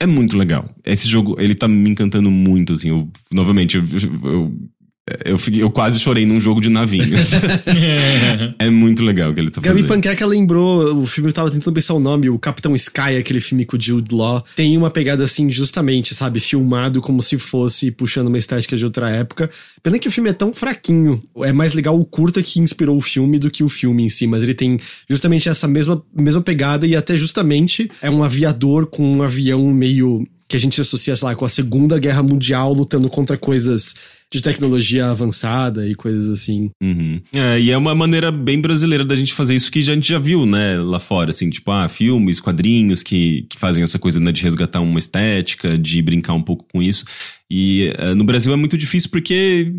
É 0.00 0.06
muito 0.06 0.36
legal. 0.36 0.68
Esse 0.84 1.06
jogo, 1.06 1.36
ele 1.38 1.54
tá 1.54 1.68
me 1.68 1.90
encantando 1.90 2.30
muito, 2.30 2.72
assim. 2.72 2.88
Eu, 2.88 3.08
novamente, 3.30 3.76
eu 3.76 4.52
eu, 5.24 5.36
fiquei, 5.36 5.60
eu 5.60 5.70
quase 5.70 5.98
chorei 5.98 6.24
num 6.24 6.40
jogo 6.40 6.60
de 6.60 6.68
navinhos. 6.68 7.30
é 8.56 8.70
muito 8.70 9.02
legal 9.02 9.30
o 9.30 9.34
que 9.34 9.40
ele 9.40 9.50
tá 9.50 9.60
Gabi 9.60 9.80
fazendo. 9.80 9.88
Gabi 9.88 10.02
Panqueca 10.02 10.24
lembrou, 10.24 10.96
o 10.96 11.04
filme 11.06 11.30
eu 11.30 11.34
tava 11.34 11.50
tentando 11.50 11.74
pensar 11.74 11.94
o 11.94 11.98
nome, 11.98 12.30
o 12.30 12.38
Capitão 12.38 12.72
Sky, 12.76 13.16
aquele 13.18 13.40
filme 13.40 13.64
com 13.64 13.76
o 13.76 13.80
Jude 13.80 14.14
Law, 14.14 14.44
tem 14.54 14.78
uma 14.78 14.90
pegada 14.90 15.24
assim, 15.24 15.50
justamente, 15.50 16.14
sabe, 16.14 16.38
filmado 16.38 17.00
como 17.00 17.20
se 17.20 17.36
fosse 17.36 17.90
puxando 17.90 18.28
uma 18.28 18.38
estética 18.38 18.76
de 18.76 18.84
outra 18.84 19.10
época. 19.10 19.50
Pena 19.82 19.98
que 19.98 20.06
o 20.06 20.12
filme 20.12 20.30
é 20.30 20.32
tão 20.32 20.52
fraquinho. 20.52 21.20
É 21.38 21.52
mais 21.52 21.74
legal 21.74 21.98
o 21.98 22.04
curta 22.04 22.40
que 22.40 22.60
inspirou 22.60 22.96
o 22.96 23.00
filme 23.00 23.40
do 23.40 23.50
que 23.50 23.64
o 23.64 23.68
filme 23.68 24.04
em 24.04 24.08
si, 24.08 24.28
mas 24.28 24.44
ele 24.44 24.54
tem 24.54 24.78
justamente 25.10 25.48
essa 25.48 25.66
mesma, 25.66 26.00
mesma 26.14 26.42
pegada 26.42 26.86
e 26.86 26.94
até 26.94 27.16
justamente 27.16 27.90
é 28.00 28.08
um 28.08 28.22
aviador 28.22 28.86
com 28.86 29.04
um 29.04 29.22
avião 29.22 29.60
meio 29.72 30.24
que 30.46 30.56
a 30.56 30.60
gente 30.60 30.80
associa, 30.80 31.16
sei 31.16 31.26
lá, 31.26 31.34
com 31.34 31.46
a 31.46 31.48
Segunda 31.48 31.98
Guerra 31.98 32.22
Mundial 32.22 32.72
lutando 32.72 33.08
contra 33.08 33.38
coisas 33.38 33.94
de 34.32 34.40
tecnologia 34.40 35.10
avançada 35.10 35.86
e 35.86 35.94
coisas 35.94 36.28
assim. 36.28 36.70
Uhum. 36.82 37.20
É, 37.34 37.60
e 37.60 37.70
é 37.70 37.76
uma 37.76 37.94
maneira 37.94 38.32
bem 38.32 38.60
brasileira 38.60 39.04
da 39.04 39.14
gente 39.14 39.34
fazer 39.34 39.54
isso 39.54 39.70
que 39.70 39.80
a 39.80 39.82
gente 39.82 40.08
já 40.08 40.18
viu, 40.18 40.46
né, 40.46 40.78
lá 40.78 40.98
fora, 40.98 41.30
assim, 41.30 41.50
tipo, 41.50 41.70
ah, 41.70 41.88
filmes, 41.88 42.40
quadrinhos 42.40 43.02
que, 43.02 43.46
que 43.48 43.58
fazem 43.58 43.82
essa 43.84 43.98
coisa, 43.98 44.18
né, 44.18 44.32
de 44.32 44.42
resgatar 44.42 44.80
uma 44.80 44.98
estética, 44.98 45.76
de 45.76 46.00
brincar 46.00 46.32
um 46.32 46.42
pouco 46.42 46.64
com 46.72 46.82
isso. 46.82 47.04
E 47.54 47.92
uh, 47.98 48.14
no 48.14 48.24
Brasil 48.24 48.50
é 48.50 48.56
muito 48.56 48.78
difícil 48.78 49.10
porque 49.10 49.70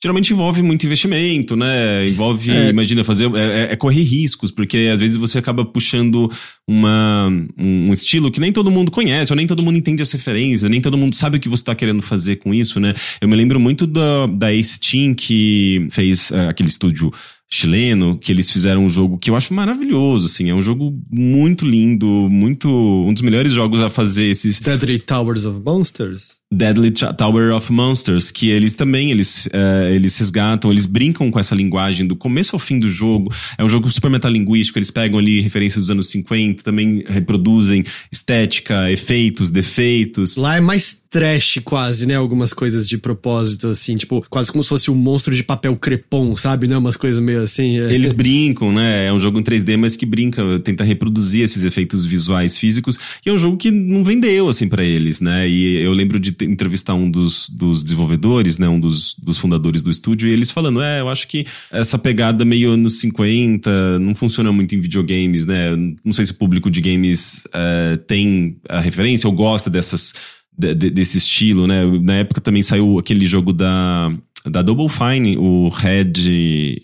geralmente 0.00 0.32
envolve 0.32 0.62
muito 0.62 0.86
investimento, 0.86 1.56
né? 1.56 2.06
Envolve, 2.06 2.48
é. 2.48 2.70
imagina, 2.70 3.02
fazer. 3.02 3.28
É, 3.34 3.40
é, 3.40 3.72
é, 3.72 3.76
correr 3.76 4.04
riscos, 4.04 4.52
porque 4.52 4.88
às 4.92 5.00
vezes 5.00 5.16
você 5.16 5.36
acaba 5.36 5.64
puxando 5.64 6.30
uma, 6.64 7.28
um, 7.58 7.92
estilo 7.92 8.30
que 8.30 8.38
nem 8.38 8.52
todo 8.52 8.70
mundo 8.70 8.92
conhece, 8.92 9.32
ou 9.32 9.36
nem 9.36 9.48
todo 9.48 9.64
mundo 9.64 9.76
entende 9.76 10.00
as 10.00 10.12
referências, 10.12 10.70
nem 10.70 10.80
todo 10.80 10.96
mundo 10.96 11.16
sabe 11.16 11.38
o 11.38 11.40
que 11.40 11.48
você 11.48 11.62
está 11.62 11.74
querendo 11.74 12.02
fazer 12.02 12.36
com 12.36 12.54
isso, 12.54 12.78
né? 12.78 12.94
Eu 13.20 13.26
me 13.26 13.34
lembro 13.34 13.58
muito 13.58 13.84
da, 13.84 14.28
da 14.28 14.54
Ace 14.54 14.78
Team 14.78 15.12
que 15.12 15.88
fez 15.90 16.30
uh, 16.30 16.48
aquele 16.50 16.68
estúdio 16.68 17.10
chileno, 17.50 18.16
que 18.16 18.30
eles 18.30 18.48
fizeram 18.48 18.84
um 18.84 18.88
jogo 18.88 19.18
que 19.18 19.28
eu 19.28 19.34
acho 19.34 19.52
maravilhoso, 19.52 20.26
assim, 20.26 20.50
é 20.50 20.54
um 20.54 20.62
jogo 20.62 20.94
muito 21.10 21.66
lindo, 21.66 22.06
muito 22.30 22.68
um 22.68 23.12
dos 23.12 23.22
melhores 23.22 23.50
jogos 23.50 23.80
a 23.80 23.90
fazer 23.90 24.26
esses 24.26 24.60
Deadly 24.60 25.00
Towers 25.00 25.46
of 25.46 25.60
Monsters. 25.64 26.37
Deadly 26.50 26.90
Tower 26.90 27.54
of 27.54 27.70
Monsters, 27.70 28.30
que 28.30 28.48
eles 28.48 28.74
também 28.74 29.10
eles, 29.10 29.46
uh, 29.46 29.92
eles 29.92 30.16
resgatam, 30.16 30.70
eles 30.70 30.86
brincam 30.86 31.30
com 31.30 31.38
essa 31.38 31.54
linguagem 31.54 32.06
do 32.06 32.16
começo 32.16 32.56
ao 32.56 32.60
fim 32.60 32.78
do 32.78 32.90
jogo. 32.90 33.30
É 33.58 33.64
um 33.64 33.68
jogo 33.68 33.90
super 33.90 34.10
metalinguístico, 34.10 34.78
eles 34.78 34.90
pegam 34.90 35.18
ali 35.18 35.40
referências 35.40 35.84
dos 35.84 35.90
anos 35.90 36.08
50, 36.08 36.62
também 36.62 37.04
reproduzem 37.06 37.84
estética, 38.10 38.90
efeitos, 38.90 39.50
defeitos. 39.50 40.36
Lá 40.36 40.56
é 40.56 40.60
mais 40.60 41.06
trash 41.10 41.60
quase, 41.64 42.06
né? 42.06 42.14
Algumas 42.14 42.52
coisas 42.52 42.88
de 42.88 42.98
propósito, 42.98 43.68
assim, 43.68 43.96
tipo, 43.96 44.24
quase 44.28 44.50
como 44.50 44.62
se 44.62 44.68
fosse 44.68 44.90
um 44.90 44.94
monstro 44.94 45.34
de 45.34 45.42
papel 45.42 45.76
crepom, 45.76 46.34
sabe? 46.36 46.66
Né? 46.66 46.76
Umas 46.76 46.96
coisas 46.96 47.22
meio 47.22 47.42
assim. 47.42 47.78
É. 47.78 47.92
Eles 47.92 48.12
brincam, 48.12 48.72
né? 48.72 49.06
É 49.06 49.12
um 49.12 49.20
jogo 49.20 49.38
em 49.38 49.42
3D, 49.42 49.76
mas 49.76 49.96
que 49.96 50.06
brinca, 50.06 50.42
tenta 50.60 50.84
reproduzir 50.84 51.42
esses 51.42 51.64
efeitos 51.64 52.04
visuais 52.04 52.56
físicos. 52.56 52.98
E 53.24 53.28
é 53.28 53.32
um 53.32 53.38
jogo 53.38 53.56
que 53.56 53.70
não 53.70 54.02
vendeu, 54.02 54.48
assim, 54.48 54.68
para 54.68 54.84
eles, 54.84 55.20
né? 55.20 55.48
E 55.48 55.82
eu 55.82 55.92
lembro 55.92 56.18
de 56.18 56.32
entrevistar 56.42 56.94
um 56.94 57.10
dos, 57.10 57.48
dos 57.48 57.82
desenvolvedores, 57.82 58.58
né, 58.58 58.68
um 58.68 58.78
dos, 58.78 59.14
dos 59.14 59.38
fundadores 59.38 59.82
do 59.82 59.90
estúdio, 59.90 60.28
e 60.28 60.32
eles 60.32 60.50
falando, 60.50 60.80
é, 60.80 61.00
eu 61.00 61.08
acho 61.08 61.26
que 61.28 61.46
essa 61.70 61.98
pegada 61.98 62.44
meio 62.44 62.70
anos 62.70 63.00
50 63.00 63.98
não 63.98 64.14
funciona 64.14 64.52
muito 64.52 64.74
em 64.74 64.80
videogames, 64.80 65.46
né? 65.46 65.76
Não 66.04 66.12
sei 66.12 66.24
se 66.24 66.32
o 66.32 66.36
público 66.36 66.70
de 66.70 66.80
games 66.80 67.46
é, 67.52 67.96
tem 68.06 68.56
a 68.68 68.80
referência 68.80 69.28
ou 69.28 69.34
gosta 69.34 69.70
dessas 69.70 70.14
de, 70.56 70.74
desse 70.74 71.18
estilo, 71.18 71.66
né? 71.66 71.84
Na 72.02 72.14
época 72.14 72.40
também 72.40 72.62
saiu 72.62 72.98
aquele 72.98 73.26
jogo 73.26 73.52
da 73.52 74.12
da 74.46 74.62
Double 74.62 74.88
Fine, 74.88 75.36
o 75.36 75.68
Red. 75.68 76.12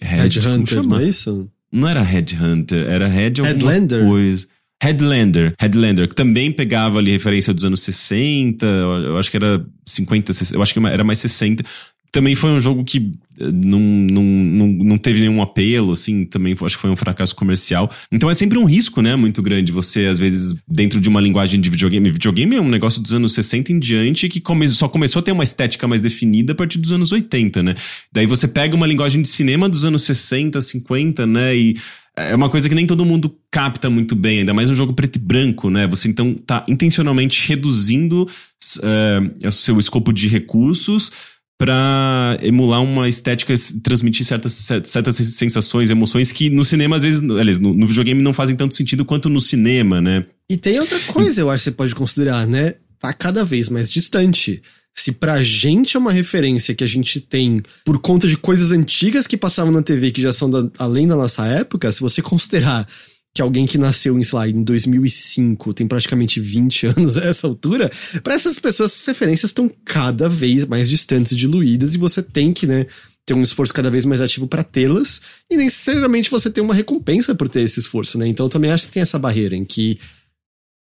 Red 0.01 0.39
Hunter, 0.47 0.87
não 0.87 0.99
é 0.99 1.05
isso? 1.05 1.49
Não 1.73 1.89
era 1.89 2.03
Red 2.03 2.27
Hunter, 2.41 2.87
era 2.87 3.09
Red 3.09 3.43
Headlander? 3.43 4.05
coisa. 4.05 4.47
Headlander, 4.85 5.55
Headlander, 5.59 6.07
que 6.07 6.15
também 6.15 6.53
pegava 6.53 6.99
ali 6.99 7.11
referência 7.11 7.55
dos 7.55 7.65
anos 7.65 7.81
60, 7.81 8.67
eu 8.67 9.17
acho 9.17 9.31
que 9.31 9.37
era 9.39 9.65
50, 9.87 10.31
60, 10.31 10.59
eu 10.59 10.63
acho 10.63 10.75
que 10.75 10.87
era 10.87 11.03
mais 11.03 11.19
60. 11.21 11.65
Também 12.13 12.35
foi 12.37 12.51
um 12.51 12.61
jogo 12.61 12.85
que 12.85 13.13
eh, 13.41 13.51
não, 13.51 13.81
não, 13.81 14.23
não, 14.23 14.67
não 14.69 14.99
teve 14.99 15.21
nenhum 15.21 15.43
apelo, 15.43 15.93
assim, 15.93 16.25
também 16.27 16.53
acho 16.53 16.77
que 16.77 16.83
foi 16.83 16.91
um 16.91 16.97
fracasso 16.97 17.35
comercial. 17.35 17.91
Então 18.13 18.31
é 18.31 18.35
sempre 18.35 18.59
um 18.59 18.65
risco, 18.65 19.01
né, 19.01 19.17
muito 19.17 19.41
grande 19.41 19.73
você, 19.73 20.05
às 20.05 20.19
vezes, 20.19 20.55
dentro 20.69 21.01
de 21.01 21.09
uma 21.09 21.21
linguagem 21.21 21.61
de 21.61 21.71
videogame. 21.71 22.11
Videogame 22.11 22.55
é 22.55 22.61
um 22.61 22.69
negócio 22.69 23.01
dos 23.01 23.15
anos 23.15 23.33
60 23.33 23.73
em 23.73 23.79
diante 23.79 24.29
que 24.29 24.39
come, 24.39 24.69
só 24.69 24.87
começou 24.87 25.21
a 25.21 25.23
ter 25.23 25.33
uma 25.33 25.43
estética 25.43 25.89
mais 25.89 26.03
definida 26.03 26.53
a 26.53 26.55
partir 26.55 26.79
dos 26.79 26.93
anos 26.93 27.11
80, 27.11 27.63
né? 27.63 27.75
Daí 28.13 28.27
você 28.27 28.47
pega 28.47 28.77
uma 28.77 28.87
linguagem 28.87 29.23
de 29.23 29.29
cinema 29.29 29.67
dos 29.67 29.85
anos 29.85 30.03
60, 30.03 30.61
50, 30.61 31.27
né, 31.27 31.57
e 31.57 31.77
é 32.17 32.35
uma 32.35 32.49
coisa 32.49 32.69
que 32.69 32.75
nem 32.75 32.87
todo 32.87 33.05
mundo 33.05 33.37
capta 33.51 33.91
muito 33.91 34.15
bem, 34.15 34.41
ainda 34.41 34.55
mais 34.55 34.71
um 34.71 34.75
jogo 34.75 34.93
preto 34.93 35.17
e 35.17 35.19
branco, 35.19 35.69
né? 35.69 35.87
Você 35.89 36.09
então 36.09 36.35
tá 36.35 36.65
intencionalmente 36.69 37.47
reduzindo 37.49 38.23
uh, 38.23 39.49
o 39.49 39.51
seu 39.51 39.79
escopo 39.79 40.13
de 40.13 40.29
recursos 40.29 41.11
para 41.59 42.37
emular 42.43 42.83
uma 42.83 43.09
estética, 43.09 43.55
transmitir 43.83 44.25
certas, 44.25 44.69
certas 44.85 45.17
sensações, 45.17 45.91
emoções 45.91 46.33
que 46.33 46.51
no 46.51 46.65
cinema, 46.65 46.97
às 46.97 47.03
vezes, 47.03 47.23
aliás, 47.23 47.59
no, 47.59 47.73
no, 47.73 47.87
videogame 47.87 48.23
não 48.23 48.33
fazem 48.35 48.57
tanto 48.57 48.75
sentido 48.75 49.05
quanto 49.05 49.29
no 49.29 49.41
cinema, 49.41 50.01
né? 50.01 50.27
E 50.51 50.57
tem 50.57 50.79
outra 50.79 50.99
coisa, 51.01 51.41
eu 51.41 51.51
acho 51.51 51.65
que 51.65 51.71
você 51.71 51.77
pode 51.77 51.95
considerar, 51.95 52.47
né? 52.47 52.75
Tá 52.99 53.13
cada 53.13 53.45
vez 53.45 53.69
mais 53.69 53.91
distante. 53.91 54.63
Se 54.95 55.13
pra 55.13 55.43
gente 55.43 55.97
é 55.97 56.01
uma 56.01 56.13
referência 56.13 56.75
que 56.75 56.85
a 56.85 56.87
gente 56.87 57.21
tem 57.21 57.61
por 57.85 57.99
conta 58.01 58.29
de 58.29 58.37
coisas 58.37 58.71
antigas 58.71 59.27
que 59.27 59.37
passavam 59.37 59.73
na 59.73 59.83
TV 59.83 60.13
que 60.13 60.23
já 60.23 60.33
são 60.33 60.49
da, 60.49 60.71
além 60.79 61.07
da 61.07 61.17
nossa 61.17 61.45
época, 61.47 61.91
se 61.91 62.01
você 62.01 62.23
considerar 62.23 62.87
que 63.35 63.43
alguém 63.43 63.67
que 63.67 63.77
nasceu 63.77 64.17
em, 64.17 64.23
sei 64.23 64.39
lá, 64.39 64.49
em 64.49 64.63
2005 64.63 65.75
tem 65.75 65.89
praticamente 65.89 66.39
20 66.39 66.87
anos 66.97 67.19
a 67.19 67.25
essa 67.25 67.49
altura, 67.49 67.91
para 68.23 68.35
essas 68.35 68.61
pessoas 68.61 68.93
essas 68.93 69.07
referências 69.07 69.51
estão 69.51 69.69
cada 69.85 70.29
vez 70.29 70.65
mais 70.65 70.89
distantes 70.89 71.37
diluídas 71.37 71.95
e 71.95 71.99
você 71.99 72.23
tem 72.23 72.53
que, 72.53 72.67
né, 72.67 72.87
ter 73.27 73.35
um 73.35 73.43
esforço 73.43 73.75
cada 73.75 73.91
vez 73.91 74.05
mais 74.05 74.21
ativo 74.21 74.47
para 74.47 74.63
tê-las 74.63 75.21
e 75.51 75.57
nem 75.57 75.67
necessariamente 75.67 76.31
você 76.31 76.49
tem 76.49 76.63
uma 76.63 76.75
recompensa 76.75 77.35
por 77.35 77.49
ter 77.49 77.63
esse 77.63 77.81
esforço, 77.81 78.19
né? 78.19 78.29
Então 78.29 78.47
eu 78.47 78.51
também 78.51 78.71
acho 78.71 78.87
que 78.87 78.93
tem 78.93 79.03
essa 79.03 79.19
barreira 79.19 79.57
em 79.57 79.65
que 79.65 79.99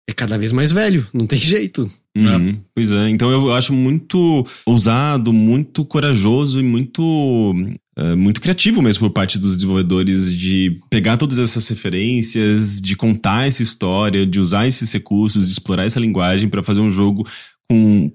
é 0.08 0.12
cada 0.12 0.38
vez 0.38 0.52
mais 0.52 0.70
velho, 0.70 1.06
não 1.12 1.26
tem 1.26 1.40
jeito. 1.40 1.90
Uhum, 2.16 2.58
pois 2.74 2.90
é, 2.90 3.10
então 3.10 3.30
eu 3.30 3.52
acho 3.52 3.74
muito 3.74 4.46
ousado, 4.64 5.32
muito 5.32 5.84
corajoso 5.84 6.58
e 6.58 6.62
muito 6.62 7.54
é, 7.94 8.14
muito 8.14 8.40
criativo 8.40 8.80
mesmo 8.80 9.00
por 9.00 9.12
parte 9.12 9.38
dos 9.38 9.56
desenvolvedores 9.56 10.32
de 10.34 10.78
pegar 10.88 11.16
todas 11.16 11.38
essas 11.38 11.68
referências, 11.68 12.80
de 12.80 12.96
contar 12.96 13.46
essa 13.46 13.62
história, 13.62 14.26
de 14.26 14.40
usar 14.40 14.66
esses 14.66 14.90
recursos, 14.92 15.46
de 15.46 15.52
explorar 15.52 15.84
essa 15.84 16.00
linguagem 16.00 16.48
para 16.48 16.62
fazer 16.62 16.80
um 16.80 16.90
jogo 16.90 17.26
com 17.70 18.10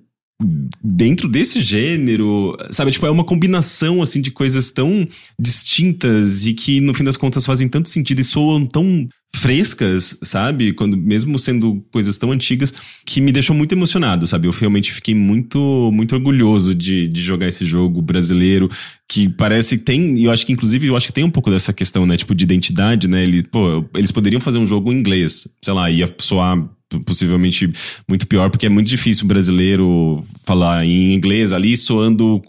dentro 0.84 1.28
desse 1.28 1.62
gênero, 1.62 2.58
sabe? 2.72 2.92
Tipo, 2.92 3.06
é 3.06 3.12
uma 3.12 3.24
combinação, 3.24 4.02
assim, 4.02 4.22
de 4.22 4.32
coisas 4.32 4.72
tão 4.72 5.08
distintas 5.40 6.46
e 6.46 6.54
que, 6.54 6.82
no 6.82 6.94
fim 6.94 7.04
das 7.04 7.18
contas, 7.18 7.46
fazem 7.46 7.70
tanto 7.70 7.90
sentido 7.90 8.20
e 8.20 8.24
soam 8.24 8.66
tão 8.66 9.08
frescas, 9.36 10.18
sabe? 10.22 10.72
Quando 10.72 10.96
mesmo 10.98 11.40
sendo 11.40 11.84
coisas 11.92 12.18
tão 12.18 12.32
antigas, 12.32 12.74
que 13.06 13.20
me 13.20 13.32
deixou 13.32 13.56
muito 13.56 13.72
emocionado, 13.74 14.28
sabe? 14.28 14.48
Eu 14.48 14.52
realmente 14.52 14.92
fiquei 14.92 15.16
muito 15.16 15.90
muito 15.94 16.16
orgulhoso 16.16 16.76
de, 16.76 17.08
de 17.08 17.22
jogar 17.22 17.48
esse 17.48 17.66
jogo 17.66 18.02
brasileiro, 18.02 18.70
que 19.10 19.30
parece 19.30 19.78
que 19.78 19.84
tem, 19.84 20.18
e 20.18 20.26
eu 20.26 20.32
acho 20.32 20.46
que 20.46 20.54
inclusive 20.54 20.88
eu 20.88 20.96
acho 20.96 21.08
que 21.08 21.14
tem 21.14 21.24
um 21.24 21.30
pouco 21.30 21.50
dessa 21.50 21.74
questão, 21.74 22.06
né, 22.06 22.18
tipo 22.18 22.36
de 22.36 22.44
identidade, 22.44 23.08
né? 23.08 23.24
Ele, 23.24 23.44
pô, 23.44 23.84
eles 23.96 24.12
poderiam 24.12 24.42
fazer 24.42 24.58
um 24.60 24.66
jogo 24.66 24.92
em 24.92 25.00
inglês, 25.00 25.48
sei 25.64 25.74
lá, 25.74 25.90
ia 25.90 26.14
soar 26.20 26.70
possivelmente 27.06 27.72
muito 28.08 28.28
pior, 28.28 28.50
porque 28.50 28.66
é 28.66 28.70
muito 28.70 28.88
difícil 28.88 29.26
o 29.26 29.28
brasileiro 29.28 30.24
falar 30.46 30.86
em 30.86 31.14
inglês 31.14 31.54
ali 31.54 31.78
soando 31.78 32.42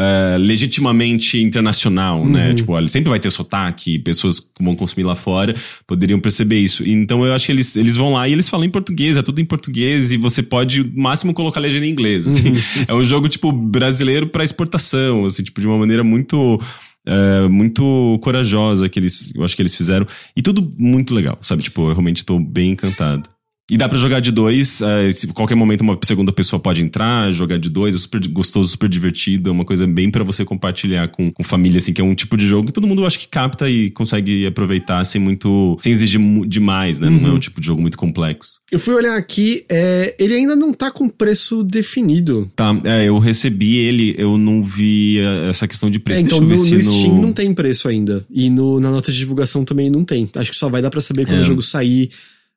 uh, 0.00 0.38
legitimamente 0.38 1.38
internacional, 1.40 2.18
né? 2.18 2.24
uhum. 2.24 2.30
né? 2.48 2.54
Tipo, 2.54 2.78
ele 2.78 2.88
sempre 2.88 3.10
vai 3.10 3.20
ter 3.20 3.30
sotaque, 3.30 3.98
pessoas 3.98 4.40
que 4.40 4.62
vão 4.62 4.74
consumir 4.74 5.04
lá 5.04 5.14
fora 5.14 5.54
poderiam 5.86 6.18
perceber 6.18 6.58
isso. 6.58 6.86
Então 6.86 7.24
eu 7.24 7.32
acho 7.34 7.46
que 7.46 7.52
eles, 7.52 7.76
eles 7.76 7.96
vão 7.96 8.14
lá 8.14 8.26
e 8.26 8.32
eles 8.32 8.48
falam 8.48 8.64
em 8.64 8.70
português, 8.70 9.16
é 9.18 9.22
tudo 9.22 9.40
em 9.40 9.44
português 9.44 10.12
e 10.12 10.16
você 10.16 10.42
pode, 10.42 10.82
no 10.82 11.02
máximo, 11.02 11.34
colocar 11.34 11.60
legenda 11.60 11.86
em 11.86 11.90
inglês. 11.90 12.26
Assim. 12.26 12.50
Uhum. 12.50 12.84
É 12.88 12.94
um 12.94 13.04
jogo, 13.04 13.28
tipo, 13.28 13.52
brasileiro 13.52 14.26
para 14.26 14.42
exportação, 14.42 15.26
assim, 15.26 15.42
tipo, 15.42 15.60
de 15.60 15.66
uma 15.66 15.78
maneira 15.78 16.02
muito. 16.02 16.60
Uh, 17.08 17.48
muito 17.48 18.18
corajosa 18.22 18.86
que 18.86 18.98
eles, 18.98 19.34
eu 19.34 19.42
acho 19.42 19.56
que 19.56 19.62
eles 19.62 19.74
fizeram. 19.74 20.06
E 20.36 20.42
tudo 20.42 20.70
muito 20.76 21.14
legal, 21.14 21.38
sabe? 21.40 21.62
Tipo, 21.62 21.88
eu 21.88 21.94
realmente 21.94 22.26
tô 22.26 22.38
bem 22.38 22.72
encantado. 22.72 23.28
E 23.70 23.76
dá 23.76 23.88
para 23.88 23.96
jogar 23.98 24.20
de 24.20 24.32
dois, 24.32 24.80
é, 24.82 25.12
se 25.12 25.28
qualquer 25.28 25.54
momento 25.54 25.82
uma 25.82 25.98
segunda 26.02 26.32
pessoa 26.32 26.58
pode 26.58 26.82
entrar, 26.82 27.32
jogar 27.32 27.58
de 27.58 27.70
dois, 27.70 27.94
é 27.94 27.98
super 27.98 28.26
gostoso, 28.28 28.70
super 28.70 28.88
divertido, 28.88 29.48
é 29.48 29.52
uma 29.52 29.64
coisa 29.64 29.86
bem 29.86 30.10
para 30.10 30.24
você 30.24 30.44
compartilhar 30.44 31.08
com, 31.08 31.30
com 31.30 31.42
família, 31.44 31.78
assim, 31.78 31.92
que 31.92 32.00
é 32.00 32.04
um 32.04 32.14
tipo 32.14 32.36
de 32.36 32.46
jogo 32.46 32.66
que 32.66 32.72
todo 32.72 32.86
mundo 32.86 33.06
acho 33.06 33.18
que 33.18 33.28
capta 33.28 33.70
e 33.70 33.90
consegue 33.90 34.46
aproveitar 34.46 35.04
sem 35.04 35.20
muito, 35.20 35.76
sem 35.80 35.92
exigir 35.92 36.20
demais, 36.46 36.98
né? 36.98 37.08
Uhum. 37.08 37.14
Não 37.14 37.20
é 37.20 37.30
um 37.30 37.34
uhum. 37.34 37.38
tipo 37.38 37.60
de 37.60 37.66
jogo 37.66 37.80
muito 37.80 37.96
complexo. 37.96 38.60
Eu 38.72 38.78
fui 38.78 38.94
olhar 38.94 39.16
aqui, 39.16 39.64
é, 39.70 40.14
ele 40.18 40.34
ainda 40.34 40.56
não 40.56 40.72
tá 40.72 40.90
com 40.90 41.08
preço 41.08 41.62
definido. 41.62 42.50
Tá, 42.56 42.76
é, 42.84 43.08
eu 43.08 43.18
recebi 43.18 43.76
ele, 43.76 44.14
eu 44.18 44.36
não 44.36 44.62
vi 44.62 45.18
é, 45.18 45.50
essa 45.50 45.68
questão 45.68 45.90
de 45.90 45.98
preço. 45.98 46.20
É, 46.20 46.24
então 46.24 46.40
no, 46.40 46.48
no 46.48 46.56
Steam 46.56 47.14
no... 47.14 47.22
não 47.22 47.32
tem 47.32 47.52
preço 47.54 47.88
ainda, 47.88 48.24
e 48.30 48.50
no, 48.50 48.80
na 48.80 48.90
nota 48.90 49.12
de 49.12 49.18
divulgação 49.18 49.64
também 49.64 49.90
não 49.90 50.04
tem. 50.04 50.28
Acho 50.36 50.50
que 50.50 50.56
só 50.56 50.68
vai 50.68 50.82
dar 50.82 50.90
para 50.90 51.00
saber 51.00 51.24
quando 51.24 51.38
é. 51.38 51.42
o 51.42 51.44
jogo 51.44 51.62
sair 51.62 52.10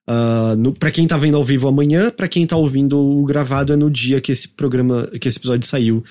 Uh, 0.09 0.55
no, 0.57 0.73
pra 0.73 0.91
quem 0.91 1.07
tá 1.07 1.17
vendo 1.17 1.37
ao 1.37 1.43
vivo 1.43 1.67
amanhã, 1.67 2.11
para 2.11 2.27
quem 2.27 2.45
tá 2.45 2.57
ouvindo 2.57 2.99
o 2.99 3.23
gravado 3.23 3.71
é 3.71 3.75
no 3.75 3.89
dia 3.89 4.19
que 4.19 4.31
esse 4.31 4.49
programa, 4.49 5.07
que 5.19 5.27
esse 5.27 5.37
episódio 5.37 5.67
saiu, 5.67 6.03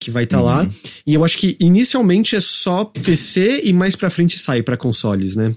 que 0.00 0.10
vai 0.10 0.24
estar 0.24 0.38
tá 0.38 0.42
uhum. 0.42 0.48
lá. 0.48 0.70
E 1.06 1.14
eu 1.14 1.24
acho 1.24 1.38
que 1.38 1.56
inicialmente 1.60 2.34
é 2.34 2.40
só 2.40 2.84
PC 2.84 3.62
e 3.64 3.72
mais 3.72 3.94
pra 3.94 4.10
frente 4.10 4.38
sai 4.38 4.62
para 4.62 4.76
consoles, 4.76 5.36
né? 5.36 5.54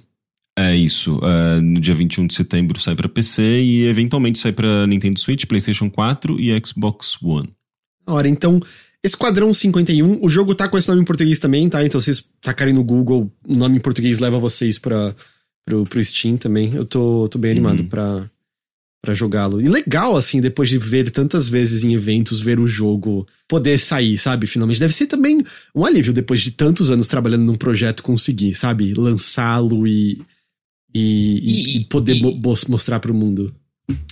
É 0.58 0.76
isso. 0.76 1.18
Uh, 1.20 1.62
no 1.62 1.80
dia 1.80 1.96
21 1.96 2.28
de 2.28 2.36
setembro 2.36 2.80
sai 2.80 2.96
para 2.96 3.08
PC 3.08 3.62
e 3.62 3.86
eventualmente 3.86 4.40
sai 4.40 4.52
para 4.52 4.86
Nintendo 4.86 5.20
Switch, 5.20 5.46
PlayStation 5.46 5.90
4 5.90 6.40
e 6.40 6.52
Xbox 6.64 7.18
One. 7.22 7.50
Ora, 8.06 8.28
então, 8.28 8.60
Esquadrão 9.04 9.54
51, 9.54 10.20
o 10.22 10.28
jogo 10.28 10.54
tá 10.54 10.68
com 10.68 10.78
esse 10.78 10.90
nome 10.90 11.02
em 11.02 11.06
português 11.06 11.40
também, 11.40 11.70
tá? 11.70 11.84
Então, 11.86 12.02
vocês 12.02 12.24
tacarem 12.42 12.74
no 12.74 12.84
Google, 12.84 13.32
o 13.48 13.56
nome 13.56 13.78
em 13.78 13.80
português 13.80 14.20
leva 14.20 14.38
vocês 14.38 14.78
para 14.78 15.16
pro, 15.70 15.86
pro 15.86 16.04
Steam 16.04 16.36
também. 16.36 16.74
Eu 16.74 16.86
tô, 16.86 17.28
tô 17.30 17.38
bem 17.38 17.52
animado 17.52 17.82
uhum. 17.82 17.88
pra, 17.88 18.30
pra 19.02 19.14
jogá-lo. 19.14 19.62
E 19.62 19.70
legal, 19.70 20.18
assim, 20.18 20.42
depois 20.42 20.68
de 20.68 20.80
ver 20.80 21.12
tantas 21.12 21.48
vezes 21.48 21.84
em 21.84 21.94
eventos, 21.94 22.42
ver 22.42 22.60
o 22.60 22.68
jogo 22.68 23.28
poder 23.48 23.78
sair, 23.78 24.18
sabe? 24.18 24.48
Finalmente. 24.48 24.80
Deve 24.80 24.94
ser 24.94 25.06
também 25.06 25.44
um 25.76 25.86
alívio 25.86 26.12
depois 26.12 26.42
de 26.42 26.52
tantos 26.52 26.90
anos 26.90 27.08
trabalhando 27.08 27.44
num 27.44 27.56
projeto 27.56 28.02
conseguir, 28.02 28.56
sabe? 28.56 28.94
Lançá-lo 28.96 29.88
e, 29.88 30.20
e, 30.94 30.98
e, 30.98 31.78
e, 31.78 31.86
poder 31.86 32.16
e, 32.16 32.42
mostrar 32.68 33.00
pro 33.00 33.14
mundo. 33.14 33.54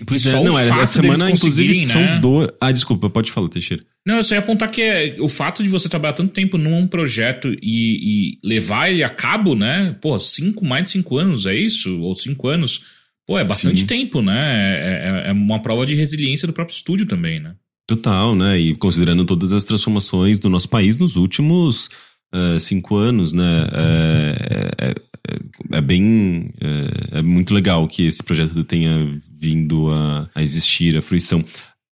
Pois 0.06 0.26
é, 0.26 0.44
não, 0.44 0.58
essa 0.58 0.86
semana, 0.86 1.30
inclusive, 1.32 1.78
né? 1.78 1.84
são 1.84 2.22
dois. 2.22 2.50
Ah, 2.60 2.72
desculpa, 2.72 3.10
pode 3.10 3.32
falar, 3.32 3.50
Teixeira. 3.50 3.84
Não, 4.06 4.16
eu 4.16 4.24
só 4.24 4.36
ia 4.36 4.40
apontar 4.40 4.72
que 4.72 4.82
é, 4.82 5.18
o 5.20 5.28
fato 5.28 5.62
de 5.62 5.70
você 5.70 5.90
trabalhar 5.90 6.14
tanto 6.14 6.32
tempo 6.32 6.58
num 6.58 6.88
projeto 6.88 7.54
e, 7.62 8.38
e, 8.42 8.48
levar 8.48 8.90
ele 8.90 9.04
a 9.04 9.10
cabo, 9.10 9.54
né? 9.54 9.96
Pô, 10.02 10.18
cinco, 10.20 10.66
mais 10.66 10.86
de 10.86 10.92
cinco 10.92 11.18
anos, 11.18 11.46
é 11.46 11.54
isso? 11.54 12.00
Ou 12.00 12.16
cinco 12.16 12.48
anos? 12.48 12.82
Pô, 13.28 13.38
é 13.38 13.44
bastante 13.44 13.82
Sim. 13.82 13.86
tempo, 13.88 14.22
né? 14.22 14.34
É, 14.34 15.26
é, 15.26 15.30
é, 15.30 15.32
uma 15.34 15.62
prova 15.62 15.86
de 15.86 15.94
resiliência 15.94 16.48
do 16.48 16.54
próprio 16.54 16.74
estúdio 16.74 17.06
também, 17.06 17.40
né? 17.40 17.56
Total, 17.86 18.34
né? 18.36 18.58
E 18.58 18.76
considerando 18.76 19.26
todas 19.26 19.52
as 19.52 19.66
transformações 19.66 20.40
do 20.40 20.50
nosso 20.50 20.70
país 20.70 20.98
nos 20.98 21.16
últimos 21.18 21.90
uh, 22.34 22.60
cinco 22.60 22.96
anos, 22.96 23.34
né? 23.34 23.68
É, 23.72 24.76
é, 24.80 24.90
é, 24.90 25.78
é 25.78 25.82
bem. 25.82 26.50
É, 26.62 27.20
é, 27.20 27.22
muito 27.22 27.54
legal 27.54 27.88
que 27.88 28.06
esse 28.06 28.24
projeto 28.24 28.64
tenha 28.64 29.20
vindo 29.40 29.90
a, 29.90 30.30
a 30.36 30.42
existir, 30.42 30.98
a 30.98 31.02
fruição. 31.02 31.44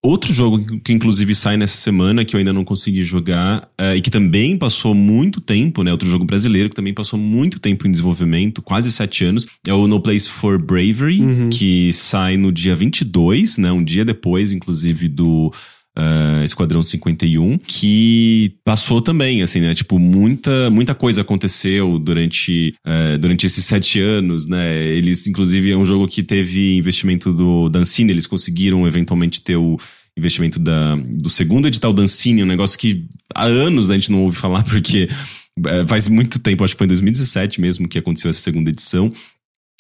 Outro 0.05 0.31
jogo 0.31 0.79
que 0.81 0.93
inclusive 0.93 1.33
sai 1.33 1.57
nessa 1.57 1.77
semana, 1.77 2.23
que 2.23 2.35
eu 2.35 2.37
ainda 2.37 2.53
não 2.53 2.63
consegui 2.63 3.03
jogar, 3.03 3.67
uh, 3.81 3.95
e 3.95 4.01
que 4.01 4.11
também 4.11 4.55
passou 4.55 4.93
muito 4.93 5.41
tempo, 5.41 5.81
né? 5.81 5.91
Outro 5.91 6.07
jogo 6.07 6.23
brasileiro 6.23 6.69
que 6.69 6.75
também 6.75 6.93
passou 6.93 7.17
muito 7.17 7.59
tempo 7.59 7.87
em 7.87 7.91
desenvolvimento, 7.91 8.61
quase 8.61 8.91
sete 8.91 9.25
anos, 9.25 9.47
é 9.67 9.73
o 9.73 9.87
No 9.87 9.99
Place 9.99 10.29
for 10.29 10.61
Bravery, 10.61 11.21
uhum. 11.21 11.49
que 11.49 11.91
sai 11.91 12.37
no 12.37 12.51
dia 12.51 12.75
22, 12.75 13.57
né? 13.57 13.71
Um 13.71 13.83
dia 13.83 14.05
depois, 14.05 14.51
inclusive, 14.51 15.07
do 15.07 15.51
uh, 15.97 16.43
Esquadrão 16.43 16.83
51, 16.83 17.57
que 17.59 18.55
passou 18.63 19.01
também, 19.01 19.41
assim, 19.41 19.59
né? 19.59 19.73
Tipo, 19.73 19.97
muita, 19.99 20.69
muita 20.69 20.93
coisa 20.93 21.21
aconteceu 21.21 21.97
durante, 21.99 22.75
uh, 22.85 23.17
durante 23.17 23.45
esses 23.45 23.65
sete 23.65 23.99
anos, 23.99 24.47
né? 24.47 24.75
Eles, 24.75 25.27
inclusive, 25.27 25.71
é 25.71 25.77
um 25.77 25.85
jogo 25.85 26.07
que 26.07 26.23
teve 26.23 26.77
investimento 26.77 27.31
do 27.31 27.69
Dancine, 27.69 28.11
eles 28.11 28.27
conseguiram 28.27 28.87
eventualmente 28.87 29.41
ter 29.41 29.55
o 29.55 29.77
investimento 30.17 30.59
da, 30.59 30.95
do 30.95 31.29
segundo 31.29 31.67
edital 31.67 31.91
da 31.91 32.03
Ancine, 32.03 32.43
um 32.43 32.47
negócio 32.47 32.79
que 32.79 33.05
há 33.33 33.43
anos 33.43 33.91
a 33.91 33.95
gente 33.95 34.11
não 34.11 34.23
ouve 34.23 34.37
falar, 34.37 34.63
porque 34.69 35.09
é, 35.65 35.85
faz 35.85 36.07
muito 36.07 36.39
tempo, 36.39 36.63
acho 36.63 36.73
que 36.73 36.77
foi 36.77 36.85
em 36.85 36.89
2017 36.89 37.59
mesmo 37.59 37.87
que 37.87 37.97
aconteceu 37.97 38.29
essa 38.29 38.39
segunda 38.39 38.69
edição. 38.69 39.09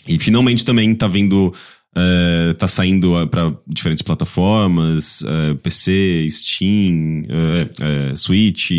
E 0.07 0.19
finalmente 0.19 0.63
também 0.63 0.93
tá 0.95 1.07
vindo. 1.07 1.53
Uh, 1.97 2.53
tá 2.55 2.67
saindo 2.67 3.13
para 3.29 3.55
diferentes 3.65 4.01
plataformas, 4.01 5.21
uh, 5.21 5.55
PC, 5.63 6.27
Steam, 6.29 7.23
uh, 7.23 8.17
Switch, 8.17 8.71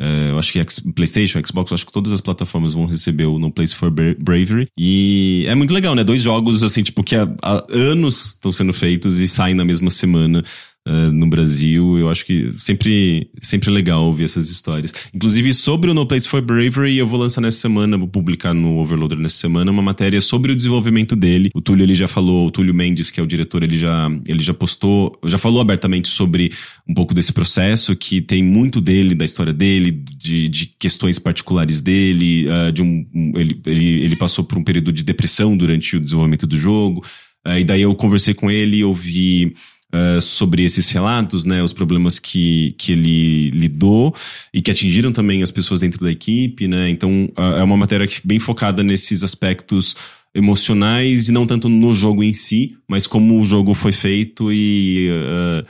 eu 0.00 0.38
acho 0.38 0.52
que 0.52 0.58
X, 0.58 0.80
PlayStation, 0.94 1.40
Xbox, 1.44 1.72
acho 1.72 1.86
que 1.86 1.92
todas 1.92 2.12
as 2.12 2.20
plataformas 2.20 2.74
vão 2.74 2.84
receber 2.84 3.24
o 3.24 3.38
No 3.38 3.50
Place 3.50 3.74
for 3.74 3.90
Bravery. 3.90 4.68
E 4.76 5.46
é 5.48 5.54
muito 5.54 5.72
legal, 5.72 5.94
né? 5.94 6.04
Dois 6.04 6.20
jogos, 6.20 6.62
assim, 6.62 6.82
tipo, 6.82 7.02
que 7.02 7.16
há, 7.16 7.26
há 7.40 7.64
anos 7.70 8.30
estão 8.30 8.52
sendo 8.52 8.74
feitos 8.74 9.20
e 9.20 9.28
saem 9.28 9.54
na 9.54 9.64
mesma 9.64 9.90
semana 9.90 10.42
uh, 10.86 11.12
no 11.12 11.26
Brasil. 11.28 11.98
Eu 11.98 12.08
acho 12.10 12.24
que 12.24 12.52
sempre, 12.56 13.28
sempre 13.40 13.70
legal 13.70 14.04
ouvir 14.04 14.24
essas 14.24 14.50
histórias. 14.50 14.92
Inclusive, 15.12 15.52
sobre 15.54 15.90
o 15.90 15.94
No 15.94 16.06
Place 16.06 16.28
for 16.28 16.42
Bravery, 16.42 16.96
eu 16.96 17.06
vou 17.06 17.18
lançar 17.18 17.40
nessa 17.40 17.58
semana, 17.58 17.96
vou 17.96 18.08
publicar 18.08 18.54
no 18.54 18.78
Overloader 18.78 19.18
nessa 19.18 19.36
semana, 19.36 19.70
uma 19.70 19.82
matéria 19.82 20.20
sobre 20.20 20.52
o 20.52 20.56
desenvolvimento 20.56 21.16
dele. 21.16 21.50
O 21.54 21.60
Túlio, 21.60 21.84
ele 21.84 21.94
já 21.94 22.08
falou, 22.08 22.46
o 22.46 22.50
Túlio 22.50 22.74
Mendes, 22.74 23.10
que 23.10 23.20
é 23.20 23.22
o 23.22 23.26
diretor, 23.26 23.62
ele 23.62 23.78
já, 23.78 24.10
ele 24.26 24.42
já 24.42 24.54
postou, 24.54 25.18
já 25.24 25.38
falou 25.38 25.60
abertamente 25.60 26.08
sobre 26.08 26.52
um 26.88 26.94
pouco 26.94 27.14
desse 27.14 27.32
processo, 27.32 27.96
que 27.96 28.20
tem 28.20 28.42
muito 28.42 28.80
dele, 28.80 29.14
da 29.14 29.24
história 29.24 29.52
dele, 29.52 29.90
de, 29.90 30.48
de 30.48 30.66
questões 30.78 31.18
particulares 31.18 31.80
dele, 31.80 32.46
uh, 32.48 32.72
de 32.72 32.82
um, 32.82 33.06
ele, 33.36 33.60
ele, 33.66 34.04
ele 34.04 34.16
passou 34.16 34.44
por 34.44 34.58
um 34.58 34.64
período 34.64 34.92
de 34.92 35.02
depressão 35.02 35.56
durante 35.56 35.96
o 35.96 36.00
desenvolvimento 36.00 36.46
do 36.46 36.56
jogo. 36.56 37.04
Uh, 37.46 37.58
e 37.58 37.64
daí 37.64 37.82
eu 37.82 37.94
conversei 37.94 38.34
com 38.34 38.50
ele 38.50 38.82
ouvi 38.82 39.52
uh, 39.94 40.20
sobre 40.20 40.64
esses 40.64 40.90
relatos, 40.90 41.44
né, 41.44 41.62
os 41.62 41.72
problemas 41.72 42.18
que, 42.18 42.74
que 42.76 42.92
ele 42.92 43.50
lidou 43.50 44.14
e 44.52 44.60
que 44.60 44.70
atingiram 44.70 45.12
também 45.12 45.42
as 45.42 45.52
pessoas 45.52 45.80
dentro 45.80 46.00
da 46.04 46.10
equipe, 46.10 46.66
né? 46.66 46.90
Então 46.90 47.30
uh, 47.38 47.58
é 47.58 47.62
uma 47.62 47.76
matéria 47.76 48.08
bem 48.24 48.40
focada 48.40 48.82
nesses 48.82 49.22
aspectos 49.22 49.94
emocionais 50.34 51.28
e 51.28 51.32
não 51.32 51.46
tanto 51.46 51.68
no 51.68 51.94
jogo 51.94 52.24
em 52.24 52.34
si, 52.34 52.76
mas 52.88 53.06
como 53.06 53.40
o 53.40 53.46
jogo 53.46 53.72
foi 53.72 53.92
feito 53.92 54.52
e 54.52 55.08
uh, 55.10 55.66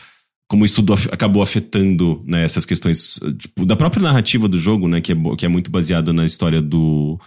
como 0.49 0.65
isso 0.65 0.85
acabou 1.11 1.43
afetando 1.43 2.23
né, 2.27 2.45
essas 2.45 2.65
questões 2.65 3.19
tipo, 3.39 3.67
da 3.67 3.77
própria 3.77 4.03
narrativa 4.03 4.47
do 4.47 4.59
jogo, 4.59 4.87
né, 4.89 5.01
que 5.01 5.13
é, 5.13 5.17
que 5.37 5.45
é 5.45 5.49
muito 5.49 5.71
baseada 5.71 6.13
na 6.13 6.25
história 6.25 6.63
do, 6.63 7.19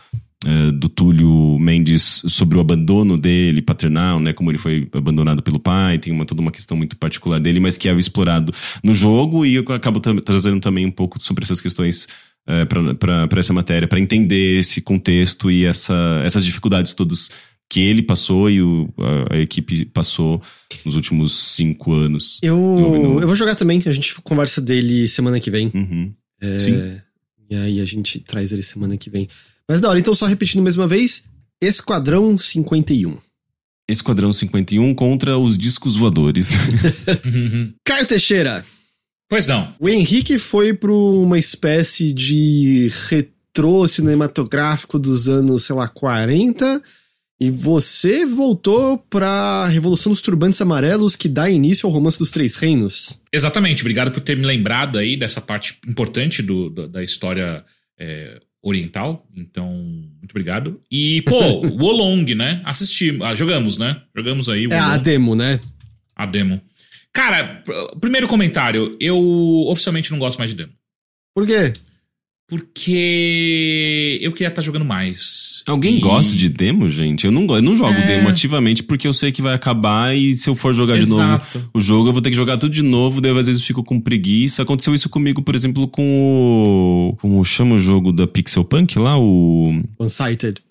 é, 0.46 0.72
do 0.72 0.88
Túlio 0.88 1.58
Mendes 1.60 2.22
sobre 2.28 2.58
o 2.58 2.62
abandono 2.62 3.18
dele, 3.18 3.62
paternal, 3.62 4.20
né? 4.20 4.34
Como 4.34 4.52
ele 4.52 4.58
foi 4.58 4.88
abandonado 4.94 5.42
pelo 5.42 5.60
pai, 5.60 5.98
tem 5.98 6.14
uma, 6.14 6.26
toda 6.26 6.42
uma 6.42 6.52
questão 6.52 6.78
muito 6.78 6.96
particular 6.96 7.40
dele, 7.40 7.60
mas 7.60 7.78
que 7.78 7.90
é 7.90 7.96
explorado 7.96 8.54
no 8.84 8.94
jogo, 8.94 9.46
e 9.46 9.56
eu 9.56 9.66
acabo 9.70 10.00
trazendo 10.00 10.60
também 10.60 10.86
um 10.86 10.92
pouco 10.92 11.22
sobre 11.22 11.44
essas 11.44 11.60
questões 11.60 12.08
é, 12.46 12.66
para 12.66 13.40
essa 13.40 13.52
matéria, 13.52 13.88
para 13.88 14.00
entender 14.00 14.60
esse 14.60 14.82
contexto 14.82 15.50
e 15.50 15.66
essa, 15.66 16.22
essas 16.24 16.46
dificuldades 16.46 16.94
todas 16.94 17.30
que 17.70 17.82
ele 17.82 18.02
passou 18.02 18.50
e 18.50 18.62
o, 18.62 18.88
a, 18.98 19.36
a, 19.36 19.40
equipe 19.40 19.86
passou 19.86 20.42
nos 20.86 20.96
últimos 20.96 21.36
cinco 21.56 21.94
anos. 21.94 22.40
Eu, 22.42 23.18
eu 23.22 23.28
vou 23.28 23.36
jogar 23.36 23.56
também, 23.56 23.82
a 23.86 23.92
gente 23.92 24.16
conversa 24.22 24.62
dele 24.62 25.08
semana 25.08 25.40
que 25.40 25.52
vem. 25.52 25.70
Uhum. 25.74 26.14
É, 26.42 26.60
Sim. 26.60 27.02
E 27.50 27.56
aí 27.56 27.82
a 27.82 27.86
gente 27.86 28.20
traz 28.20 28.52
ele 28.52 28.64
semana 28.64 28.96
que 28.98 29.10
vem. 29.10 29.28
Mas 29.70 29.82
da 29.82 29.90
hora, 29.90 30.00
então 30.00 30.16
só 30.16 30.26
repetindo 30.26 30.64
mais 30.64 30.78
uma 30.78 30.88
vez: 30.88 31.26
Esquadrão 31.62 32.38
51. 32.38 33.18
Esquadrão 33.90 34.32
51 34.34 34.94
contra 34.96 35.38
os 35.38 35.58
discos 35.58 35.96
voadores. 35.96 36.52
Caio 37.86 38.06
Teixeira. 38.06 38.66
Pois 39.30 39.48
não. 39.48 39.74
O 39.80 39.90
Henrique 39.90 40.40
foi 40.40 40.74
para 40.74 40.92
uma 40.92 41.38
espécie 41.38 42.14
de 42.14 42.90
retrô 43.10 43.88
cinematográfico 43.88 44.98
dos 44.98 45.28
anos, 45.28 45.64
sei 45.66 45.76
lá, 45.76 45.88
40. 45.88 46.82
E 47.40 47.52
você 47.52 48.26
voltou 48.26 48.98
pra 48.98 49.68
Revolução 49.68 50.12
dos 50.12 50.22
Turbantes 50.22 50.60
Amarelos, 50.60 51.16
que 51.16 51.28
dá 51.28 51.50
início 51.50 51.86
ao 51.86 51.94
Romance 51.94 52.18
dos 52.18 52.32
Três 52.32 52.56
Reinos. 52.56 53.22
Exatamente, 53.32 53.84
obrigado 53.84 54.12
por 54.12 54.22
ter 54.22 54.36
me 54.36 54.46
lembrado 54.46 54.98
aí 54.98 55.16
dessa 55.16 55.40
parte 55.40 55.78
importante 55.88 56.42
do, 56.42 56.70
do 56.70 56.88
da 56.88 57.04
história 57.04 57.64
é, 58.00 58.40
oriental, 58.68 59.26
então 59.36 59.72
muito 59.74 60.32
obrigado. 60.32 60.80
E, 60.92 61.22
pô, 61.24 61.40
o 61.40 61.84
Olong, 61.84 62.26
né? 62.36 62.62
Assisti, 62.66 63.18
ah, 63.24 63.34
jogamos, 63.34 63.78
né? 63.78 64.02
Jogamos 64.16 64.50
aí. 64.50 64.68
é 64.72 64.78
a 64.78 64.98
demo, 64.98 65.36
né? 65.36 65.60
A 66.16 66.26
demo. 66.26 66.62
Cara, 67.14 67.64
primeiro 68.00 68.28
comentário, 68.28 68.96
eu 69.00 69.18
oficialmente 69.68 70.12
não 70.12 70.20
gosto 70.20 70.38
mais 70.38 70.52
de 70.52 70.58
demo. 70.58 70.74
Por 71.34 71.46
quê? 71.46 71.72
Porque 72.48 74.20
eu 74.22 74.32
queria 74.32 74.48
estar 74.48 74.62
tá 74.62 74.66
jogando 74.66 74.86
mais. 74.86 75.64
Alguém 75.68 75.98
e... 75.98 76.00
gosta 76.00 76.36
de 76.38 76.48
demo, 76.48 76.88
gente? 76.88 77.26
Eu 77.26 77.32
não, 77.32 77.46
eu 77.54 77.62
não 77.62 77.76
jogo 77.76 77.92
é... 77.92 78.06
demo 78.06 78.30
ativamente 78.30 78.84
porque 78.84 79.06
eu 79.06 79.14
sei 79.14 79.34
que 79.34 79.42
vai 79.42 79.54
acabar 79.54 80.16
e 80.16 80.34
se 80.34 80.50
eu 80.50 80.56
for 80.56 80.74
jogar 80.74 80.98
Exato. 80.98 81.46
de 81.52 81.58
novo 81.58 81.70
o 81.74 81.82
jogo, 81.82 82.08
eu 82.08 82.14
vou 82.14 82.22
ter 82.22 82.30
que 82.30 82.36
jogar 82.38 82.58
tudo 82.58 82.72
de 82.72 82.84
novo, 82.84 83.20
daí 83.20 83.38
às 83.38 83.48
vezes 83.48 83.60
eu 83.62 83.68
fico 83.68 83.84
com 83.84 84.00
preguiça. 84.00 84.64
Aconteceu 84.64 84.94
isso 84.94 85.10
comigo, 85.10 85.42
por 85.42 85.56
exemplo, 85.56 85.90
com 85.90 87.12
o. 87.12 87.18
Como 87.18 87.44
chama 87.44 87.76
o 87.76 87.80
jogo 87.80 88.14
da 88.14 88.26
Pixel 88.26 88.64
Punk 88.64 88.98
lá? 88.98 89.20
O. 89.20 89.84
One-Sighted. 90.00 90.62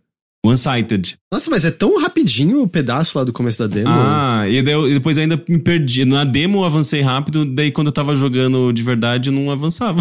One-Sighted. 0.46 1.16
Nossa, 1.32 1.50
mas 1.50 1.64
é 1.64 1.70
tão 1.70 2.00
rapidinho 2.00 2.62
o 2.62 2.68
pedaço 2.68 3.18
lá 3.18 3.24
do 3.24 3.32
começo 3.32 3.58
da 3.58 3.66
demo. 3.66 3.88
Ah, 3.88 4.48
e, 4.48 4.62
daí, 4.62 4.94
depois 4.94 5.18
ainda 5.18 5.42
me 5.48 5.58
perdi. 5.58 6.04
Na 6.04 6.24
demo 6.24 6.58
eu 6.58 6.64
avancei 6.64 7.00
rápido, 7.00 7.44
daí 7.44 7.70
quando 7.70 7.88
eu 7.88 7.92
tava 7.92 8.14
jogando 8.14 8.72
de 8.72 8.82
verdade 8.82 9.28
eu 9.28 9.32
não 9.32 9.50
avançava. 9.50 10.00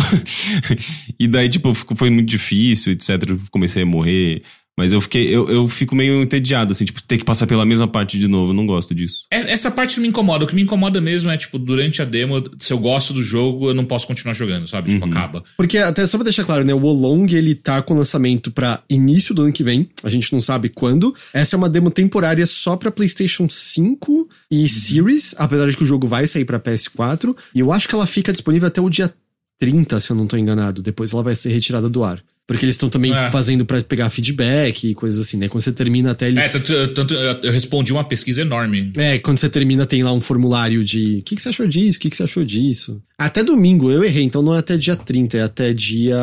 e 1.20 1.28
daí, 1.28 1.50
tipo, 1.50 1.74
foi 1.74 2.10
muito 2.10 2.30
difícil, 2.30 2.94
etc. 2.94 3.10
Comecei 3.50 3.84
a 3.84 3.86
morrer. 3.86 4.44
Mas 4.78 4.92
eu 4.92 5.00
fiquei, 5.00 5.34
eu, 5.34 5.50
eu 5.50 5.68
fico 5.70 5.96
meio 5.96 6.22
entediado, 6.22 6.74
assim, 6.74 6.84
tipo, 6.84 7.02
ter 7.02 7.18
que 7.18 7.24
passar 7.24 7.48
pela 7.48 7.66
mesma 7.66 7.88
parte 7.88 8.20
de 8.20 8.28
novo. 8.28 8.52
Eu 8.52 8.54
não 8.54 8.66
gosto 8.66 8.94
disso. 8.94 9.26
É, 9.32 9.52
essa 9.52 9.72
parte 9.72 9.96
não 9.98 10.04
me 10.04 10.10
incomoda. 10.10 10.44
O 10.44 10.48
que 10.48 10.54
me 10.54 10.64
incomoda 10.64 11.00
mesmo 11.00 11.32
é, 11.32 11.38
tipo, 11.38 11.58
durante 11.58 12.02
a 12.02 12.06
demo, 12.06 12.44
se 12.60 12.74
eu 12.74 12.78
gosto 12.78 13.14
do 13.14 13.24
jogo, 13.24 13.70
eu 13.70 13.74
não 13.74 13.86
posso 13.86 14.06
continuar 14.06 14.34
jogando, 14.34 14.68
sabe? 14.68 14.92
Tipo, 14.92 15.06
uhum. 15.06 15.12
acaba. 15.12 15.44
Porque, 15.56 15.78
até 15.78 16.06
só 16.06 16.18
pra 16.18 16.26
deixar 16.26 16.44
claro, 16.44 16.66
né? 16.66 16.74
O 16.74 16.80
Wolong, 16.80 17.34
ele 17.34 17.56
tá 17.56 17.82
com 17.82 17.94
lançamento 17.94 18.52
para 18.52 18.84
início 18.90 19.34
do 19.34 19.44
ano 19.44 19.54
que 19.54 19.64
vem. 19.64 19.90
A 20.04 20.10
gente 20.10 20.34
não 20.34 20.42
sabe 20.42 20.68
quando. 20.68 21.16
Essa 21.34 21.56
é 21.56 21.58
uma 21.58 21.70
demo 21.70 21.90
temporária 21.90 22.46
só 22.46 22.76
pra 22.76 22.92
PlayStation 22.92 23.48
5 23.50 24.30
e 24.52 24.64
uhum. 24.64 24.68
Series, 24.68 25.36
apesar 25.38 25.70
de 25.70 25.78
que 25.78 25.84
o 25.84 25.88
jogo 25.88 26.06
vai 26.06 26.28
sair 26.28 26.44
pra 26.44 26.60
PS4. 26.60 27.36
E 27.56 27.62
eu 27.62 27.72
acho 27.72 27.88
que 27.88 27.96
ela 27.96 28.06
fica 28.06 28.34
disponível 28.34 28.68
até 28.68 28.82
o 28.82 28.90
dia 28.90 29.14
30, 29.58 30.02
se 30.02 30.12
eu 30.12 30.18
não 30.18 30.28
tô 30.28 30.36
enganado. 30.36 30.82
Depois 30.82 31.14
ela 31.14 31.24
vai 31.24 31.36
ser 31.36 31.50
retirada 31.50 31.90
do 31.90 32.04
ar. 32.04 32.22
Porque 32.48 32.64
eles 32.64 32.76
estão 32.76 32.90
também 32.90 33.12
é. 33.16 33.30
fazendo 33.32 33.66
para 33.66 33.82
pegar 33.82 34.10
feedback 34.12 34.90
e 34.90 34.94
coisas 34.94 35.20
assim, 35.20 35.38
né? 35.38 35.50
Quando 35.50 35.64
você 35.64 35.72
termina 35.72 36.12
até 36.12 36.28
eles. 36.28 36.44
É, 36.44 36.60
tanto, 36.60 36.94
tanto 36.94 37.14
eu 37.14 37.52
respondi 37.52 37.92
uma 37.92 38.04
pesquisa 38.04 38.42
enorme. 38.42 38.92
É, 38.98 39.18
quando 39.18 39.38
você 39.38 39.50
termina 39.50 39.86
tem 39.88 40.04
lá 40.04 40.14
um 40.14 40.22
formulário 40.22 40.84
de 40.84 41.20
o 41.20 41.24
que, 41.24 41.36
que 41.36 41.42
você 41.42 41.50
achou 41.50 41.68
disso, 41.68 41.98
o 41.98 42.02
que, 42.02 42.10
que 42.10 42.16
você 42.16 42.24
achou 42.24 42.46
disso. 42.46 43.02
Até 43.18 43.44
domingo, 43.44 43.90
eu 43.90 44.04
errei, 44.04 44.24
então 44.24 44.44
não 44.44 44.54
é 44.54 44.60
até 44.60 44.78
dia 44.78 44.96
30, 44.96 45.38
é 45.38 45.42
até 45.42 45.74
dia. 45.74 46.16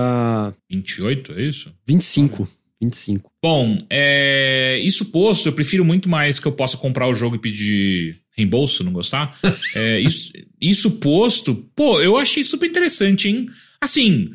28, 0.70 1.32
é 1.32 1.42
isso? 1.42 1.72
25. 1.88 2.48
25. 2.80 3.30
Bom, 3.42 3.84
é, 3.90 4.80
isso 4.82 5.06
posto, 5.06 5.48
eu 5.48 5.52
prefiro 5.52 5.84
muito 5.84 6.08
mais 6.08 6.38
que 6.38 6.46
eu 6.46 6.52
possa 6.52 6.76
comprar 6.76 7.08
o 7.08 7.14
jogo 7.14 7.36
e 7.36 7.38
pedir 7.38 8.16
reembolso, 8.36 8.84
não 8.84 8.92
gostar. 8.92 9.36
é, 9.74 10.00
isso, 10.00 10.32
isso 10.60 10.90
posto, 10.92 11.54
pô, 11.74 12.00
eu 12.00 12.16
achei 12.16 12.44
super 12.44 12.68
interessante, 12.68 13.28
hein? 13.28 13.46
Assim, 13.80 14.30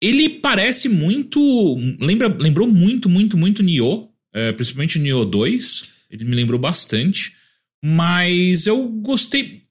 ele 0.00 0.28
parece 0.28 0.88
muito. 0.88 1.76
Lembra, 2.00 2.28
lembrou 2.28 2.66
muito, 2.66 3.08
muito, 3.08 3.36
muito 3.36 3.62
Nioh. 3.62 4.08
É, 4.32 4.52
principalmente 4.52 4.98
o 4.98 5.02
Nioh 5.02 5.24
2. 5.24 5.88
Ele 6.10 6.24
me 6.24 6.36
lembrou 6.36 6.58
bastante. 6.58 7.34
Mas 7.84 8.66
eu 8.66 8.88
gostei. 8.88 9.62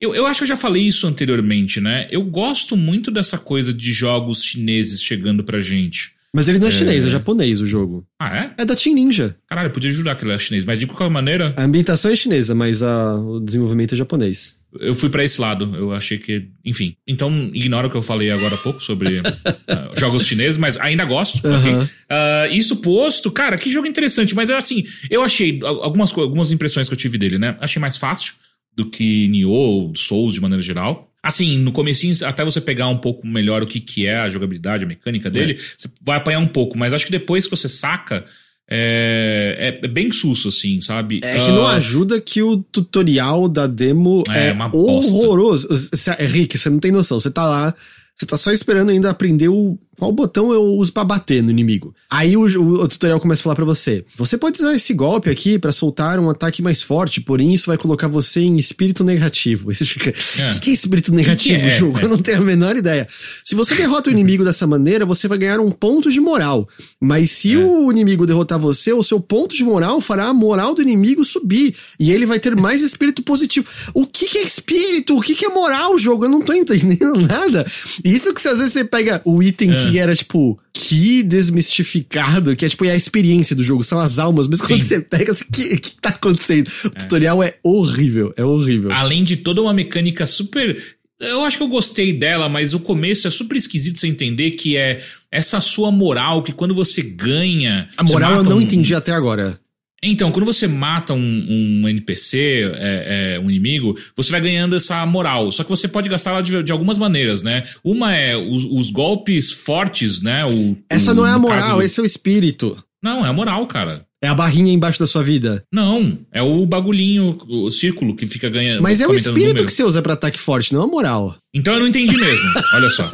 Eu, 0.00 0.14
eu 0.14 0.26
acho 0.26 0.40
que 0.40 0.44
eu 0.44 0.48
já 0.48 0.56
falei 0.56 0.82
isso 0.82 1.06
anteriormente, 1.06 1.80
né? 1.80 2.08
Eu 2.10 2.24
gosto 2.24 2.76
muito 2.76 3.10
dessa 3.10 3.38
coisa 3.38 3.72
de 3.72 3.92
jogos 3.92 4.42
chineses 4.42 5.02
chegando 5.02 5.42
pra 5.44 5.60
gente. 5.60 6.12
Mas 6.34 6.48
ele 6.48 6.58
não 6.58 6.66
é, 6.66 6.70
é, 6.70 6.72
chinês, 6.72 7.06
é 7.06 7.10
japonês 7.10 7.60
o 7.60 7.66
jogo. 7.66 8.04
Ah, 8.18 8.36
é? 8.36 8.54
É 8.58 8.64
da 8.64 8.74
Team 8.74 8.96
Ninja. 8.96 9.36
Caralho, 9.48 9.70
podia 9.70 9.92
jurar 9.92 10.16
que 10.16 10.24
ele 10.24 10.32
é 10.32 10.38
chinês, 10.38 10.64
mas 10.64 10.80
de 10.80 10.86
qualquer 10.86 11.08
maneira. 11.08 11.54
A 11.56 11.62
ambientação 11.62 12.10
é 12.10 12.16
chinesa, 12.16 12.56
mas 12.56 12.82
a, 12.82 13.14
o 13.14 13.38
desenvolvimento 13.38 13.94
é 13.94 13.96
japonês. 13.96 14.58
Eu 14.80 14.94
fui 14.94 15.08
para 15.08 15.24
esse 15.24 15.40
lado, 15.40 15.74
eu 15.76 15.92
achei 15.92 16.18
que. 16.18 16.48
Enfim. 16.64 16.96
Então, 17.06 17.50
ignora 17.52 17.86
o 17.86 17.90
que 17.90 17.96
eu 17.96 18.02
falei 18.02 18.30
agora 18.30 18.54
há 18.54 18.58
pouco 18.58 18.82
sobre 18.82 19.18
uh, 19.18 19.22
jogos 19.96 20.26
chineses, 20.26 20.58
mas 20.58 20.78
ainda 20.78 21.04
gosto. 21.04 21.46
Uhum. 21.46 21.58
Okay. 21.58 21.72
Uh, 21.74 22.52
isso 22.52 22.76
posto, 22.76 23.30
cara, 23.30 23.56
que 23.56 23.70
jogo 23.70 23.86
interessante, 23.86 24.34
mas 24.34 24.50
assim, 24.50 24.84
eu 25.10 25.22
achei 25.22 25.60
algumas, 25.62 26.12
algumas 26.16 26.50
impressões 26.52 26.88
que 26.88 26.94
eu 26.94 26.98
tive 26.98 27.18
dele, 27.18 27.38
né? 27.38 27.56
Achei 27.60 27.80
mais 27.80 27.96
fácil 27.96 28.34
do 28.74 28.88
que 28.88 29.28
Nioh, 29.28 29.92
Souls 29.94 30.34
de 30.34 30.40
maneira 30.40 30.62
geral. 30.62 31.10
Assim, 31.22 31.56
no 31.56 31.72
comecinho, 31.72 32.14
até 32.26 32.44
você 32.44 32.60
pegar 32.60 32.88
um 32.88 32.98
pouco 32.98 33.26
melhor 33.26 33.62
o 33.62 33.66
que, 33.66 33.80
que 33.80 34.06
é 34.06 34.16
a 34.16 34.28
jogabilidade, 34.28 34.84
a 34.84 34.86
mecânica 34.86 35.30
dele, 35.30 35.52
é. 35.52 35.56
você 35.56 35.88
vai 36.02 36.18
apanhar 36.18 36.38
um 36.38 36.46
pouco, 36.46 36.76
mas 36.76 36.92
acho 36.92 37.06
que 37.06 37.12
depois 37.12 37.44
que 37.44 37.50
você 37.50 37.68
saca, 37.68 38.22
é, 38.70 39.78
é 39.82 39.88
bem 39.88 40.10
susso, 40.10 40.48
assim, 40.48 40.80
sabe? 40.80 41.20
É 41.22 41.38
que 41.44 41.52
não 41.52 41.66
Ah, 41.66 41.74
ajuda 41.74 42.20
que 42.20 42.42
o 42.42 42.56
tutorial 42.56 43.48
da 43.48 43.66
demo 43.66 44.22
É, 44.30 44.48
é, 44.50 44.56
horroroso. 44.72 45.68
Cê- 45.76 46.16
Henrique, 46.18 46.56
você 46.58 46.70
não 46.70 46.78
tem 46.78 46.90
noção. 46.92 47.20
Você 47.20 47.30
tá 47.30 47.46
lá, 47.46 47.74
você 48.16 48.26
tá 48.26 48.36
só 48.36 48.52
esperando 48.52 48.90
ainda 48.90 49.10
aprender 49.10 49.48
o, 49.48 49.78
qual 49.98 50.12
botão 50.12 50.52
eu 50.52 50.62
uso 50.62 50.92
pra 50.92 51.04
bater 51.04 51.42
no 51.42 51.50
inimigo. 51.50 51.94
Aí 52.10 52.36
o, 52.36 52.42
o- 52.46 52.82
o 52.82 52.88
tutorial 52.88 53.20
começa 53.20 53.40
a 53.40 53.44
falar 53.44 53.56
pra 53.56 53.64
você: 53.64 54.04
você 54.16 54.36
pode 54.36 54.58
usar 54.60 54.74
esse 54.74 54.92
golpe 54.94 55.30
aqui 55.30 55.58
pra 55.58 55.72
soltar 55.72 56.18
um 56.18 56.28
ataque 56.30 56.62
mais 56.62 56.82
forte, 56.82 57.20
porém 57.20 57.52
isso 57.54 57.66
vai 57.66 57.78
colocar 57.78 58.08
você 58.08 58.40
em 58.40 58.56
espírito 58.56 59.02
negativo. 59.04 59.70
Aí 59.70 59.76
você 59.76 59.84
fica: 59.84 60.10
o 60.10 60.42
É. 60.42 60.48
que, 60.48 60.60
que 60.60 60.70
é 60.70 60.72
espírito 60.72 61.12
negativo, 61.14 61.66
é? 61.66 61.70
jogo? 61.70 61.98
É. 62.00 62.04
Eu 62.04 62.08
não 62.08 62.18
tenho 62.18 62.38
a 62.38 62.40
menor 62.40 62.76
ideia. 62.76 63.06
Se 63.44 63.54
você 63.54 63.74
derrota 63.74 64.08
o 64.10 64.12
inimigo 64.12 64.44
dessa 64.44 64.66
maneira, 64.66 65.04
você 65.06 65.28
vai 65.28 65.38
ganhar 65.38 65.60
um 65.60 65.70
ponto 65.70 66.10
de 66.10 66.20
moral. 66.20 66.68
Mas 67.00 67.30
se 67.30 67.54
É. 67.54 67.58
o 67.58 67.90
inimigo 67.90 68.26
derrotar 68.26 68.58
você, 68.58 68.92
o 68.92 69.02
seu 69.02 69.20
ponto 69.20 69.54
de 69.54 69.64
moral 69.64 70.00
fará 70.00 70.26
a 70.26 70.34
moral 70.34 70.74
do 70.74 70.82
inimigo 70.82 71.24
subir. 71.24 71.74
E 71.98 72.10
ele 72.12 72.26
vai 72.26 72.38
ter 72.38 72.54
mais 72.56 72.80
espírito 72.80 73.22
positivo. 73.22 73.66
O 73.92 74.06
que, 74.06 74.26
que 74.28 74.38
é 74.38 74.42
espírito? 74.42 75.16
O 75.16 75.20
que, 75.20 75.34
que 75.34 75.44
é 75.46 75.48
moral, 75.48 75.98
jogo? 75.98 76.24
Eu 76.24 76.28
não 76.30 76.40
tô 76.40 76.52
entendendo 76.52 77.14
nada. 77.20 77.66
Isso 78.04 78.32
que 78.34 78.40
você, 78.40 78.48
às 78.48 78.58
vezes 78.58 78.72
você 78.72 78.84
pega 78.84 79.20
o 79.24 79.42
item. 79.42 79.70
Que 79.90 79.98
era, 79.98 80.14
tipo, 80.14 80.58
que 80.72 81.22
desmistificado, 81.22 82.54
que 82.56 82.64
é 82.64 82.68
tipo 82.68 82.84
é 82.84 82.90
a 82.90 82.96
experiência 82.96 83.54
do 83.56 83.62
jogo, 83.62 83.82
são 83.82 84.00
as 84.00 84.18
almas, 84.18 84.46
mas 84.48 84.60
quando 84.60 84.82
você 84.82 85.00
pega, 85.00 85.32
o 85.32 85.36
que, 85.52 85.78
que 85.78 86.00
tá 86.00 86.10
acontecendo? 86.10 86.68
O 86.84 86.90
tutorial 86.90 87.42
é 87.42 87.54
horrível, 87.62 88.32
é 88.36 88.44
horrível. 88.44 88.92
Além 88.92 89.24
de 89.24 89.36
toda 89.36 89.60
uma 89.62 89.72
mecânica 89.72 90.26
super. 90.26 90.80
Eu 91.20 91.42
acho 91.44 91.56
que 91.56 91.62
eu 91.62 91.68
gostei 91.68 92.12
dela, 92.12 92.48
mas 92.48 92.74
o 92.74 92.80
começo 92.80 93.26
é 93.26 93.30
super 93.30 93.56
esquisito 93.56 93.98
você 93.98 94.08
entender 94.08 94.52
que 94.52 94.76
é 94.76 95.00
essa 95.30 95.60
sua 95.60 95.90
moral 95.90 96.42
que 96.42 96.52
quando 96.52 96.74
você 96.74 97.02
ganha. 97.02 97.88
a 97.96 98.02
moral 98.02 98.34
eu 98.36 98.42
não 98.44 98.56
um- 98.58 98.60
entendi 98.60 98.94
até 98.94 99.12
agora. 99.12 99.58
Então, 100.04 100.30
quando 100.30 100.44
você 100.44 100.66
mata 100.66 101.14
um, 101.14 101.46
um 101.82 101.88
NPC, 101.88 102.70
é, 102.76 103.34
é, 103.36 103.40
um 103.40 103.50
inimigo, 103.50 103.96
você 104.16 104.30
vai 104.30 104.40
ganhando 104.40 104.76
essa 104.76 105.04
moral. 105.06 105.50
Só 105.52 105.64
que 105.64 105.70
você 105.70 105.88
pode 105.88 106.08
gastá-la 106.08 106.40
de, 106.42 106.62
de 106.62 106.72
algumas 106.72 106.98
maneiras, 106.98 107.42
né? 107.42 107.64
Uma 107.82 108.14
é 108.14 108.36
os, 108.36 108.64
os 108.64 108.90
golpes 108.90 109.52
fortes, 109.52 110.20
né? 110.22 110.44
O, 110.46 110.76
Essa 110.88 111.12
o- 111.12 111.14
não 111.14 111.26
é 111.26 111.30
a 111.30 111.38
moral, 111.38 111.82
esse 111.82 111.98
é 112.00 112.02
o 112.02 112.06
espírito. 112.06 112.76
Não, 113.02 113.24
é 113.24 113.28
a 113.28 113.32
moral, 113.32 113.66
cara. 113.66 114.06
É 114.24 114.28
a 114.28 114.34
barrinha 114.34 114.72
embaixo 114.72 114.98
da 114.98 115.06
sua 115.06 115.22
vida. 115.22 115.62
Não, 115.72 116.18
é 116.32 116.42
o 116.42 116.64
bagulhinho, 116.64 117.36
o 117.48 117.70
círculo 117.70 118.16
que 118.16 118.26
fica 118.26 118.48
ganhando. 118.48 118.82
Mas 118.82 119.00
é 119.00 119.06
o 119.06 119.12
espírito 119.14 119.48
número. 119.48 119.66
que 119.66 119.72
você 119.72 119.84
usa 119.84 120.00
pra 120.00 120.14
ataque 120.14 120.40
forte, 120.40 120.72
não 120.72 120.82
a 120.82 120.86
moral. 120.86 121.36
Então 121.52 121.74
eu 121.74 121.80
não 121.80 121.86
entendi 121.86 122.16
mesmo. 122.16 122.48
Olha 122.74 122.88
só. 122.90 123.10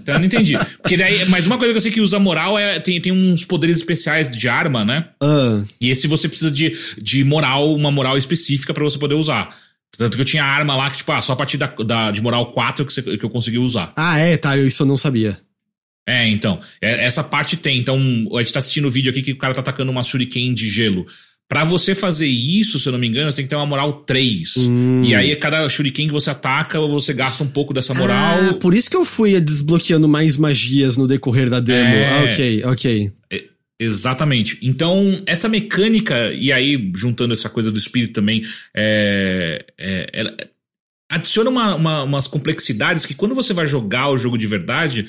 Então 0.00 0.14
eu 0.14 0.18
não 0.18 0.24
entendi. 0.26 0.54
Porque 0.82 0.96
daí, 0.96 1.24
mas 1.28 1.46
uma 1.46 1.58
coisa 1.58 1.72
que 1.72 1.76
eu 1.76 1.80
sei 1.82 1.92
que 1.92 2.00
usa 2.00 2.18
moral 2.18 2.58
é 2.58 2.78
tem, 2.80 3.00
tem 3.00 3.12
uns 3.12 3.44
poderes 3.44 3.76
especiais 3.76 4.30
de 4.32 4.48
arma, 4.48 4.84
né? 4.84 5.08
Ah, 5.22 5.62
E 5.80 5.90
esse 5.90 6.06
você 6.08 6.28
precisa 6.28 6.50
de, 6.50 6.74
de 7.00 7.22
moral, 7.24 7.74
uma 7.74 7.90
moral 7.90 8.16
específica 8.16 8.72
pra 8.72 8.82
você 8.82 8.98
poder 8.98 9.14
usar. 9.14 9.54
Tanto 9.98 10.16
que 10.16 10.22
eu 10.22 10.26
tinha 10.26 10.42
arma 10.44 10.74
lá 10.74 10.90
que, 10.90 10.96
tipo, 10.98 11.12
ah, 11.12 11.20
só 11.20 11.34
a 11.34 11.36
partir 11.36 11.58
da, 11.58 11.66
da- 11.66 12.10
de 12.10 12.22
moral 12.22 12.50
4 12.50 12.86
que, 12.86 12.92
você- 12.92 13.02
que 13.18 13.24
eu 13.24 13.28
consegui 13.28 13.58
usar. 13.58 13.92
ah, 13.94 14.16
é, 14.18 14.36
tá, 14.38 14.56
eu- 14.56 14.66
isso 14.66 14.82
eu 14.82 14.86
não 14.86 14.96
sabia. 14.96 15.36
É, 16.08 16.28
então. 16.28 16.58
é- 16.82 17.04
essa 17.04 17.22
parte 17.22 17.56
tem. 17.56 17.78
Então, 17.78 17.96
a 18.34 18.38
gente 18.40 18.52
tá 18.52 18.58
assistindo 18.58 18.86
o 18.88 18.90
vídeo 18.90 19.10
aqui 19.10 19.22
que 19.22 19.32
o 19.32 19.38
cara 19.38 19.54
tá 19.54 19.60
atacando 19.60 19.90
uma 19.92 20.02
shuriken 20.02 20.52
de 20.54 20.68
gelo. 20.68 21.04
Pra 21.48 21.64
você 21.64 21.96
fazer 21.96 22.28
isso, 22.28 22.78
se 22.78 22.88
eu 22.88 22.92
não 22.92 22.98
me 22.98 23.08
engano, 23.08 23.30
você 23.30 23.38
tem 23.38 23.44
que 23.44 23.48
ter 23.50 23.56
uma 23.56 23.66
moral 23.66 24.04
3. 24.04 24.56
Hum. 24.68 25.02
E 25.04 25.14
aí, 25.16 25.34
cada 25.34 25.68
shuriken 25.68 26.06
que 26.06 26.12
você 26.12 26.30
ataca, 26.30 26.80
você 26.80 27.12
gasta 27.12 27.42
um 27.42 27.48
pouco 27.48 27.74
dessa 27.74 27.92
moral. 27.92 28.16
Ah, 28.50 28.54
por 28.54 28.72
isso 28.72 28.88
que 28.88 28.96
eu 28.96 29.04
fui 29.04 29.40
desbloqueando 29.40 30.08
mais 30.08 30.36
magias 30.36 30.96
no 30.96 31.08
decorrer 31.08 31.50
da 31.50 31.58
demo. 31.58 31.94
É. 31.94 32.08
Ah, 32.08 32.24
ok, 32.24 32.62
ok. 32.64 33.12
Exatamente. 33.82 34.58
Então, 34.62 35.22
essa 35.26 35.48
mecânica, 35.48 36.32
e 36.34 36.52
aí, 36.52 36.90
juntando 36.94 37.32
essa 37.32 37.48
coisa 37.48 37.72
do 37.72 37.78
espírito 37.78 38.12
também, 38.12 38.42
é, 38.76 39.64
é, 39.78 40.10
ela 40.12 40.36
adiciona 41.10 41.48
uma- 41.50 41.74
uma- 41.74 42.02
umas 42.04 42.26
complexidades 42.28 43.06
que 43.06 43.14
quando 43.14 43.34
você 43.34 43.52
vai 43.54 43.66
jogar 43.66 44.10
o 44.10 44.18
jogo 44.18 44.36
de 44.38 44.46
verdade, 44.46 45.06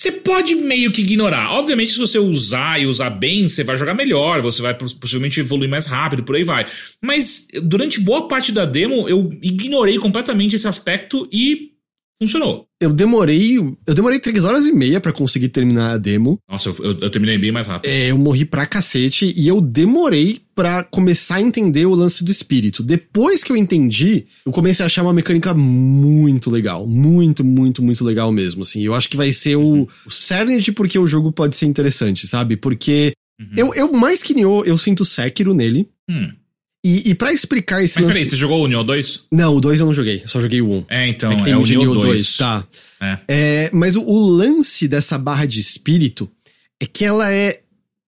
você 0.00 0.12
pode 0.12 0.54
meio 0.54 0.92
que 0.92 1.02
ignorar. 1.02 1.50
Obviamente, 1.52 1.90
se 1.90 1.98
você 1.98 2.20
usar 2.20 2.80
e 2.80 2.86
usar 2.86 3.10
bem, 3.10 3.48
você 3.48 3.64
vai 3.64 3.76
jogar 3.76 3.94
melhor, 3.94 4.40
você 4.40 4.62
vai 4.62 4.72
poss- 4.72 4.94
possivelmente 4.94 5.40
evoluir 5.40 5.68
mais 5.68 5.86
rápido, 5.86 6.22
por 6.22 6.36
aí 6.36 6.44
vai. 6.44 6.64
Mas 7.02 7.48
durante 7.64 8.00
boa 8.00 8.28
parte 8.28 8.52
da 8.52 8.64
demo, 8.64 9.08
eu 9.08 9.28
ignorei 9.42 9.98
completamente 9.98 10.54
esse 10.54 10.68
aspecto 10.68 11.28
e 11.32 11.72
funcionou. 12.20 12.67
Eu 12.80 12.92
demorei. 12.92 13.56
Eu 13.58 13.94
demorei 13.94 14.20
três 14.20 14.44
horas 14.44 14.64
e 14.66 14.72
meia 14.72 15.00
pra 15.00 15.12
conseguir 15.12 15.48
terminar 15.48 15.94
a 15.94 15.96
demo. 15.98 16.38
Nossa, 16.48 16.68
eu, 16.68 16.74
eu- 16.84 16.98
eu 17.00 17.10
terminei 17.10 17.36
bem 17.36 17.50
mais 17.50 17.66
rápido. 17.66 17.90
É, 17.90 18.10
eu 18.12 18.18
morri 18.18 18.44
pra 18.44 18.66
cacete 18.66 19.32
e 19.36 19.48
eu 19.48 19.60
demorei 19.60 20.40
pra 20.54 20.84
começar 20.84 21.36
a 21.36 21.42
entender 21.42 21.86
o 21.86 21.94
lance 21.94 22.22
do 22.22 22.30
espírito. 22.30 22.82
Depois 22.82 23.42
que 23.42 23.50
eu 23.50 23.56
entendi, 23.56 24.26
eu 24.46 24.52
comecei 24.52 24.84
a 24.84 24.86
achar 24.86 25.02
uma 25.02 25.12
mecânica 25.12 25.52
muito 25.54 26.50
legal. 26.50 26.86
Muito, 26.86 27.44
muito, 27.44 27.82
muito 27.82 28.04
legal 28.04 28.30
mesmo, 28.30 28.62
assim. 28.62 28.82
Eu 28.84 28.94
acho 28.94 29.08
que 29.08 29.16
vai 29.16 29.32
ser 29.32 29.56
o, 29.56 29.88
o 30.06 30.10
cerne 30.10 30.60
de 30.60 30.70
porque 30.70 30.98
o 30.98 31.06
jogo 31.06 31.32
pode 31.32 31.56
ser 31.56 31.66
interessante, 31.66 32.26
sabe? 32.26 32.56
Porque 32.56 33.12
Uhum. 33.40 33.46
eu, 33.56 33.74
eu 33.74 33.92
mais 33.92 34.20
que 34.20 34.34
Nioh, 34.34 34.64
eu 34.66 34.76
sinto 34.76 35.04
Sekiro 35.04 35.54
nele. 35.54 35.88
Hum. 36.10 36.30
E, 36.88 37.10
e 37.10 37.14
para 37.14 37.34
explicar 37.34 37.84
esse 37.84 37.96
Mas 37.96 38.04
lance... 38.06 38.16
peraí, 38.16 38.30
você 38.30 38.36
jogou 38.36 38.64
o 38.64 38.66
Neo 38.66 38.82
2? 38.82 39.24
Não, 39.30 39.54
o 39.54 39.60
2 39.60 39.80
eu 39.80 39.86
não 39.86 39.92
joguei, 39.92 40.22
eu 40.24 40.28
só 40.28 40.40
joguei 40.40 40.62
o 40.62 40.70
1. 40.70 40.74
Um. 40.74 40.84
É, 40.88 41.06
então, 41.06 41.30
é 41.30 41.36
que 41.36 41.44
tem 41.44 41.52
é 41.52 41.56
o 41.56 41.62
Nioh 41.62 42.00
2. 42.00 42.36
tá. 42.38 42.64
É. 42.98 43.18
É, 43.28 43.70
mas 43.74 43.94
o, 43.94 44.00
o 44.00 44.26
lance 44.26 44.88
dessa 44.88 45.18
barra 45.18 45.44
de 45.44 45.60
espírito 45.60 46.30
é 46.80 46.86
que 46.86 47.04
ela 47.04 47.30
é 47.30 47.60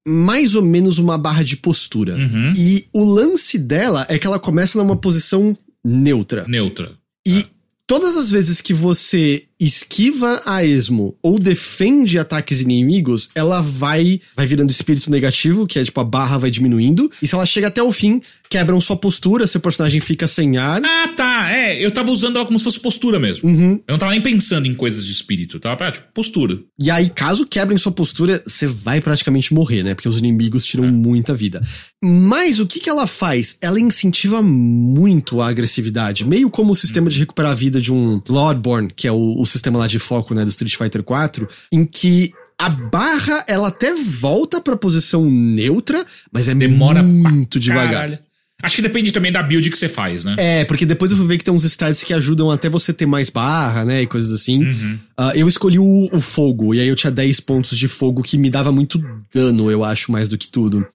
mais 0.09 0.55
ou 0.55 0.63
menos 0.63 0.97
uma 0.99 1.19
barra 1.19 1.45
de 1.45 1.59
postura. 1.59 2.15
Uhum. 2.15 2.53
E 2.57 2.87
o 2.95 3.05
lance 3.05 3.59
dela 3.59 4.07
é 4.09 4.19
que 4.19 4.27
ela 4.27 4.39
começa 4.39 4.79
numa 4.79 4.97
posição 4.97 5.55
neutra. 5.85 6.47
Neutra. 6.49 6.93
E 7.27 7.45
todas 7.87 8.17
as 8.17 8.31
vezes 8.31 8.63
que 8.63 8.73
você 8.73 9.45
esquiva 9.61 10.41
a 10.47 10.65
esmo 10.65 11.15
ou 11.23 11.39
defende 11.39 12.19
ataques 12.19 12.63
inimigos, 12.63 13.29
ela 13.35 13.61
vai 13.61 14.21
vai 14.35 14.47
virando 14.47 14.71
espírito 14.71 15.11
negativo, 15.11 15.67
que 15.67 15.79
é 15.79 15.85
tipo 15.85 16.01
a 16.01 16.05
barra 16.05 16.39
vai 16.39 16.51
diminuindo. 16.51 17.11
E 17.23 17.27
se 17.27 17.35
ela 17.35 17.45
chega 17.45 17.69
até 17.69 17.83
o 17.83 17.93
fim, 17.93 18.23
quebram 18.51 18.81
sua 18.81 18.97
postura, 18.97 19.47
seu 19.47 19.61
personagem 19.61 20.01
fica 20.01 20.27
sem 20.27 20.59
ar. 20.59 20.83
Ah, 20.85 21.09
tá. 21.17 21.51
É, 21.53 21.85
eu 21.85 21.91
tava 21.93 22.11
usando 22.11 22.37
ela 22.37 22.45
como 22.45 22.59
se 22.59 22.65
fosse 22.65 22.81
postura 22.81 23.21
mesmo. 23.21 23.49
Uhum. 23.49 23.73
Eu 23.87 23.93
não 23.93 23.99
tava 23.99 24.11
nem 24.11 24.21
pensando 24.21 24.67
em 24.67 24.75
coisas 24.75 25.05
de 25.07 25.13
espírito. 25.13 25.57
Eu 25.57 25.61
tava 25.61 25.77
pra, 25.77 25.93
tipo, 25.93 26.07
postura. 26.13 26.59
E 26.79 26.91
aí, 26.91 27.09
caso 27.09 27.47
quebrem 27.47 27.79
sua 27.79 27.93
postura, 27.93 28.43
você 28.45 28.67
vai 28.67 29.01
praticamente 29.01 29.55
morrer, 29.55 29.85
né? 29.85 29.95
Porque 29.95 30.09
os 30.09 30.19
inimigos 30.19 30.67
tiram 30.67 30.87
muita 30.89 31.33
vida. 31.33 31.63
Mas 32.03 32.59
o 32.59 32.67
que, 32.67 32.81
que 32.81 32.91
ela 32.91 33.07
faz? 33.07 33.57
Ela 33.61 33.79
incentiva 33.79 34.43
muito 34.43 35.41
a 35.41 35.49
agressividade. 35.49 36.27
Meio 36.27 36.51
como 36.51 36.73
o 36.73 36.77
sistema 36.77 37.09
de 37.09 37.21
recuperar 37.21 37.53
a 37.53 37.55
vida 37.55 37.81
de 37.81 37.93
um 37.93 38.21
Bloodborne, 38.27 38.91
que 38.95 39.07
é 39.07 39.13
o, 39.13 39.41
o 39.41 39.47
sistema 39.51 39.79
lá 39.79 39.87
de 39.87 39.99
foco, 39.99 40.35
né, 40.35 40.45
do 40.45 40.49
Street 40.51 40.75
Fighter 40.77 41.03
4, 41.03 41.49
em 41.73 41.85
que 41.85 42.33
a 42.59 42.69
barra, 42.69 43.45
ela 43.49 43.69
até 43.69 43.95
volta 43.95 44.61
pra 44.61 44.77
posição 44.77 45.25
neutra, 45.25 46.05
mas 46.31 46.49
é 46.49 46.55
Demora 46.55 47.03
muito 47.03 47.59
devagar. 47.59 47.91
Caralho. 47.93 48.19
Acho 48.63 48.77
que 48.77 48.83
depende 48.83 49.11
também 49.11 49.33
da 49.33 49.43
build 49.43 49.71
que 49.71 49.79
você 49.79 49.89
faz, 49.89 50.27
né? 50.27 50.35
É, 50.39 50.65
porque 50.67 50.85
depois 50.85 51.11
eu 51.11 51.17
fui 51.17 51.27
ver 51.27 51.39
que 51.39 51.45
tem 51.45 51.55
uns 51.55 51.65
stats 51.65 52.05
que 52.05 52.13
ajudam 52.13 52.51
até 52.51 52.69
você 52.69 52.93
ter 52.93 53.07
mais 53.07 53.31
barra, 53.31 53.87
né? 53.87 54.03
E 54.03 54.07
coisas 54.07 54.31
assim. 54.33 54.63
Uhum. 54.63 54.99
Ah, 55.17 55.33
eu 55.35 55.49
escolhi 55.49 55.79
o, 55.79 56.11
o 56.13 56.21
fogo, 56.21 56.75
e 56.75 56.81
aí 56.81 56.87
eu 56.89 56.95
tinha 56.95 57.11
10 57.11 57.41
pontos 57.41 57.79
de 57.79 57.89
fogo 57.89 58.23
que 58.23 58.37
me 58.37 58.51
dava 58.51 58.71
muito 58.71 59.03
dano, 59.33 59.71
eu 59.71 59.83
acho, 59.83 60.13
mais 60.13 60.29
do 60.29 60.37
que 60.37 60.47
tudo. 60.47 60.87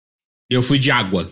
Eu 0.47 0.61
fui 0.61 0.77
de 0.77 0.91
água. 0.91 1.27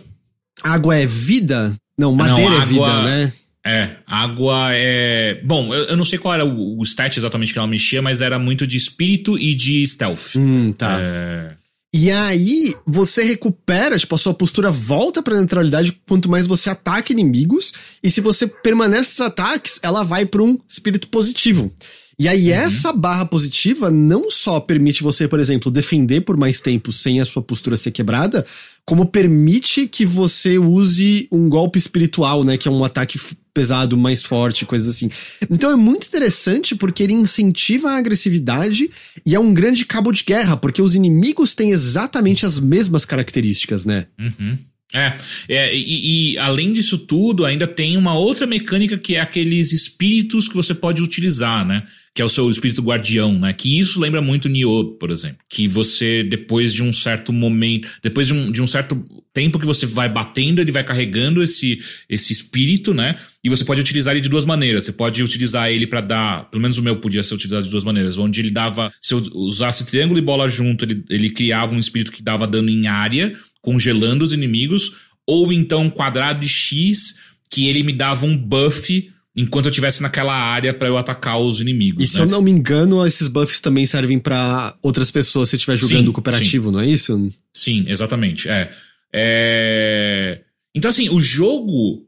Água 0.64 0.96
é 0.96 1.06
vida? 1.06 1.72
Não, 1.96 2.12
madeira 2.12 2.56
é 2.56 2.58
água- 2.58 2.66
vida, 2.66 3.02
né? 3.02 3.32
É, 3.66 3.96
água 4.06 4.68
é. 4.72 5.40
Bom, 5.42 5.74
eu, 5.74 5.84
eu 5.84 5.96
não 5.96 6.04
sei 6.04 6.18
qual 6.18 6.34
era 6.34 6.44
o, 6.44 6.78
o 6.78 6.82
stat 6.84 7.16
exatamente 7.18 7.52
que 7.52 7.58
ela 7.58 7.66
mexia, 7.68 8.02
mas 8.02 8.20
era 8.20 8.38
muito 8.38 8.66
de 8.66 8.76
espírito 8.76 9.38
e 9.38 9.54
de 9.54 9.86
stealth. 9.86 10.36
Hum, 10.36 10.70
tá. 10.72 10.98
É, 11.00 11.56
E 11.94 12.10
aí, 12.10 12.74
você 12.86 13.22
recupera, 13.22 13.98
tipo, 13.98 14.14
a 14.14 14.18
sua 14.18 14.34
postura 14.34 14.70
volta 14.70 15.22
pra 15.22 15.36
neutralidade 15.36 15.92
quanto 16.06 16.28
mais 16.28 16.46
você 16.46 16.68
ataca 16.68 17.12
inimigos. 17.12 17.72
E 18.02 18.10
se 18.10 18.20
você 18.20 18.46
permanece 18.46 19.00
nesses 19.00 19.20
ataques, 19.20 19.80
ela 19.82 20.02
vai 20.02 20.26
pra 20.26 20.42
um 20.42 20.58
espírito 20.68 21.08
positivo. 21.08 21.72
E 22.18 22.28
aí, 22.28 22.52
essa 22.52 22.92
barra 22.92 23.24
positiva 23.24 23.90
não 23.90 24.30
só 24.30 24.60
permite 24.60 25.02
você, 25.02 25.26
por 25.26 25.40
exemplo, 25.40 25.70
defender 25.70 26.20
por 26.20 26.36
mais 26.36 26.60
tempo 26.60 26.92
sem 26.92 27.18
a 27.20 27.24
sua 27.24 27.42
postura 27.42 27.76
ser 27.76 27.90
quebrada, 27.92 28.44
como 28.84 29.06
permite 29.06 29.88
que 29.88 30.04
você 30.04 30.58
use 30.58 31.26
um 31.32 31.48
golpe 31.48 31.78
espiritual, 31.78 32.44
né? 32.44 32.56
Que 32.56 32.68
é 32.68 32.70
um 32.70 32.84
ataque 32.84 33.18
pesado, 33.54 33.96
mais 33.96 34.22
forte, 34.22 34.66
coisas 34.66 34.88
assim. 34.88 35.08
Então 35.48 35.70
é 35.70 35.76
muito 35.76 36.08
interessante 36.08 36.74
porque 36.74 37.04
ele 37.04 37.12
incentiva 37.12 37.90
a 37.90 37.96
agressividade 37.96 38.90
e 39.24 39.34
é 39.34 39.38
um 39.38 39.54
grande 39.54 39.86
cabo 39.86 40.10
de 40.10 40.24
guerra, 40.24 40.56
porque 40.56 40.82
os 40.82 40.96
inimigos 40.96 41.54
têm 41.54 41.70
exatamente 41.70 42.44
as 42.44 42.58
mesmas 42.58 43.04
características, 43.04 43.84
né? 43.84 44.06
uhum. 44.18 44.58
É, 44.94 45.16
é 45.48 45.76
e, 45.76 46.34
e, 46.34 46.38
além 46.38 46.72
disso 46.72 46.98
tudo, 46.98 47.44
ainda 47.44 47.66
tem 47.66 47.96
uma 47.96 48.14
outra 48.14 48.46
mecânica 48.46 48.96
que 48.96 49.16
é 49.16 49.20
aqueles 49.20 49.72
espíritos 49.72 50.48
que 50.48 50.54
você 50.54 50.74
pode 50.74 51.02
utilizar, 51.02 51.66
né? 51.66 51.82
Que 52.14 52.22
é 52.22 52.24
o 52.24 52.28
seu 52.28 52.48
espírito 52.48 52.80
guardião, 52.80 53.36
né? 53.36 53.52
Que 53.52 53.76
isso 53.76 54.00
lembra 54.00 54.22
muito 54.22 54.48
Nioh, 54.48 54.96
por 55.00 55.10
exemplo. 55.10 55.38
Que 55.48 55.66
você, 55.66 56.22
depois 56.22 56.72
de 56.72 56.82
um 56.82 56.92
certo 56.92 57.32
momento, 57.32 57.88
depois 58.00 58.28
de 58.28 58.32
um, 58.32 58.52
de 58.52 58.62
um 58.62 58.68
certo 58.68 59.04
tempo 59.32 59.58
que 59.58 59.66
você 59.66 59.84
vai 59.84 60.08
batendo, 60.08 60.60
ele 60.60 60.70
vai 60.70 60.84
carregando 60.84 61.42
esse, 61.42 61.82
esse 62.08 62.32
espírito, 62.32 62.94
né? 62.94 63.16
E 63.42 63.50
você 63.50 63.64
pode 63.64 63.80
utilizar 63.80 64.14
ele 64.14 64.20
de 64.20 64.28
duas 64.28 64.44
maneiras. 64.44 64.84
Você 64.84 64.92
pode 64.92 65.20
utilizar 65.24 65.68
ele 65.70 65.88
para 65.88 66.00
dar, 66.00 66.50
pelo 66.50 66.62
menos 66.62 66.78
o 66.78 66.82
meu 66.82 66.96
podia 67.00 67.24
ser 67.24 67.34
utilizado 67.34 67.64
de 67.64 67.70
duas 67.70 67.82
maneiras, 67.82 68.16
onde 68.16 68.40
ele 68.40 68.50
dava, 68.52 68.92
se 69.00 69.12
eu 69.12 69.20
usasse 69.34 69.84
triângulo 69.84 70.20
e 70.20 70.22
bola 70.22 70.46
junto, 70.46 70.84
ele, 70.84 71.04
ele 71.10 71.30
criava 71.30 71.74
um 71.74 71.80
espírito 71.80 72.12
que 72.12 72.22
dava 72.22 72.46
dano 72.46 72.70
em 72.70 72.86
área 72.86 73.34
congelando 73.64 74.22
os 74.22 74.32
inimigos, 74.32 74.92
ou 75.26 75.52
então 75.52 75.82
um 75.82 75.90
quadrado 75.90 76.40
de 76.40 76.48
X 76.48 77.18
que 77.50 77.66
ele 77.66 77.82
me 77.82 77.92
dava 77.92 78.26
um 78.26 78.36
buff 78.36 79.10
enquanto 79.36 79.66
eu 79.66 79.70
estivesse 79.70 80.02
naquela 80.02 80.34
área 80.34 80.72
para 80.72 80.86
eu 80.86 80.96
atacar 80.96 81.40
os 81.40 81.60
inimigos. 81.60 81.98
E 81.98 82.06
né? 82.06 82.06
se 82.06 82.20
eu 82.20 82.26
não 82.26 82.40
me 82.40 82.50
engano, 82.50 83.04
esses 83.04 83.26
buffs 83.26 83.58
também 83.58 83.84
servem 83.84 84.18
para 84.18 84.76
outras 84.80 85.10
pessoas 85.10 85.48
se 85.48 85.56
estiver 85.56 85.76
jogando 85.76 86.06
sim, 86.06 86.12
cooperativo, 86.12 86.66
sim. 86.66 86.72
não 86.72 86.80
é 86.80 86.86
isso? 86.86 87.32
Sim, 87.52 87.84
exatamente. 87.88 88.48
É. 88.48 88.70
é. 89.12 90.40
Então, 90.74 90.88
assim, 90.88 91.08
o 91.08 91.18
jogo 91.18 92.06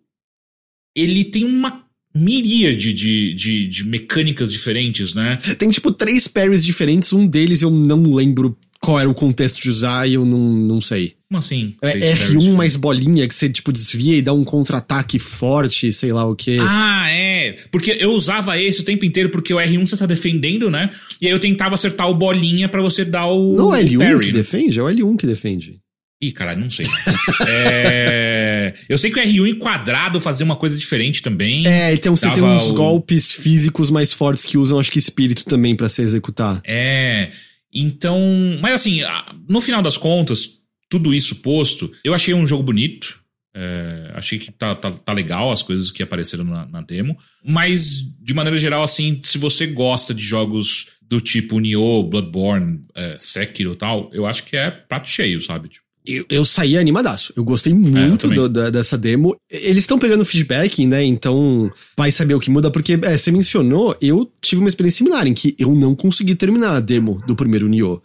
ele 0.94 1.24
tem 1.24 1.44
uma 1.44 1.84
miríade 2.14 2.92
de, 2.92 3.34
de, 3.34 3.68
de 3.68 3.84
mecânicas 3.84 4.50
diferentes, 4.50 5.14
né? 5.14 5.36
Tem, 5.58 5.68
tipo, 5.68 5.92
três 5.92 6.26
parries 6.26 6.64
diferentes. 6.64 7.12
Um 7.12 7.26
deles 7.26 7.60
eu 7.60 7.70
não 7.70 8.14
lembro 8.14 8.56
qual 8.86 9.00
era 9.00 9.10
o 9.10 9.14
contexto 9.14 9.60
de 9.60 9.68
usar 9.68 10.06
e 10.06 10.14
eu 10.14 10.24
não, 10.24 10.38
não 10.38 10.80
sei. 10.80 11.14
Como 11.28 11.38
assim? 11.40 11.74
É 11.82 12.14
R1 12.14 12.54
mais 12.54 12.76
bolinha 12.76 13.26
que 13.26 13.34
você, 13.34 13.50
tipo, 13.50 13.72
desvia 13.72 14.16
e 14.16 14.22
dá 14.22 14.32
um 14.32 14.44
contra-ataque 14.44 15.18
forte, 15.18 15.92
sei 15.92 16.12
lá 16.12 16.24
o 16.24 16.36
quê. 16.36 16.58
Ah, 16.60 17.10
é. 17.10 17.56
Porque 17.72 17.96
eu 17.98 18.12
usava 18.12 18.56
esse 18.60 18.82
o 18.82 18.84
tempo 18.84 19.04
inteiro 19.04 19.28
porque 19.28 19.52
o 19.52 19.56
R1 19.56 19.84
você 19.84 19.96
tá 19.96 20.06
defendendo, 20.06 20.70
né? 20.70 20.88
E 21.20 21.26
aí 21.26 21.32
eu 21.32 21.40
tentava 21.40 21.74
acertar 21.74 22.08
o 22.08 22.14
bolinha 22.14 22.68
para 22.68 22.80
você 22.80 23.04
dar 23.04 23.26
o. 23.26 23.56
Não 23.56 23.74
é 23.74 23.82
L1 23.82 23.98
parry, 23.98 24.20
que 24.20 24.26
né? 24.26 24.38
defende? 24.38 24.78
É 24.78 24.82
o 24.84 24.86
L1 24.86 25.16
que 25.16 25.26
defende. 25.26 25.80
Ih, 26.22 26.30
caralho, 26.30 26.60
não 26.60 26.70
sei. 26.70 26.86
é... 27.48 28.72
Eu 28.88 28.96
sei 28.96 29.10
que 29.10 29.18
o 29.18 29.22
R1 29.22 29.48
em 29.48 29.58
quadrado 29.58 30.20
fazia 30.20 30.46
uma 30.46 30.56
coisa 30.56 30.78
diferente 30.78 31.22
também. 31.22 31.66
É, 31.66 31.92
então 31.92 32.16
você 32.16 32.30
tem 32.30 32.44
uns 32.44 32.70
o... 32.70 32.74
golpes 32.74 33.32
físicos 33.32 33.90
mais 33.90 34.12
fortes 34.12 34.44
que 34.44 34.56
usam, 34.56 34.78
acho 34.78 34.92
que 34.92 34.98
espírito 35.00 35.44
também 35.44 35.74
para 35.74 35.88
se 35.88 36.02
executar. 36.02 36.60
É. 36.64 37.30
Então, 37.78 38.18
mas 38.60 38.74
assim, 38.74 39.02
no 39.46 39.60
final 39.60 39.82
das 39.82 39.98
contas, 39.98 40.62
tudo 40.88 41.12
isso 41.12 41.36
posto, 41.36 41.92
eu 42.02 42.14
achei 42.14 42.32
um 42.32 42.46
jogo 42.46 42.62
bonito. 42.62 43.22
É, 43.54 44.12
achei 44.14 44.38
que 44.38 44.52
tá, 44.52 44.74
tá, 44.74 44.90
tá, 44.90 45.12
legal 45.14 45.50
as 45.50 45.62
coisas 45.62 45.90
que 45.90 46.02
apareceram 46.02 46.44
na, 46.44 46.66
na, 46.66 46.82
demo. 46.82 47.16
Mas, 47.42 48.02
de 48.20 48.34
maneira 48.34 48.58
geral, 48.58 48.82
assim, 48.82 49.18
se 49.22 49.38
você 49.38 49.66
gosta 49.66 50.12
de 50.12 50.22
jogos 50.22 50.90
do 51.00 51.22
tipo 51.22 51.58
Nioh, 51.58 52.02
Bloodborne, 52.02 52.84
é, 52.94 53.16
Sekiro 53.18 53.72
e 53.72 53.76
tal, 53.76 54.10
eu 54.12 54.26
acho 54.26 54.44
que 54.44 54.56
é 54.56 54.70
prato 54.70 55.08
cheio, 55.08 55.40
sabe? 55.40 55.70
Tipo, 55.70 55.85
eu, 56.06 56.24
eu 56.30 56.44
saí 56.44 56.76
animadaço. 56.76 57.32
Eu 57.36 57.44
gostei 57.44 57.74
muito 57.74 58.26
é, 58.26 58.30
eu 58.30 58.34
do, 58.34 58.48
da, 58.48 58.70
dessa 58.70 58.96
demo. 58.96 59.36
Eles 59.50 59.82
estão 59.82 59.98
pegando 59.98 60.24
feedback, 60.24 60.86
né? 60.86 61.04
Então 61.04 61.70
vai 61.96 62.10
saber 62.10 62.34
o 62.34 62.40
que 62.40 62.50
muda, 62.50 62.70
porque 62.70 62.98
é, 63.02 63.18
você 63.18 63.30
mencionou, 63.30 63.96
eu 64.00 64.30
tive 64.40 64.60
uma 64.60 64.68
experiência 64.68 64.98
similar 64.98 65.26
em 65.26 65.34
que 65.34 65.54
eu 65.58 65.74
não 65.74 65.94
consegui 65.94 66.34
terminar 66.34 66.76
a 66.76 66.80
demo 66.80 67.20
do 67.26 67.34
primeiro 67.34 67.68
Nioh. 67.68 68.00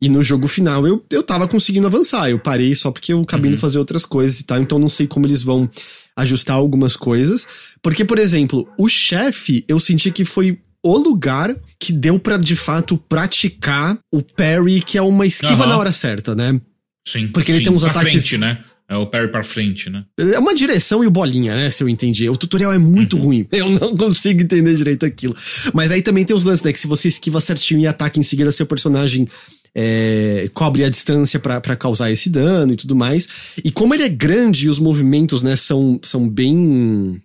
E 0.00 0.08
no 0.08 0.22
jogo 0.22 0.48
final 0.48 0.84
eu, 0.84 1.04
eu 1.12 1.22
tava 1.22 1.46
conseguindo 1.46 1.86
avançar. 1.86 2.28
Eu 2.28 2.38
parei 2.38 2.74
só 2.74 2.90
porque 2.90 3.12
eu 3.12 3.20
acabei 3.20 3.50
uhum. 3.50 3.54
de 3.56 3.60
fazer 3.60 3.78
outras 3.78 4.04
coisas 4.04 4.40
e 4.40 4.44
tal. 4.44 4.60
Então 4.60 4.78
não 4.78 4.88
sei 4.88 5.06
como 5.06 5.26
eles 5.26 5.44
vão 5.44 5.70
ajustar 6.16 6.56
algumas 6.56 6.96
coisas. 6.96 7.46
Porque, 7.80 8.04
por 8.04 8.18
exemplo, 8.18 8.68
o 8.76 8.88
chefe, 8.88 9.64
eu 9.68 9.78
senti 9.78 10.10
que 10.10 10.24
foi 10.24 10.58
o 10.82 10.98
lugar 10.98 11.54
que 11.78 11.92
deu 11.92 12.18
para 12.18 12.36
de 12.36 12.56
fato 12.56 12.96
praticar 12.96 13.96
o 14.12 14.20
parry, 14.20 14.82
que 14.82 14.98
é 14.98 15.02
uma 15.02 15.24
esquiva 15.24 15.62
uhum. 15.62 15.68
na 15.68 15.78
hora 15.78 15.92
certa, 15.92 16.34
né? 16.34 16.60
Sim. 17.06 17.28
Porque 17.28 17.50
ele 17.50 17.58
sim, 17.58 17.64
tem 17.64 17.72
uns 17.72 17.82
pra 17.82 17.90
ataques. 17.90 18.12
frente, 18.12 18.38
né? 18.38 18.58
É 18.88 18.96
o 18.96 19.06
parry 19.06 19.28
pra 19.28 19.42
frente, 19.42 19.88
né? 19.88 20.04
É 20.18 20.38
uma 20.38 20.54
direção 20.54 21.02
e 21.02 21.06
o 21.06 21.10
bolinha, 21.10 21.54
né? 21.54 21.70
Se 21.70 21.82
eu 21.82 21.88
entendi. 21.88 22.28
O 22.28 22.36
tutorial 22.36 22.72
é 22.72 22.78
muito 22.78 23.16
uhum. 23.16 23.22
ruim. 23.22 23.46
Eu 23.52 23.70
não 23.70 23.96
consigo 23.96 24.42
entender 24.42 24.74
direito 24.74 25.06
aquilo. 25.06 25.34
Mas 25.72 25.90
aí 25.90 26.02
também 26.02 26.24
tem 26.24 26.36
os 26.36 26.44
lances, 26.44 26.62
né? 26.62 26.72
Que 26.72 26.80
se 26.80 26.86
você 26.86 27.08
esquiva 27.08 27.40
certinho 27.40 27.80
e 27.80 27.86
ataca 27.86 28.18
em 28.18 28.22
seguida, 28.22 28.50
seu 28.50 28.66
personagem 28.66 29.26
é, 29.74 30.50
cobre 30.52 30.84
a 30.84 30.90
distância 30.90 31.40
para 31.40 31.76
causar 31.76 32.10
esse 32.10 32.28
dano 32.28 32.74
e 32.74 32.76
tudo 32.76 32.94
mais. 32.94 33.28
E 33.64 33.70
como 33.70 33.94
ele 33.94 34.02
é 34.02 34.08
grande 34.08 34.66
e 34.66 34.68
os 34.68 34.78
movimentos, 34.78 35.42
né, 35.42 35.56
são, 35.56 35.98
são 36.02 36.28
bem. 36.28 37.22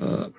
Uh, 0.00 0.32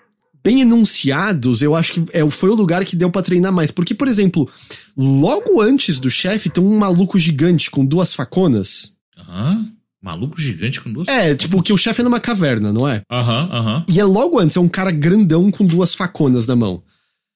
bem 0.44 0.62
enunciados, 0.62 1.62
eu 1.62 1.76
acho 1.76 1.94
que 1.94 2.04
é, 2.12 2.30
foi 2.30 2.50
o 2.50 2.56
lugar 2.56 2.84
que 2.84 2.96
deu 2.96 3.10
para 3.10 3.22
treinar 3.24 3.52
mais. 3.52 3.72
Porque, 3.72 3.94
por 3.94 4.08
exemplo, 4.08 4.50
logo 4.98 5.62
antes 5.62 6.00
do 6.00 6.10
chefe 6.10 6.50
tem 6.50 6.64
um 6.64 6.78
maluco 6.78 7.18
gigante 7.18 7.72
com 7.72 7.86
duas 7.86 8.14
faconas. 8.14 8.94
Aham. 9.18 9.68
Maluco 10.02 10.40
gigante 10.40 10.82
com 10.82 10.92
duas 10.92 11.08
É, 11.08 11.34
tipo, 11.34 11.64
que 11.64 11.72
o 11.72 11.78
chefe 11.78 12.02
é 12.02 12.04
numa 12.04 12.20
caverna, 12.20 12.74
não 12.74 12.86
é? 12.86 13.04
Aham, 13.10 13.50
aham. 13.50 13.86
E 13.90 14.02
é 14.02 14.04
logo 14.04 14.38
antes, 14.38 14.58
é 14.58 14.60
um 14.60 14.68
cara 14.68 14.92
grandão 14.92 15.50
com 15.50 15.66
duas 15.66 15.96
faconas 15.96 16.46
na 16.46 16.58
mão. 16.58 16.84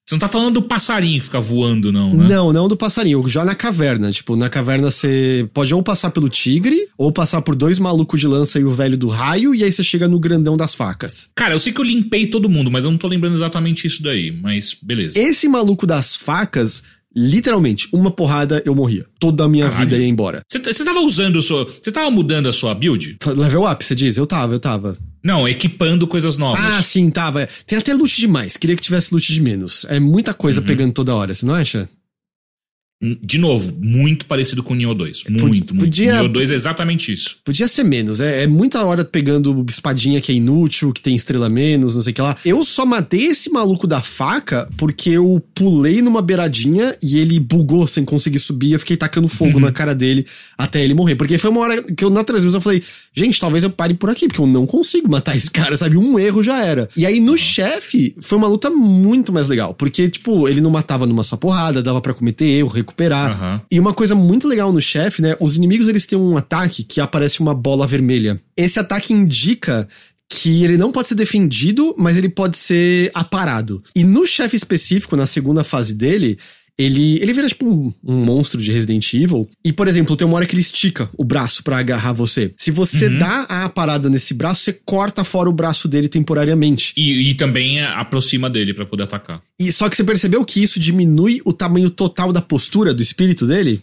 Você 0.07 0.15
não 0.15 0.19
tá 0.19 0.27
falando 0.29 0.53
do 0.53 0.61
passarinho 0.61 1.19
que 1.19 1.25
fica 1.25 1.39
voando, 1.39 1.91
não, 1.91 2.15
né? 2.15 2.29
Não, 2.29 2.53
não 2.53 2.69
do 2.69 2.77
passarinho. 2.77 3.27
Já 3.27 3.43
na 3.43 3.53
caverna. 3.53 4.09
Tipo, 4.09 4.38
na 4.38 4.49
caverna 4.49 4.89
você 4.89 5.45
pode 5.53 5.73
ou 5.73 5.84
passar 5.84 6.11
pelo 6.11 6.29
tigre, 6.29 6.77
ou 6.97 7.11
passar 7.11 7.41
por 7.41 7.57
dois 7.57 7.77
malucos 7.77 8.21
de 8.21 8.25
lança 8.25 8.57
e 8.57 8.63
o 8.63 8.69
velho 8.71 8.97
do 8.97 9.09
raio, 9.09 9.53
e 9.53 9.65
aí 9.65 9.71
você 9.71 9.84
chega 9.84 10.07
no 10.07 10.17
grandão 10.17 10.55
das 10.55 10.73
facas. 10.73 11.29
Cara, 11.35 11.55
eu 11.55 11.59
sei 11.59 11.73
que 11.73 11.81
eu 11.81 11.84
limpei 11.84 12.25
todo 12.25 12.47
mundo, 12.49 12.71
mas 12.71 12.85
eu 12.85 12.91
não 12.91 12.97
tô 12.97 13.05
lembrando 13.05 13.35
exatamente 13.35 13.85
isso 13.85 14.01
daí. 14.01 14.31
Mas 14.31 14.77
beleza. 14.81 15.19
Esse 15.19 15.49
maluco 15.49 15.85
das 15.85 16.15
facas, 16.15 16.84
literalmente, 17.13 17.89
uma 17.91 18.09
porrada 18.09 18.63
eu 18.65 18.73
morria. 18.73 19.05
Toda 19.19 19.43
a 19.43 19.49
minha 19.49 19.67
Caralho. 19.67 19.89
vida 19.89 20.01
ia 20.01 20.07
embora. 20.07 20.41
Você 20.49 20.85
tava 20.85 21.01
usando 21.01 21.35
o 21.35 21.41
seu. 21.41 21.65
Você 21.65 21.91
tava 21.91 22.09
mudando 22.09 22.47
a 22.47 22.53
sua 22.53 22.73
build? 22.73 23.17
Level 23.35 23.69
up, 23.69 23.84
você 23.84 23.93
diz? 23.93 24.15
Eu 24.15 24.25
tava, 24.25 24.53
eu 24.53 24.59
tava. 24.59 24.95
Não, 25.23 25.48
equipando 25.48 26.07
coisas 26.07 26.38
novas. 26.38 26.60
Ah, 26.64 26.81
sim, 26.81 27.10
tava. 27.10 27.48
Tem 27.65 27.77
até 27.77 27.94
loot 27.94 28.19
demais. 28.19 28.56
Queria 28.56 28.76
que 28.76 28.81
tivesse 28.81 29.14
loot 29.14 29.34
de 29.34 29.41
menos. 29.41 29.85
É 29.89 29.99
muita 29.99 30.34
coisa 30.34 30.61
uhum. 30.61 30.68
pegando 30.68 30.94
toda 30.94 31.15
hora, 31.15 31.34
você 31.34 31.45
não 31.45 31.53
acha? 31.53 31.89
De 32.99 33.38
novo, 33.38 33.78
muito 33.80 34.26
parecido 34.26 34.64
com 34.64 34.74
o 34.74 34.76
Neo 34.76 34.91
2. 34.95 35.26
Muito, 35.30 35.76
podia, 35.76 36.14
muito. 36.14 36.19
O 36.19 36.24
Neo 36.24 36.34
2 36.34 36.49
é 36.49 36.56
exatamente 36.56 37.14
isso. 37.14 37.38
Podia 37.45 37.68
ser 37.68 37.84
menos. 37.84 38.19
É, 38.19 38.44
é, 38.44 38.48
muita 38.48 38.84
hora 38.84 39.06
pegando 39.06 39.64
espadinha 39.69 40.19
que 40.19 40.32
é 40.32 40.36
inútil, 40.36 40.91
que 40.91 40.99
tem 40.99 41.15
estrela 41.15 41.48
menos, 41.48 41.94
não 41.94 42.02
sei 42.02 42.11
o 42.11 42.15
que 42.15 42.22
lá. 42.22 42.36
Eu 42.44 42.64
só 42.64 42.88
matei 42.88 43.26
esse 43.26 43.52
maluco 43.52 43.86
da 43.86 44.02
faca 44.02 44.68
porque 44.78 45.11
eu 45.11 45.40
pulei 45.53 46.02
numa 46.02 46.24
beiradinha 46.24 46.95
e 46.99 47.19
ele 47.19 47.40
bugou 47.40 47.86
sem 47.86 48.03
conseguir 48.03 48.40
subir. 48.40 48.72
Eu 48.72 48.80
fiquei 48.80 48.98
tacando 48.98 49.28
fogo 49.28 49.56
uhum. 49.56 49.60
na 49.60 49.72
cara 49.72 49.94
dele 49.94 50.26
até 50.57 50.84
ele 50.84 50.95
morrer. 50.95 51.15
Porque 51.15 51.38
foi 51.38 51.52
uma 51.52 51.61
hora 51.61 51.84
que 51.84 52.03
eu 52.03 52.10
na 52.10 52.24
transmissão 52.24 52.60
falei, 52.60 52.82
gente, 53.14 53.40
talvez 53.40 53.64
eu 53.64 53.69
pare 53.69 53.94
por 53.94 54.10
aqui, 54.10 54.28
porque 54.28 54.41
eu 54.41 54.48
não 54.48 54.65
consigo 54.65 55.07
matar 55.07 55.38
esse 55.38 55.52
cara, 55.52 55.78
sabe? 55.78 55.98
Um 55.98 56.18
erro 56.18 56.41
já 56.41 56.65
era. 56.65 56.90
E 56.98 57.06
aí 57.06 57.19
no 57.19 57.38
chefe 57.38 58.15
foi 58.19 58.40
uma 58.40 58.48
luta 58.48 58.72
muito 58.72 59.32
mais 59.32 59.48
legal. 59.48 59.76
Porque, 59.76 60.10
tipo, 60.10 60.48
ele 60.48 60.61
não 60.61 60.72
matava 60.72 61.06
numa 61.06 61.22
só 61.22 61.38
porrada, 61.38 61.84
dava 61.84 62.02
para 62.02 62.15
cometer 62.15 62.45
erro, 62.45 62.86
recuperar. 62.88 63.41
Uhum. 63.41 63.61
E 63.69 63.80
uma 63.80 63.93
coisa 63.93 64.15
muito 64.15 64.47
legal 64.47 64.72
no 64.72 64.81
chefe, 64.81 65.22
né? 65.22 65.35
Os 65.39 65.55
inimigos 65.55 65.88
eles 65.88 66.05
têm 66.05 66.18
um 66.18 66.38
ataque 66.38 66.84
que 66.84 67.01
aparece 67.01 67.41
uma 67.41 67.53
bola 67.53 67.85
vermelha. 67.85 68.39
Esse 68.55 68.80
ataque 68.80 69.14
indica 69.14 69.88
que 70.30 70.64
ele 70.64 70.77
não 70.77 70.91
pode 70.91 71.09
ser 71.09 71.15
defendido, 71.15 71.95
mas 71.97 72.18
ele 72.18 72.30
pode 72.30 72.57
ser 72.57 73.11
aparado. 73.14 73.84
E 73.95 74.03
no 74.03 74.26
chefe 74.26 74.55
específico, 74.55 75.15
na 75.15 75.26
segunda 75.26 75.64
fase 75.64 75.93
dele, 75.93 76.38
ele, 76.79 77.19
ele 77.21 77.33
vira 77.33 77.47
tipo 77.47 77.67
um, 77.67 77.91
um, 78.03 78.23
monstro 78.23 78.61
de 78.61 78.71
Resident 78.71 79.13
Evil. 79.13 79.49
E, 79.65 79.73
por 79.73 79.87
exemplo, 79.87 80.15
tem 80.15 80.27
uma 80.27 80.37
hora 80.37 80.45
que 80.45 80.53
ele 80.53 80.61
estica 80.61 81.09
o 81.17 81.23
braço 81.23 81.63
para 81.63 81.79
agarrar 81.79 82.13
você. 82.13 82.53
Se 82.57 82.69
você 82.69 83.07
uhum. 83.07 83.17
dá 83.17 83.41
a 83.49 83.69
parada 83.69 84.09
nesse 84.09 84.33
braço, 84.33 84.61
você 84.61 84.73
corta 84.85 85.23
fora 85.23 85.49
o 85.49 85.53
braço 85.53 85.87
dele 85.87 86.07
temporariamente. 86.07 86.93
E, 86.95 87.31
e 87.31 87.33
também 87.33 87.81
aproxima 87.83 88.49
dele 88.49 88.73
para 88.73 88.85
poder 88.85 89.03
atacar. 89.03 89.41
E 89.59 89.71
só 89.71 89.89
que 89.89 89.95
você 89.95 90.03
percebeu 90.03 90.45
que 90.45 90.61
isso 90.61 90.79
diminui 90.79 91.41
o 91.45 91.51
tamanho 91.51 91.89
total 91.89 92.31
da 92.31 92.41
postura 92.41 92.93
do 92.93 93.01
espírito 93.01 93.47
dele? 93.47 93.81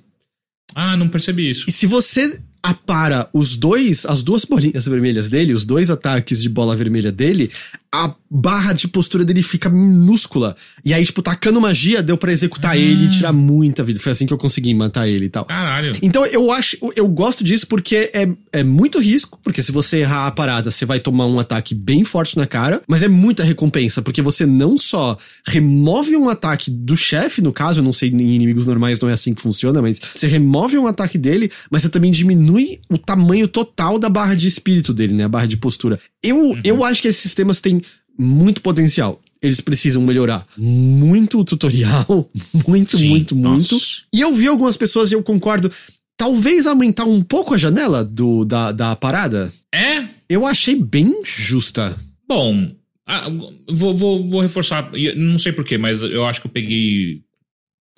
Ah, 0.74 0.96
não 0.96 1.08
percebi 1.08 1.50
isso. 1.50 1.64
E 1.68 1.72
se 1.72 1.86
você 1.86 2.40
apara 2.64 3.28
os 3.30 3.56
dois, 3.56 4.06
as 4.06 4.22
duas 4.22 4.46
bolinhas 4.46 4.86
vermelhas 4.86 5.28
dele, 5.28 5.52
os 5.52 5.66
dois 5.66 5.90
ataques 5.90 6.40
de 6.40 6.48
bola 6.48 6.74
vermelha 6.74 7.12
dele, 7.12 7.50
a 7.92 8.12
barra 8.30 8.72
de 8.72 8.88
postura 8.88 9.22
dele 9.22 9.42
fica 9.42 9.68
minúscula. 9.68 10.56
E 10.82 10.94
aí, 10.94 11.04
tipo, 11.04 11.20
tacando 11.20 11.60
magia, 11.60 12.02
deu 12.02 12.16
para 12.16 12.32
executar 12.32 12.76
ele 12.76 13.04
e 13.04 13.08
tirar 13.08 13.34
muita 13.34 13.84
vida. 13.84 14.00
Foi 14.00 14.12
assim 14.12 14.26
que 14.26 14.32
eu 14.32 14.38
consegui 14.38 14.72
matar 14.72 15.06
ele 15.06 15.26
e 15.26 15.28
tal. 15.28 15.44
Caralho. 15.44 15.92
Então 16.02 16.24
eu 16.24 16.50
acho, 16.50 16.78
eu 16.96 17.06
gosto 17.06 17.44
disso 17.44 17.66
porque 17.66 18.10
é, 18.14 18.28
é 18.50 18.64
muito 18.64 18.98
risco, 18.98 19.38
porque 19.44 19.62
se 19.62 19.70
você 19.70 19.98
errar 19.98 20.26
a 20.26 20.30
parada, 20.30 20.70
você 20.70 20.86
vai 20.86 20.98
tomar 20.98 21.26
um 21.26 21.38
ataque 21.38 21.74
bem 21.74 22.02
forte 22.02 22.36
na 22.38 22.46
cara, 22.46 22.80
mas 22.88 23.02
é 23.02 23.08
muita 23.08 23.44
recompensa, 23.44 24.00
porque 24.00 24.22
você 24.22 24.46
não 24.46 24.78
só 24.78 25.18
remove 25.46 26.16
um 26.16 26.30
ataque 26.30 26.70
do 26.70 26.96
chefe, 26.96 27.42
no 27.42 27.52
caso, 27.52 27.80
eu 27.80 27.84
não 27.84 27.92
sei, 27.92 28.08
em 28.08 28.34
inimigos 28.34 28.66
normais 28.66 28.98
não 28.98 29.10
é 29.10 29.12
assim 29.12 29.34
que 29.34 29.42
funciona, 29.42 29.82
mas 29.82 30.00
você 30.14 30.26
remove 30.26 30.78
um 30.78 30.86
ataque 30.86 31.18
dele, 31.18 31.52
mas 31.70 31.82
você 31.82 31.90
também 31.90 32.10
diminui 32.10 32.53
diminui 32.54 32.80
o 32.88 32.96
tamanho 32.96 33.48
total 33.48 33.98
da 33.98 34.08
barra 34.08 34.34
de 34.34 34.46
espírito 34.46 34.94
dele, 34.94 35.14
né? 35.14 35.24
A 35.24 35.28
barra 35.28 35.46
de 35.46 35.56
postura. 35.56 35.98
Eu, 36.22 36.36
uhum. 36.36 36.60
eu 36.64 36.84
acho 36.84 37.02
que 37.02 37.08
esses 37.08 37.22
sistemas 37.22 37.60
têm 37.60 37.80
muito 38.18 38.62
potencial. 38.62 39.20
Eles 39.42 39.60
precisam 39.60 40.02
melhorar 40.02 40.46
muito 40.56 41.40
o 41.40 41.44
tutorial, 41.44 42.30
muito, 42.66 42.96
Sim, 42.96 43.08
muito, 43.08 43.34
nossa. 43.34 43.74
muito. 43.74 43.86
E 44.12 44.20
eu 44.20 44.32
vi 44.32 44.46
algumas 44.46 44.76
pessoas 44.76 45.10
e 45.10 45.14
eu 45.14 45.22
concordo. 45.22 45.70
Talvez 46.16 46.66
aumentar 46.66 47.04
um 47.04 47.22
pouco 47.22 47.54
a 47.54 47.58
janela 47.58 48.04
do, 48.04 48.44
da, 48.44 48.70
da 48.70 48.96
parada. 48.96 49.52
É? 49.74 50.04
Eu 50.28 50.46
achei 50.46 50.76
bem 50.76 51.22
justa. 51.24 51.94
Bom, 52.26 52.70
ah, 53.06 53.28
vou, 53.68 53.92
vou, 53.92 54.26
vou 54.26 54.40
reforçar. 54.40 54.90
Não 55.16 55.38
sei 55.38 55.52
porquê, 55.52 55.76
mas 55.76 56.02
eu 56.02 56.24
acho 56.24 56.40
que 56.40 56.46
eu 56.46 56.52
peguei 56.52 57.20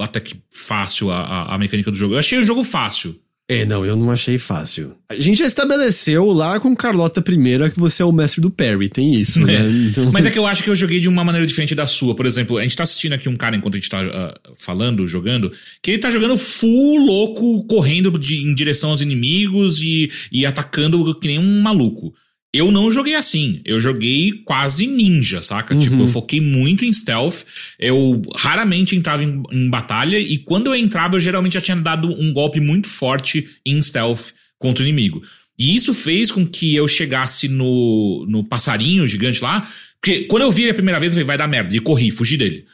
até 0.01 0.19
que 0.19 0.37
fácil 0.51 1.11
a, 1.11 1.21
a, 1.21 1.55
a 1.55 1.59
mecânica 1.59 1.91
do 1.91 1.97
jogo. 1.97 2.15
Eu 2.15 2.19
achei 2.19 2.39
o 2.39 2.45
jogo 2.45 2.65
fácil. 2.65 3.15
É, 3.49 3.65
não, 3.65 3.87
eu 3.87 3.95
não 3.95 4.11
achei 4.11 4.39
fácil. 4.39 4.97
A 5.09 5.15
gente 5.15 5.39
já 5.39 5.47
estabeleceu 5.47 6.27
lá 6.27 6.59
com 6.59 6.75
Carlota 6.75 7.21
I 7.21 7.71
que 7.71 7.79
você 7.79 8.03
é 8.03 8.05
o 8.05 8.11
mestre 8.11 8.41
do 8.41 8.51
parry, 8.51 8.89
tem 8.89 9.15
isso, 9.15 9.39
né? 9.39 9.55
É. 9.55 9.71
Então... 9.71 10.11
Mas 10.11 10.27
é 10.27 10.31
que 10.33 10.39
eu 10.39 10.47
acho 10.47 10.65
que 10.65 10.71
eu 10.71 10.75
joguei 10.75 10.99
de 10.99 11.09
uma 11.09 11.23
maneira 11.23 11.47
diferente 11.47 11.73
da 11.73 11.87
sua. 11.87 12.17
Por 12.17 12.27
exemplo, 12.27 12.59
a 12.59 12.63
gente 12.65 12.77
tá 12.77 12.83
assistindo 12.83 13.13
aqui 13.13 13.29
um 13.29 13.37
cara 13.37 13.55
enquanto 13.55 13.75
a 13.75 13.79
gente 13.79 13.89
tá 13.89 14.03
uh, 14.03 14.53
falando, 14.59 15.07
jogando, 15.07 15.53
que 15.81 15.93
ele 15.93 15.99
tá 16.01 16.11
jogando 16.11 16.37
full 16.37 17.07
louco, 17.07 17.65
correndo 17.69 18.19
de, 18.19 18.37
em 18.37 18.53
direção 18.53 18.91
aos 18.91 19.01
inimigos 19.01 19.81
e, 19.81 20.11
e 20.33 20.45
atacando 20.45 21.15
que 21.15 21.29
nem 21.29 21.39
um 21.39 21.61
maluco. 21.61 22.13
Eu 22.57 22.73
não 22.73 22.91
joguei 22.91 23.15
assim. 23.15 23.61
Eu 23.65 23.81
joguei 23.81 24.43
quase 24.45 24.87
ninja, 24.87 25.43
saca? 25.43 25.75
Uhum. 25.75 25.81
Tipo, 25.81 25.97
eu 25.97 26.07
foquei 26.07 26.41
muito 26.41 26.85
em 26.85 26.93
stealth. 26.93 27.45
Eu 27.79 28.23
raramente 28.35 28.97
entrava 28.97 29.23
em, 29.23 29.43
em, 29.51 29.69
batalha. 29.69 30.19
E 30.19 30.39
quando 30.39 30.69
eu 30.69 30.75
entrava, 30.75 31.17
eu 31.17 31.21
geralmente 31.21 31.55
já 31.55 31.61
tinha 31.61 31.77
dado 31.77 32.09
um 32.09 32.33
golpe 32.33 32.61
muito 32.61 32.89
forte 32.89 33.47
em 33.65 33.81
stealth 33.83 34.33
contra 34.59 34.83
o 34.83 34.87
inimigo. 34.87 35.23
E 35.59 35.75
isso 35.75 35.93
fez 35.95 36.31
com 36.31 36.47
que 36.47 36.75
eu 36.75 36.87
chegasse 36.87 37.49
no, 37.49 38.27
no 38.29 38.45
passarinho 38.45 39.07
gigante 39.07 39.43
lá. 39.43 39.67
Porque 40.01 40.25
quando 40.25 40.43
eu 40.43 40.51
vi 40.51 40.63
ele 40.63 40.71
a 40.71 40.75
primeira 40.75 41.01
vez, 41.01 41.13
eu 41.13 41.17
falei, 41.17 41.27
vai 41.27 41.39
dar 41.39 41.49
merda. 41.49 41.75
E 41.75 41.81
corri, 41.81 42.11
fugi 42.11 42.37
dele. 42.37 42.65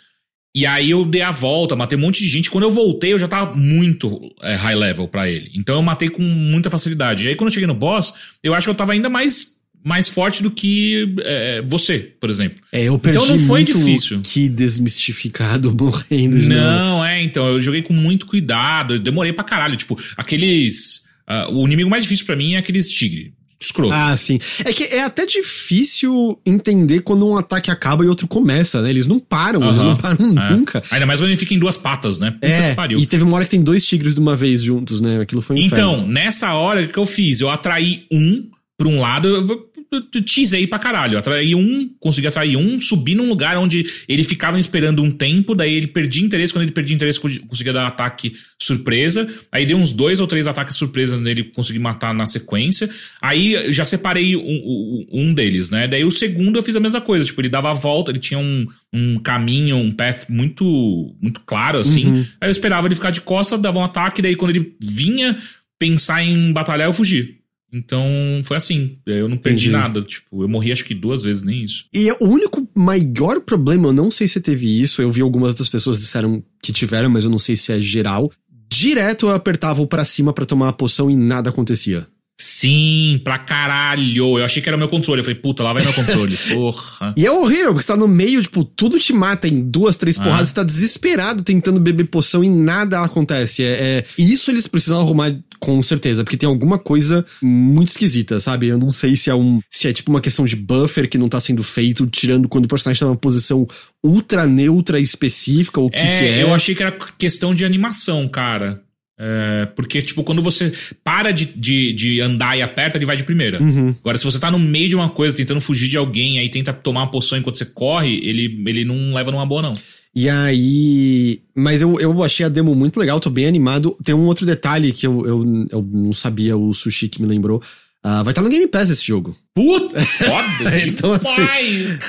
E 0.54 0.66
aí 0.66 0.90
eu 0.90 1.04
dei 1.06 1.22
a 1.22 1.30
volta, 1.30 1.74
matei 1.74 1.96
um 1.96 2.02
monte 2.02 2.22
de 2.22 2.28
gente. 2.28 2.50
Quando 2.50 2.64
eu 2.64 2.70
voltei, 2.70 3.12
eu 3.12 3.18
já 3.18 3.26
tava 3.26 3.56
muito 3.56 4.20
é, 4.42 4.54
high 4.54 4.74
level 4.74 5.09
para 5.09 5.28
ele. 5.28 5.50
Então 5.54 5.76
eu 5.76 5.82
matei 5.82 6.10
com 6.10 6.22
muita 6.22 6.68
facilidade. 6.68 7.24
E 7.24 7.28
aí 7.28 7.34
quando 7.34 7.48
eu 7.48 7.54
cheguei 7.54 7.66
no 7.66 7.74
boss, 7.74 8.36
eu 8.42 8.52
acho 8.52 8.66
que 8.66 8.70
eu 8.70 8.74
tava 8.74 8.92
ainda 8.92 9.09
mais 9.09 9.61
mais 9.84 10.09
forte 10.09 10.42
do 10.42 10.50
que 10.50 11.14
é, 11.20 11.62
você, 11.62 11.98
por 12.20 12.30
exemplo. 12.30 12.62
É, 12.70 12.84
eu 12.84 12.98
perdi 12.98 13.18
então 13.18 13.36
não 13.36 13.38
foi 13.38 13.64
difícil. 13.64 14.20
Que 14.22 14.48
desmistificado 14.48 15.74
morrendo. 15.78 16.38
De 16.38 16.48
não, 16.48 16.90
novo. 16.98 17.04
é, 17.04 17.22
então 17.22 17.46
eu 17.48 17.60
joguei 17.60 17.82
com 17.82 17.92
muito 17.92 18.26
cuidado, 18.26 18.94
eu 18.94 18.98
demorei 18.98 19.32
pra 19.32 19.44
caralho, 19.44 19.76
tipo, 19.76 19.98
aqueles 20.16 21.04
uh, 21.28 21.52
o 21.52 21.66
inimigo 21.66 21.90
mais 21.90 22.04
difícil 22.04 22.26
para 22.26 22.36
mim 22.36 22.54
é 22.54 22.59
aqueles 22.59 22.90
tigre. 22.90 23.32
Escroto. 23.60 23.92
Ah, 23.94 24.16
sim. 24.16 24.40
É 24.64 24.72
que 24.72 24.82
é 24.82 25.04
até 25.04 25.24
difícil 25.24 26.36
entender 26.44 27.00
quando 27.02 27.24
um 27.24 27.36
ataque 27.36 27.70
acaba 27.70 28.04
e 28.04 28.09
outro 28.09 28.26
começa, 28.26 28.82
né? 28.82 28.90
Eles 28.90 29.06
não 29.06 29.20
param, 29.20 29.60
uh 29.60 29.64
-huh. 29.64 29.68
eles 29.70 29.82
não 29.84 29.96
param 29.96 30.36
é. 30.36 30.50
nunca. 30.50 30.82
Ainda 30.90 31.06
mais 31.06 31.20
quando 31.20 31.28
ele 31.28 31.36
fica 31.36 31.54
em 31.54 31.60
duas 31.60 31.76
patas, 31.76 32.18
né? 32.18 32.32
Puta 32.32 32.46
é, 32.46 32.74
E 32.98 33.06
teve 33.06 33.22
uma 33.22 33.36
hora 33.36 33.44
que 33.44 33.52
tem 33.52 33.62
dois 33.62 33.86
tigres 33.86 34.14
de 34.14 34.20
uma 34.20 34.34
vez 34.34 34.62
juntos, 34.62 35.00
né? 35.00 35.20
Aquilo 35.20 35.40
foi 35.40 35.54
um 35.54 35.60
Então, 35.60 35.92
inferno. 35.92 36.12
nessa 36.12 36.54
hora, 36.54 36.82
o 36.82 36.88
que 36.88 36.98
eu 36.98 37.06
fiz? 37.06 37.40
Eu 37.40 37.50
atraí 37.50 38.04
um 38.12 38.50
pra 38.76 38.88
um 38.88 39.00
lado, 39.00 39.70
teasei 40.01 40.66
pra 40.66 40.78
caralho. 40.78 41.19
Atraí 41.19 41.55
um, 41.55 41.90
consegui 42.01 42.27
atrair 42.27 42.56
um, 42.56 42.81
subi 42.81 43.14
num 43.14 43.28
lugar 43.28 43.59
onde 43.59 43.85
ele 44.09 44.24
ficava 44.24 44.59
esperando 44.59 45.02
um 45.02 45.10
tempo, 45.10 45.55
daí 45.55 45.74
ele 45.74 45.86
perdia 45.86 46.24
interesse. 46.24 46.52
Quando 46.52 46.62
ele 46.62 46.73
perdia 46.73 46.94
interesse, 46.94 47.20
conseguia 47.20 47.73
dar 47.73 47.86
ataque 47.86 48.32
surpresa. 48.59 49.28
Aí 49.51 49.66
dei 49.66 49.77
uns 49.77 49.93
dois 49.93 50.20
ou 50.20 50.27
três 50.27 50.47
ataques 50.47 50.77
surpresas 50.77 51.20
nele, 51.20 51.44
consegui 51.44 51.78
matar 51.78 52.14
na 52.14 52.27
sequência. 52.27 52.89
Aí 53.20 53.73
já 53.73 53.85
separei 53.85 54.36
um, 54.36 55.06
um, 55.12 55.35
deles, 55.35 55.70
né? 55.70 55.86
Daí 55.86 56.05
o 56.05 56.10
segundo 56.10 56.59
eu 56.59 56.62
fiz 56.62 56.77
a 56.77 56.81
mesma 56.81 57.01
coisa. 57.01 57.24
Tipo, 57.24 57.40
ele 57.40 57.48
dava 57.48 57.70
a 57.70 57.74
volta, 57.74 58.10
ele 58.10 58.19
tinha 58.19 58.39
um, 58.39 58.66
um 58.93 59.19
caminho, 59.19 59.77
um 59.77 59.90
path 59.90 60.27
muito, 60.28 61.14
muito 61.20 61.40
claro, 61.40 61.78
assim. 61.78 62.06
Uhum. 62.06 62.27
Aí 62.40 62.48
eu 62.48 62.52
esperava 62.52 62.86
ele 62.86 62.94
ficar 62.94 63.10
de 63.10 63.20
costa, 63.20 63.59
dava 63.59 63.78
um 63.78 63.85
ataque, 63.85 64.23
daí 64.23 64.36
quando 64.36 64.51
ele 64.51 64.74
vinha 64.81 65.39
pensar 65.78 66.23
em 66.23 66.52
batalhar, 66.52 66.89
eu 66.89 66.93
fugi. 66.93 67.41
Então 67.72 68.04
foi 68.44 68.56
assim. 68.56 68.98
Eu 69.06 69.28
não 69.28 69.36
perdi 69.36 69.68
Entendi. 69.68 69.82
nada. 69.82 70.02
Tipo, 70.02 70.42
eu 70.42 70.48
morri 70.48 70.70
acho 70.70 70.84
que 70.84 70.94
duas 70.94 71.22
vezes, 71.22 71.42
nem 71.42 71.64
isso. 71.64 71.86
E 71.94 72.10
o 72.12 72.26
único 72.26 72.68
maior 72.74 73.40
problema, 73.40 73.88
eu 73.88 73.92
não 73.92 74.10
sei 74.10 74.28
se 74.28 74.40
teve 74.40 74.80
isso, 74.80 75.00
eu 75.00 75.10
vi 75.10 75.22
algumas 75.22 75.50
outras 75.50 75.68
pessoas 75.68 75.98
disseram 75.98 76.42
que 76.62 76.72
tiveram, 76.72 77.08
mas 77.08 77.24
eu 77.24 77.30
não 77.30 77.38
sei 77.38 77.56
se 77.56 77.72
é 77.72 77.80
geral. 77.80 78.30
Direto 78.70 79.26
eu 79.26 79.32
apertava 79.32 79.82
o 79.82 79.86
pra 79.86 80.04
cima 80.04 80.32
para 80.32 80.46
tomar 80.46 80.68
a 80.68 80.72
poção 80.72 81.10
e 81.10 81.16
nada 81.16 81.50
acontecia. 81.50 82.06
Sim, 82.44 83.20
pra 83.23 83.39
caralho. 83.39 84.36
Eu 84.36 84.44
achei 84.44 84.60
que 84.60 84.69
era 84.69 84.77
meu 84.77 84.89
controle. 84.89 85.20
Eu 85.20 85.24
falei, 85.24 85.39
puta, 85.39 85.62
lá 85.62 85.73
vai 85.73 85.85
meu 85.85 85.93
controle. 85.93 86.36
Porra. 86.52 87.14
E 87.16 87.24
é 87.24 87.31
horrível, 87.31 87.66
porque 87.66 87.82
você 87.82 87.86
tá 87.86 87.97
no 87.97 88.09
meio, 88.09 88.43
tipo, 88.43 88.64
tudo 88.64 88.98
te 88.98 89.12
mata 89.12 89.47
em 89.47 89.62
duas, 89.62 89.97
três 89.97 90.19
ah. 90.19 90.24
porradas, 90.24 90.48
você 90.48 90.55
tá 90.55 90.64
desesperado 90.64 91.44
tentando 91.44 91.78
beber 91.78 92.06
poção 92.06 92.43
e 92.43 92.48
nada 92.48 93.01
acontece. 93.01 93.62
É, 93.62 93.69
é... 93.69 94.05
Isso 94.19 94.51
eles 94.51 94.66
precisam 94.66 94.98
arrumar 94.98 95.32
com 95.60 95.81
certeza, 95.81 96.24
porque 96.24 96.36
tem 96.36 96.48
alguma 96.48 96.81
coisa 96.81 97.24
muito 97.40 97.90
esquisita, 97.90 98.40
sabe? 98.40 98.66
Eu 98.66 98.77
não 98.77 98.90
sei 98.90 99.14
se 99.14 99.31
é 99.31 99.35
um. 99.36 99.60
Se 99.70 99.86
é 99.86 99.93
tipo 99.93 100.10
uma 100.10 100.20
questão 100.20 100.44
de 100.44 100.56
buffer 100.56 101.09
que 101.09 101.16
não 101.16 101.28
tá 101.28 101.39
sendo 101.39 101.62
feito, 101.62 102.05
tirando 102.06 102.48
quando 102.48 102.64
o 102.64 102.69
personagem 102.69 102.98
tá 102.98 103.06
numa 103.06 103.16
posição 103.16 103.64
ultra 104.02 104.48
neutra 104.48 104.98
específica, 104.98 105.81
ou 105.81 105.86
o 105.86 105.90
que, 105.90 106.01
é, 106.01 106.19
que 106.19 106.24
é. 106.24 106.43
Eu 106.43 106.52
achei 106.52 106.74
que 106.74 106.82
era 106.82 106.90
questão 107.16 107.55
de 107.55 107.64
animação, 107.64 108.27
cara. 108.27 108.82
É, 109.24 109.66
porque, 109.76 110.02
tipo, 110.02 110.24
quando 110.24 110.42
você 110.42 110.72
para 111.04 111.30
de, 111.30 111.44
de, 111.44 111.92
de, 111.92 112.20
andar 112.20 112.58
e 112.58 112.62
aperta, 112.62 112.98
ele 112.98 113.06
vai 113.06 113.16
de 113.16 113.22
primeira. 113.22 113.62
Uhum. 113.62 113.94
Agora, 114.00 114.18
se 114.18 114.24
você 114.24 114.36
tá 114.36 114.50
no 114.50 114.58
meio 114.58 114.88
de 114.88 114.96
uma 114.96 115.08
coisa, 115.08 115.36
tentando 115.36 115.60
fugir 115.60 115.88
de 115.88 115.96
alguém, 115.96 116.40
aí 116.40 116.48
tenta 116.48 116.72
tomar 116.72 117.02
uma 117.02 117.10
poção 117.10 117.38
enquanto 117.38 117.56
você 117.56 117.66
corre, 117.66 118.18
ele, 118.20 118.60
ele 118.66 118.84
não 118.84 119.14
leva 119.14 119.30
numa 119.30 119.46
boa, 119.46 119.62
não. 119.62 119.72
E 120.12 120.28
aí. 120.28 121.40
Mas 121.54 121.82
eu, 121.82 122.00
eu 122.00 122.20
achei 122.24 122.44
a 122.44 122.48
demo 122.48 122.74
muito 122.74 122.98
legal, 122.98 123.20
tô 123.20 123.30
bem 123.30 123.46
animado. 123.46 123.96
Tem 124.02 124.12
um 124.12 124.26
outro 124.26 124.44
detalhe 124.44 124.92
que 124.92 125.06
eu, 125.06 125.24
eu, 125.24 125.66
eu 125.70 125.82
não 125.82 126.12
sabia, 126.12 126.56
o 126.56 126.74
Sushi 126.74 127.08
que 127.08 127.22
me 127.22 127.28
lembrou. 127.28 127.62
Uh, 128.04 128.24
vai 128.24 128.32
estar 128.32 128.42
no 128.42 128.48
Game 128.48 128.66
Pass 128.66 128.90
esse 128.90 129.06
jogo. 129.06 129.36
Puta! 129.54 129.98
Foda! 130.04 130.86
então, 130.86 131.12
assim. 131.12 131.42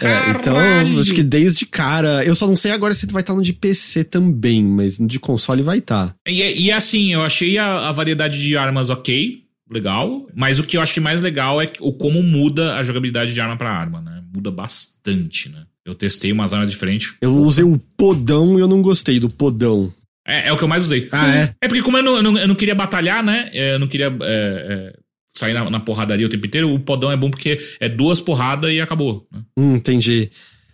é, 0.02 0.32
então, 0.32 0.58
acho 1.00 1.14
que 1.14 1.22
desde 1.22 1.68
cara. 1.68 2.26
Eu 2.26 2.34
só 2.34 2.48
não 2.48 2.56
sei 2.56 2.72
agora 2.72 2.96
se 2.96 3.06
vai 3.08 3.22
estar 3.22 3.36
no 3.36 3.44
de 3.44 3.54
PC 3.54 4.04
também, 4.04 4.64
mas 4.64 4.98
no 4.98 5.08
de 5.08 5.20
console 5.20 5.62
vai 5.62 5.78
estar. 5.78 6.16
E, 6.28 6.66
e 6.66 6.72
assim, 6.72 7.14
eu 7.14 7.22
achei 7.22 7.60
a, 7.60 7.90
a 7.90 7.92
variedade 7.92 8.42
de 8.42 8.58
armas 8.58 8.90
ok, 8.90 9.44
legal. 9.70 10.26
Mas 10.34 10.58
o 10.58 10.64
que 10.64 10.78
eu 10.78 10.82
achei 10.82 11.02
mais 11.02 11.22
legal 11.22 11.62
é 11.62 11.72
o 11.80 11.94
como 11.94 12.24
muda 12.24 12.76
a 12.76 12.84
jogabilidade 12.84 13.32
de 13.32 13.40
arma 13.40 13.56
para 13.56 13.72
arma, 13.72 14.02
né? 14.02 14.24
Muda 14.34 14.50
bastante, 14.50 15.50
né? 15.50 15.64
Eu 15.86 15.94
testei 15.94 16.32
umas 16.32 16.54
armas 16.54 16.72
diferentes. 16.72 17.16
Eu 17.22 17.36
usei 17.36 17.64
o 17.64 17.78
podão 17.96 18.58
e 18.58 18.62
eu 18.62 18.68
não 18.68 18.82
gostei 18.82 19.20
do 19.20 19.30
podão. 19.30 19.94
É, 20.26 20.48
é 20.48 20.54
o 20.54 20.58
que 20.58 20.64
eu 20.64 20.68
mais 20.68 20.84
usei. 20.86 21.10
Ah, 21.12 21.36
é? 21.36 21.56
É 21.62 21.68
porque 21.68 21.84
como 21.84 21.98
eu 21.98 22.04
não, 22.04 22.16
eu 22.16 22.24
não, 22.24 22.38
eu 22.38 22.48
não 22.48 22.56
queria 22.56 22.74
batalhar, 22.74 23.22
né? 23.22 23.50
Eu 23.54 23.78
não 23.78 23.88
queria 23.88 24.08
é, 24.08 24.14
é, 24.22 24.94
sair 25.34 25.54
na, 25.54 25.70
na, 25.70 25.80
porradaria 25.80 26.26
o 26.26 26.30
tempo 26.30 26.46
inteiro. 26.46 26.74
O 26.74 26.80
podão 26.80 27.12
é 27.12 27.18
bom 27.18 27.30
porque 27.30 27.60
é 27.80 27.90
duas 27.90 28.22
porradas 28.22 28.72
e 28.72 28.80
acabou. 28.80 29.28
Né? 29.32 29.42
Hum, 29.58 29.76
entendi. 29.76 30.30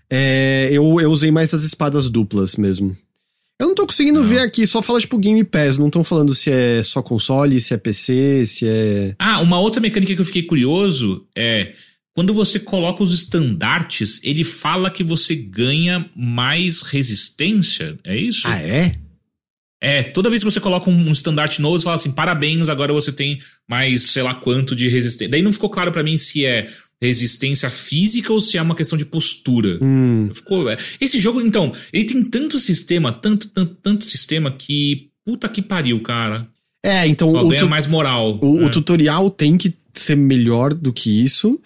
É, 0.09 0.69
eu, 0.71 0.99
eu 0.99 1.11
usei 1.11 1.31
mais 1.31 1.53
as 1.53 1.63
espadas 1.63 2.09
duplas 2.09 2.55
mesmo. 2.55 2.95
Eu 3.59 3.67
não 3.67 3.75
tô 3.75 3.85
conseguindo 3.85 4.21
não. 4.21 4.27
ver 4.27 4.39
aqui, 4.39 4.65
só 4.65 4.81
fala 4.81 5.01
tipo 5.01 5.17
Game 5.17 5.43
Pass, 5.43 5.77
não 5.77 5.87
estão 5.87 6.03
falando 6.03 6.33
se 6.33 6.49
é 6.49 6.81
só 6.81 7.01
console, 7.01 7.59
se 7.59 7.73
é 7.73 7.77
PC, 7.77 8.45
se 8.45 8.65
é. 8.65 9.15
Ah, 9.19 9.41
uma 9.41 9.59
outra 9.59 9.81
mecânica 9.81 10.15
que 10.15 10.21
eu 10.21 10.25
fiquei 10.25 10.43
curioso 10.43 11.27
é 11.35 11.73
quando 12.15 12.33
você 12.33 12.59
coloca 12.59 13.03
os 13.03 13.13
estandartes, 13.13 14.21
ele 14.23 14.43
fala 14.43 14.89
que 14.89 15.03
você 15.03 15.35
ganha 15.35 16.09
mais 16.15 16.81
resistência, 16.81 17.97
é 18.03 18.17
isso? 18.17 18.47
Ah, 18.47 18.59
é? 18.61 18.95
É, 19.81 20.03
toda 20.03 20.29
vez 20.29 20.43
que 20.43 20.49
você 20.49 20.59
coloca 20.59 20.89
um 20.89 21.11
estandarte 21.11 21.61
novo, 21.61 21.79
você 21.79 21.85
fala 21.85 21.95
assim, 21.95 22.11
parabéns, 22.11 22.67
agora 22.67 22.91
você 22.91 23.11
tem 23.11 23.39
mais 23.67 24.03
sei 24.03 24.23
lá 24.23 24.33
quanto 24.35 24.75
de 24.75 24.89
resistência. 24.89 25.31
Daí 25.31 25.41
não 25.41 25.53
ficou 25.53 25.69
claro 25.69 25.91
para 25.91 26.03
mim 26.03 26.17
se 26.17 26.45
é 26.45 26.67
resistência 27.01 27.69
física 27.69 28.33
ou 28.33 28.41
se 28.41 28.57
é 28.57 28.61
uma 28.61 28.75
questão 28.75 28.97
de 28.97 29.05
postura. 29.05 29.79
Hum. 29.81 30.29
Ficou, 30.33 30.69
é. 30.69 30.77
Esse 30.99 31.17
jogo, 31.19 31.39
então, 31.39 31.71
ele 31.93 32.05
tem 32.05 32.21
tanto 32.23 32.59
sistema, 32.59 33.11
tanto, 33.11 33.47
tanto, 33.47 33.75
tanto 33.81 34.03
sistema 34.03 34.51
que 34.51 35.09
puta 35.25 35.47
que 35.47 35.61
pariu, 35.61 36.01
cara. 36.01 36.47
É, 36.83 37.07
então... 37.07 37.33
O 37.33 37.47
ganha 37.47 37.65
mais 37.65 37.87
moral. 37.87 38.37
O, 38.41 38.55
o, 38.55 38.61
né? 38.61 38.69
tutorial 38.69 39.29
tem 39.29 39.57
que 39.57 39.73
ser 39.93 40.15
melhor 40.15 40.73
do 40.73 40.91
que 40.91 41.23
isso. 41.23 41.59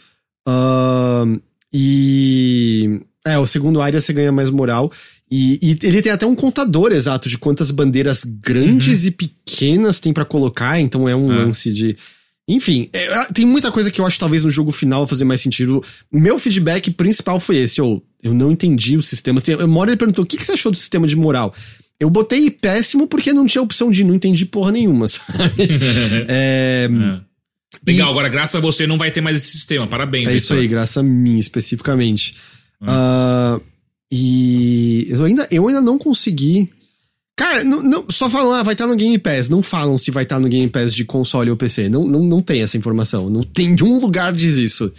Uh, 0.47 1.41
e. 1.73 3.01
É, 3.25 3.37
o 3.37 3.45
segundo 3.45 3.81
área 3.81 4.01
você 4.01 4.11
ganha 4.11 4.31
mais 4.31 4.49
moral. 4.49 4.91
E, 5.31 5.59
e, 5.61 5.87
ele 5.87 6.01
tem 6.01 6.11
até 6.11 6.25
um 6.25 6.35
contador 6.35 6.91
exato 6.91 7.27
de 7.27 7.37
quantas 7.37 7.71
bandeiras 7.71 8.23
grandes 8.23 9.01
uhum. 9.03 9.07
e 9.07 9.11
pequenas 9.11 9.99
tem 9.99 10.13
para 10.13 10.25
colocar, 10.25 10.79
então 10.79 11.07
é 11.07 11.15
um 11.15 11.31
é. 11.31 11.35
lance 11.37 11.71
de. 11.71 11.97
Enfim, 12.47 12.89
é, 12.91 13.05
é, 13.05 13.25
tem 13.33 13.45
muita 13.45 13.71
coisa 13.71 13.89
que 13.89 14.01
eu 14.01 14.05
acho 14.05 14.19
talvez 14.19 14.43
no 14.43 14.51
jogo 14.51 14.71
final 14.71 15.07
fazer 15.07 15.23
mais 15.23 15.41
sentido. 15.41 15.83
Meu 16.11 16.37
feedback 16.37 16.91
principal 16.91 17.39
foi 17.39 17.57
esse, 17.57 17.79
eu, 17.79 18.03
eu 18.21 18.33
não 18.33 18.51
entendi 18.51 18.97
os 18.97 19.07
sistemas. 19.07 19.41
Tem, 19.41 19.55
uma 19.55 19.79
hora 19.79 19.91
ele 19.91 19.97
perguntou, 19.97 20.23
o 20.23 20.27
que, 20.27 20.37
que 20.37 20.45
você 20.45 20.51
achou 20.51 20.71
do 20.71 20.77
sistema 20.77 21.07
de 21.07 21.15
moral? 21.15 21.53
Eu 21.99 22.09
botei 22.09 22.51
péssimo 22.51 23.07
porque 23.07 23.31
não 23.31 23.47
tinha 23.47 23.61
opção 23.61 23.89
de 23.89 24.03
não 24.03 24.13
entendi 24.13 24.45
porra 24.45 24.73
nenhuma, 24.73 25.07
sabe? 25.09 25.69
é, 26.27 26.89
É. 26.91 27.33
Legal, 27.85 28.11
agora 28.11 28.29
graças 28.29 28.55
a 28.55 28.59
você 28.59 28.85
não 28.85 28.97
vai 28.97 29.11
ter 29.11 29.19
mais 29.19 29.37
esse 29.37 29.51
sistema. 29.51 29.87
Parabéns. 29.87 30.29
é 30.29 30.35
isso 30.35 30.53
aí, 30.53 30.67
graças 30.67 30.97
a 30.97 31.03
mim 31.03 31.37
especificamente. 31.37 32.35
Ah, 32.87 33.59
e 34.11 35.07
eu 35.09 35.23
ainda, 35.23 35.47
eu 35.51 35.67
ainda 35.67 35.81
não 35.81 35.97
consegui. 35.97 36.69
Cara, 37.35 37.63
não, 37.63 37.81
não- 37.81 38.05
só 38.09 38.29
falam, 38.29 38.51
ah, 38.51 38.61
vai 38.63 38.73
estar 38.73 38.85
no 38.85 38.95
Game 38.95 39.17
Pass. 39.17 39.49
Não 39.49 39.63
falam 39.63 39.97
se 39.97 40.11
vai 40.11 40.23
estar 40.23 40.39
no 40.39 40.47
Game 40.47 40.69
Pass 40.69 40.93
de 40.93 41.03
console 41.03 41.49
ou 41.49 41.57
PC. 41.57 41.89
Não, 41.89 42.05
não, 42.05 42.23
não 42.23 42.41
tem 42.41 42.61
essa 42.61 42.77
informação. 42.77 43.29
Não 43.29 43.41
tem 43.41 43.69
nenhum 43.69 43.99
lugar 43.99 44.31
diz 44.33 44.55
isso. 44.55 44.91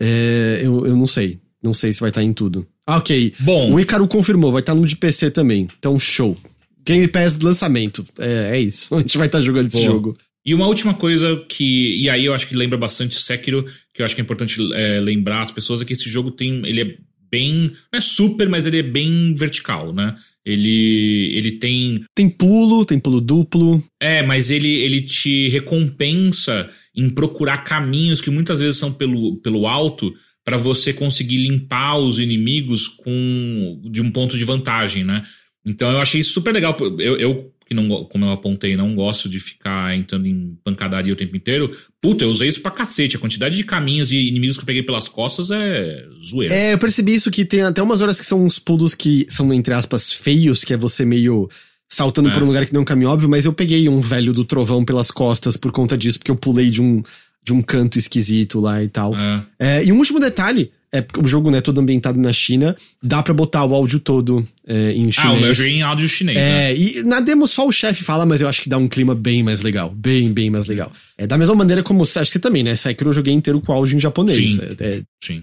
É, 0.00 0.60
eu, 0.62 0.86
eu 0.86 0.96
não 0.96 1.06
sei. 1.06 1.38
Não 1.62 1.74
sei 1.74 1.92
se 1.92 2.00
vai 2.00 2.08
estar 2.08 2.22
em 2.22 2.32
tudo. 2.32 2.66
Ah, 2.86 2.96
ok. 2.98 3.34
Bom. 3.40 3.74
O 3.74 3.80
Icaru 3.80 4.06
confirmou, 4.08 4.52
vai 4.52 4.60
estar 4.60 4.74
no 4.74 4.86
de 4.86 4.96
PC 4.96 5.30
também. 5.30 5.68
Então, 5.78 5.98
show. 5.98 6.36
Game 6.84 7.06
Pass 7.08 7.36
de 7.36 7.44
lançamento. 7.44 8.06
É, 8.18 8.56
é 8.56 8.60
isso. 8.60 8.94
A 8.94 8.98
gente 9.00 9.18
vai 9.18 9.26
estar 9.26 9.40
jogando 9.42 9.66
esse 9.66 9.76
Boa. 9.76 9.86
jogo. 9.86 10.16
E 10.46 10.54
uma 10.54 10.66
última 10.68 10.94
coisa 10.94 11.44
que. 11.48 12.00
E 12.00 12.08
aí 12.08 12.24
eu 12.24 12.32
acho 12.32 12.46
que 12.46 12.54
lembra 12.54 12.78
bastante 12.78 13.20
Sekiro, 13.20 13.66
que 13.92 14.00
eu 14.00 14.06
acho 14.06 14.14
que 14.14 14.20
é 14.20 14.24
importante 14.24 14.60
é, 14.74 15.00
lembrar 15.00 15.42
as 15.42 15.50
pessoas, 15.50 15.82
é 15.82 15.84
que 15.84 15.92
esse 15.92 16.08
jogo 16.08 16.30
tem. 16.30 16.64
Ele 16.64 16.80
é 16.80 16.96
bem. 17.30 17.72
Não 17.92 17.98
é 17.98 18.00
super, 18.00 18.48
mas 18.48 18.66
ele 18.66 18.78
é 18.78 18.82
bem 18.82 19.34
vertical, 19.34 19.92
né? 19.92 20.14
Ele, 20.44 21.32
ele 21.34 21.52
tem. 21.52 22.04
Tem 22.14 22.28
pulo, 22.28 22.84
tem 22.84 22.98
pulo 22.98 23.20
duplo. 23.20 23.82
É, 24.00 24.22
mas 24.22 24.50
ele, 24.50 24.68
ele 24.68 25.02
te 25.02 25.48
recompensa 25.48 26.70
em 26.94 27.08
procurar 27.08 27.58
caminhos 27.58 28.20
que 28.20 28.30
muitas 28.30 28.60
vezes 28.60 28.78
são 28.78 28.92
pelo, 28.92 29.36
pelo 29.38 29.66
alto 29.66 30.14
para 30.44 30.56
você 30.56 30.92
conseguir 30.92 31.38
limpar 31.38 31.96
os 31.96 32.20
inimigos 32.20 32.86
com 32.86 33.80
de 33.90 34.00
um 34.00 34.10
ponto 34.12 34.38
de 34.38 34.44
vantagem, 34.44 35.02
né? 35.02 35.22
Então 35.66 35.90
eu 35.90 35.98
achei 35.98 36.22
super 36.22 36.54
legal. 36.54 36.76
Eu, 37.00 37.18
eu 37.18 37.52
que 37.68 37.74
não, 37.74 38.04
como 38.04 38.24
eu 38.24 38.30
apontei, 38.30 38.76
não 38.76 38.94
gosto 38.94 39.28
de 39.28 39.40
ficar 39.40 39.96
entrando 39.96 40.26
em 40.26 40.56
pancadaria 40.62 41.12
o 41.12 41.16
tempo 41.16 41.36
inteiro. 41.36 41.68
Puta, 42.00 42.24
eu 42.24 42.30
usei 42.30 42.48
isso 42.48 42.62
pra 42.62 42.70
cacete. 42.70 43.16
A 43.16 43.18
quantidade 43.18 43.56
de 43.56 43.64
caminhos 43.64 44.12
e 44.12 44.16
inimigos 44.28 44.56
que 44.56 44.62
eu 44.62 44.66
peguei 44.66 44.84
pelas 44.84 45.08
costas 45.08 45.50
é 45.50 46.04
zoeira. 46.30 46.54
É, 46.54 46.74
eu 46.74 46.78
percebi 46.78 47.12
isso 47.14 47.28
que 47.30 47.44
tem 47.44 47.62
até 47.62 47.82
umas 47.82 48.00
horas 48.00 48.20
que 48.20 48.24
são 48.26 48.44
uns 48.44 48.60
pulos 48.60 48.94
que 48.94 49.26
são, 49.28 49.52
entre 49.52 49.74
aspas, 49.74 50.12
feios, 50.12 50.62
que 50.62 50.72
é 50.72 50.76
você 50.76 51.04
meio 51.04 51.48
saltando 51.88 52.28
É. 52.28 52.32
por 52.32 52.42
um 52.42 52.46
lugar 52.46 52.64
que 52.66 52.72
não 52.72 52.80
é 52.80 52.82
um 52.82 52.84
caminho 52.84 53.10
óbvio, 53.10 53.28
mas 53.28 53.44
eu 53.44 53.52
peguei 53.52 53.88
um 53.88 54.00
velho 54.00 54.32
do 54.32 54.44
trovão 54.44 54.84
pelas 54.84 55.10
costas 55.10 55.56
por 55.56 55.72
conta 55.72 55.98
disso, 55.98 56.18
porque 56.20 56.30
eu 56.30 56.36
pulei 56.36 56.70
de 56.70 56.80
um, 56.80 57.02
de 57.44 57.52
um 57.52 57.60
canto 57.62 57.98
esquisito 57.98 58.60
lá 58.60 58.82
e 58.82 58.88
tal. 58.88 59.12
É. 59.16 59.42
É, 59.58 59.84
e 59.84 59.92
um 59.92 59.98
último 59.98 60.20
detalhe, 60.20 60.70
é 60.98 61.06
o 61.18 61.26
jogo 61.26 61.50
né, 61.50 61.60
todo 61.60 61.80
ambientado 61.80 62.18
na 62.18 62.32
China, 62.32 62.76
dá 63.02 63.22
pra 63.22 63.32
botar 63.34 63.64
o 63.64 63.74
áudio 63.74 64.00
todo 64.00 64.46
é, 64.66 64.92
em 64.92 65.08
Ah, 65.08 65.12
chinês. 65.12 65.38
o 65.38 65.40
meu 65.40 65.54
joguei 65.54 65.72
em 65.72 65.82
áudio 65.82 66.08
chinês, 66.08 66.38
né? 66.38 66.72
É, 66.72 66.76
e 66.76 67.02
na 67.02 67.20
demo 67.20 67.46
só 67.46 67.66
o 67.66 67.72
chefe 67.72 68.02
fala, 68.04 68.24
mas 68.26 68.40
eu 68.40 68.48
acho 68.48 68.62
que 68.62 68.68
dá 68.68 68.78
um 68.78 68.88
clima 68.88 69.14
bem 69.14 69.42
mais 69.42 69.62
legal. 69.62 69.90
Bem, 69.90 70.32
bem 70.32 70.50
mais 70.50 70.66
legal. 70.66 70.90
É 71.18 71.26
da 71.26 71.38
mesma 71.38 71.54
maneira 71.54 71.82
como, 71.82 72.02
acho 72.02 72.12
que 72.20 72.24
você 72.26 72.38
também, 72.38 72.62
né? 72.62 72.74
Sekiro 72.76 73.10
eu 73.10 73.14
joguei 73.14 73.32
inteiro 73.32 73.60
com 73.60 73.72
áudio 73.72 73.96
em 73.96 74.00
japonês. 74.00 74.56
Sim. 74.56 74.60
É, 74.80 74.84
é, 74.84 75.02
Sim. 75.22 75.42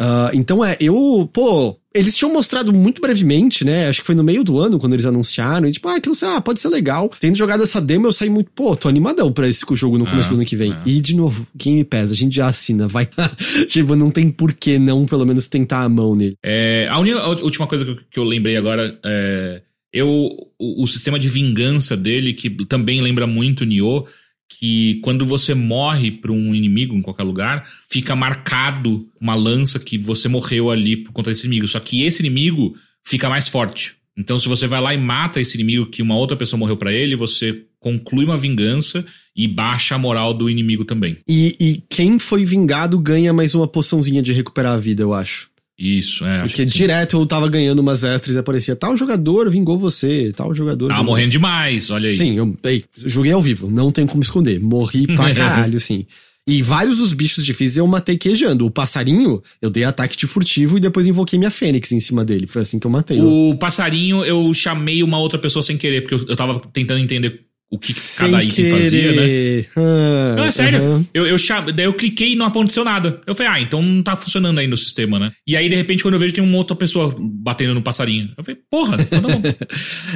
Ah, 0.00 0.30
então 0.32 0.64
é, 0.64 0.78
eu, 0.80 1.28
pô, 1.30 1.78
eles 1.94 2.16
tinham 2.16 2.32
mostrado 2.32 2.72
muito 2.72 3.02
brevemente, 3.02 3.66
né? 3.66 3.86
Acho 3.86 4.00
que 4.00 4.06
foi 4.06 4.14
no 4.14 4.24
meio 4.24 4.42
do 4.42 4.58
ano 4.58 4.78
quando 4.78 4.94
eles 4.94 5.04
anunciaram. 5.04 5.68
E 5.68 5.72
tipo, 5.72 5.86
ah, 5.88 5.96
aquilo 5.96 6.14
ah, 6.24 6.40
pode 6.40 6.58
ser 6.58 6.68
legal. 6.68 7.10
Tendo 7.20 7.36
jogado 7.36 7.62
essa 7.62 7.82
demo, 7.82 8.06
eu 8.06 8.12
saí 8.12 8.30
muito, 8.30 8.50
pô, 8.52 8.74
tô 8.74 8.88
animadão 8.88 9.30
pra 9.30 9.46
esse 9.46 9.62
jogo 9.72 9.98
no 9.98 10.06
começo 10.06 10.28
Ah, 10.28 10.30
do 10.30 10.36
ano 10.36 10.46
que 10.46 10.56
vem. 10.56 10.72
é. 10.72 10.80
E, 10.86 11.00
de 11.02 11.14
novo, 11.14 11.46
Game 11.54 11.84
Pass, 11.84 12.10
a 12.10 12.14
gente 12.14 12.34
já 12.34 12.46
assina, 12.46 12.88
vai. 12.88 13.06
tipo, 13.68 13.94
não 13.94 14.10
tem 14.10 14.30
por 14.30 14.54
que 14.54 14.78
não, 14.78 15.04
pelo 15.04 15.26
menos, 15.26 15.46
tentar 15.48 15.82
a 15.82 15.88
mão 15.88 16.14
nele. 16.14 16.36
É, 16.42 16.88
a, 16.90 16.98
única, 16.98 17.18
a 17.18 17.28
última 17.28 17.66
coisa 17.66 17.84
que 17.84 17.90
eu, 17.90 17.98
que 18.10 18.18
eu 18.18 18.24
lembrei 18.24 18.56
agora 18.56 18.98
é. 19.04 19.60
Eu, 19.92 20.08
o, 20.08 20.84
o 20.84 20.86
sistema 20.86 21.18
de 21.18 21.28
vingança 21.28 21.96
dele, 21.96 22.32
que 22.32 22.48
também 22.66 23.00
lembra 23.00 23.26
muito 23.26 23.64
Nioh, 23.64 24.06
que 24.50 25.00
quando 25.02 25.24
você 25.24 25.54
morre 25.54 26.10
pra 26.10 26.32
um 26.32 26.54
inimigo 26.54 26.94
em 26.94 27.00
qualquer 27.00 27.22
lugar, 27.22 27.66
fica 27.88 28.14
marcado 28.14 29.08
uma 29.18 29.34
lança 29.34 29.78
que 29.78 29.96
você 29.96 30.28
morreu 30.28 30.70
ali 30.70 30.96
por 30.96 31.12
conta 31.12 31.30
desse 31.30 31.46
inimigo. 31.46 31.66
Só 31.66 31.80
que 31.80 32.02
esse 32.02 32.20
inimigo 32.20 32.74
fica 33.02 33.28
mais 33.28 33.48
forte. 33.48 33.94
Então, 34.16 34.38
se 34.38 34.48
você 34.48 34.66
vai 34.66 34.80
lá 34.80 34.92
e 34.92 34.98
mata 34.98 35.40
esse 35.40 35.56
inimigo 35.56 35.86
que 35.86 36.02
uma 36.02 36.16
outra 36.16 36.36
pessoa 36.36 36.58
morreu 36.58 36.76
pra 36.76 36.92
ele, 36.92 37.16
você 37.16 37.62
conclui 37.78 38.24
uma 38.24 38.36
vingança 38.36 39.04
e 39.34 39.48
baixa 39.48 39.94
a 39.94 39.98
moral 39.98 40.34
do 40.34 40.50
inimigo 40.50 40.84
também. 40.84 41.16
E, 41.26 41.56
e 41.58 41.82
quem 41.88 42.18
foi 42.18 42.44
vingado 42.44 42.98
ganha 42.98 43.32
mais 43.32 43.54
uma 43.54 43.66
poçãozinha 43.66 44.20
de 44.20 44.32
recuperar 44.32 44.74
a 44.74 44.78
vida, 44.78 45.02
eu 45.02 45.14
acho. 45.14 45.49
Isso, 45.80 46.26
é. 46.26 46.42
Porque 46.42 46.66
que 46.66 46.70
sim. 46.70 46.78
direto 46.78 47.16
eu 47.16 47.24
tava 47.24 47.48
ganhando 47.48 47.78
umas 47.78 48.04
extras 48.04 48.36
e 48.36 48.38
aparecia 48.38 48.76
tal 48.76 48.94
jogador 48.94 49.48
vingou 49.48 49.78
você, 49.78 50.30
tal 50.36 50.52
jogador. 50.52 50.88
Tava 50.88 51.00
vingou 51.00 51.14
morrendo 51.14 51.30
demais, 51.30 51.88
olha 51.88 52.10
aí. 52.10 52.16
Sim, 52.16 52.36
eu 52.36 52.54
ei, 52.64 52.84
joguei 52.98 53.32
ao 53.32 53.40
vivo, 53.40 53.70
não 53.70 53.90
tem 53.90 54.06
como 54.06 54.22
esconder. 54.22 54.60
Morri 54.60 55.06
pra 55.06 55.32
caralho, 55.34 55.80
sim. 55.80 56.04
E 56.46 56.62
vários 56.62 56.98
dos 56.98 57.14
bichos 57.14 57.44
difíceis 57.44 57.78
eu 57.78 57.86
matei 57.86 58.18
queijando. 58.18 58.66
O 58.66 58.70
passarinho, 58.70 59.42
eu 59.62 59.70
dei 59.70 59.84
ataque 59.84 60.16
de 60.16 60.26
furtivo 60.26 60.76
e 60.76 60.80
depois 60.80 61.06
invoquei 61.06 61.38
minha 61.38 61.50
fênix 61.50 61.92
em 61.92 62.00
cima 62.00 62.24
dele. 62.24 62.46
Foi 62.46 62.60
assim 62.60 62.78
que 62.78 62.86
eu 62.86 62.90
matei. 62.90 63.18
O 63.20 63.54
passarinho, 63.56 64.22
eu 64.24 64.52
chamei 64.52 65.02
uma 65.02 65.18
outra 65.18 65.38
pessoa 65.38 65.62
sem 65.62 65.78
querer, 65.78 66.02
porque 66.02 66.14
eu, 66.14 66.26
eu 66.28 66.36
tava 66.36 66.60
tentando 66.72 66.98
entender 66.98 67.40
o 67.72 67.78
que, 67.78 67.92
Sem 67.92 68.32
cada 68.32 68.42
item 68.42 68.68
fazia, 68.68 69.12
né? 69.12 69.14
querer. 69.14 69.68
Ah, 69.76 70.34
Não, 70.36 70.44
é 70.44 70.50
sério. 70.50 70.78
aham. 70.80 71.06
Eu, 71.14 71.26
eu. 71.26 71.36
Daí 71.72 71.86
eu 71.86 71.94
cliquei 71.94 72.32
e 72.32 72.36
não 72.36 72.46
aconteceu 72.46 72.84
nada. 72.84 73.20
Eu 73.24 73.34
falei, 73.34 73.52
ah, 73.52 73.60
então 73.60 73.80
não 73.80 74.02
tá 74.02 74.16
funcionando 74.16 74.58
aí 74.58 74.66
no 74.66 74.76
sistema, 74.76 75.20
né? 75.20 75.30
E 75.46 75.54
aí, 75.56 75.68
de 75.68 75.76
repente, 75.76 76.02
quando 76.02 76.14
eu 76.14 76.20
vejo, 76.20 76.34
tem 76.34 76.42
uma 76.42 76.56
outra 76.56 76.74
pessoa 76.74 77.14
batendo 77.16 77.72
no 77.72 77.80
passarinho. 77.80 78.30
Eu 78.36 78.42
falei, 78.42 78.60
porra, 78.68 78.96
então 79.00 79.22
tá 79.22 79.28
bom. 79.28 79.40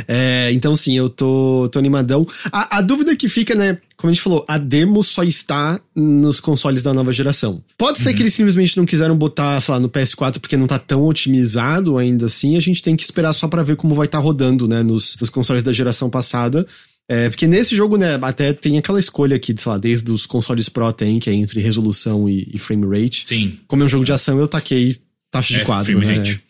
É, 0.09 0.51
então 0.52 0.74
sim, 0.74 0.98
eu 0.98 1.09
tô, 1.09 1.68
tô 1.70 1.78
animadão. 1.78 2.26
A, 2.51 2.78
a 2.78 2.81
dúvida 2.81 3.14
que 3.14 3.28
fica, 3.28 3.55
né? 3.55 3.78
Como 3.97 4.10
a 4.10 4.12
gente 4.12 4.22
falou, 4.22 4.44
a 4.48 4.59
demo 4.59 5.02
só 5.05 5.22
está 5.22 5.81
nos 5.94 6.40
consoles 6.40 6.82
da 6.82 6.93
nova 6.93 7.12
geração. 7.12 7.62
Pode 7.78 8.01
ser 8.01 8.12
que 8.12 8.22
eles 8.22 8.35
simplesmente 8.35 8.76
não 8.76 8.85
quiseram 8.85 9.16
botar, 9.16 9.60
sei 9.60 9.72
lá, 9.74 9.81
no 9.81 9.89
PS4 9.89 10.40
porque 10.40 10.56
não 10.56 10.66
tá 10.66 10.78
tão 10.78 11.05
otimizado 11.05 11.97
ainda 11.97 12.26
assim. 12.26 12.56
A 12.56 12.60
gente 12.60 12.82
tem 12.82 12.97
que 12.97 13.05
esperar 13.05 13.32
só 13.32 13.47
pra 13.47 13.62
ver 13.62 13.76
como 13.76 13.94
vai 13.94 14.06
estar 14.06 14.18
rodando, 14.18 14.66
né? 14.66 14.82
Nos, 14.82 15.16
nos 15.20 15.31
consoles 15.31 15.62
da 15.62 15.72
geração 15.72 16.10
passada. 16.10 16.66
É, 17.09 17.28
porque 17.28 17.47
nesse 17.47 17.76
jogo, 17.76 17.97
né, 17.98 18.18
até 18.22 18.52
tem 18.52 18.78
aquela 18.78 18.98
escolha 18.98 19.36
aqui, 19.36 19.55
sei 19.56 19.70
lá, 19.72 19.76
desde 19.78 20.10
os 20.10 20.24
consoles 20.24 20.68
Pro 20.70 20.93
tem, 20.93 21.18
que 21.18 21.28
é 21.28 21.35
entre 21.35 21.60
resolução 21.60 22.28
e, 22.28 22.48
e 22.52 22.59
frame 22.59 22.86
rate. 22.86 23.22
Sim. 23.26 23.59
Como 23.66 23.82
é 23.82 23.86
um 23.86 23.89
jogo 23.89 24.05
de 24.05 24.12
ação, 24.12 24.39
eu 24.39 24.48
taquei 24.48 24.97
taxa 25.31 25.55
de 25.55 25.60
É, 25.60 25.64
quadro, 25.64 25.93
frame 25.93 26.06
né? 26.06 26.16
rate. 26.18 26.40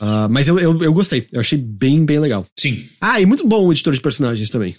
Ah, 0.00 0.28
mas 0.28 0.48
eu, 0.48 0.58
eu, 0.58 0.78
eu 0.82 0.92
gostei, 0.92 1.26
eu 1.32 1.40
achei 1.40 1.56
bem, 1.56 2.04
bem 2.04 2.18
legal. 2.18 2.44
Sim. 2.58 2.84
Ah, 3.00 3.20
e 3.20 3.24
muito 3.26 3.46
bom 3.46 3.64
o 3.66 3.72
editor 3.72 3.94
de 3.94 4.00
personagens 4.00 4.50
também. 4.50 4.74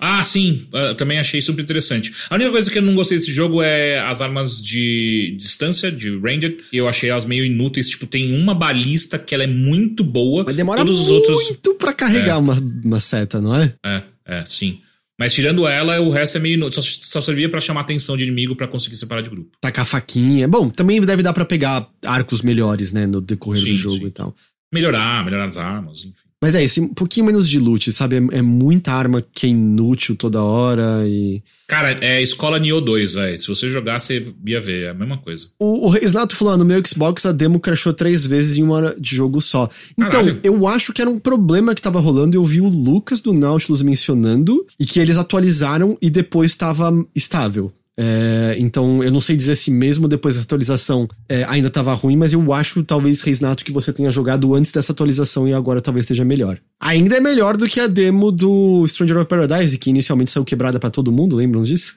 Ah, 0.00 0.22
sim. 0.24 0.66
ah, 0.72 0.94
também 0.96 1.18
achei 1.18 1.40
super 1.40 1.62
interessante. 1.62 2.12
A 2.28 2.34
única 2.34 2.50
coisa 2.50 2.70
que 2.70 2.76
eu 2.78 2.82
não 2.82 2.94
gostei 2.94 3.16
desse 3.16 3.32
jogo 3.32 3.62
é 3.62 4.00
as 4.00 4.20
armas 4.20 4.60
de 4.62 5.34
distância, 5.38 5.90
de 5.90 6.10
ranged. 6.18 6.58
Eu 6.72 6.88
achei 6.88 7.08
elas 7.10 7.24
meio 7.24 7.44
inúteis. 7.44 7.88
Tipo, 7.88 8.06
tem 8.06 8.36
uma 8.38 8.54
balista 8.54 9.18
que 9.18 9.34
ela 9.34 9.44
é 9.44 9.48
muito 9.48 10.02
boa. 10.04 10.44
Mas 10.44 10.56
demora 10.56 10.84
Todos 10.84 11.00
os 11.00 11.08
muito 11.10 11.30
outros. 11.30 11.76
pra 11.78 11.92
carregar 11.92 12.34
É. 12.34 12.38
uma, 12.38 12.54
uma 12.84 12.98
seta, 13.00 13.40
não 13.40 13.54
é? 13.54 13.72
É, 13.86 14.02
é, 14.26 14.44
sim. 14.46 14.80
Mas 15.18 15.32
tirando 15.32 15.66
ela, 15.66 16.00
o 16.00 16.10
resto 16.10 16.38
é 16.38 16.40
meio. 16.40 16.72
Só, 16.72 16.82
só 16.82 17.20
servia 17.20 17.48
pra 17.48 17.60
chamar 17.60 17.80
a 17.80 17.82
atenção 17.84 18.16
de 18.16 18.24
inimigo 18.24 18.56
pra 18.56 18.66
conseguir 18.66 18.96
separar 18.96 19.22
de 19.22 19.30
grupo. 19.30 19.56
Tacar 19.60 19.86
faquinha. 19.86 20.48
Bom, 20.48 20.68
também 20.68 21.00
deve 21.00 21.22
dar 21.22 21.32
pra 21.32 21.44
pegar 21.44 21.88
arcos 22.04 22.42
melhores, 22.42 22.92
né, 22.92 23.06
no 23.06 23.20
decorrer 23.20 23.62
Sim, 23.62 23.70
do 23.72 23.76
jogo 23.76 23.96
sim. 23.98 24.06
e 24.06 24.10
tal. 24.10 24.34
Melhorar, 24.72 25.24
melhorar 25.24 25.46
as 25.46 25.56
armas, 25.56 26.04
enfim. 26.04 26.28
Mas 26.44 26.54
é 26.54 26.62
isso, 26.62 26.82
um 26.82 26.88
pouquinho 26.88 27.24
menos 27.24 27.48
de 27.48 27.58
loot, 27.58 27.90
sabe? 27.90 28.16
É, 28.16 28.36
é 28.36 28.42
muita 28.42 28.92
arma 28.92 29.24
que 29.32 29.46
é 29.46 29.48
inútil 29.48 30.14
toda 30.14 30.42
hora 30.42 31.02
e... 31.06 31.42
Cara, 31.66 31.92
é 32.04 32.20
Escola 32.20 32.58
Nioh 32.58 32.82
2, 32.82 33.14
velho. 33.14 33.38
Se 33.38 33.48
você 33.48 33.70
jogar, 33.70 33.98
você 33.98 34.22
ia 34.44 34.60
ver. 34.60 34.82
É 34.82 34.90
a 34.90 34.94
mesma 34.94 35.16
coisa. 35.16 35.46
O, 35.58 35.88
o 35.88 35.92
falou, 36.32 36.52
ah, 36.52 36.58
no 36.58 36.64
meu 36.66 36.82
Xbox 36.86 37.24
a 37.24 37.32
demo 37.32 37.58
crashou 37.58 37.94
três 37.94 38.26
vezes 38.26 38.58
em 38.58 38.62
uma 38.62 38.74
hora 38.74 39.00
de 39.00 39.16
jogo 39.16 39.40
só. 39.40 39.70
Então, 39.92 40.10
Caralho. 40.10 40.40
eu 40.44 40.68
acho 40.68 40.92
que 40.92 41.00
era 41.00 41.08
um 41.08 41.18
problema 41.18 41.74
que 41.74 41.80
tava 41.80 41.98
rolando. 41.98 42.36
Eu 42.36 42.44
vi 42.44 42.60
o 42.60 42.68
Lucas 42.68 43.22
do 43.22 43.32
Nautilus 43.32 43.80
mencionando 43.80 44.66
e 44.78 44.84
que 44.84 45.00
eles 45.00 45.16
atualizaram 45.16 45.96
e 46.02 46.10
depois 46.10 46.50
estava 46.50 46.92
estável. 47.14 47.72
É, 47.98 48.56
então, 48.58 49.02
eu 49.02 49.10
não 49.10 49.20
sei 49.20 49.36
dizer 49.36 49.54
se 49.54 49.70
mesmo 49.70 50.08
depois 50.08 50.34
da 50.34 50.42
atualização 50.42 51.08
é, 51.28 51.44
ainda 51.44 51.70
tava 51.70 51.94
ruim, 51.94 52.16
mas 52.16 52.32
eu 52.32 52.52
acho, 52.52 52.82
talvez, 52.82 53.20
Reisnato, 53.20 53.64
que 53.64 53.72
você 53.72 53.92
tenha 53.92 54.10
jogado 54.10 54.54
antes 54.54 54.72
dessa 54.72 54.92
atualização 54.92 55.46
e 55.46 55.54
agora 55.54 55.80
talvez 55.80 56.04
esteja 56.04 56.24
melhor. 56.24 56.58
Ainda 56.80 57.16
é 57.16 57.20
melhor 57.20 57.56
do 57.56 57.68
que 57.68 57.78
a 57.78 57.86
demo 57.86 58.32
do 58.32 58.86
Stranger 58.86 59.18
of 59.18 59.28
Paradise, 59.28 59.78
que 59.78 59.90
inicialmente 59.90 60.30
saiu 60.30 60.44
quebrada 60.44 60.80
pra 60.80 60.90
todo 60.90 61.12
mundo, 61.12 61.36
lembram 61.36 61.62
disso? 61.62 61.94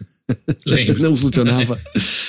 Lembro. 0.65 0.99
não 1.02 1.15
funcionava. 1.15 1.80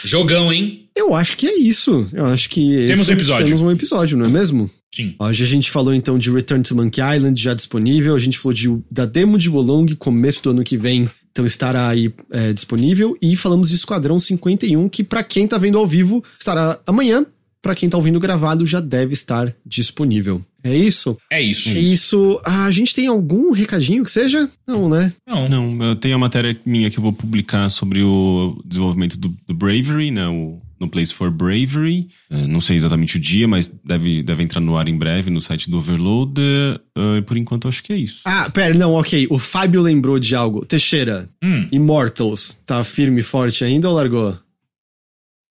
Jogão, 0.05 0.53
hein? 0.53 0.89
Eu 0.97 1.15
acho 1.15 1.37
que 1.37 1.47
é 1.47 1.57
isso. 1.57 2.07
Eu 2.13 2.27
acho 2.27 2.49
que. 2.49 2.87
Temos 2.87 3.09
um 3.09 3.13
episódio. 3.13 3.47
Temos 3.47 3.61
um 3.61 3.71
episódio, 3.71 4.19
não 4.19 4.27
é 4.27 4.29
mesmo? 4.31 4.71
Sim. 4.95 5.15
Hoje 5.19 5.45
a 5.45 5.47
gente 5.47 5.71
falou 5.71 5.95
então 5.95 6.19
de 6.19 6.31
Return 6.31 6.65
to 6.65 6.75
Monkey 6.75 7.01
Island, 7.01 7.41
já 7.41 7.55
disponível. 7.55 8.15
A 8.15 8.19
gente 8.19 8.39
falou 8.39 8.55
de, 8.55 8.69
da 8.91 9.05
demo 9.05 9.39
de 9.39 9.49
Wolong, 9.49 9.95
começo 9.97 10.43
do 10.43 10.51
ano 10.51 10.65
que 10.65 10.77
vem. 10.77 11.09
Então 11.39 11.47
estará 11.47 11.87
aí 11.89 12.13
é, 12.33 12.53
disponível. 12.53 13.17
E 13.23 13.37
falamos 13.37 13.69
de 13.69 13.77
Esquadrão 13.77 14.19
51, 14.19 14.89
que 14.89 15.05
pra 15.05 15.23
quem 15.23 15.47
tá 15.47 15.57
vendo 15.57 15.79
ao 15.79 15.87
vivo, 15.87 16.21
estará 16.37 16.81
amanhã. 16.85 17.25
para 17.63 17.77
quem 17.77 17.89
tá 17.89 17.97
ouvindo 17.97 18.19
gravado, 18.19 18.67
já 18.67 18.81
deve 18.81 19.13
estar 19.13 19.55
disponível. 19.65 20.45
É 20.65 20.77
isso? 20.77 21.17
É 21.31 21.41
isso. 21.41 21.69
É 21.69 21.81
isso. 21.81 22.41
Ah, 22.45 22.65
a 22.65 22.71
gente 22.73 22.93
tem 22.93 23.07
algum 23.07 23.53
recadinho 23.53 24.05
que 24.05 24.11
seja? 24.11 24.51
Não, 24.67 24.89
né? 24.89 25.13
Não. 25.25 25.49
Não, 25.49 25.85
eu 25.85 25.95
tenho 25.95 26.17
a 26.17 26.19
matéria 26.19 26.59
minha 26.67 26.91
que 26.91 26.99
eu 26.99 27.03
vou 27.03 27.13
publicar 27.13 27.69
sobre 27.69 28.03
o 28.03 28.61
desenvolvimento 28.65 29.17
do, 29.17 29.33
do 29.47 29.55
Bravery, 29.55 30.11
né? 30.11 30.27
O, 30.27 30.61
no 30.81 30.89
Place 30.89 31.13
for 31.13 31.31
Bravery. 31.31 32.09
É, 32.31 32.47
não 32.47 32.61
sei 32.61 32.77
exatamente 32.77 33.17
o 33.17 33.21
dia, 33.21 33.47
mas 33.49 33.67
deve, 33.85 34.23
deve 34.23 34.43
entrar 34.43 34.61
no 34.61 34.77
ar 34.77 34.89
em 34.89 34.97
breve 34.97 35.31
no 35.31 35.41
site 35.41 35.71
do 35.71 35.79
Overload. 35.79 36.41
Uh, 36.41 37.23
por 37.25 37.37
enquanto, 37.37 37.69
acho 37.69 37.83
que 37.83 37.93
é 37.93 37.97
isso. 37.97 38.21
Ah, 38.25 38.49
pera, 38.51 38.75
não, 38.75 38.95
ok. 38.95 39.27
O 39.31 39.39
Fábio 39.39 39.81
lembrou 39.83 40.19
de 40.19 40.35
algo. 40.35 40.65
Teixeira, 40.65 41.29
Hum. 41.43 41.67
Immortals, 41.73 42.61
tá 42.67 42.83
firme 42.85 43.21
e 43.21 43.25
forte 43.25 43.65
ainda 43.65 43.89
ou 43.89 43.95
largou? 43.97 44.39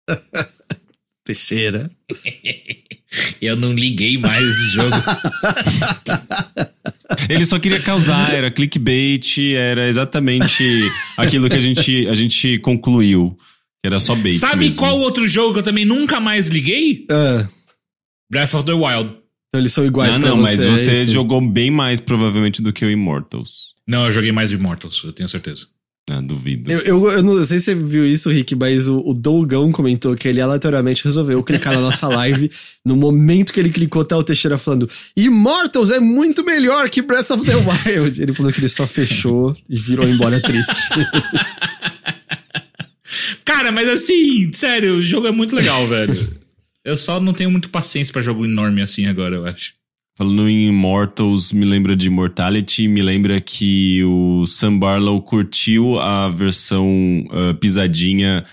Teixeira. 1.26 1.90
Eu 3.42 3.56
não 3.56 3.74
liguei 3.74 4.18
mais 4.18 4.46
esse 4.46 4.76
jogo. 4.76 4.96
Ele 7.30 7.46
só 7.46 7.58
queria 7.58 7.80
causar, 7.80 8.34
era 8.34 8.52
clickbait, 8.52 9.38
era 9.56 9.88
exatamente 9.88 10.64
aquilo 11.18 11.50
que 11.50 11.56
a 11.56 11.60
gente, 11.60 12.08
a 12.08 12.14
gente 12.14 12.60
concluiu. 12.60 13.38
Era 13.88 14.00
só 14.00 14.14
bait. 14.16 14.34
Sabe 14.38 14.66
mesmo. 14.66 14.80
qual 14.80 14.98
outro 15.00 15.26
jogo 15.28 15.54
que 15.54 15.60
eu 15.60 15.64
também 15.64 15.86
nunca 15.86 16.20
mais 16.20 16.48
liguei? 16.50 17.06
Ah, 17.10 17.48
Breath 18.30 18.54
of 18.56 18.66
the 18.66 18.74
Wild. 18.74 19.12
então 19.50 19.62
eles 19.62 19.72
são 19.72 19.86
iguais 19.86 20.16
Ah, 20.16 20.20
pra 20.20 20.30
não, 20.30 20.38
mas 20.38 20.58
você. 20.60 20.68
é 20.68 20.72
você 20.72 20.92
isso? 21.04 21.12
jogou 21.12 21.40
bem 21.42 21.72
mais 21.72 22.00
provavelmente 22.02 22.62
do 22.62 22.74
que 22.74 22.84
o 22.86 22.90
Immortals. 22.92 23.74
Não, 23.88 24.06
eu 24.06 24.12
joguei 24.12 24.32
mais 24.34 24.52
Immortals, 24.52 25.02
eu 25.06 25.14
tenho 25.14 25.30
certeza. 25.30 25.68
Ah, 26.10 26.22
duvido. 26.22 26.72
Eu, 26.72 26.80
eu, 26.80 27.10
eu 27.12 27.24
não 27.24 27.44
sei 27.44 27.60
se 27.60 27.66
você 27.66 27.76
viu 27.76 28.06
isso, 28.06 28.30
Rick, 28.30 28.56
mas 28.56 28.88
o, 28.88 29.00
o 29.06 29.14
Dougão 29.14 29.72
comentou 29.74 30.16
que 30.16 30.26
ele 30.28 30.40
aleatoriamente 30.40 31.04
resolveu 31.04 31.44
clicar 31.44 31.74
na 31.74 31.82
nossa 31.82 32.08
live. 32.08 32.50
No 32.86 32.96
momento 32.96 33.52
que 33.52 33.60
ele 33.60 33.70
clicou, 33.70 34.06
tá 34.06 34.18
o 34.18 34.24
Teixeira 34.24 34.58
falando: 34.58 34.90
Immortals 35.18 35.92
é 35.92 36.00
muito 36.00 36.46
melhor 36.46 36.90
que 36.90 37.02
Breath 37.02 37.32
of 37.32 37.44
the 37.46 37.56
Wild. 37.56 38.22
Ele 38.22 38.32
falou 38.34 38.54
que 38.54 38.60
ele 38.62 38.70
só 38.70 38.88
fechou 38.88 39.54
e 39.70 39.78
virou 39.78 40.08
embora 40.08 40.42
triste. 40.42 40.74
Cara, 43.46 43.72
mas 43.72 43.88
assim, 43.88 44.52
sério, 44.54 44.98
o 44.98 45.02
jogo 45.02 45.28
é 45.28 45.32
muito 45.32 45.56
legal, 45.56 45.86
velho. 45.88 46.38
Eu 46.84 46.96
só 46.96 47.20
não 47.20 47.34
tenho 47.34 47.52
muito 47.52 47.70
paciência 47.70 48.14
pra 48.14 48.22
jogo 48.22 48.46
enorme 48.46 48.82
assim 48.82 49.08
agora, 49.08 49.36
eu 49.36 49.46
acho. 49.46 49.74
Falando 50.18 50.50
em 50.50 50.70
Immortals, 50.70 51.54
me 51.54 51.66
lembra 51.66 51.96
de 51.96 52.08
Immortality, 52.08 52.88
me 52.88 53.04
lembra 53.04 53.40
que 53.40 54.04
o 54.04 54.48
Sam 54.48 54.80
Barlow 54.80 55.22
curtiu 55.22 56.00
a 56.00 56.28
versão 56.30 57.24
ah, 57.30 57.54
pisadinha 57.54 58.44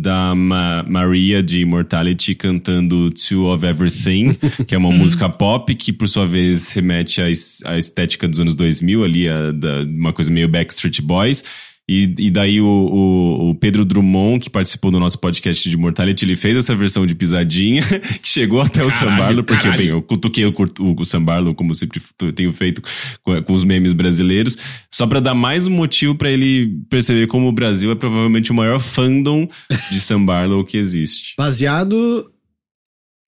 da 0.00 0.34
Ma 0.34 0.82
Maria 0.88 1.42
de 1.42 1.60
Immortality 1.60 2.34
cantando 2.34 3.10
Two 3.10 3.52
of 3.52 3.66
Everything, 3.66 4.34
que 4.66 4.74
é 4.74 4.78
uma 4.78 4.90
música 4.90 5.28
pop 5.28 5.74
que, 5.74 5.92
por 5.92 6.08
sua 6.08 6.24
vez, 6.24 6.72
remete 6.72 7.20
à 7.20 7.76
estética 7.76 8.26
dos 8.26 8.40
anos 8.40 8.54
2000 8.54 9.04
ali, 9.04 9.28
a, 9.28 9.52
da, 9.52 9.82
uma 9.82 10.12
coisa 10.14 10.30
meio 10.30 10.48
Backstreet 10.48 11.02
Boys. 11.02 11.44
E, 11.92 12.14
e 12.26 12.30
daí 12.30 12.60
o, 12.60 12.66
o- 12.66 13.50
o 13.50 13.54
Pedro 13.56 13.84
Drummond, 13.84 14.38
que 14.38 14.48
participou 14.48 14.92
do 14.92 15.00
nosso 15.00 15.18
podcast 15.18 15.68
de 15.68 15.76
Mortality, 15.76 16.24
ele 16.24 16.36
fez 16.36 16.56
essa 16.56 16.72
versão 16.76 17.04
de 17.04 17.16
pisadinha, 17.16 17.82
que 18.22 18.28
chegou 18.28 18.60
até 18.60 18.84
o 18.84 18.90
Sam 18.90 19.06
Caralho, 19.06 19.18
Barlow, 19.24 19.44
porque 19.44 19.62
caralho. 19.62 19.78
bem, 19.82 19.88
eu 19.88 20.00
cutuquei 20.00 20.44
o, 20.46 20.54
o, 20.78 21.00
o 21.00 21.04
Sam 21.04 21.24
Barlow, 21.24 21.52
como 21.54 21.72
eu 21.72 21.74
sempre 21.74 22.00
tenho 22.34 22.52
feito 22.52 22.80
com, 23.24 23.42
com 23.42 23.52
os 23.52 23.64
memes 23.64 23.92
brasileiros, 23.92 24.56
só 24.88 25.04
pra 25.06 25.18
dar 25.18 25.34
mais 25.34 25.66
um 25.66 25.72
motivo 25.72 26.14
pra 26.14 26.30
ele 26.30 26.78
perceber 26.88 27.26
como 27.26 27.48
o 27.48 27.52
Brasil 27.52 27.90
é 27.90 27.94
provavelmente 27.96 28.52
o 28.52 28.54
maior 28.54 28.78
fandom 28.78 29.48
de 29.90 30.00
Sam 30.00 30.24
Barlow 30.24 30.64
que 30.64 30.76
existe. 30.78 31.34
Baseado 31.36 32.30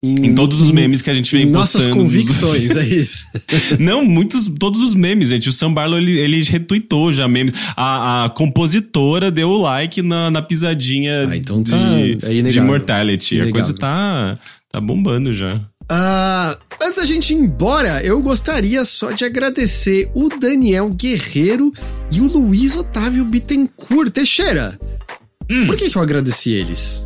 Em 0.02 0.35
todos 0.35 0.62
os 0.62 0.70
memes 0.70 1.02
que 1.02 1.10
a 1.10 1.12
gente 1.12 1.31
vem 1.36 1.47
em 1.47 1.51
nossas 1.51 1.82
postando. 1.82 1.97
convicções, 2.05 2.74
é 2.74 2.86
isso. 2.89 3.27
Não, 3.78 4.02
muitos, 4.02 4.51
todos 4.59 4.81
os 4.81 4.94
memes, 4.94 5.28
gente. 5.28 5.51
O 5.51 5.52
Sam 5.52 5.74
Barlow, 5.74 5.98
ele, 5.98 6.18
ele 6.18 6.43
retweetou 6.43 7.12
já 7.12 7.28
memes. 7.28 7.52
A, 7.77 8.24
a 8.24 8.31
compositora 8.31 9.31
deu 9.31 9.51
o 9.51 9.60
like 9.60 10.01
na, 10.01 10.31
na 10.31 10.40
pisadinha 10.40 11.28
Ah, 11.28 11.36
então 11.36 11.62
de, 11.62 11.70
tá- 12.16 12.28
é 12.31 12.43
de 12.43 12.59
Immortality. 12.59 13.35
A 13.35 13.36
Inegável. 13.43 13.52
coisa 13.52 13.74
tá, 13.78 14.39
tá 14.72 14.81
bombando 14.81 15.35
já. 15.35 15.60
Ah, 15.86 16.56
antes 16.82 16.97
da 16.97 17.05
gente 17.05 17.35
ir 17.35 17.36
embora, 17.36 18.02
eu 18.02 18.22
gostaria 18.22 18.82
só 18.86 19.10
de 19.10 19.24
agradecer 19.27 20.10
o 20.14 20.31
Daniel 20.31 20.89
Guerreiro 20.89 21.72
e 22.10 22.22
o 22.22 22.27
Luiz 22.39 22.74
Otávio 22.74 23.22
Bittencourt. 23.27 24.12
Teixeira, 24.12 24.78
Hum. 25.51 25.66
por 25.66 25.77
que, 25.77 25.90
que 25.90 25.98
eu 25.98 26.01
agradeci 26.02 26.52
eles? 26.52 27.05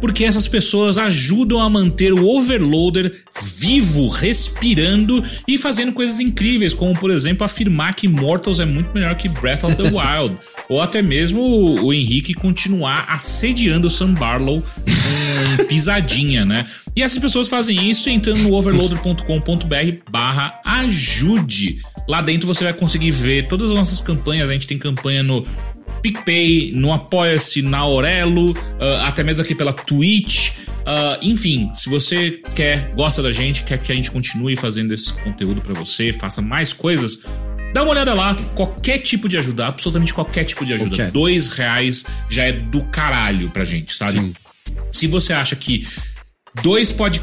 Porque 0.00 0.24
essas 0.24 0.46
pessoas 0.46 0.98
ajudam 0.98 1.60
a 1.60 1.70
manter 1.70 2.12
o 2.12 2.26
Overloader 2.28 3.24
vivo, 3.58 4.08
respirando 4.08 5.22
e 5.48 5.58
fazendo 5.58 5.92
coisas 5.92 6.20
incríveis, 6.20 6.74
como 6.74 6.94
por 6.98 7.10
exemplo 7.10 7.44
afirmar 7.44 7.94
que 7.94 8.06
Immortals 8.06 8.60
é 8.60 8.64
muito 8.64 8.92
melhor 8.94 9.14
que 9.16 9.28
Breath 9.28 9.64
of 9.64 9.76
the 9.76 9.84
Wild, 9.88 10.36
ou 10.68 10.80
até 10.80 11.00
mesmo 11.00 11.40
o, 11.40 11.86
o 11.86 11.92
Henrique 11.92 12.34
continuar 12.34 13.06
assediando 13.08 13.86
o 13.86 13.90
Sam 13.90 14.14
Barlow 14.14 14.62
com 14.62 15.64
pisadinha, 15.68 16.44
né? 16.44 16.66
E 16.94 17.02
essas 17.02 17.18
pessoas 17.18 17.48
fazem 17.48 17.90
isso 17.90 18.08
entrando 18.08 18.42
no 18.42 18.54
overloader.com.br 18.54 20.10
barra 20.10 20.60
ajude. 20.64 21.80
Lá 22.08 22.22
dentro 22.22 22.46
você 22.46 22.64
vai 22.64 22.72
conseguir 22.72 23.10
ver 23.10 23.48
todas 23.48 23.70
as 23.70 23.76
nossas 23.76 24.00
campanhas, 24.00 24.48
a 24.48 24.52
gente 24.52 24.66
tem 24.66 24.78
campanha 24.78 25.22
no 25.22 25.44
PicPay, 26.02 26.72
no 26.72 26.92
Apoia-se, 26.92 27.62
na 27.62 27.78
Aurelo, 27.78 28.56
ah, 28.80 29.08
até 29.08 29.22
mesmo 29.22 29.42
aqui 29.42 29.54
pela 29.54 29.72
Twitch. 29.72 30.52
Ah, 30.84 31.18
enfim, 31.20 31.70
se 31.74 31.88
você 31.88 32.40
quer, 32.54 32.92
gosta 32.94 33.22
da 33.22 33.32
gente, 33.32 33.64
quer 33.64 33.82
que 33.82 33.90
a 33.90 33.94
gente 33.94 34.10
continue 34.10 34.56
fazendo 34.56 34.92
esse 34.94 35.12
conteúdo 35.12 35.60
pra 35.60 35.74
você, 35.74 36.12
faça 36.12 36.40
mais 36.40 36.72
coisas, 36.72 37.20
dá 37.74 37.82
uma 37.82 37.92
olhada 37.92 38.14
lá. 38.14 38.36
Qualquer 38.54 38.98
tipo 38.98 39.28
de 39.28 39.36
ajuda, 39.36 39.66
absolutamente 39.66 40.14
qualquer 40.14 40.44
tipo 40.44 40.64
de 40.64 40.74
ajuda. 40.74 40.90
Qualquer. 40.90 41.10
Dois 41.10 41.48
reais 41.48 42.04
já 42.30 42.44
é 42.44 42.52
do 42.52 42.84
caralho 42.84 43.50
pra 43.50 43.64
gente, 43.64 43.94
sabe? 43.94 44.12
Sim. 44.12 44.34
Se 44.92 45.06
você 45.06 45.32
acha 45.32 45.56
que 45.56 45.86
dois 46.62 46.92
pod... 46.92 47.20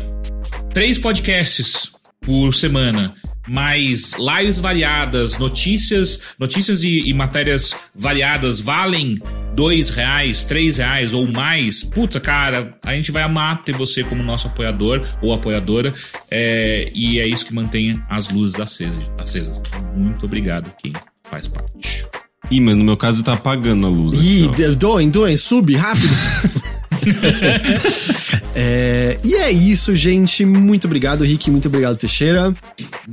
três 0.73 0.97
podcasts 0.97 1.91
por 2.21 2.53
semana, 2.53 3.15
mais 3.47 4.13
lives 4.17 4.59
variadas, 4.59 5.37
notícias, 5.37 6.21
notícias 6.39 6.83
e, 6.83 7.09
e 7.09 7.13
matérias 7.13 7.75
variadas 7.95 8.59
valem 8.59 9.19
dois 9.53 9.89
reais, 9.89 10.45
três 10.45 10.77
reais 10.77 11.13
ou 11.13 11.27
mais, 11.27 11.83
puta, 11.83 12.19
cara, 12.19 12.77
a 12.81 12.93
gente 12.93 13.11
vai 13.11 13.23
amar 13.23 13.63
ter 13.63 13.73
você 13.73 14.03
como 14.03 14.23
nosso 14.23 14.47
apoiador 14.47 15.01
ou 15.21 15.33
apoiadora, 15.33 15.93
é, 16.31 16.91
e 16.93 17.19
é 17.19 17.27
isso 17.27 17.45
que 17.45 17.53
mantém 17.53 18.01
as 18.09 18.29
luzes 18.29 18.59
acesas. 18.59 19.11
acesas. 19.17 19.61
Muito 19.95 20.25
obrigado 20.25 20.73
quem 20.81 20.93
faz 21.29 21.47
parte. 21.47 22.07
Ih, 22.51 22.59
mas 22.59 22.75
no 22.75 22.83
meu 22.83 22.97
caso 22.97 23.23
tá 23.23 23.33
apagando 23.33 23.87
a 23.87 23.89
luz. 23.89 24.21
Ih, 24.21 24.49
doem, 24.75 25.09
doem, 25.09 25.37
sub, 25.37 25.73
rápido. 25.75 26.13
É, 28.55 29.17
e 29.23 29.33
é 29.33 29.51
isso, 29.51 29.95
gente. 29.95 30.45
Muito 30.45 30.85
obrigado, 30.85 31.23
Rick. 31.23 31.49
Muito 31.49 31.67
obrigado, 31.67 31.97
Teixeira. 31.97 32.55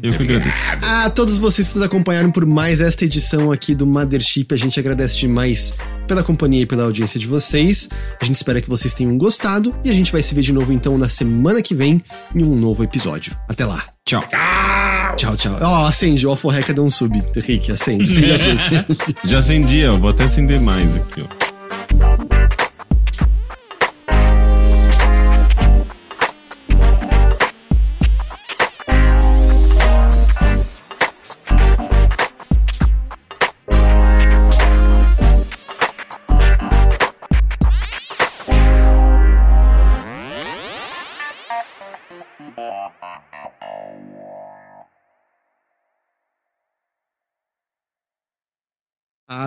Eu 0.02 0.12
que 0.12 0.22
agradeço. 0.22 0.58
A 0.82 1.08
todos 1.08 1.38
vocês 1.38 1.68
que 1.68 1.74
nos 1.76 1.82
acompanharam 1.82 2.30
por 2.30 2.44
mais 2.44 2.80
esta 2.80 3.04
edição 3.04 3.50
aqui 3.50 3.74
do 3.74 3.86
Mothership, 3.86 4.52
a 4.52 4.56
gente 4.56 4.78
agradece 4.78 5.18
demais 5.18 5.72
pela 6.06 6.22
companhia 6.22 6.62
e 6.62 6.66
pela 6.66 6.84
audiência 6.84 7.18
de 7.18 7.26
vocês. 7.26 7.88
A 8.20 8.24
gente 8.24 8.36
espera 8.36 8.60
que 8.60 8.68
vocês 8.68 8.92
tenham 8.92 9.16
gostado 9.16 9.74
e 9.82 9.88
a 9.88 9.92
gente 9.92 10.12
vai 10.12 10.22
se 10.22 10.34
ver 10.34 10.42
de 10.42 10.52
novo 10.52 10.72
então 10.72 10.98
na 10.98 11.08
semana 11.08 11.62
que 11.62 11.74
vem 11.74 12.02
em 12.34 12.44
um 12.44 12.54
novo 12.54 12.84
episódio. 12.84 13.34
Até 13.48 13.64
lá. 13.64 13.84
Tchau. 14.04 14.22
Tchau, 15.16 15.36
tchau. 15.36 15.56
Ó, 15.60 15.86
acende, 15.86 16.26
o 16.26 16.30
Alforreca 16.30 16.74
deu 16.74 16.84
um 16.84 16.90
sub, 16.90 17.18
Rick, 17.36 17.72
acende. 17.72 18.04
acende 18.32 18.84
luzes. 18.88 19.14
Já 19.24 19.38
acendi, 19.38 19.84
ó. 19.86 19.96
Vou 19.96 20.10
até 20.10 20.24
acender 20.24 20.60
mais 20.60 20.96
aqui, 20.96 21.22
ó. 21.22 22.39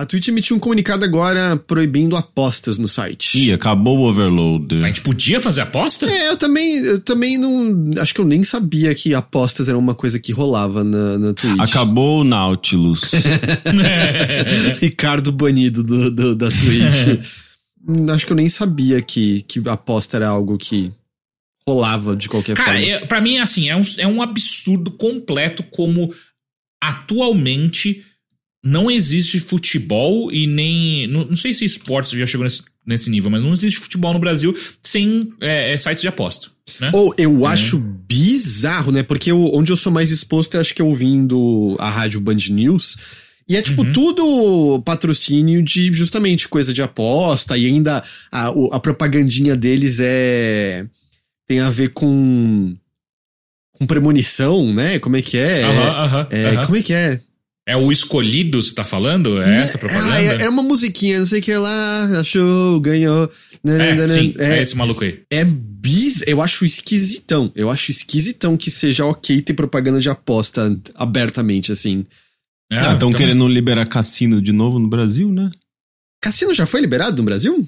A 0.04 0.06
Twitch 0.06 0.28
emitiu 0.28 0.54
um 0.54 0.60
comunicado 0.60 1.02
agora 1.02 1.56
proibindo 1.56 2.14
apostas 2.14 2.76
no 2.76 2.86
site. 2.86 3.38
Ih, 3.38 3.52
acabou 3.54 4.00
o 4.00 4.02
overload. 4.02 4.82
A 4.84 4.86
gente 4.88 5.00
podia 5.00 5.40
fazer 5.40 5.62
aposta? 5.62 6.04
É, 6.06 6.28
eu 6.28 6.36
também, 6.36 6.76
eu 6.76 7.00
também 7.00 7.38
não. 7.38 7.90
Acho 7.98 8.12
que 8.14 8.20
eu 8.20 8.26
nem 8.26 8.44
sabia 8.44 8.94
que 8.94 9.14
apostas 9.14 9.66
eram 9.66 9.78
uma 9.78 9.94
coisa 9.94 10.20
que 10.20 10.30
rolava 10.30 10.84
na, 10.84 11.18
na 11.18 11.32
Twitch. 11.32 11.58
Acabou 11.58 12.20
o 12.20 12.24
Nautilus. 12.24 13.12
Ricardo 14.78 15.32
banido 15.32 15.82
do, 15.82 16.10
do- 16.10 16.36
da 16.36 16.48
Twitch. 16.50 17.24
Acho 18.12 18.26
que 18.26 18.32
eu 18.32 18.36
nem 18.36 18.48
sabia 18.48 19.00
que, 19.00 19.42
que 19.42 19.60
aposta 19.68 20.16
era 20.18 20.28
algo 20.28 20.56
que 20.58 20.92
rolava 21.66 22.14
de 22.14 22.28
qualquer 22.28 22.56
Cara, 22.56 22.72
forma. 22.78 22.86
é, 22.86 23.06
pra 23.06 23.20
mim, 23.22 23.38
assim, 23.38 23.68
é 23.70 23.76
um, 23.76 23.82
é 23.98 24.06
um 24.06 24.20
absurdo 24.20 24.90
completo 24.90 25.62
como 25.64 26.12
atualmente 26.82 28.04
não 28.64 28.90
existe 28.90 29.38
futebol 29.38 30.32
e 30.32 30.46
nem. 30.46 31.06
Não, 31.06 31.24
não 31.26 31.36
sei 31.36 31.52
se 31.52 31.64
esportes 31.64 32.10
já 32.18 32.26
chegou 32.26 32.44
nesse, 32.44 32.62
nesse 32.86 33.10
nível, 33.10 33.30
mas 33.30 33.44
não 33.44 33.52
existe 33.52 33.78
futebol 33.78 34.12
no 34.14 34.18
Brasil 34.18 34.56
sem 34.82 35.32
é, 35.40 35.74
é, 35.74 35.78
sites 35.78 36.00
de 36.02 36.08
aposta. 36.08 36.48
Né? 36.80 36.90
Ou 36.94 37.14
eu 37.18 37.44
acho 37.44 37.78
bizarro, 37.78 38.90
né? 38.90 39.02
Porque 39.02 39.30
eu- 39.30 39.50
onde 39.54 39.70
eu 39.70 39.76
sou 39.76 39.92
mais 39.92 40.10
exposto, 40.10 40.54
eu 40.54 40.60
acho 40.62 40.74
que 40.74 40.80
é 40.80 40.84
ouvindo 40.84 41.76
a 41.78 41.90
rádio 41.90 42.20
Band 42.20 42.36
News. 42.50 42.96
E 43.46 43.54
é 43.56 43.60
tipo 43.60 43.82
Uhum. 43.82 43.92
tudo 43.92 44.82
patrocínio 44.86 45.62
de 45.62 45.92
justamente 45.92 46.48
coisa 46.48 46.72
de 46.72 46.80
aposta. 46.82 47.58
E 47.58 47.66
ainda 47.66 48.02
a, 48.32 48.46
a 48.72 48.80
propagandinha 48.80 49.54
deles 49.54 49.98
é. 50.00 50.86
tem 51.46 51.60
a 51.60 51.68
ver 51.70 51.90
com. 51.90 52.72
com 53.72 53.86
premonição, 53.86 54.72
né? 54.72 54.98
Como 54.98 55.16
é 55.16 55.20
que 55.22 55.36
é? 55.36 55.62
Aham, 55.64 55.90
aham, 56.04 56.26
É. 56.30 56.56
Como 56.64 56.76
é 56.78 56.82
que 56.82 56.94
é? 56.94 57.20
É 57.66 57.74
o 57.76 57.90
escolhido, 57.90 58.60
você 58.60 58.74
tá 58.74 58.84
falando? 58.84 59.40
É 59.40 59.56
essa 59.56 59.78
a 59.78 59.80
propaganda? 59.80 60.16
É, 60.18 60.42
é 60.42 60.48
uma 60.50 60.62
musiquinha, 60.62 61.20
não 61.20 61.26
sei 61.26 61.40
o 61.40 61.42
que 61.42 61.56
lá, 61.56 62.04
achou, 62.20 62.78
ganhou. 62.78 63.30
É, 63.66 64.06
sim, 64.08 64.34
é, 64.38 64.58
é, 64.58 64.62
esse 64.62 64.76
maluco 64.76 65.02
aí. 65.02 65.22
é 65.30 65.44
bis, 65.46 66.22
eu 66.26 66.42
acho 66.42 66.66
esquisitão. 66.66 67.50
Eu 67.54 67.70
acho 67.70 67.90
esquisitão 67.90 68.54
que 68.56 68.70
seja 68.70 69.06
ok 69.06 69.40
ter 69.40 69.54
propaganda 69.54 69.98
de 69.98 70.10
aposta 70.10 70.78
abertamente, 70.94 71.72
assim. 71.72 72.04
É, 72.70 72.76
Ah, 72.76 72.92
estão 72.92 73.08
então- 73.08 73.12
querendo 73.14 73.48
liberar 73.48 73.86
cassino 73.88 74.42
de 74.42 74.52
novo 74.52 74.78
no 74.78 74.88
Brasil, 74.88 75.30
né? 75.32 75.50
Cassino 76.20 76.52
já 76.52 76.66
foi 76.66 76.80
liberado 76.82 77.16
no 77.16 77.22
Brasil? 77.22 77.66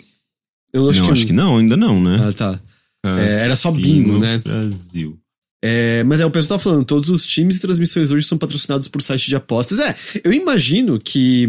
Eu 0.72 0.92
não, 0.92 1.10
acho 1.10 1.26
que 1.26 1.32
não, 1.32 1.56
ainda 1.58 1.76
não, 1.76 2.02
né? 2.02 2.18
Ah, 2.20 2.32
tá. 2.34 2.60
É, 3.04 3.44
era 3.44 3.56
só 3.56 3.70
bingo, 3.70 4.18
né? 4.18 4.38
Brasil. 4.38 5.18
É, 5.64 6.04
mas 6.04 6.20
é, 6.20 6.26
o 6.26 6.30
pessoal 6.30 6.58
tá 6.58 6.62
falando, 6.64 6.84
todos 6.84 7.08
os 7.08 7.26
times 7.26 7.56
e 7.56 7.60
transmissões 7.60 8.10
hoje 8.12 8.26
são 8.26 8.38
patrocinados 8.38 8.88
por 8.88 9.02
sites 9.02 9.26
de 9.26 9.36
apostas. 9.36 9.78
É, 9.78 9.94
eu 10.22 10.32
imagino 10.32 10.98
que, 11.00 11.48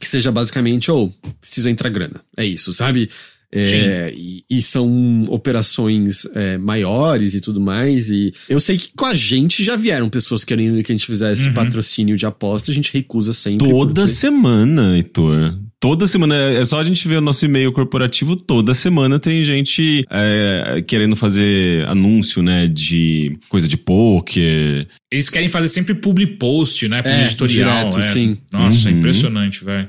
que 0.00 0.08
seja 0.08 0.32
basicamente, 0.32 0.90
ou 0.90 1.12
precisa 1.40 1.70
entrar 1.70 1.90
grana. 1.90 2.20
É 2.36 2.44
isso, 2.44 2.72
sabe? 2.72 3.08
É, 3.54 4.10
e, 4.16 4.42
e 4.48 4.62
são 4.62 5.24
operações 5.28 6.24
é, 6.34 6.56
maiores 6.56 7.34
e 7.34 7.40
tudo 7.42 7.60
mais. 7.60 8.08
E 8.10 8.32
eu 8.48 8.58
sei 8.58 8.78
que 8.78 8.88
com 8.96 9.04
a 9.04 9.14
gente 9.14 9.62
já 9.62 9.76
vieram 9.76 10.08
pessoas 10.08 10.42
querendo 10.42 10.82
que 10.82 10.90
a 10.90 10.94
gente 10.94 11.04
fizesse 11.04 11.48
Uhum. 11.48 11.54
patrocínio 11.54 12.16
de 12.16 12.24
aposta, 12.24 12.70
a 12.70 12.74
gente 12.74 12.90
recusa 12.94 13.34
sempre. 13.34 13.68
Toda 13.68 13.92
porque- 13.94 14.08
semana, 14.08 14.96
Heitor. 14.96 15.60
Toda 15.82 16.06
semana. 16.06 16.36
É 16.36 16.62
só 16.62 16.78
a 16.78 16.84
gente 16.84 17.08
ver 17.08 17.16
o 17.16 17.20
nosso 17.20 17.44
e-mail 17.44 17.72
corporativo. 17.72 18.36
Toda 18.36 18.72
semana 18.72 19.18
tem 19.18 19.42
gente 19.42 20.04
é, 20.08 20.80
querendo 20.86 21.16
fazer 21.16 21.84
anúncio, 21.88 22.40
né? 22.40 22.68
De 22.68 23.36
coisa 23.48 23.66
de 23.66 23.76
poker. 23.76 24.86
Eles 25.10 25.28
querem 25.28 25.48
fazer 25.48 25.66
sempre 25.66 25.94
public 25.94 26.34
post, 26.34 26.86
né? 26.88 27.02
Public 27.02 27.20
É, 27.20 27.26
editorial. 27.26 27.78
direto, 27.88 27.98
é. 27.98 28.02
sim. 28.02 28.38
Nossa, 28.52 28.88
é 28.88 28.92
Uhum. 28.92 28.98
impressionante, 29.00 29.64
velho. 29.64 29.88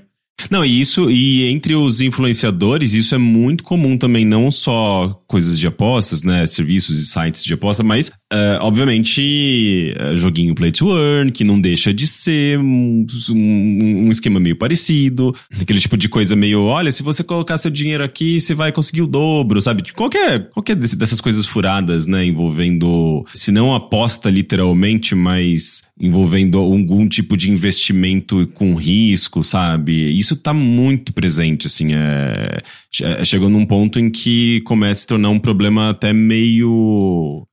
Não, 0.49 0.65
e 0.65 0.81
isso, 0.81 1.09
e 1.09 1.43
entre 1.49 1.73
os 1.75 2.01
influenciadores, 2.01 2.93
isso 2.93 3.15
é 3.15 3.17
muito 3.17 3.63
comum 3.63 3.95
também, 3.97 4.25
não 4.25 4.51
só 4.51 5.21
coisas 5.27 5.57
de 5.57 5.67
apostas, 5.67 6.21
né? 6.23 6.45
Serviços 6.47 6.99
e 6.99 7.05
sites 7.05 7.45
de 7.45 7.53
aposta, 7.53 7.81
mas, 7.83 8.11
eh, 8.33 8.57
obviamente, 8.61 9.93
eh, 9.95 10.15
joguinho 10.15 10.55
play 10.55 10.71
to 10.71 10.89
earn, 10.97 11.31
que 11.31 11.43
não 11.43 11.59
deixa 11.61 11.93
de 11.93 12.07
ser 12.07 12.57
um, 12.59 13.05
um- 13.31 14.05
um 14.07 14.11
esquema 14.11 14.39
meio 14.39 14.55
parecido, 14.55 15.33
aquele 15.61 15.79
tipo 15.79 15.95
de 15.95 16.09
coisa 16.09 16.35
meio, 16.35 16.63
olha, 16.63 16.91
se 16.91 17.03
você 17.03 17.23
colocar 17.23 17.57
seu 17.57 17.69
dinheiro 17.69 18.03
aqui, 18.03 18.39
você 18.41 18.53
vai 18.55 18.71
conseguir 18.71 19.01
o 19.03 19.07
dobro, 19.07 19.61
sabe? 19.61 19.81
Tipo, 19.83 19.97
Qualquer, 19.97 20.49
qualquer 20.49 20.75
dessas 20.75 21.21
coisas 21.21 21.45
furadas, 21.45 22.07
né? 22.07 22.25
Envolvendo, 22.25 23.25
se 23.33 23.51
não 23.51 23.73
aposta 23.73 24.29
literalmente, 24.29 25.13
mas 25.15 25.83
envolvendo 25.99 26.57
algum 26.57 27.07
tipo 27.07 27.37
de 27.37 27.49
investimento 27.49 28.47
com 28.53 28.73
risco, 28.75 29.43
sabe? 29.43 29.93
Isso 30.17 30.35
tá 30.35 30.53
muito 30.53 31.13
presente, 31.13 31.67
assim, 31.67 31.93
é, 31.93 32.57
che- 32.91 33.23
chegou 33.25 33.49
num 33.49 33.65
ponto 33.65 33.99
em 33.99 34.09
que 34.09 34.61
começa 34.61 34.91
a 34.91 34.95
se 35.01 35.07
tornar 35.07 35.29
um 35.29 35.39
problema 35.39 35.89
até 35.91 36.11
meio 36.11 37.45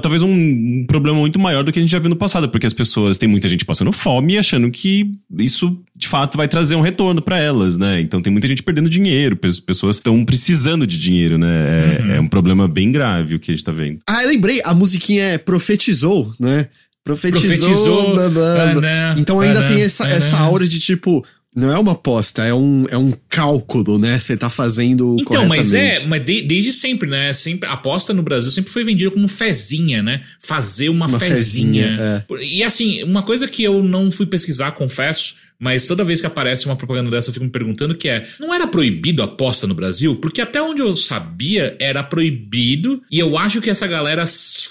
talvez 0.00 0.22
um, 0.22 0.84
problema 0.86 1.18
muito 1.18 1.38
maior 1.38 1.64
do 1.64 1.72
que 1.72 1.78
a 1.78 1.82
gente 1.82 1.90
já 1.90 1.98
viu 1.98 2.10
no 2.10 2.16
passado, 2.16 2.48
porque 2.48 2.66
as 2.66 2.72
pessoas 2.72 3.18
tem 3.18 3.28
muita 3.28 3.48
gente 3.48 3.64
passando 3.64 3.90
fome 3.92 4.34
e 4.34 4.38
achando 4.38 4.70
que 4.70 5.10
isso 5.38 5.78
de 5.96 6.08
fato 6.08 6.36
vai 6.36 6.48
trazer 6.48 6.74
um 6.76 6.80
retorno 6.80 7.20
pra 7.22 7.38
elas, 7.38 7.78
né? 7.78 8.00
Então 8.00 8.20
tem 8.20 8.32
muita 8.32 8.48
gente 8.48 8.62
perdendo 8.62 8.88
dinheiro, 8.90 9.36
pe- 9.36 9.60
pessoas 9.62 9.96
estão 9.96 10.24
precisando 10.24 10.86
de 10.86 10.98
dinheiro, 10.98 11.38
né? 11.38 11.98
É, 12.12 12.16
é 12.16 12.20
um 12.20 12.26
problema 12.26 12.66
bem 12.68 12.90
grave 12.90 13.34
o 13.36 13.38
que 13.38 13.50
a 13.50 13.54
gente 13.54 13.64
tá 13.64 13.72
vendo. 13.72 14.00
Ah, 14.08 14.22
eu 14.22 14.28
lembrei, 14.28 14.60
a 14.64 14.74
musiquinha 14.74 15.22
é 15.24 15.38
Profetizou, 15.38 16.32
né? 16.38 16.68
Profetizou. 17.04 17.48
Profetizou, 17.48 18.14
blá, 18.14 18.28
blá, 18.30 18.66
blá. 18.72 18.80
né, 18.80 19.14
Então 19.18 19.38
ainda 19.40 19.60
né, 19.60 19.66
tem 19.66 19.80
essa, 19.82 20.04
né. 20.04 20.16
essa 20.16 20.38
aura 20.38 20.66
de 20.66 20.78
tipo. 20.80 21.24
Não 21.54 21.72
é 21.72 21.78
uma 21.78 21.92
aposta, 21.92 22.44
é 22.44 22.52
um, 22.52 22.84
é 22.90 22.98
um 22.98 23.12
cálculo, 23.28 23.98
né? 23.98 24.18
Você 24.18 24.36
tá 24.36 24.50
fazendo 24.50 25.16
Então, 25.20 25.46
mas 25.46 25.72
é, 25.72 26.04
mas 26.06 26.24
de- 26.24 26.42
desde 26.42 26.72
sempre, 26.72 27.08
né? 27.08 27.32
Sempre, 27.32 27.68
a 27.68 27.72
aposta 27.74 28.12
no 28.12 28.22
Brasil 28.22 28.50
sempre 28.50 28.72
foi 28.72 28.82
vendida 28.82 29.10
como 29.10 29.28
fezinha, 29.28 30.02
né? 30.02 30.20
Fazer 30.40 30.88
uma, 30.88 31.06
Uma 31.06 31.18
fezinha. 31.18 32.24
fezinha, 32.26 32.26
E 32.56 32.62
assim, 32.62 33.02
uma 33.04 33.22
coisa 33.22 33.46
que 33.46 33.62
eu 33.62 33.82
não 33.84 34.10
fui 34.10 34.26
pesquisar, 34.26 34.72
confesso, 34.72 35.36
mas 35.64 35.86
toda 35.86 36.04
vez 36.04 36.20
que 36.20 36.26
aparece 36.26 36.66
uma 36.66 36.76
propaganda 36.76 37.10
dessa 37.10 37.30
eu 37.30 37.32
fico 37.32 37.46
me 37.46 37.50
perguntando 37.50 37.94
que 37.94 38.06
é, 38.06 38.26
não 38.38 38.52
era 38.52 38.66
proibido 38.66 39.22
a 39.22 39.24
aposta 39.24 39.66
no 39.66 39.72
Brasil? 39.72 40.14
Porque 40.16 40.42
até 40.42 40.60
onde 40.60 40.82
eu 40.82 40.94
sabia 40.94 41.74
era 41.80 42.02
proibido 42.02 43.00
e 43.10 43.18
eu 43.18 43.38
acho 43.38 43.62
que 43.62 43.70
essa 43.70 43.86
galera 43.86 44.26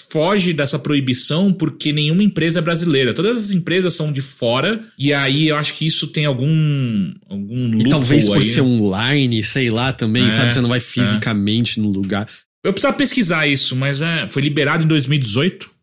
foge 0.08 0.52
dessa 0.52 0.78
proibição 0.78 1.52
porque 1.52 1.92
nenhuma 1.92 2.22
empresa 2.22 2.60
é 2.60 2.62
brasileira. 2.62 3.12
Todas 3.12 3.36
as 3.36 3.50
empresas 3.50 3.92
são 3.92 4.12
de 4.12 4.20
fora 4.20 4.84
e 4.96 5.12
aí 5.12 5.48
eu 5.48 5.56
acho 5.56 5.74
que 5.74 5.84
isso 5.84 6.06
tem 6.06 6.26
algum 6.26 7.12
algum 7.28 7.76
E 7.80 7.88
talvez 7.88 8.26
por 8.26 8.36
aí, 8.36 8.42
ser 8.44 8.62
né? 8.62 8.68
online, 8.68 9.42
sei 9.42 9.70
lá 9.70 9.92
também, 9.92 10.28
É, 10.28 10.30
sabe? 10.30 10.54
Você 10.54 10.60
não 10.60 10.68
vai 10.68 10.78
fisicamente 10.78 11.80
no 11.80 11.90
lugar. 11.90 12.28
Eu 12.62 12.72
precisava 12.72 12.96
pesquisar 12.96 13.48
isso, 13.48 13.74
mas 13.74 14.00
é, 14.00 14.28
foi 14.28 14.42
liberado 14.42 14.84
em 14.84 14.86
2018. 14.86 15.73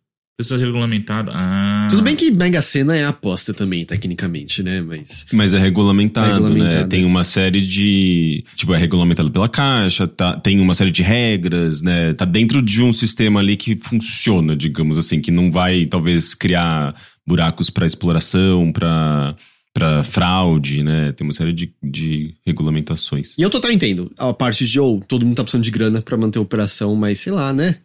Precisa 0.41 0.57
ser 0.57 0.65
regulamentado. 0.65 1.31
Ah. 1.33 1.87
Tudo 1.89 2.01
bem 2.01 2.15
que 2.15 2.31
Mega 2.31 2.61
Sena 2.61 2.95
é 2.95 3.05
aposta 3.05 3.53
também, 3.53 3.85
tecnicamente, 3.85 4.63
né? 4.63 4.81
Mas. 4.81 5.25
Mas 5.31 5.53
é 5.53 5.59
regulamentado, 5.59 6.29
É 6.29 6.33
regulamentado. 6.33 6.75
né? 6.81 6.87
Tem 6.87 7.05
uma 7.05 7.23
série 7.23 7.61
de. 7.61 8.43
Tipo, 8.55 8.73
é 8.73 8.77
regulamentado 8.77 9.29
pela 9.29 9.47
Caixa, 9.47 10.07
tá, 10.07 10.33
tem 10.39 10.59
uma 10.59 10.73
série 10.73 10.91
de 10.91 11.03
regras, 11.03 11.81
né? 11.81 12.13
Tá 12.13 12.25
dentro 12.25 12.61
de 12.61 12.81
um 12.81 12.91
sistema 12.91 13.39
ali 13.39 13.55
que 13.55 13.75
funciona, 13.75 14.55
digamos 14.55 14.97
assim, 14.97 15.21
que 15.21 15.29
não 15.31 15.51
vai, 15.51 15.85
talvez, 15.85 16.33
criar 16.33 16.95
buracos 17.25 17.69
para 17.69 17.85
exploração, 17.85 18.71
para 18.71 19.35
para 19.73 20.03
fraude, 20.03 20.83
né? 20.83 21.13
Tem 21.13 21.25
uma 21.25 21.33
série 21.33 21.53
de, 21.53 21.73
de 21.81 22.33
regulamentações. 22.45 23.37
E 23.37 23.41
eu 23.41 23.49
total 23.49 23.71
entendo. 23.71 24.11
A 24.17 24.33
parte 24.33 24.67
de, 24.67 24.77
ou 24.79 24.99
todo 24.99 25.25
mundo 25.25 25.35
tá 25.35 25.43
precisando 25.43 25.63
de 25.63 25.71
grana 25.71 26.01
pra 26.01 26.17
manter 26.17 26.39
a 26.39 26.41
operação, 26.41 26.93
mas 26.93 27.19
sei 27.21 27.31
lá, 27.31 27.53
né? 27.53 27.77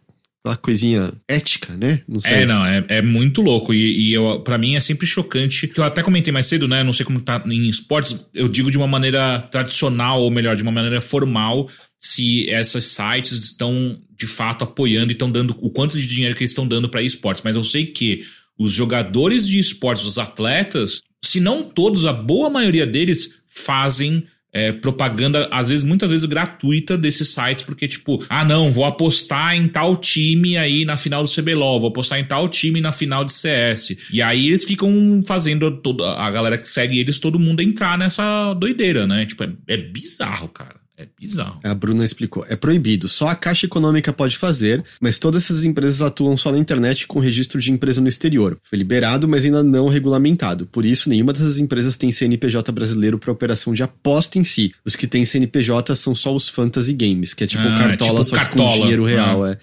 Aquela 0.47 0.57
coisinha 0.57 1.13
ética, 1.27 1.75
né? 1.75 2.01
Não 2.07 2.19
sei. 2.19 2.35
É, 2.35 2.45
não, 2.45 2.65
é, 2.65 2.85
é 2.87 3.01
muito 3.01 3.41
louco. 3.41 3.73
E, 3.73 4.09
e 4.09 4.13
eu, 4.13 4.39
pra 4.41 4.57
mim 4.57 4.75
é 4.75 4.79
sempre 4.79 5.05
chocante. 5.05 5.67
Que 5.67 5.79
eu 5.79 5.83
até 5.83 6.01
comentei 6.01 6.31
mais 6.31 6.45
cedo, 6.45 6.67
né? 6.67 6.83
Não 6.83 6.93
sei 6.93 7.05
como 7.05 7.19
tá 7.19 7.43
em 7.45 7.67
esportes. 7.67 8.29
Eu 8.33 8.47
digo 8.47 8.71
de 8.71 8.77
uma 8.77 8.87
maneira 8.87 9.39
tradicional, 9.51 10.21
ou 10.21 10.31
melhor, 10.31 10.55
de 10.55 10.63
uma 10.63 10.71
maneira 10.71 11.01
formal, 11.01 11.69
se 11.99 12.49
essas 12.49 12.85
sites 12.85 13.33
estão 13.33 13.99
de 14.17 14.25
fato 14.25 14.63
apoiando 14.63 15.11
e 15.11 15.13
estão 15.13 15.29
dando 15.29 15.55
o 15.59 15.69
quanto 15.69 15.97
de 15.97 16.07
dinheiro 16.07 16.35
que 16.35 16.43
eles 16.43 16.51
estão 16.51 16.67
dando 16.67 16.89
pra 16.89 17.01
esportes. 17.01 17.43
Mas 17.43 17.55
eu 17.55 17.63
sei 17.63 17.85
que 17.85 18.23
os 18.57 18.71
jogadores 18.71 19.47
de 19.47 19.59
esportes, 19.59 20.05
os 20.05 20.17
atletas, 20.17 21.01
se 21.23 21.39
não 21.39 21.63
todos, 21.63 22.05
a 22.05 22.13
boa 22.13 22.49
maioria 22.49 22.87
deles 22.87 23.43
fazem 23.47 24.25
é, 24.57 24.71
propaganda, 24.71 25.47
às 25.51 25.69
vezes, 25.69 25.85
muitas 25.85 26.09
vezes 26.09 26.25
gratuita 26.25 26.97
desses 26.97 27.29
sites, 27.29 27.63
porque, 27.63 27.87
tipo, 27.87 28.25
ah, 28.27 28.43
não, 28.43 28.71
vou 28.71 28.85
apostar 28.85 29.55
em 29.55 29.67
tal 29.67 29.95
time 29.95 30.57
aí 30.57 30.83
na 30.83 30.97
final 30.97 31.21
do 31.21 31.29
CBLOL, 31.29 31.79
vou 31.79 31.89
apostar 31.89 32.17
em 32.19 32.23
tal 32.23 32.49
time 32.49 32.81
na 32.81 32.91
final 32.91 33.23
de 33.23 33.33
CS. 33.33 34.09
E 34.11 34.19
aí 34.19 34.47
eles 34.47 34.63
ficam 34.63 34.91
fazendo 35.27 35.69
toda 35.77 36.11
a 36.13 36.31
galera 36.31 36.57
que 36.57 36.67
segue 36.67 36.99
eles, 36.99 37.19
todo 37.19 37.37
mundo 37.37 37.61
entrar 37.61 37.99
nessa 37.99 38.53
doideira, 38.55 39.05
né? 39.05 39.27
Tipo, 39.27 39.43
é, 39.43 39.49
é 39.67 39.77
bizarro, 39.77 40.49
cara. 40.49 40.76
É 40.99 41.07
bizarro. 41.19 41.59
A 41.63 41.75
Bruna 41.75 42.03
explicou. 42.03 42.43
É 42.49 42.55
proibido. 42.55 43.07
Só 43.07 43.27
a 43.27 43.35
Caixa 43.35 43.67
Econômica 43.67 44.11
pode 44.11 44.35
fazer, 44.35 44.83
mas 44.99 45.19
todas 45.19 45.43
essas 45.43 45.63
empresas 45.63 46.01
atuam 46.01 46.35
só 46.35 46.51
na 46.51 46.57
internet 46.57 47.05
com 47.05 47.19
registro 47.19 47.61
de 47.61 47.71
empresa 47.71 48.01
no 48.01 48.07
exterior. 48.07 48.57
Foi 48.63 48.79
liberado, 48.79 49.27
mas 49.27 49.45
ainda 49.45 49.61
não 49.63 49.89
regulamentado. 49.89 50.65
Por 50.65 50.85
isso, 50.87 51.07
nenhuma 51.07 51.33
dessas 51.33 51.59
empresas 51.59 51.97
tem 51.97 52.11
CNPJ 52.11 52.71
brasileiro 52.71 53.19
para 53.19 53.31
operação 53.31 53.73
de 53.75 53.83
aposta 53.83 54.39
em 54.39 54.43
si. 54.43 54.73
Os 54.83 54.95
que 54.95 55.05
têm 55.05 55.23
CNPJ 55.23 55.95
são 55.95 56.15
só 56.15 56.33
os 56.35 56.49
fantasy 56.49 56.93
games, 56.93 57.35
que 57.35 57.43
é 57.43 57.47
tipo 57.47 57.61
Ah, 57.61 57.77
cartola, 57.77 58.11
tipo 58.19 58.23
só 58.23 58.35
que 58.37 58.45
Cartola. 58.45 58.69
com 58.69 58.75
dinheiro 58.81 59.05
real. 59.05 59.45
É. 59.45 59.57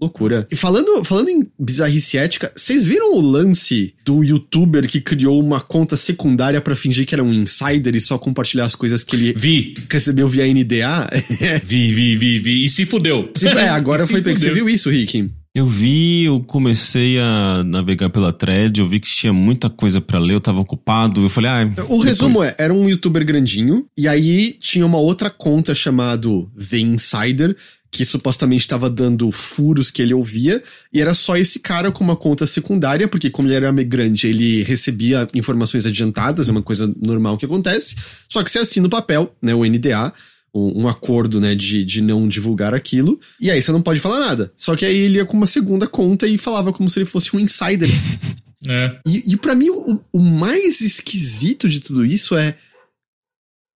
Loucura. 0.00 0.46
E 0.50 0.56
falando, 0.56 1.04
falando 1.04 1.28
em 1.28 1.42
bizarrice 1.60 2.16
ética, 2.16 2.52
vocês 2.54 2.86
viram 2.86 3.14
o 3.16 3.20
lance 3.20 3.94
do 4.04 4.22
youtuber 4.22 4.88
que 4.88 5.00
criou 5.00 5.40
uma 5.40 5.60
conta 5.60 5.96
secundária 5.96 6.60
para 6.60 6.76
fingir 6.76 7.04
que 7.06 7.14
era 7.14 7.22
um 7.24 7.32
insider 7.34 7.94
e 7.96 8.00
só 8.00 8.16
compartilhar 8.18 8.64
as 8.64 8.74
coisas 8.74 9.02
que 9.02 9.16
ele 9.16 9.32
Vi. 9.32 9.74
recebeu 9.90 10.28
via 10.28 10.46
NDA? 10.46 11.08
Vi, 11.64 11.92
vi, 11.92 12.16
vi, 12.16 12.38
vi. 12.38 12.64
E 12.64 12.68
se 12.68 12.84
fudeu. 12.86 13.30
Se- 13.36 13.48
é, 13.48 13.68
agora 13.68 14.02
Se 14.06 14.12
foi 14.12 14.22
pego. 14.22 14.38
Você 14.38 14.50
viu 14.52 14.68
isso, 14.68 14.88
Rick? 14.90 15.30
Eu 15.54 15.66
vi, 15.66 16.24
eu 16.24 16.40
comecei 16.40 17.18
a 17.18 17.64
navegar 17.66 18.10
pela 18.10 18.32
thread, 18.32 18.78
eu 18.78 18.88
vi 18.88 19.00
que 19.00 19.08
tinha 19.08 19.32
muita 19.32 19.68
coisa 19.68 20.00
pra 20.00 20.18
ler, 20.20 20.34
eu 20.34 20.40
tava 20.40 20.60
ocupado, 20.60 21.22
eu 21.24 21.28
falei, 21.28 21.50
ah. 21.50 21.68
O 21.88 21.98
resumo 22.00 22.34
depois. 22.34 22.50
é, 22.60 22.64
era 22.64 22.72
um 22.72 22.88
youtuber 22.88 23.24
grandinho, 23.24 23.84
e 23.96 24.06
aí 24.06 24.52
tinha 24.60 24.86
uma 24.86 24.98
outra 24.98 25.30
conta 25.30 25.74
chamado 25.74 26.48
The 26.70 26.78
Insider, 26.78 27.56
que 27.90 28.04
supostamente 28.04 28.60
estava 28.60 28.90
dando 28.90 29.30
furos 29.32 29.90
que 29.90 30.02
ele 30.02 30.14
ouvia, 30.14 30.62
e 30.92 31.00
era 31.00 31.14
só 31.14 31.36
esse 31.36 31.58
cara 31.58 31.90
com 31.90 32.04
uma 32.04 32.16
conta 32.16 32.46
secundária, 32.46 33.08
porque 33.08 33.30
como 33.30 33.48
ele 33.48 33.54
era 33.54 33.72
grande, 33.72 34.26
ele 34.26 34.62
recebia 34.62 35.26
informações 35.34 35.86
adiantadas, 35.86 36.48
é 36.48 36.52
uma 36.52 36.62
coisa 36.62 36.92
normal 37.04 37.38
que 37.38 37.46
acontece, 37.46 37.96
só 38.28 38.42
que 38.42 38.50
você 38.50 38.58
assina 38.58 38.86
o 38.86 38.90
papel, 38.90 39.34
né, 39.40 39.54
o 39.54 39.64
NDA, 39.64 40.12
um, 40.54 40.82
um 40.82 40.88
acordo, 40.88 41.40
né, 41.40 41.54
de, 41.54 41.84
de 41.84 42.02
não 42.02 42.28
divulgar 42.28 42.74
aquilo, 42.74 43.18
e 43.40 43.50
aí 43.50 43.60
você 43.60 43.72
não 43.72 43.82
pode 43.82 44.00
falar 44.00 44.20
nada. 44.20 44.52
Só 44.56 44.76
que 44.76 44.84
aí 44.84 44.96
ele 44.96 45.16
ia 45.16 45.24
com 45.24 45.36
uma 45.36 45.46
segunda 45.46 45.86
conta 45.86 46.26
e 46.26 46.36
falava 46.36 46.72
como 46.72 46.88
se 46.88 46.98
ele 46.98 47.06
fosse 47.06 47.34
um 47.36 47.40
insider. 47.40 47.88
É. 48.66 48.98
E, 49.06 49.34
e 49.34 49.36
para 49.36 49.54
mim, 49.54 49.70
o, 49.70 50.00
o 50.12 50.18
mais 50.18 50.80
esquisito 50.80 51.68
de 51.68 51.78
tudo 51.78 52.04
isso 52.04 52.36
é. 52.36 52.56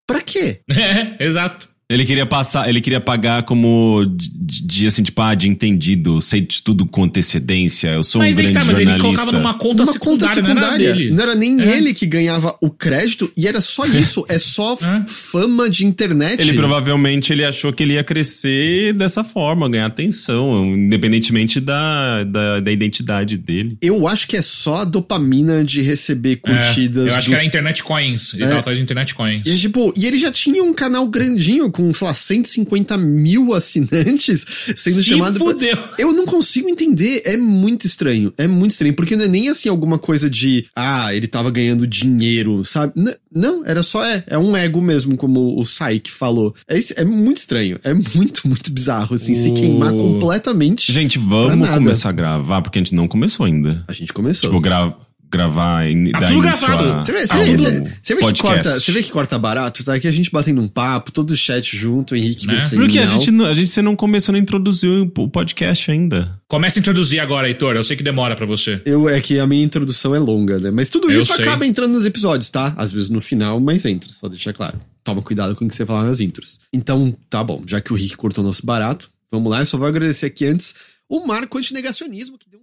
Pra 0.04 0.20
quê? 0.20 0.60
É, 0.68 1.24
exato. 1.24 1.68
Ele 1.92 2.04
queria 2.04 2.26
passar, 2.26 2.68
ele 2.68 2.80
queria 2.80 3.00
pagar 3.00 3.42
como 3.44 4.04
de, 4.16 4.62
de, 4.64 4.86
assim, 4.86 5.02
tipo, 5.02 5.20
ah, 5.22 5.34
de 5.34 5.48
entendido, 5.48 6.20
sei 6.20 6.40
de 6.40 6.62
tudo 6.62 6.86
com 6.86 7.04
antecedência, 7.04 7.88
eu 7.90 8.02
sou 8.04 8.20
Mas 8.20 8.32
um 8.36 8.40
grande 8.40 8.54
tá, 8.54 8.60
mas 8.64 8.78
ele 8.78 8.90
jornalista. 8.90 9.06
colocava 9.06 9.32
numa 9.32 9.54
conta 9.54 9.82
Uma 9.84 9.92
secundária, 9.92 10.42
não 10.42 10.50
era 10.50 10.60
nada 10.60 10.78
dele. 10.78 11.10
Não 11.10 11.22
era 11.22 11.34
nem 11.34 11.60
É. 11.60 11.76
ele 11.76 11.94
que 11.94 12.06
ganhava 12.06 12.56
o 12.60 12.70
crédito, 12.70 13.30
e 13.36 13.46
era 13.46 13.60
só 13.60 13.84
isso. 13.86 14.24
É 14.28 14.38
só 14.38 14.74
É. 14.74 15.02
fama 15.06 15.68
de 15.68 15.84
internet. 15.86 16.40
Ele 16.40 16.52
provavelmente 16.56 17.32
ele 17.32 17.44
achou 17.44 17.72
que 17.72 17.82
ele 17.82 17.94
ia 17.94 18.04
crescer 18.04 18.92
dessa 18.94 19.22
forma, 19.24 19.68
ganhar 19.68 19.86
atenção, 19.86 20.66
independentemente 20.76 21.60
da, 21.60 22.24
da, 22.24 22.60
da 22.60 22.70
identidade 22.72 23.36
dele. 23.36 23.76
Eu 23.80 24.06
acho 24.08 24.26
que 24.28 24.36
é 24.36 24.42
só 24.42 24.76
a 24.78 24.84
dopamina 24.84 25.62
de 25.64 25.80
receber 25.82 26.36
curtidas. 26.36 27.06
É, 27.06 27.10
eu 27.10 27.14
acho 27.14 27.26
do- 27.26 27.30
que 27.30 27.34
era 27.34 27.44
Internet 27.44 27.82
Coins. 27.82 28.34
Ele 28.34 28.44
É. 28.44 28.46
tava 28.48 28.60
atrás 28.60 28.78
de 28.78 28.82
Internet 28.84 29.14
Coins. 29.14 29.46
E, 29.46 29.58
tipo, 29.58 29.92
e 29.96 30.06
ele 30.06 30.18
já 30.18 30.30
tinha 30.30 30.62
um 30.62 30.72
canal 30.72 31.06
grandinho 31.08 31.70
com, 31.70 31.81
sei 31.94 32.06
lá, 32.06 32.14
150 32.14 32.96
mil 32.98 33.54
assinantes 33.54 34.44
sendo 34.76 34.96
Se 34.96 35.04
chamado. 35.04 35.38
pra- 35.38 35.46
fudeu. 35.46 35.78
Eu 35.98 36.12
não 36.12 36.26
consigo 36.26 36.68
entender. 36.68 37.22
É 37.24 37.36
muito 37.36 37.86
estranho. 37.86 38.32
É 38.36 38.46
muito 38.46 38.70
estranho. 38.72 38.94
Porque 38.94 39.16
não 39.16 39.24
é 39.24 39.28
nem 39.28 39.48
assim 39.48 39.68
alguma 39.68 39.98
coisa 39.98 40.28
de. 40.28 40.66
Ah, 40.76 41.14
ele 41.14 41.26
tava 41.26 41.50
ganhando 41.50 41.86
dinheiro, 41.86 42.64
sabe? 42.64 42.92
N- 42.96 43.14
não, 43.34 43.64
era 43.64 43.82
só. 43.82 44.04
É, 44.04 44.22
é 44.26 44.38
um 44.38 44.56
ego 44.56 44.80
mesmo, 44.80 45.16
como 45.16 45.58
o 45.58 45.64
Saik 45.64 46.10
falou. 46.10 46.54
É, 46.68 46.78
é 47.00 47.04
muito 47.04 47.38
estranho. 47.38 47.78
É 47.82 47.94
muito, 47.94 48.46
muito 48.46 48.70
bizarro, 48.70 49.14
assim, 49.14 49.34
se 49.34 49.50
O- 49.50 49.54
queimar 49.54 49.92
completamente. 49.92 50.92
Gente, 50.92 51.18
Pra 51.18 51.28
vamos 51.28 51.68
começar 51.68 52.08
a 52.10 52.12
gravar, 52.12 52.62
porque 52.62 52.78
a 52.78 52.82
gente 52.82 52.94
não 52.94 53.08
começou 53.08 53.46
ainda. 53.46 53.84
A 53.88 53.92
gente 53.92 54.12
começou. 54.12 54.50
Tipo, 54.50 54.60
gra 54.60 54.94
gravar 55.32 55.88
e 55.90 56.12
Tá 56.12 56.20
dar 56.20 56.28
tudo 56.28 56.40
gravado. 56.42 56.84
a- 56.84 57.04
Você 57.04 57.12
vê, 57.12 57.26
você 57.26 57.36
vê- 57.38 57.56
você- 57.56 57.80
você 58.02 58.14
vê 58.14 58.32
que 58.32 58.42
corta, 58.42 58.80
você 58.80 58.92
vê 58.92 59.02
que 59.02 59.10
corta 59.10 59.38
barato, 59.38 59.82
tá? 59.82 59.94
Aqui 59.94 60.06
a 60.06 60.12
gente 60.12 60.30
batendo 60.30 60.60
um 60.60 60.68
papo, 60.68 61.10
todo 61.10 61.30
o 61.30 61.36
chat 61.36 61.76
junto, 61.76 62.14
Henrique 62.14 62.46
Né? 62.46 62.64
Porque 62.74 62.98
a 62.98 63.06
não. 63.06 63.12
gente, 63.18 63.30
não- 63.30 63.46
a 63.46 63.54
gente 63.54 63.70
você 63.70 63.80
não 63.82 63.96
começou 63.96 64.34
a 64.34 64.38
introduzir 64.38 64.90
o 65.16 65.28
podcast 65.28 65.90
ainda. 65.90 66.38
Começa 66.46 66.78
a 66.78 66.80
introduzir 66.80 67.18
agora, 67.18 67.48
Heitor. 67.48 67.74
Eu 67.74 67.82
sei 67.82 67.96
que 67.96 68.02
demora 68.02 68.36
pra 68.36 68.44
você. 68.46 68.80
Eu, 68.84 69.08
é 69.08 69.20
que 69.20 69.38
a 69.40 69.46
minha 69.46 69.64
introdução 69.64 70.14
é 70.14 70.18
longa, 70.18 70.58
né? 70.58 70.70
Mas 70.70 70.90
tudo 70.90 71.10
Eu 71.10 71.20
isso 71.20 71.34
sei. 71.34 71.44
acaba 71.44 71.66
entrando 71.66 71.92
nos 71.94 72.04
episódios, 72.04 72.50
tá? 72.50 72.74
Às 72.76 72.92
vezes 72.92 73.08
no 73.08 73.20
final, 73.20 73.58
mas 73.58 73.86
entra, 73.86 74.12
só 74.12 74.28
deixar 74.28 74.52
claro. 74.52 74.78
Toma 75.02 75.22
cuidado 75.22 75.56
com 75.56 75.64
o 75.64 75.68
que 75.68 75.74
você 75.74 75.84
falar 75.86 76.04
nas 76.04 76.20
intros. 76.20 76.60
Então, 76.72 77.16
tá 77.30 77.42
bom, 77.42 77.62
já 77.66 77.80
que 77.80 77.92
o 77.92 77.96
Rick 77.96 78.16
cortou 78.16 78.44
nosso 78.44 78.64
barato, 78.64 79.10
vamos 79.30 79.50
lá. 79.50 79.60
Eu 79.60 79.66
só 79.66 79.76
vou 79.78 79.86
agradecer 79.86 80.26
aqui 80.26 80.46
antes 80.46 80.74
o 81.08 81.26
Marco 81.26 81.58
Antinegacionismo, 81.58 82.38
que 82.38 82.48
deu 82.48 82.60